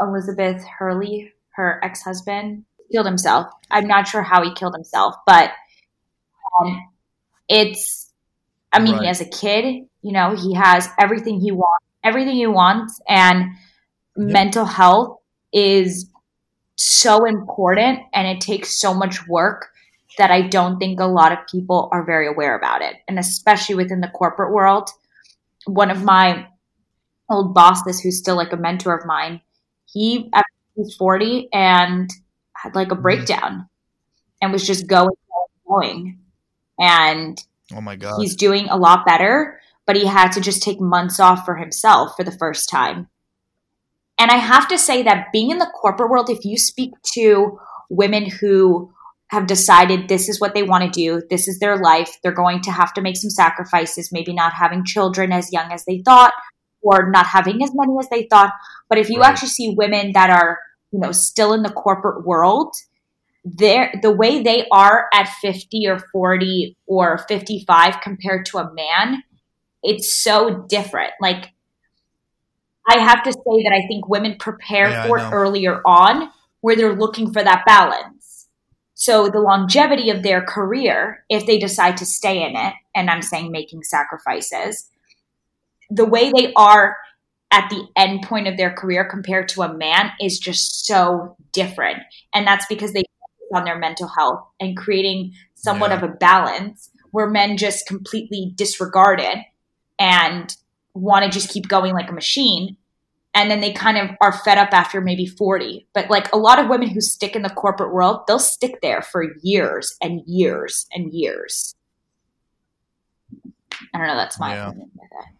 Elizabeth 0.00 0.64
Hurley, 0.64 1.32
her 1.50 1.80
ex 1.84 2.02
husband, 2.02 2.64
killed 2.90 3.06
himself? 3.06 3.46
I'm 3.70 3.86
not 3.86 4.08
sure 4.08 4.22
how 4.22 4.42
he 4.42 4.54
killed 4.54 4.74
himself, 4.74 5.14
but 5.26 5.50
um, 6.60 6.88
it's, 7.48 8.10
I 8.72 8.80
mean, 8.80 8.94
Right. 8.94 9.02
he 9.02 9.06
has 9.08 9.20
a 9.20 9.26
kid, 9.28 9.86
you 10.02 10.12
know, 10.12 10.34
he 10.34 10.54
has 10.54 10.88
everything 10.98 11.40
he 11.40 11.52
wants, 11.52 11.86
everything 12.02 12.36
he 12.36 12.46
wants, 12.46 13.00
and 13.08 13.52
mental 14.16 14.64
health 14.64 15.18
is 15.52 16.10
so 16.76 17.24
important 17.24 18.00
and 18.12 18.26
it 18.28 18.40
takes 18.40 18.80
so 18.80 18.94
much 18.94 19.26
work 19.26 19.70
that 20.16 20.30
I 20.30 20.42
don't 20.42 20.78
think 20.78 21.00
a 21.00 21.04
lot 21.04 21.32
of 21.32 21.46
people 21.50 21.88
are 21.92 22.04
very 22.04 22.26
aware 22.26 22.56
about 22.56 22.82
it. 22.82 22.96
And 23.06 23.18
especially 23.18 23.74
within 23.74 24.00
the 24.00 24.08
corporate 24.08 24.52
world, 24.52 24.88
one 25.66 25.90
of 25.90 26.02
my 26.02 26.46
old 27.28 27.54
bosses 27.54 28.00
who's 28.00 28.18
still 28.18 28.36
like 28.36 28.52
a 28.52 28.56
mentor 28.56 28.96
of 28.96 29.06
mine, 29.06 29.40
he 29.86 30.30
he's 30.74 30.94
40 30.94 31.48
and 31.52 32.10
had 32.54 32.74
like 32.74 32.88
a 32.88 32.94
mm-hmm. 32.94 33.02
breakdown 33.02 33.68
and 34.40 34.52
was 34.52 34.66
just 34.66 34.86
going 34.86 35.08
going, 35.66 35.80
going. 35.80 36.18
And 36.78 37.42
Oh 37.74 37.80
my 37.80 37.96
God. 37.96 38.18
he's 38.20 38.36
doing 38.36 38.68
a 38.68 38.76
lot 38.76 39.04
better, 39.04 39.60
but 39.86 39.96
he 39.96 40.06
had 40.06 40.30
to 40.32 40.40
just 40.40 40.62
take 40.62 40.80
months 40.80 41.20
off 41.20 41.44
for 41.44 41.56
himself 41.56 42.12
for 42.16 42.24
the 42.24 42.32
first 42.32 42.68
time. 42.68 43.08
And 44.18 44.30
I 44.30 44.36
have 44.36 44.68
to 44.68 44.78
say 44.78 45.02
that 45.02 45.32
being 45.32 45.50
in 45.50 45.58
the 45.58 45.70
corporate 45.80 46.10
world, 46.10 46.28
if 46.28 46.44
you 46.44 46.58
speak 46.58 46.90
to 47.14 47.58
women 47.88 48.28
who 48.28 48.92
have 49.30 49.46
decided 49.46 50.08
this 50.08 50.28
is 50.28 50.40
what 50.40 50.54
they 50.54 50.62
want 50.62 50.84
to 50.84 50.90
do, 50.90 51.22
this 51.28 51.48
is 51.48 51.58
their 51.58 51.76
life, 51.76 52.16
they're 52.22 52.32
going 52.32 52.62
to 52.62 52.70
have 52.70 52.94
to 52.94 53.02
make 53.02 53.16
some 53.16 53.30
sacrifices, 53.30 54.10
maybe 54.12 54.32
not 54.32 54.52
having 54.54 54.84
children 54.84 55.32
as 55.32 55.52
young 55.52 55.70
as 55.70 55.84
they 55.84 56.00
thought, 56.04 56.32
or 56.82 57.10
not 57.10 57.26
having 57.26 57.62
as 57.62 57.70
many 57.74 57.92
as 58.00 58.08
they 58.10 58.26
thought. 58.30 58.52
But 58.88 58.98
if 58.98 59.10
you 59.10 59.20
Right. 59.20 59.30
actually 59.30 59.48
see 59.48 59.74
women 59.76 60.12
that 60.12 60.30
are, 60.30 60.58
you 60.92 60.98
know, 60.98 61.12
still 61.12 61.52
in 61.52 61.62
the 61.62 61.70
corporate 61.70 62.26
world, 62.26 62.72
they're, 63.44 63.92
the 64.02 64.10
way 64.10 64.42
they 64.42 64.66
are 64.72 65.08
at 65.12 65.28
50 65.28 65.86
or 65.88 65.98
40 66.12 66.76
or 66.86 67.18
55 67.28 68.00
compared 68.02 68.46
to 68.46 68.58
a 68.58 68.72
man, 68.72 69.22
it's 69.82 70.14
so 70.14 70.64
different. 70.68 71.12
Like, 71.20 71.52
I 72.88 72.98
have 72.98 73.22
to 73.24 73.32
say 73.32 73.62
that 73.64 73.72
I 73.74 73.86
think 73.86 74.08
women 74.08 74.36
prepare 74.38 74.90
Yeah, 74.90 75.02
for 75.02 75.18
it 75.18 75.28
earlier 75.32 75.82
on 75.86 76.30
where 76.62 76.74
they're 76.74 76.96
looking 76.96 77.32
for 77.32 77.42
that 77.42 77.64
balance. 77.66 78.17
So 79.00 79.28
the 79.28 79.38
longevity 79.38 80.10
of 80.10 80.24
their 80.24 80.42
career, 80.42 81.24
if 81.30 81.46
they 81.46 81.56
decide 81.56 81.96
to 81.98 82.04
stay 82.04 82.42
in 82.42 82.56
it, 82.56 82.74
and 82.96 83.08
I'm 83.08 83.22
saying 83.22 83.52
making 83.52 83.84
sacrifices, 83.84 84.90
the 85.88 86.04
way 86.04 86.32
they 86.32 86.52
are 86.54 86.96
at 87.52 87.70
the 87.70 87.86
end 87.94 88.22
point 88.22 88.48
of 88.48 88.56
their 88.56 88.72
career 88.72 89.08
compared 89.08 89.48
to 89.50 89.62
a 89.62 89.72
man 89.72 90.10
is 90.20 90.40
just 90.40 90.84
so 90.84 91.36
different. 91.52 91.98
And 92.34 92.44
that's 92.44 92.66
because 92.66 92.92
they 92.92 93.04
focus 93.20 93.48
on 93.54 93.64
their 93.64 93.78
mental 93.78 94.08
health 94.08 94.44
and 94.58 94.76
creating 94.76 95.32
somewhat 95.54 95.90
Yeah. 95.90 95.98
of 95.98 96.02
a 96.02 96.08
balance 96.08 96.90
where 97.12 97.30
men 97.30 97.56
just 97.56 97.86
completely 97.86 98.52
disregard 98.56 99.20
it 99.20 99.38
and 100.00 100.56
want 100.94 101.24
to 101.24 101.30
just 101.30 101.50
keep 101.50 101.68
going 101.68 101.94
like 101.94 102.10
a 102.10 102.14
machine 102.14 102.76
and 103.38 103.50
then 103.50 103.60
they 103.60 103.72
kind 103.72 103.96
of 103.96 104.10
are 104.20 104.32
fed 104.32 104.58
up 104.58 104.72
after 104.72 105.00
maybe 105.00 105.24
40 105.24 105.86
but 105.94 106.10
like 106.10 106.30
a 106.32 106.38
lot 106.38 106.58
of 106.58 106.68
women 106.68 106.88
who 106.88 107.00
stick 107.00 107.36
in 107.36 107.42
the 107.42 107.50
corporate 107.50 107.92
world 107.94 108.20
they'll 108.26 108.38
stick 108.38 108.80
there 108.82 109.00
for 109.00 109.24
years 109.42 109.96
and 110.02 110.22
years 110.26 110.86
and 110.92 111.12
years 111.12 111.74
i 113.94 113.98
don't 113.98 114.08
know 114.08 114.16
that's 114.16 114.38
my 114.40 114.54
Yeah. 114.54 114.68
opinion 114.68 114.90
with 114.94 115.10
it 115.20 115.34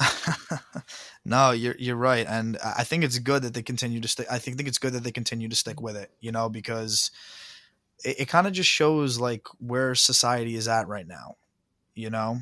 no, 1.24 1.50
you're 1.50 1.76
you're 1.78 1.96
right, 1.96 2.26
and 2.26 2.56
I 2.64 2.76
I 2.78 2.84
think 2.84 3.04
it's 3.04 3.18
good 3.18 3.42
that 3.42 3.52
they 3.52 3.62
continue 3.62 4.00
to 4.00 4.08
stick. 4.08 4.26
I 4.30 4.38
think 4.38 4.56
think 4.56 4.68
it's 4.68 4.78
good 4.78 4.94
that 4.94 5.04
they 5.04 5.12
continue 5.12 5.46
to 5.48 5.56
stick 5.56 5.80
with 5.80 5.94
it. 5.94 6.10
You 6.20 6.32
know, 6.32 6.48
because 6.48 7.10
it, 8.02 8.20
it 8.20 8.28
kind 8.28 8.46
of 8.46 8.54
just 8.54 8.70
shows 8.70 9.20
like 9.20 9.46
where 9.58 9.94
society 9.94 10.54
is 10.56 10.68
at 10.68 10.88
right 10.88 11.06
now. 11.06 11.36
You 11.94 12.08
know, 12.08 12.38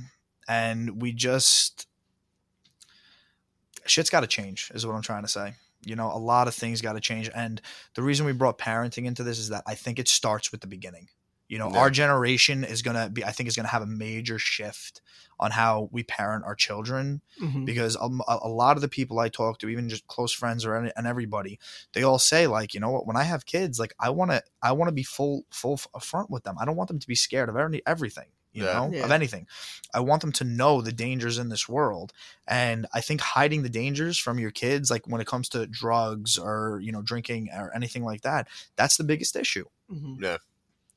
and 0.46 1.02
we 1.02 1.12
just 1.12 1.88
shit's 3.90 4.10
got 4.10 4.20
to 4.20 4.26
change, 4.26 4.70
is 4.74 4.86
what 4.86 4.94
I'm 4.94 5.02
trying 5.02 5.22
to 5.22 5.28
say. 5.28 5.54
You 5.84 5.94
know, 5.96 6.10
a 6.12 6.18
lot 6.18 6.48
of 6.48 6.54
things 6.54 6.80
got 6.80 6.94
to 6.94 7.00
change, 7.00 7.30
and 7.34 7.60
the 7.94 8.02
reason 8.02 8.26
we 8.26 8.32
brought 8.32 8.58
parenting 8.58 9.04
into 9.06 9.22
this 9.22 9.38
is 9.38 9.48
that 9.50 9.62
I 9.66 9.74
think 9.74 9.98
it 9.98 10.08
starts 10.08 10.50
with 10.50 10.60
the 10.60 10.66
beginning. 10.66 11.08
You 11.48 11.56
know, 11.58 11.70
Yeah. 11.72 11.78
our 11.78 11.88
generation 11.90 12.62
is 12.62 12.82
gonna 12.82 13.08
be. 13.08 13.24
I 13.24 13.30
think 13.32 13.48
is 13.48 13.56
gonna 13.56 13.68
have 13.68 13.80
a 13.82 13.86
major 13.86 14.38
shift 14.38 15.00
on 15.40 15.50
how 15.52 15.88
we 15.92 16.02
parent 16.02 16.44
our 16.44 16.54
children 16.56 17.22
Mhm. 17.40 17.64
because 17.64 17.94
a, 17.96 18.08
a 18.28 18.48
lot 18.48 18.76
of 18.76 18.80
the 18.82 18.88
people 18.88 19.18
I 19.20 19.28
talk 19.30 19.58
to, 19.60 19.68
even 19.68 19.88
just 19.88 20.06
close 20.08 20.32
friends 20.32 20.66
or 20.66 20.74
any, 20.76 20.90
and 20.96 21.06
everybody, 21.06 21.58
they 21.94 22.02
all 22.02 22.18
say 22.18 22.46
like, 22.48 22.74
you 22.74 22.80
know 22.80 22.90
what? 22.90 23.06
When 23.06 23.16
I 23.16 23.22
have 23.22 23.46
kids, 23.46 23.78
like 23.78 23.94
I 24.00 24.10
want 24.10 24.30
to, 24.32 24.42
I 24.60 24.72
want 24.72 24.88
to 24.88 24.92
be 24.92 25.04
full, 25.04 25.46
full 25.50 25.76
front 25.78 26.28
with 26.28 26.42
them. 26.42 26.56
I 26.60 26.64
don't 26.66 26.76
want 26.76 26.88
them 26.88 26.98
to 26.98 27.06
be 27.08 27.14
scared 27.14 27.48
of 27.48 27.56
any, 27.56 27.80
everything, 27.86 28.26
you 28.58 28.64
Yeah. 28.64 28.72
know, 28.90 29.04
of 29.04 29.10
anything. 29.10 29.46
I 29.94 30.00
want 30.00 30.20
them 30.20 30.32
to 30.32 30.44
know 30.44 30.80
the 30.80 30.92
dangers 30.92 31.38
in 31.38 31.48
this 31.48 31.68
world, 31.68 32.12
and 32.46 32.86
I 32.92 33.00
think 33.00 33.20
hiding 33.20 33.62
the 33.62 33.68
dangers 33.70 34.18
from 34.18 34.38
your 34.38 34.50
kids, 34.50 34.90
like 34.90 35.06
when 35.06 35.20
it 35.20 35.26
comes 35.26 35.48
to 35.50 35.66
drugs 35.66 36.38
or 36.38 36.80
you 36.82 36.92
know 36.92 37.02
drinking 37.02 37.50
or 37.54 37.74
anything 37.74 38.04
like 38.04 38.22
that, 38.22 38.48
that's 38.76 38.96
the 38.96 39.04
biggest 39.04 39.36
issue. 39.36 39.64
Mhm. 39.90 40.38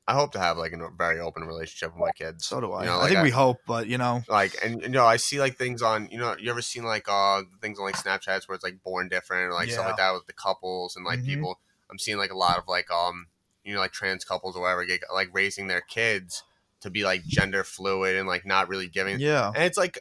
I 0.06 0.14
hope 0.14 0.32
to 0.32 0.40
have 0.40 0.58
like 0.58 0.72
a 0.72 0.88
very 0.98 1.20
open 1.20 1.44
relationship 1.44 1.92
with 1.92 2.00
my 2.00 2.10
kids. 2.12 2.46
So 2.46 2.60
do 2.60 2.72
I. 2.72 2.80
You 2.82 2.90
know, 2.90 3.00
I 3.00 3.06
think 3.06 3.18
I- 3.20 3.22
we 3.22 3.30
hope, 3.30 3.58
but 3.66 3.86
you 3.86 3.98
know, 3.98 4.22
like 4.28 4.52
and 4.62 4.82
you 4.82 4.88
know 4.88 5.06
i 5.06 5.16
see 5.16 5.38
like 5.38 5.56
things 5.56 5.80
on 5.80 6.08
you 6.10 6.18
know 6.18 6.36
you 6.38 6.50
ever 6.50 6.60
seen 6.62 6.82
like 6.84 7.06
uh 7.08 7.42
things 7.60 7.78
on 7.78 7.84
like 7.84 7.96
snapchats 7.96 8.48
where 8.48 8.54
it's 8.56 8.64
like 8.64 8.82
born 8.82 9.08
different 9.08 9.44
or 9.48 9.52
like 9.54 9.70
stuff 9.70 9.86
like 9.86 9.96
that 9.96 10.12
with 10.12 10.26
the 10.26 10.32
couples 10.32 10.96
and 10.96 11.04
like 11.04 11.20
Mhm. 11.20 11.26
people 11.26 11.60
i'm 11.90 11.98
seeing 11.98 12.18
like 12.18 12.30
a 12.32 12.36
lot 12.36 12.58
of 12.58 12.64
like 12.66 12.90
um 12.90 13.26
you 13.64 13.72
know 13.74 13.80
like 13.80 13.92
trans 13.92 14.24
couples 14.24 14.56
or 14.56 14.62
whatever 14.62 14.84
get 14.84 15.00
like 15.14 15.28
raising 15.32 15.68
their 15.68 15.80
kids 15.80 16.42
to 16.82 16.90
be 16.90 17.04
like 17.04 17.24
gender 17.24 17.64
fluid 17.64 18.16
and 18.16 18.28
like 18.28 18.44
not 18.46 18.68
really 18.68 18.88
giving 18.88 19.18
yeah, 19.20 19.50
and 19.54 19.64
it's 19.64 19.78
like 19.78 19.98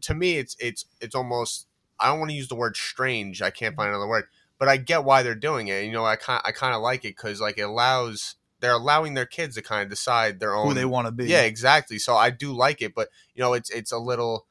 to 0.00 0.14
me 0.14 0.38
it's 0.38 0.56
it's 0.58 0.84
it's 1.00 1.14
almost 1.14 1.66
i 2.00 2.08
don't 2.08 2.18
want 2.18 2.30
to 2.30 2.36
use 2.36 2.48
the 2.48 2.54
word 2.54 2.76
strange 2.76 3.42
i 3.42 3.50
can't 3.50 3.76
find 3.76 3.88
another 3.90 4.08
word 4.08 4.24
but 4.58 4.68
i 4.68 4.76
get 4.76 5.04
why 5.04 5.22
they're 5.22 5.34
doing 5.34 5.68
it 5.68 5.84
you 5.84 5.92
know 5.92 6.04
i 6.04 6.16
kind 6.16 6.40
i 6.44 6.52
kind 6.52 6.74
of 6.74 6.80
like 6.82 7.04
it 7.04 7.16
because 7.16 7.40
like 7.40 7.58
it 7.58 7.62
allows 7.62 8.36
they're 8.60 8.72
allowing 8.72 9.14
their 9.14 9.26
kids 9.26 9.56
to 9.56 9.62
kind 9.62 9.82
of 9.82 9.90
decide 9.90 10.38
their 10.38 10.54
own 10.54 10.68
who 10.68 10.74
they 10.74 10.84
want 10.84 11.06
to 11.06 11.10
be. 11.12 11.24
yeah, 11.24 11.40
exactly. 11.42 11.98
So 11.98 12.14
I 12.14 12.30
do 12.30 12.52
like 12.52 12.80
it, 12.80 12.94
but 12.94 13.08
you 13.34 13.42
know, 13.42 13.54
it's 13.54 13.68
it's 13.70 13.90
a 13.90 13.98
little 13.98 14.46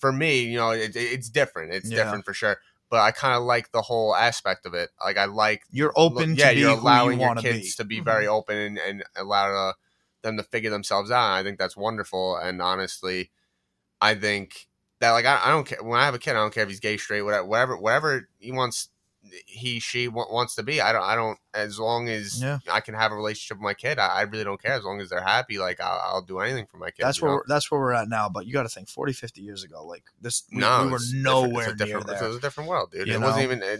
for 0.00 0.10
me. 0.12 0.40
You 0.40 0.56
know, 0.56 0.70
it, 0.72 0.96
it's 0.96 1.28
different. 1.30 1.72
It's 1.72 1.88
Yeah. 1.88 1.98
different 2.02 2.24
for 2.24 2.34
sure. 2.34 2.58
but 2.90 2.98
I 3.00 3.12
kind 3.12 3.36
of 3.36 3.44
like 3.44 3.70
the 3.70 3.82
whole 3.82 4.16
aspect 4.16 4.66
of 4.66 4.74
it. 4.74 4.90
Like 5.02 5.16
I 5.16 5.26
like 5.26 5.62
You're 5.70 5.92
open 5.94 6.34
yeah, 6.34 6.48
to 6.48 6.54
be 6.56 6.60
you're 6.62 6.70
allowing 6.76 7.20
you 7.20 7.26
your 7.26 7.36
to 7.36 7.42
be. 7.42 7.48
kids 7.52 7.76
to 7.76 7.84
be 7.84 8.00
very 8.00 8.26
open 8.26 8.56
and, 8.58 8.78
and 8.78 9.04
allow 9.16 9.68
uh, 9.68 9.72
them 10.22 10.36
to 10.36 10.42
figure 10.42 10.70
themselves 10.70 11.10
out. 11.10 11.32
I 11.32 11.42
think 11.42 11.58
that's 11.58 11.76
wonderful. 11.76 12.36
And 12.36 12.60
honestly, 12.62 13.30
I 14.00 14.14
think 14.14 14.68
that 15.00 15.10
like 15.12 15.24
I, 15.26 15.40
I 15.44 15.50
don't 15.50 15.66
care 15.66 15.82
when 15.82 15.98
I 16.00 16.04
have 16.04 16.14
a 16.14 16.18
kid. 16.18 16.30
I 16.32 16.34
don't 16.34 16.52
care 16.54 16.62
if 16.62 16.68
he's 16.68 16.80
gay, 16.80 16.96
straight, 16.96 17.22
whatever, 17.22 17.46
whatever, 17.46 17.76
whatever 17.76 18.28
he 18.38 18.52
wants. 18.52 18.88
He, 19.46 19.78
she 19.78 20.08
wa- 20.08 20.26
wants 20.32 20.56
to 20.56 20.64
be. 20.64 20.80
I 20.80 20.92
don't. 20.92 21.04
I 21.04 21.14
don't. 21.14 21.38
As 21.54 21.78
long 21.78 22.08
as 22.08 22.42
Yeah. 22.42 22.58
I 22.68 22.80
can 22.80 22.94
have 22.94 23.12
a 23.12 23.14
relationship 23.14 23.56
with 23.58 23.62
my 23.62 23.74
kid, 23.74 24.00
I, 24.00 24.08
I 24.08 24.22
really 24.22 24.42
don't 24.42 24.60
care. 24.60 24.72
As 24.72 24.82
long 24.82 25.00
as 25.00 25.10
they're 25.10 25.22
happy, 25.22 25.58
like 25.58 25.80
I'll, 25.80 26.00
I'll 26.04 26.22
do 26.22 26.40
anything 26.40 26.66
for 26.66 26.76
my 26.78 26.90
kid. 26.90 27.04
That's 27.04 27.22
where 27.22 27.40
that's 27.46 27.70
where 27.70 27.80
we're 27.80 27.92
at 27.92 28.08
now. 28.08 28.28
But 28.28 28.46
you 28.46 28.52
got 28.52 28.64
to 28.64 28.68
think 28.68 28.88
40, 28.88 29.12
50 29.12 29.40
years 29.40 29.62
ago, 29.62 29.86
like 29.86 30.02
this, 30.20 30.42
we, 30.52 30.58
no, 30.58 30.84
we 30.86 30.90
were 30.90 30.96
it's 30.96 31.12
nowhere 31.12 31.70
it's 31.70 31.78
near 31.78 31.86
different, 31.86 32.06
there. 32.08 32.24
It 32.24 32.26
was 32.26 32.36
a 32.36 32.40
different 32.40 32.68
world, 32.68 32.90
dude. 32.90 33.06
You 33.06 33.14
it 33.14 33.20
wasn't 33.20 33.44
even. 33.44 33.62
It, 33.62 33.78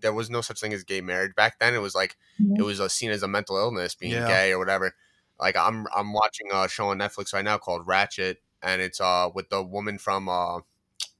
there 0.00 0.12
was 0.12 0.30
no 0.30 0.42
such 0.42 0.60
thing 0.60 0.72
as 0.72 0.84
gay 0.84 1.00
marriage 1.00 1.34
back 1.34 1.58
then. 1.58 1.74
It 1.74 1.78
was 1.80 1.94
like 1.96 2.16
it 2.38 2.62
was 2.62 2.80
uh, 2.80 2.86
seen 2.88 3.10
as 3.10 3.24
a 3.24 3.28
mental 3.28 3.56
illness 3.56 3.94
being 3.96 4.12
Yeah. 4.12 4.28
gay 4.28 4.52
or 4.52 4.58
whatever. 4.58 4.94
Like 5.40 5.56
I'm 5.56 5.86
I'm 5.94 6.12
watching 6.12 6.48
a 6.52 6.68
show 6.68 6.88
on 6.90 6.98
Netflix 6.98 7.32
right 7.34 7.44
now 7.44 7.58
called 7.58 7.86
Ratched, 7.86 8.36
and 8.62 8.80
it's 8.82 9.00
uh 9.00 9.30
with 9.34 9.48
the 9.50 9.62
woman 9.62 9.98
from 9.98 10.28
uh 10.28 10.60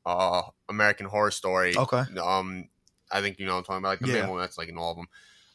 uh 0.05 0.43
American 0.69 1.07
Horror 1.07 1.31
Story. 1.31 1.85
Okay. 1.85 2.05
Um, 2.23 2.69
I 3.11 3.21
think 3.21 3.39
you 3.39 3.47
know 3.47 3.57
I'm 3.59 3.65
talking 3.65 3.79
about, 3.79 3.89
like 3.91 4.01
the 4.03 4.09
Yeah. 4.09 4.09
main 4.09 4.29
one 4.29 4.41
that's 4.41 4.59
like 4.59 4.69
in 4.69 4.79
all 4.79 4.93
of 4.93 4.97
them. 4.97 5.09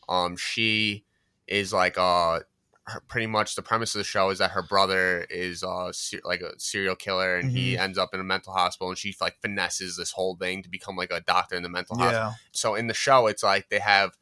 Um, 0.09 0.37
she 0.37 1.05
is 1.47 1.73
like 1.73 1.97
uh. 1.97 2.41
Her, 2.87 2.99
pretty 3.07 3.27
much 3.27 3.53
the 3.55 3.61
premise 3.61 3.93
of 3.93 3.99
the 3.99 4.03
show 4.03 4.31
is 4.31 4.39
that 4.39 4.51
her 4.51 4.63
brother 4.63 5.21
is 5.29 5.63
uh 5.63 5.91
ser- 5.93 6.19
like 6.23 6.41
a 6.41 6.59
serial 6.59 6.95
killer 6.95 7.35
and 7.37 7.51
he 7.51 7.77
Mm-hmm. 7.77 7.77
ends 7.77 7.95
up 7.97 8.09
in 8.11 8.19
a 8.19 8.23
mental 8.23 8.53
hospital 8.53 8.89
and 8.89 8.97
she 8.97 9.15
like 9.21 9.39
finesses 9.39 9.97
this 9.97 10.11
whole 10.13 10.35
thing 10.35 10.63
to 10.63 10.69
become 10.69 10.95
like 10.95 11.11
a 11.11 11.21
doctor 11.21 11.55
in 11.55 11.61
the 11.61 11.69
mental 11.69 11.95
hospital 11.95 12.27
so 12.51 12.73
in 12.73 12.87
the 12.87 12.93
show 12.95 13.27
it's 13.27 13.43
like 13.43 13.69
they 13.69 13.77
have 13.77 14.17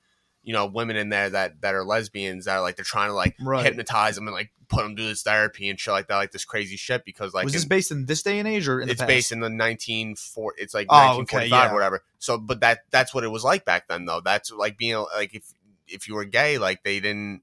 you 0.49 0.53
know 0.53 0.65
women 0.65 0.95
in 0.95 1.09
there 1.09 1.29
that 1.29 1.61
that 1.61 1.75
are 1.75 1.83
lesbians 1.85 2.45
that 2.45 2.55
are 2.55 2.61
like 2.61 2.75
they're 2.75 2.83
trying 2.83 3.09
to 3.09 3.13
like 3.13 3.35
right. 3.39 3.63
hypnotize 3.67 4.15
them 4.15 4.25
and 4.27 4.33
like 4.33 4.49
put 4.67 4.81
them 4.81 4.95
through 4.95 5.05
this 5.05 5.21
therapy 5.21 5.69
and 5.69 5.79
shit 5.79 5.91
like 5.91 6.07
that 6.07 6.15
like 6.15 6.31
this 6.31 6.43
crazy 6.43 6.75
shit 6.75 7.05
because 7.05 7.35
like 7.35 7.43
was 7.43 7.53
this 7.53 7.61
in- 7.61 7.69
based 7.69 7.91
in 7.91 8.05
this 8.07 8.23
day 8.23 8.39
and 8.39 8.47
age 8.47 8.67
or 8.67 8.81
in 8.81 8.87
the 8.87 8.93
it's 8.93 9.03
based 9.03 9.31
in 9.31 9.41
the 9.41 9.43
1940 9.45 10.59
it's 10.59 10.73
like 10.73 10.87
Oh, 10.89 10.95
okay, 11.21 11.37
1945 11.37 11.49
yeah. 11.51 11.69
or 11.69 11.73
whatever 11.75 12.03
so 12.17 12.39
but 12.39 12.61
that 12.61 12.79
that's 12.89 13.13
what 13.13 13.23
it 13.23 13.27
was 13.27 13.43
like 13.43 13.63
back 13.63 13.87
then 13.87 14.05
though 14.05 14.21
that's 14.25 14.49
like 14.51 14.75
being 14.75 15.05
like 15.15 15.35
if 15.35 15.43
if 15.87 16.07
you 16.07 16.15
were 16.15 16.25
gay 16.25 16.57
like 16.57 16.81
they 16.83 16.99
didn't 16.99 17.41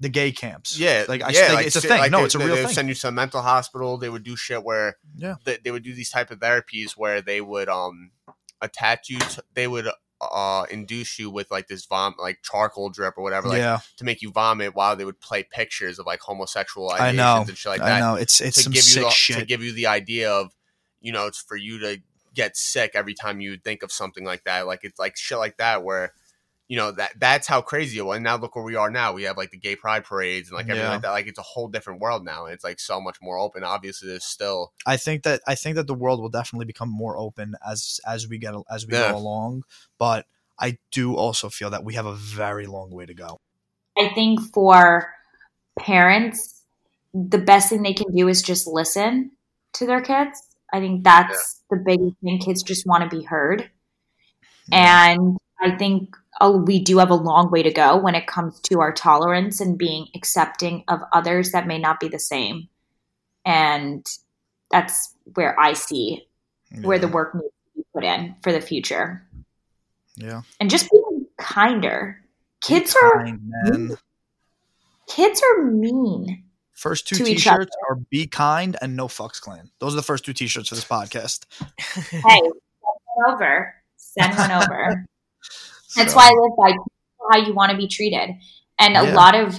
the 0.00 0.08
gay 0.08 0.32
camps. 0.32 0.78
yeah 0.78 1.04
like 1.08 1.22
I 1.22 1.30
yeah, 1.32 1.52
like, 1.52 1.66
it's 1.66 1.76
a 1.76 1.80
thing. 1.82 1.98
like, 1.98 2.10
no, 2.10 2.18
they, 2.20 2.24
it's 2.24 2.34
a 2.34 2.38
real 2.38 2.48
they 2.48 2.52
would 2.54 2.66
thing. 2.66 2.74
send 2.74 2.88
you 2.88 2.94
to 2.94 3.08
a 3.08 3.12
mental 3.12 3.42
hospital 3.42 3.98
they 3.98 4.08
would 4.10 4.22
do 4.24 4.34
shit 4.36 4.62
where 4.64 4.96
Yeah. 5.16 5.34
they, 5.44 5.58
they 5.62 5.70
would 5.70 5.82
do 5.82 5.92
these 5.94 6.10
type 6.10 6.30
of 6.30 6.38
therapies 6.38 6.92
where 6.92 7.20
they 7.22 7.40
would 7.40 7.68
um 7.68 8.10
attach 8.60 9.08
you 9.10 9.18
to, 9.18 9.42
they 9.54 9.66
would 9.66 9.86
uh 10.20 10.64
induce 10.70 11.18
you 11.18 11.28
with 11.30 11.50
like 11.50 11.68
this 11.68 11.84
vom 11.84 12.14
like 12.18 12.38
charcoal 12.42 12.88
drip 12.88 13.14
or 13.18 13.22
whatever 13.22 13.48
like 13.48 13.58
yeah, 13.58 13.80
to 13.98 14.04
make 14.04 14.22
you 14.22 14.30
vomit 14.30 14.74
while 14.74 14.96
they 14.96 15.04
would 15.04 15.20
play 15.20 15.42
pictures 15.42 15.98
of 15.98 16.06
like 16.06 16.20
homosexual 16.20 16.90
I 16.90 17.12
ideations 17.12 17.16
know. 17.16 17.44
and 17.48 17.56
shit 17.56 17.70
like 17.72 17.80
I 17.82 17.88
that 17.88 18.00
know. 18.00 18.14
It's 18.14 18.40
it's 18.40 18.56
to 18.56 18.62
some 18.62 18.72
give 18.72 18.78
you 18.78 18.82
sick 18.82 19.02
the, 19.04 19.10
shit. 19.10 19.38
to 19.38 19.44
give 19.44 19.62
you 19.62 19.72
the 19.72 19.86
idea 19.88 20.32
of 20.32 20.54
you 21.00 21.12
know 21.12 21.26
it's 21.26 21.40
for 21.40 21.56
you 21.56 21.78
to 21.80 22.00
get 22.34 22.56
sick 22.56 22.92
every 22.94 23.14
time 23.14 23.40
you 23.40 23.56
think 23.56 23.82
of 23.82 23.92
something 23.92 24.24
like 24.24 24.44
that 24.44 24.66
like 24.66 24.80
it's 24.82 24.98
like 24.98 25.16
shit 25.16 25.38
like 25.38 25.56
that 25.58 25.82
where 25.82 26.12
you 26.68 26.76
know 26.76 26.90
that 26.90 27.12
that's 27.18 27.46
how 27.46 27.60
crazy 27.60 27.98
it 27.98 28.02
was 28.02 28.16
and 28.16 28.24
now 28.24 28.36
look 28.36 28.56
where 28.56 28.64
we 28.64 28.74
are 28.74 28.90
now 28.90 29.12
we 29.12 29.22
have 29.22 29.36
like 29.36 29.50
the 29.52 29.56
gay 29.56 29.76
pride 29.76 30.04
parades 30.04 30.48
and 30.48 30.56
like 30.56 30.64
everything 30.64 30.82
Yeah. 30.84 30.90
like 30.90 31.02
that 31.02 31.10
like 31.10 31.26
it's 31.28 31.38
a 31.38 31.42
whole 31.42 31.68
different 31.68 32.00
world 32.00 32.24
now 32.24 32.44
and 32.46 32.54
it's 32.54 32.64
like 32.64 32.80
so 32.80 33.00
much 33.00 33.18
more 33.22 33.38
open 33.38 33.62
obviously 33.62 34.08
there's 34.08 34.24
still 34.24 34.72
I 34.84 34.96
think 34.96 35.22
that 35.22 35.42
I 35.46 35.54
think 35.54 35.76
that 35.76 35.86
the 35.86 35.94
world 35.94 36.20
will 36.20 36.28
definitely 36.28 36.66
become 36.66 36.88
more 36.88 37.16
open 37.16 37.54
as 37.64 38.00
as 38.06 38.26
we 38.28 38.38
get 38.38 38.54
as 38.70 38.86
we 38.86 38.94
Yeah. 38.94 39.12
go 39.12 39.16
along. 39.18 39.62
But 39.98 40.26
I 40.58 40.78
do 40.90 41.14
also 41.14 41.50
feel 41.50 41.70
that 41.70 41.84
we 41.84 41.94
have 41.94 42.06
a 42.06 42.14
very 42.14 42.66
long 42.66 42.90
way 42.90 43.06
to 43.06 43.14
go. 43.14 43.38
I 43.98 44.08
think 44.14 44.40
for 44.52 45.12
parents, 45.78 46.62
the 47.14 47.38
best 47.38 47.68
thing 47.68 47.82
they 47.82 47.92
can 47.94 48.10
do 48.14 48.26
is 48.28 48.42
just 48.42 48.66
listen 48.66 49.30
to 49.74 49.86
their 49.86 50.00
kids. 50.00 50.42
I 50.72 50.80
think 50.80 51.04
that's 51.04 51.62
the 51.70 51.76
biggest 51.76 52.16
thing. 52.22 52.38
Kids 52.38 52.62
just 52.62 52.86
want 52.86 53.08
to 53.08 53.16
be 53.16 53.22
heard. 53.24 53.70
And 54.72 55.36
I 55.60 55.76
think 55.76 56.16
Oh, 56.40 56.56
we 56.58 56.78
do 56.78 56.98
have 56.98 57.10
a 57.10 57.14
long 57.14 57.50
way 57.50 57.62
to 57.62 57.72
go 57.72 57.96
when 57.96 58.14
it 58.14 58.26
comes 58.26 58.60
to 58.60 58.80
our 58.80 58.92
tolerance 58.92 59.60
and 59.60 59.78
being 59.78 60.08
accepting 60.14 60.84
of 60.88 61.00
others 61.12 61.52
that 61.52 61.66
may 61.66 61.78
not 61.78 61.98
be 62.00 62.08
the 62.08 62.18
same. 62.18 62.68
And 63.44 64.04
that's 64.70 65.14
where 65.34 65.58
I 65.58 65.72
see 65.72 66.26
where 66.82 66.98
the 66.98 67.08
work 67.08 67.34
needs 67.34 67.46
to 67.46 67.80
be 67.80 67.84
put 67.94 68.04
in 68.04 68.34
for 68.42 68.52
the 68.52 68.60
future. 68.60 69.26
yeah 70.16 70.42
And 70.60 70.68
just 70.68 70.90
being 70.90 71.26
kinder. 71.38 72.20
Kids 72.60 72.94
are 73.02 73.24
Kind, 73.24 73.40
man. 73.44 73.96
kids 75.08 75.40
are 75.42 75.62
mean. 75.64 76.42
First 76.72 77.06
two 77.08 77.24
t-shirts 77.24 77.74
are 77.88 77.94
"Be 78.10 78.26
kind" 78.26 78.76
and 78.82 78.96
"No 78.96 79.06
fucks 79.08 79.40
clan." 79.40 79.70
Those 79.78 79.94
are 79.94 79.96
the 79.96 80.02
first 80.02 80.24
two 80.26 80.34
t-shirts 80.34 80.68
for 80.68 80.74
this 80.74 80.84
podcast. 80.84 81.46
Hey, 82.10 82.18
send 82.40 82.52
one 83.14 83.32
over. 83.34 83.74
Send 83.96 84.36
one 84.36 84.50
over. 84.50 85.06
That's 85.96 86.12
So, 86.12 86.18
why 86.18 86.26
I 86.26 86.32
live 86.32 86.56
by 86.56 86.72
how 87.32 87.46
you 87.46 87.54
want 87.54 87.72
to 87.72 87.76
be 87.76 87.88
treated. 87.88 88.30
And 88.78 88.96
a 88.96 89.02
Yeah. 89.02 89.14
lot 89.14 89.34
of 89.34 89.58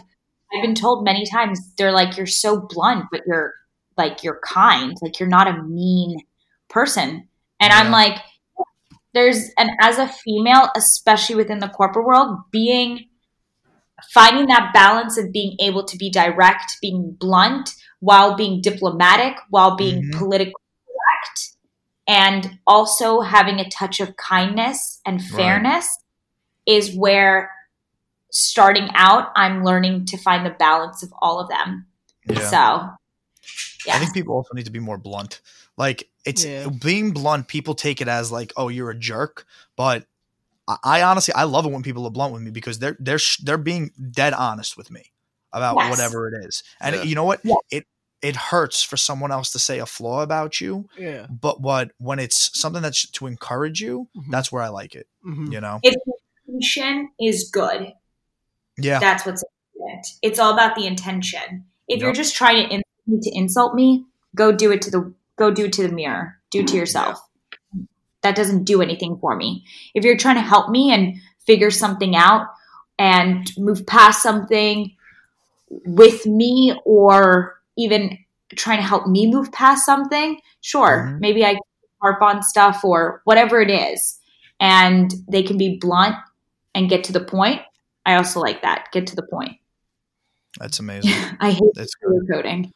I've 0.54 0.62
been 0.62 0.76
told 0.76 1.04
many 1.04 1.26
times 1.26 1.60
they're 1.78 1.92
like 1.92 2.16
you're 2.16 2.26
so 2.26 2.62
blunt, 2.70 3.06
but 3.12 3.22
you're 3.28 3.54
like 3.98 4.24
you're 4.24 4.40
kind, 4.46 4.96
like 5.02 5.20
you're 5.20 5.28
not 5.30 5.48
a 5.48 5.62
mean 5.64 6.20
person. 6.70 7.28
And 7.60 7.74
I'm 7.74 7.92
like 7.92 8.20
there's 9.14 9.50
and 9.58 9.72
as 9.82 9.98
a 9.98 10.08
female, 10.08 10.70
especially 10.76 11.36
within 11.36 11.60
the 11.60 11.68
corporate 11.70 12.06
world, 12.06 12.38
being 12.52 13.08
finding 14.14 14.46
that 14.48 14.72
balance 14.74 15.18
of 15.18 15.32
being 15.34 15.58
able 15.60 15.84
to 15.86 15.98
be 15.98 16.10
direct, 16.10 16.78
being 16.82 17.16
blunt 17.20 17.72
while 18.00 18.36
being 18.36 18.62
diplomatic, 18.62 19.36
while 19.50 19.76
being 19.76 20.04
Mhm. 20.04 20.12
politically 20.20 20.54
correct, 20.86 21.56
and 22.08 22.60
also 22.68 23.22
having 23.22 23.60
a 23.60 23.68
touch 23.70 24.00
of 24.00 24.16
kindness 24.16 25.02
and 25.06 25.22
fairness 25.22 25.98
is 26.68 26.96
where 26.96 27.50
starting 28.32 28.90
out 28.94 29.32
I'm 29.36 29.64
learning 29.64 30.06
to 30.08 30.18
find 30.18 30.46
the 30.46 30.52
balance 30.52 31.02
of 31.04 31.12
all 31.22 31.40
of 31.40 31.50
them. 31.50 31.86
yeah. 32.30 32.40
So 32.40 32.90
yeah. 33.86 33.96
I 33.96 34.00
think 34.00 34.14
people 34.14 34.36
also 34.36 34.54
need 34.54 34.66
to 34.66 34.72
be 34.72 34.80
more 34.80 34.98
blunt. 34.98 35.42
Like 35.78 36.10
it's 36.26 36.44
Yeah. 36.44 36.68
being 36.68 37.12
blunt. 37.12 37.48
People 37.48 37.74
take 37.74 38.02
it 38.02 38.08
as 38.08 38.32
like, 38.32 38.52
"Oh, 38.58 38.68
you're 38.68 38.90
a 38.90 38.98
jerk," 38.98 39.46
but 39.78 40.06
I, 40.68 40.78
I 40.84 41.02
honestly 41.04 41.34
I 41.34 41.44
love 41.44 41.66
it 41.66 41.72
when 41.72 41.84
people 41.84 42.06
are 42.06 42.12
blunt 42.12 42.34
with 42.34 42.42
me 42.42 42.52
because 42.52 42.80
they're 42.80 42.98
they're 43.00 43.20
sh- 43.20 43.38
they're 43.38 43.58
being 43.58 43.92
dead 44.12 44.34
honest 44.34 44.76
with 44.76 44.92
me 44.92 45.12
about 45.54 45.78
Yes. 45.78 45.90
whatever 45.92 46.28
it 46.28 46.46
is. 46.46 46.64
And 46.82 46.96
Yeah. 46.98 47.04
you 47.04 47.16
know 47.16 47.24
what? 47.24 47.40
Yeah. 47.44 47.56
It 47.72 47.88
it 48.22 48.36
hurts 48.36 48.82
for 48.84 48.98
someone 48.98 49.32
else 49.32 49.52
to 49.52 49.60
say 49.60 49.78
a 49.80 49.86
flaw 49.86 50.22
about 50.24 50.60
you, 50.60 50.90
yeah. 50.98 51.28
but 51.30 51.62
what 51.62 51.92
when 52.00 52.20
it's 52.20 52.60
something 52.60 52.82
that's 52.82 53.10
to 53.12 53.28
encourage 53.28 53.80
you, 53.80 54.10
Mhm. 54.18 54.32
that's 54.32 54.52
where 54.52 54.64
I 54.64 54.70
like 54.70 54.96
it. 54.96 55.08
Mhm. 55.26 55.54
You 55.54 55.62
know? 55.62 55.80
if 55.84 55.94
the 56.06 56.14
intention 56.48 57.10
is 57.20 57.50
good, 57.52 57.94
Yeah. 58.78 59.00
that's 59.00 59.26
what's 59.26 59.44
important. 59.76 60.08
It's 60.22 60.40
all 60.40 60.54
about 60.54 60.76
the 60.76 60.86
intention. 60.88 61.66
If 61.88 62.02
you're 62.02 62.14
just 62.14 62.36
trying 62.36 62.68
to, 62.68 62.76
in- 62.76 63.22
to 63.22 63.32
insult 63.34 63.74
me, 63.76 64.06
go 64.36 64.52
do 64.52 64.72
it 64.72 64.82
to 64.84 64.92
the 64.92 65.14
go 65.38 65.52
do 65.52 65.66
it 65.66 65.74
to 65.74 65.88
the 65.88 65.94
mirror. 65.94 66.36
Do 66.52 66.62
it 66.62 66.68
to 66.70 66.78
yourself. 66.78 67.20
That 68.24 68.36
doesn't 68.36 68.64
do 68.64 68.82
anything 68.82 69.18
for 69.20 69.36
me. 69.36 69.64
If 69.94 70.04
you're 70.04 70.18
trying 70.18 70.36
to 70.36 70.42
help 70.42 70.70
me 70.70 70.92
and 70.92 71.16
figure 71.46 71.70
something 71.72 72.16
out 72.16 72.48
and 72.98 73.52
move 73.58 73.86
past 73.86 74.24
something 74.24 74.96
with 75.86 76.26
me 76.26 76.74
or 76.86 77.60
even 77.78 78.18
trying 78.56 78.78
to 78.78 78.84
help 78.84 79.08
me 79.08 79.30
move 79.32 79.52
past 79.52 79.86
something, 79.86 80.40
sure, 80.62 81.08
Mhm. 81.12 81.20
maybe 81.20 81.46
I 81.46 81.58
harp 82.02 82.22
on 82.22 82.42
stuff 82.42 82.84
or 82.84 83.22
whatever 83.26 83.62
it 83.62 83.70
is. 83.70 84.20
And 84.60 85.14
they 85.30 85.44
can 85.44 85.58
be 85.58 85.78
blunt 85.80 86.16
and 86.78 86.88
get 86.88 87.04
to 87.06 87.12
the 87.12 87.20
point. 87.20 87.62
I 88.06 88.16
also 88.16 88.40
like 88.40 88.62
that. 88.62 88.90
Get 88.94 89.08
to 89.08 89.16
the 89.16 89.24
point. 89.24 89.58
That's 90.60 90.80
amazing. 90.80 91.12
I 91.40 91.50
hate 91.50 91.74
That's 91.74 91.96
good. 91.96 92.72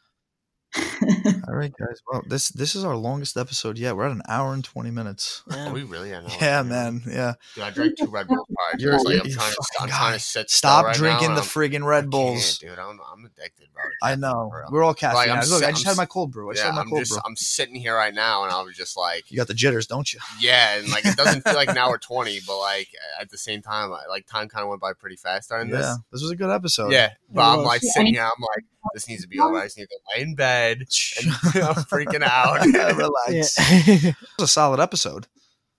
Sugarcoating. 0.74 1.42
All 1.48 1.56
right, 1.56 1.72
guys. 1.78 2.02
Well, 2.12 2.24
this 2.28 2.50
this 2.50 2.76
is 2.76 2.84
our 2.84 2.96
longest 2.96 3.38
episode 3.38 3.78
yet. 3.78 3.96
We're 3.96 4.06
at 4.06 4.12
an 4.12 4.22
hour 4.28 4.54
and 4.54 4.64
twenty 4.64 4.92
minutes. 4.92 5.44
Are 5.50 5.58
Yeah. 5.58 5.72
we 5.72 5.84
really? 5.84 6.14
I 6.16 6.22
know. 6.22 6.28
Yeah, 6.40 6.62
man. 6.64 7.02
Yeah. 7.08 7.34
Dude, 7.56 7.64
I 7.64 7.70
drank 7.72 7.98
two 7.98 8.08
Red 8.08 8.28
Bulls 8.28 8.48
prior. 8.54 8.80
You're- 8.80 8.98
this. 8.98 9.06
Like, 9.06 9.22
I'm 9.24 9.30
trying 9.32 9.52
to, 9.52 9.58
I'm 9.82 9.90
trying 9.90 10.14
to 10.14 10.20
sit. 10.20 10.50
Stop 10.50 10.86
right 10.86 10.96
drinking 10.96 11.30
now, 11.30 11.36
the 11.36 11.42
and 11.42 11.50
friggin' 11.50 11.74
I'm- 11.76 11.86
Red 11.86 12.10
Bulls. 12.10 12.58
dude. 12.60 12.78
I'm, 12.80 13.00
I'm 13.12 13.26
addicted, 13.26 13.68
bro. 13.74 13.84
I 14.04 14.10
can't, 14.12 14.22
know. 14.22 14.52
We're 14.72 14.84
all 14.84 14.96
caffeinated. 14.96 15.14
Like, 15.14 15.30
I'm 15.30 15.50
Look, 15.50 15.64
I 15.64 15.72
just 15.72 15.86
I'm 15.86 15.92
had 15.92 15.98
my 15.98 16.06
cold 16.06 16.32
brew. 16.32 16.50
I 16.50 16.54
just 16.54 16.64
Yeah, 16.64 16.70
had 16.72 16.76
my 16.76 16.82
I'm 16.82 16.90
cold 16.90 17.02
just, 17.02 17.12
brew. 17.12 17.22
I'm 17.26 17.36
sitting 17.36 17.76
here 17.76 17.96
right 17.96 18.14
now, 18.14 18.44
and 18.44 18.52
I 18.52 18.62
was 18.62 18.76
just 18.76 18.96
like, 18.98 19.30
You 19.32 19.38
got 19.38 19.48
the 19.48 19.54
jitters, 19.54 19.88
don't 19.88 20.12
you? 20.14 20.20
yeah, 20.40 20.78
and 20.78 20.90
like 20.90 21.06
it 21.06 21.16
doesn't 21.18 21.42
feel 21.44 21.54
like 21.56 21.70
an 21.70 21.78
hour 21.78 21.98
twenty, 22.02 22.40
but 22.46 22.58
like 22.60 22.90
at 23.20 23.30
the 23.30 23.38
same 23.38 23.62
time, 23.62 23.90
like 24.10 24.26
time 24.28 24.48
kind 24.48 24.64
of 24.64 24.70
went 24.70 24.82
by 24.82 24.94
pretty 24.94 25.16
fast 25.16 25.50
during 25.50 25.70
Yeah. 25.70 25.78
this. 25.78 25.98
This 26.12 26.22
was 26.22 26.32
a 26.32 26.36
good 26.36 26.50
episode. 26.50 26.92
Yeah, 26.92 27.12
but 27.30 27.42
I'm 27.42 27.64
like 27.64 27.82
sitting 27.82 28.14
here, 28.14 28.24
I'm 28.24 28.32
like, 28.42 28.66
this 28.94 29.08
needs 29.08 29.22
to 29.24 29.28
be 29.28 29.40
over. 29.40 29.58
I 29.58 29.66
just 29.66 29.78
need 29.78 29.88
to 29.88 30.00
lay 30.16 30.24
in 30.24 30.36
bed, 30.36 30.80
and 31.22 31.32
I'm 31.64 31.76
freaking 31.86 32.24
out. 32.24 32.66
Relax. 32.96 33.58
Yeah. 33.88 34.10
It 34.10 34.16
was 34.40 34.44
a 34.44 34.48
solid 34.48 34.80
episode. 34.80 35.28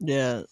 yeah. 0.01 0.43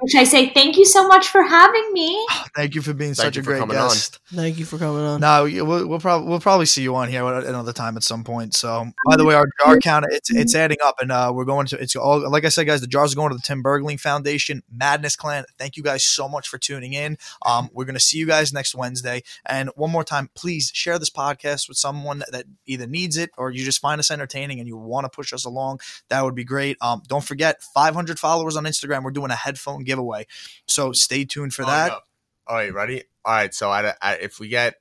Which 0.00 0.14
I 0.14 0.24
say 0.24 0.50
thank 0.50 0.76
you 0.76 0.84
so 0.84 1.06
much 1.06 1.28
for 1.28 1.42
having 1.42 1.92
me. 1.92 2.26
Thank 2.56 2.74
you 2.74 2.82
for 2.82 2.92
being 2.94 3.14
Thank 3.14 3.34
such 3.34 3.36
a 3.36 3.42
great 3.42 3.60
coming 3.60 3.76
on. 3.76 3.88
guest. 3.88 4.18
Thank 4.32 4.58
you 4.58 4.64
for 4.64 4.78
coming 4.78 5.02
on. 5.02 5.20
No, 5.20 5.44
we- 5.44 5.60
we'll, 5.62 5.86
we'll 5.86 6.00
probably 6.00 6.28
we'll 6.28 6.40
probably 6.40 6.66
see 6.66 6.82
you 6.82 6.94
on 6.96 7.08
here 7.08 7.24
another 7.24 7.72
time 7.72 7.96
at 7.96 8.02
some 8.02 8.24
point. 8.24 8.54
So, 8.54 8.86
by 9.06 9.16
the 9.16 9.24
way, 9.24 9.34
our 9.34 9.46
jar 9.62 9.78
count 9.78 10.06
it's 10.10 10.30
it's 10.30 10.54
adding 10.54 10.78
up, 10.82 10.96
and 11.00 11.12
uh, 11.12 11.32
we're 11.34 11.44
going 11.44 11.66
to 11.68 11.80
it's 11.80 11.94
all 11.96 12.28
like 12.30 12.44
I 12.44 12.48
said, 12.48 12.66
guys. 12.66 12.80
The 12.80 12.86
jars 12.86 13.12
are 13.12 13.16
going 13.16 13.30
to 13.30 13.36
the 13.36 13.42
Tim 13.42 13.62
Bergling 13.62 13.98
Foundation, 14.00 14.62
Madness 14.74 15.16
Clan. 15.16 15.44
Thank 15.58 15.76
you 15.76 15.82
guys 15.82 16.04
so 16.04 16.28
much 16.28 16.48
for 16.48 16.58
tuning 16.58 16.92
in. 16.92 17.18
Um, 17.44 17.70
we're 17.72 17.84
gonna 17.84 18.00
see 18.00 18.18
you 18.18 18.26
guys 18.26 18.52
next 18.52 18.74
Wednesday, 18.74 19.22
and 19.46 19.70
one 19.76 19.90
more 19.90 20.04
time, 20.04 20.30
please 20.34 20.70
share 20.74 20.98
this 20.98 21.10
podcast 21.10 21.68
with 21.68 21.76
someone 21.76 22.22
that 22.30 22.44
either 22.66 22.86
needs 22.86 23.16
it 23.16 23.30
or 23.36 23.50
you 23.50 23.64
just 23.64 23.80
find 23.80 23.98
us 23.98 24.10
entertaining 24.10 24.58
and 24.58 24.68
you 24.68 24.76
want 24.76 25.04
to 25.04 25.08
push 25.08 25.32
us 25.32 25.44
along. 25.44 25.80
That 26.08 26.24
would 26.24 26.34
be 26.34 26.44
great. 26.44 26.76
Um, 26.80 27.02
don't 27.08 27.24
forget, 27.24 27.62
500 27.62 28.18
followers 28.18 28.56
on 28.56 28.64
Instagram. 28.64 29.02
We're 29.02 29.10
doing 29.10 29.30
a 29.30 29.36
headphone 29.36 29.84
giveaway, 29.90 30.26
so 30.66 30.92
stay 30.92 31.24
tuned 31.24 31.52
for 31.54 31.64
Oh, 31.64 31.66
that. 31.66 31.88
no. 31.88 31.98
All 32.46 32.56
right, 32.56 32.72
ready? 32.72 33.04
All 33.24 33.34
right, 33.34 33.52
so 33.54 33.70
I, 33.70 33.94
I, 34.00 34.14
if 34.16 34.38
we 34.40 34.48
get 34.48 34.76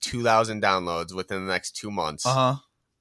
two 0.00 0.22
thousand 0.22 0.62
downloads 0.62 1.14
within 1.14 1.46
the 1.46 1.52
next 1.52 1.76
two 1.76 1.90
months, 1.90 2.26
Uh 2.26 2.34
huh. 2.34 2.54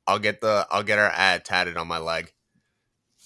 I'll 0.07 0.19
get 0.19 0.41
the 0.41 0.65
I'll 0.71 0.83
get 0.83 0.97
our 0.99 1.11
ad 1.13 1.45
tatted 1.45 1.77
on 1.77 1.87
my 1.87 1.97
leg. 1.99 2.31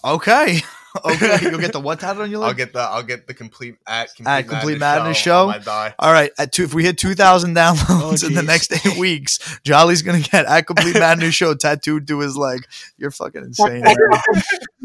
Okay. 0.04 0.60
okay. 1.04 1.40
You'll 1.42 1.58
get 1.60 1.74
the 1.74 1.80
what 1.80 2.00
tatted 2.00 2.22
on 2.22 2.30
your 2.30 2.42
leg? 2.42 2.48
I'll 2.50 2.54
get 2.54 2.74
the 2.74 2.80
I'll 2.80 3.02
get 3.02 3.26
the 3.26 3.34
complete 3.34 3.78
at 3.88 4.14
complete, 4.16 4.32
At 4.32 4.48
Complete 4.48 4.78
Madness 4.78 5.18
show. 5.18 5.24
Show? 5.24 5.42
on 5.44 5.48
my 5.48 5.60
thigh. 5.60 5.96
All 5.98 6.12
right. 6.14 6.32
At 6.38 6.52
two, 6.52 6.64
if 6.64 6.76
we 6.76 6.84
hit 6.84 7.00
2,000 7.00 7.56
downloads 7.56 8.24
Oh, 8.24 8.28
in 8.28 8.36
the 8.36 8.44
next 8.44 8.72
eight 8.86 8.98
weeks, 9.00 9.40
Jolly's 9.64 10.04
going 10.04 10.22
to 10.22 10.30
get 10.30 10.46
at 10.46 10.68
Complete 10.68 10.94
Madness 11.00 11.34
Show 11.34 11.56
tattooed 11.56 12.08
to 12.10 12.20
his 12.20 12.38
leg. 12.38 12.68
You're 13.00 13.10
fucking 13.10 13.44
insane. 13.46 13.84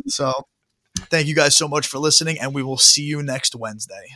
So 0.07 0.33
thank 1.11 1.27
you 1.27 1.35
guys 1.35 1.57
so 1.57 1.69
much 1.69 1.87
for 1.87 1.99
listening, 1.99 2.39
and 2.39 2.55
we 2.55 2.63
will 2.63 2.79
see 2.79 3.03
you 3.03 3.23
next 3.23 3.55
Wednesday. 3.55 4.09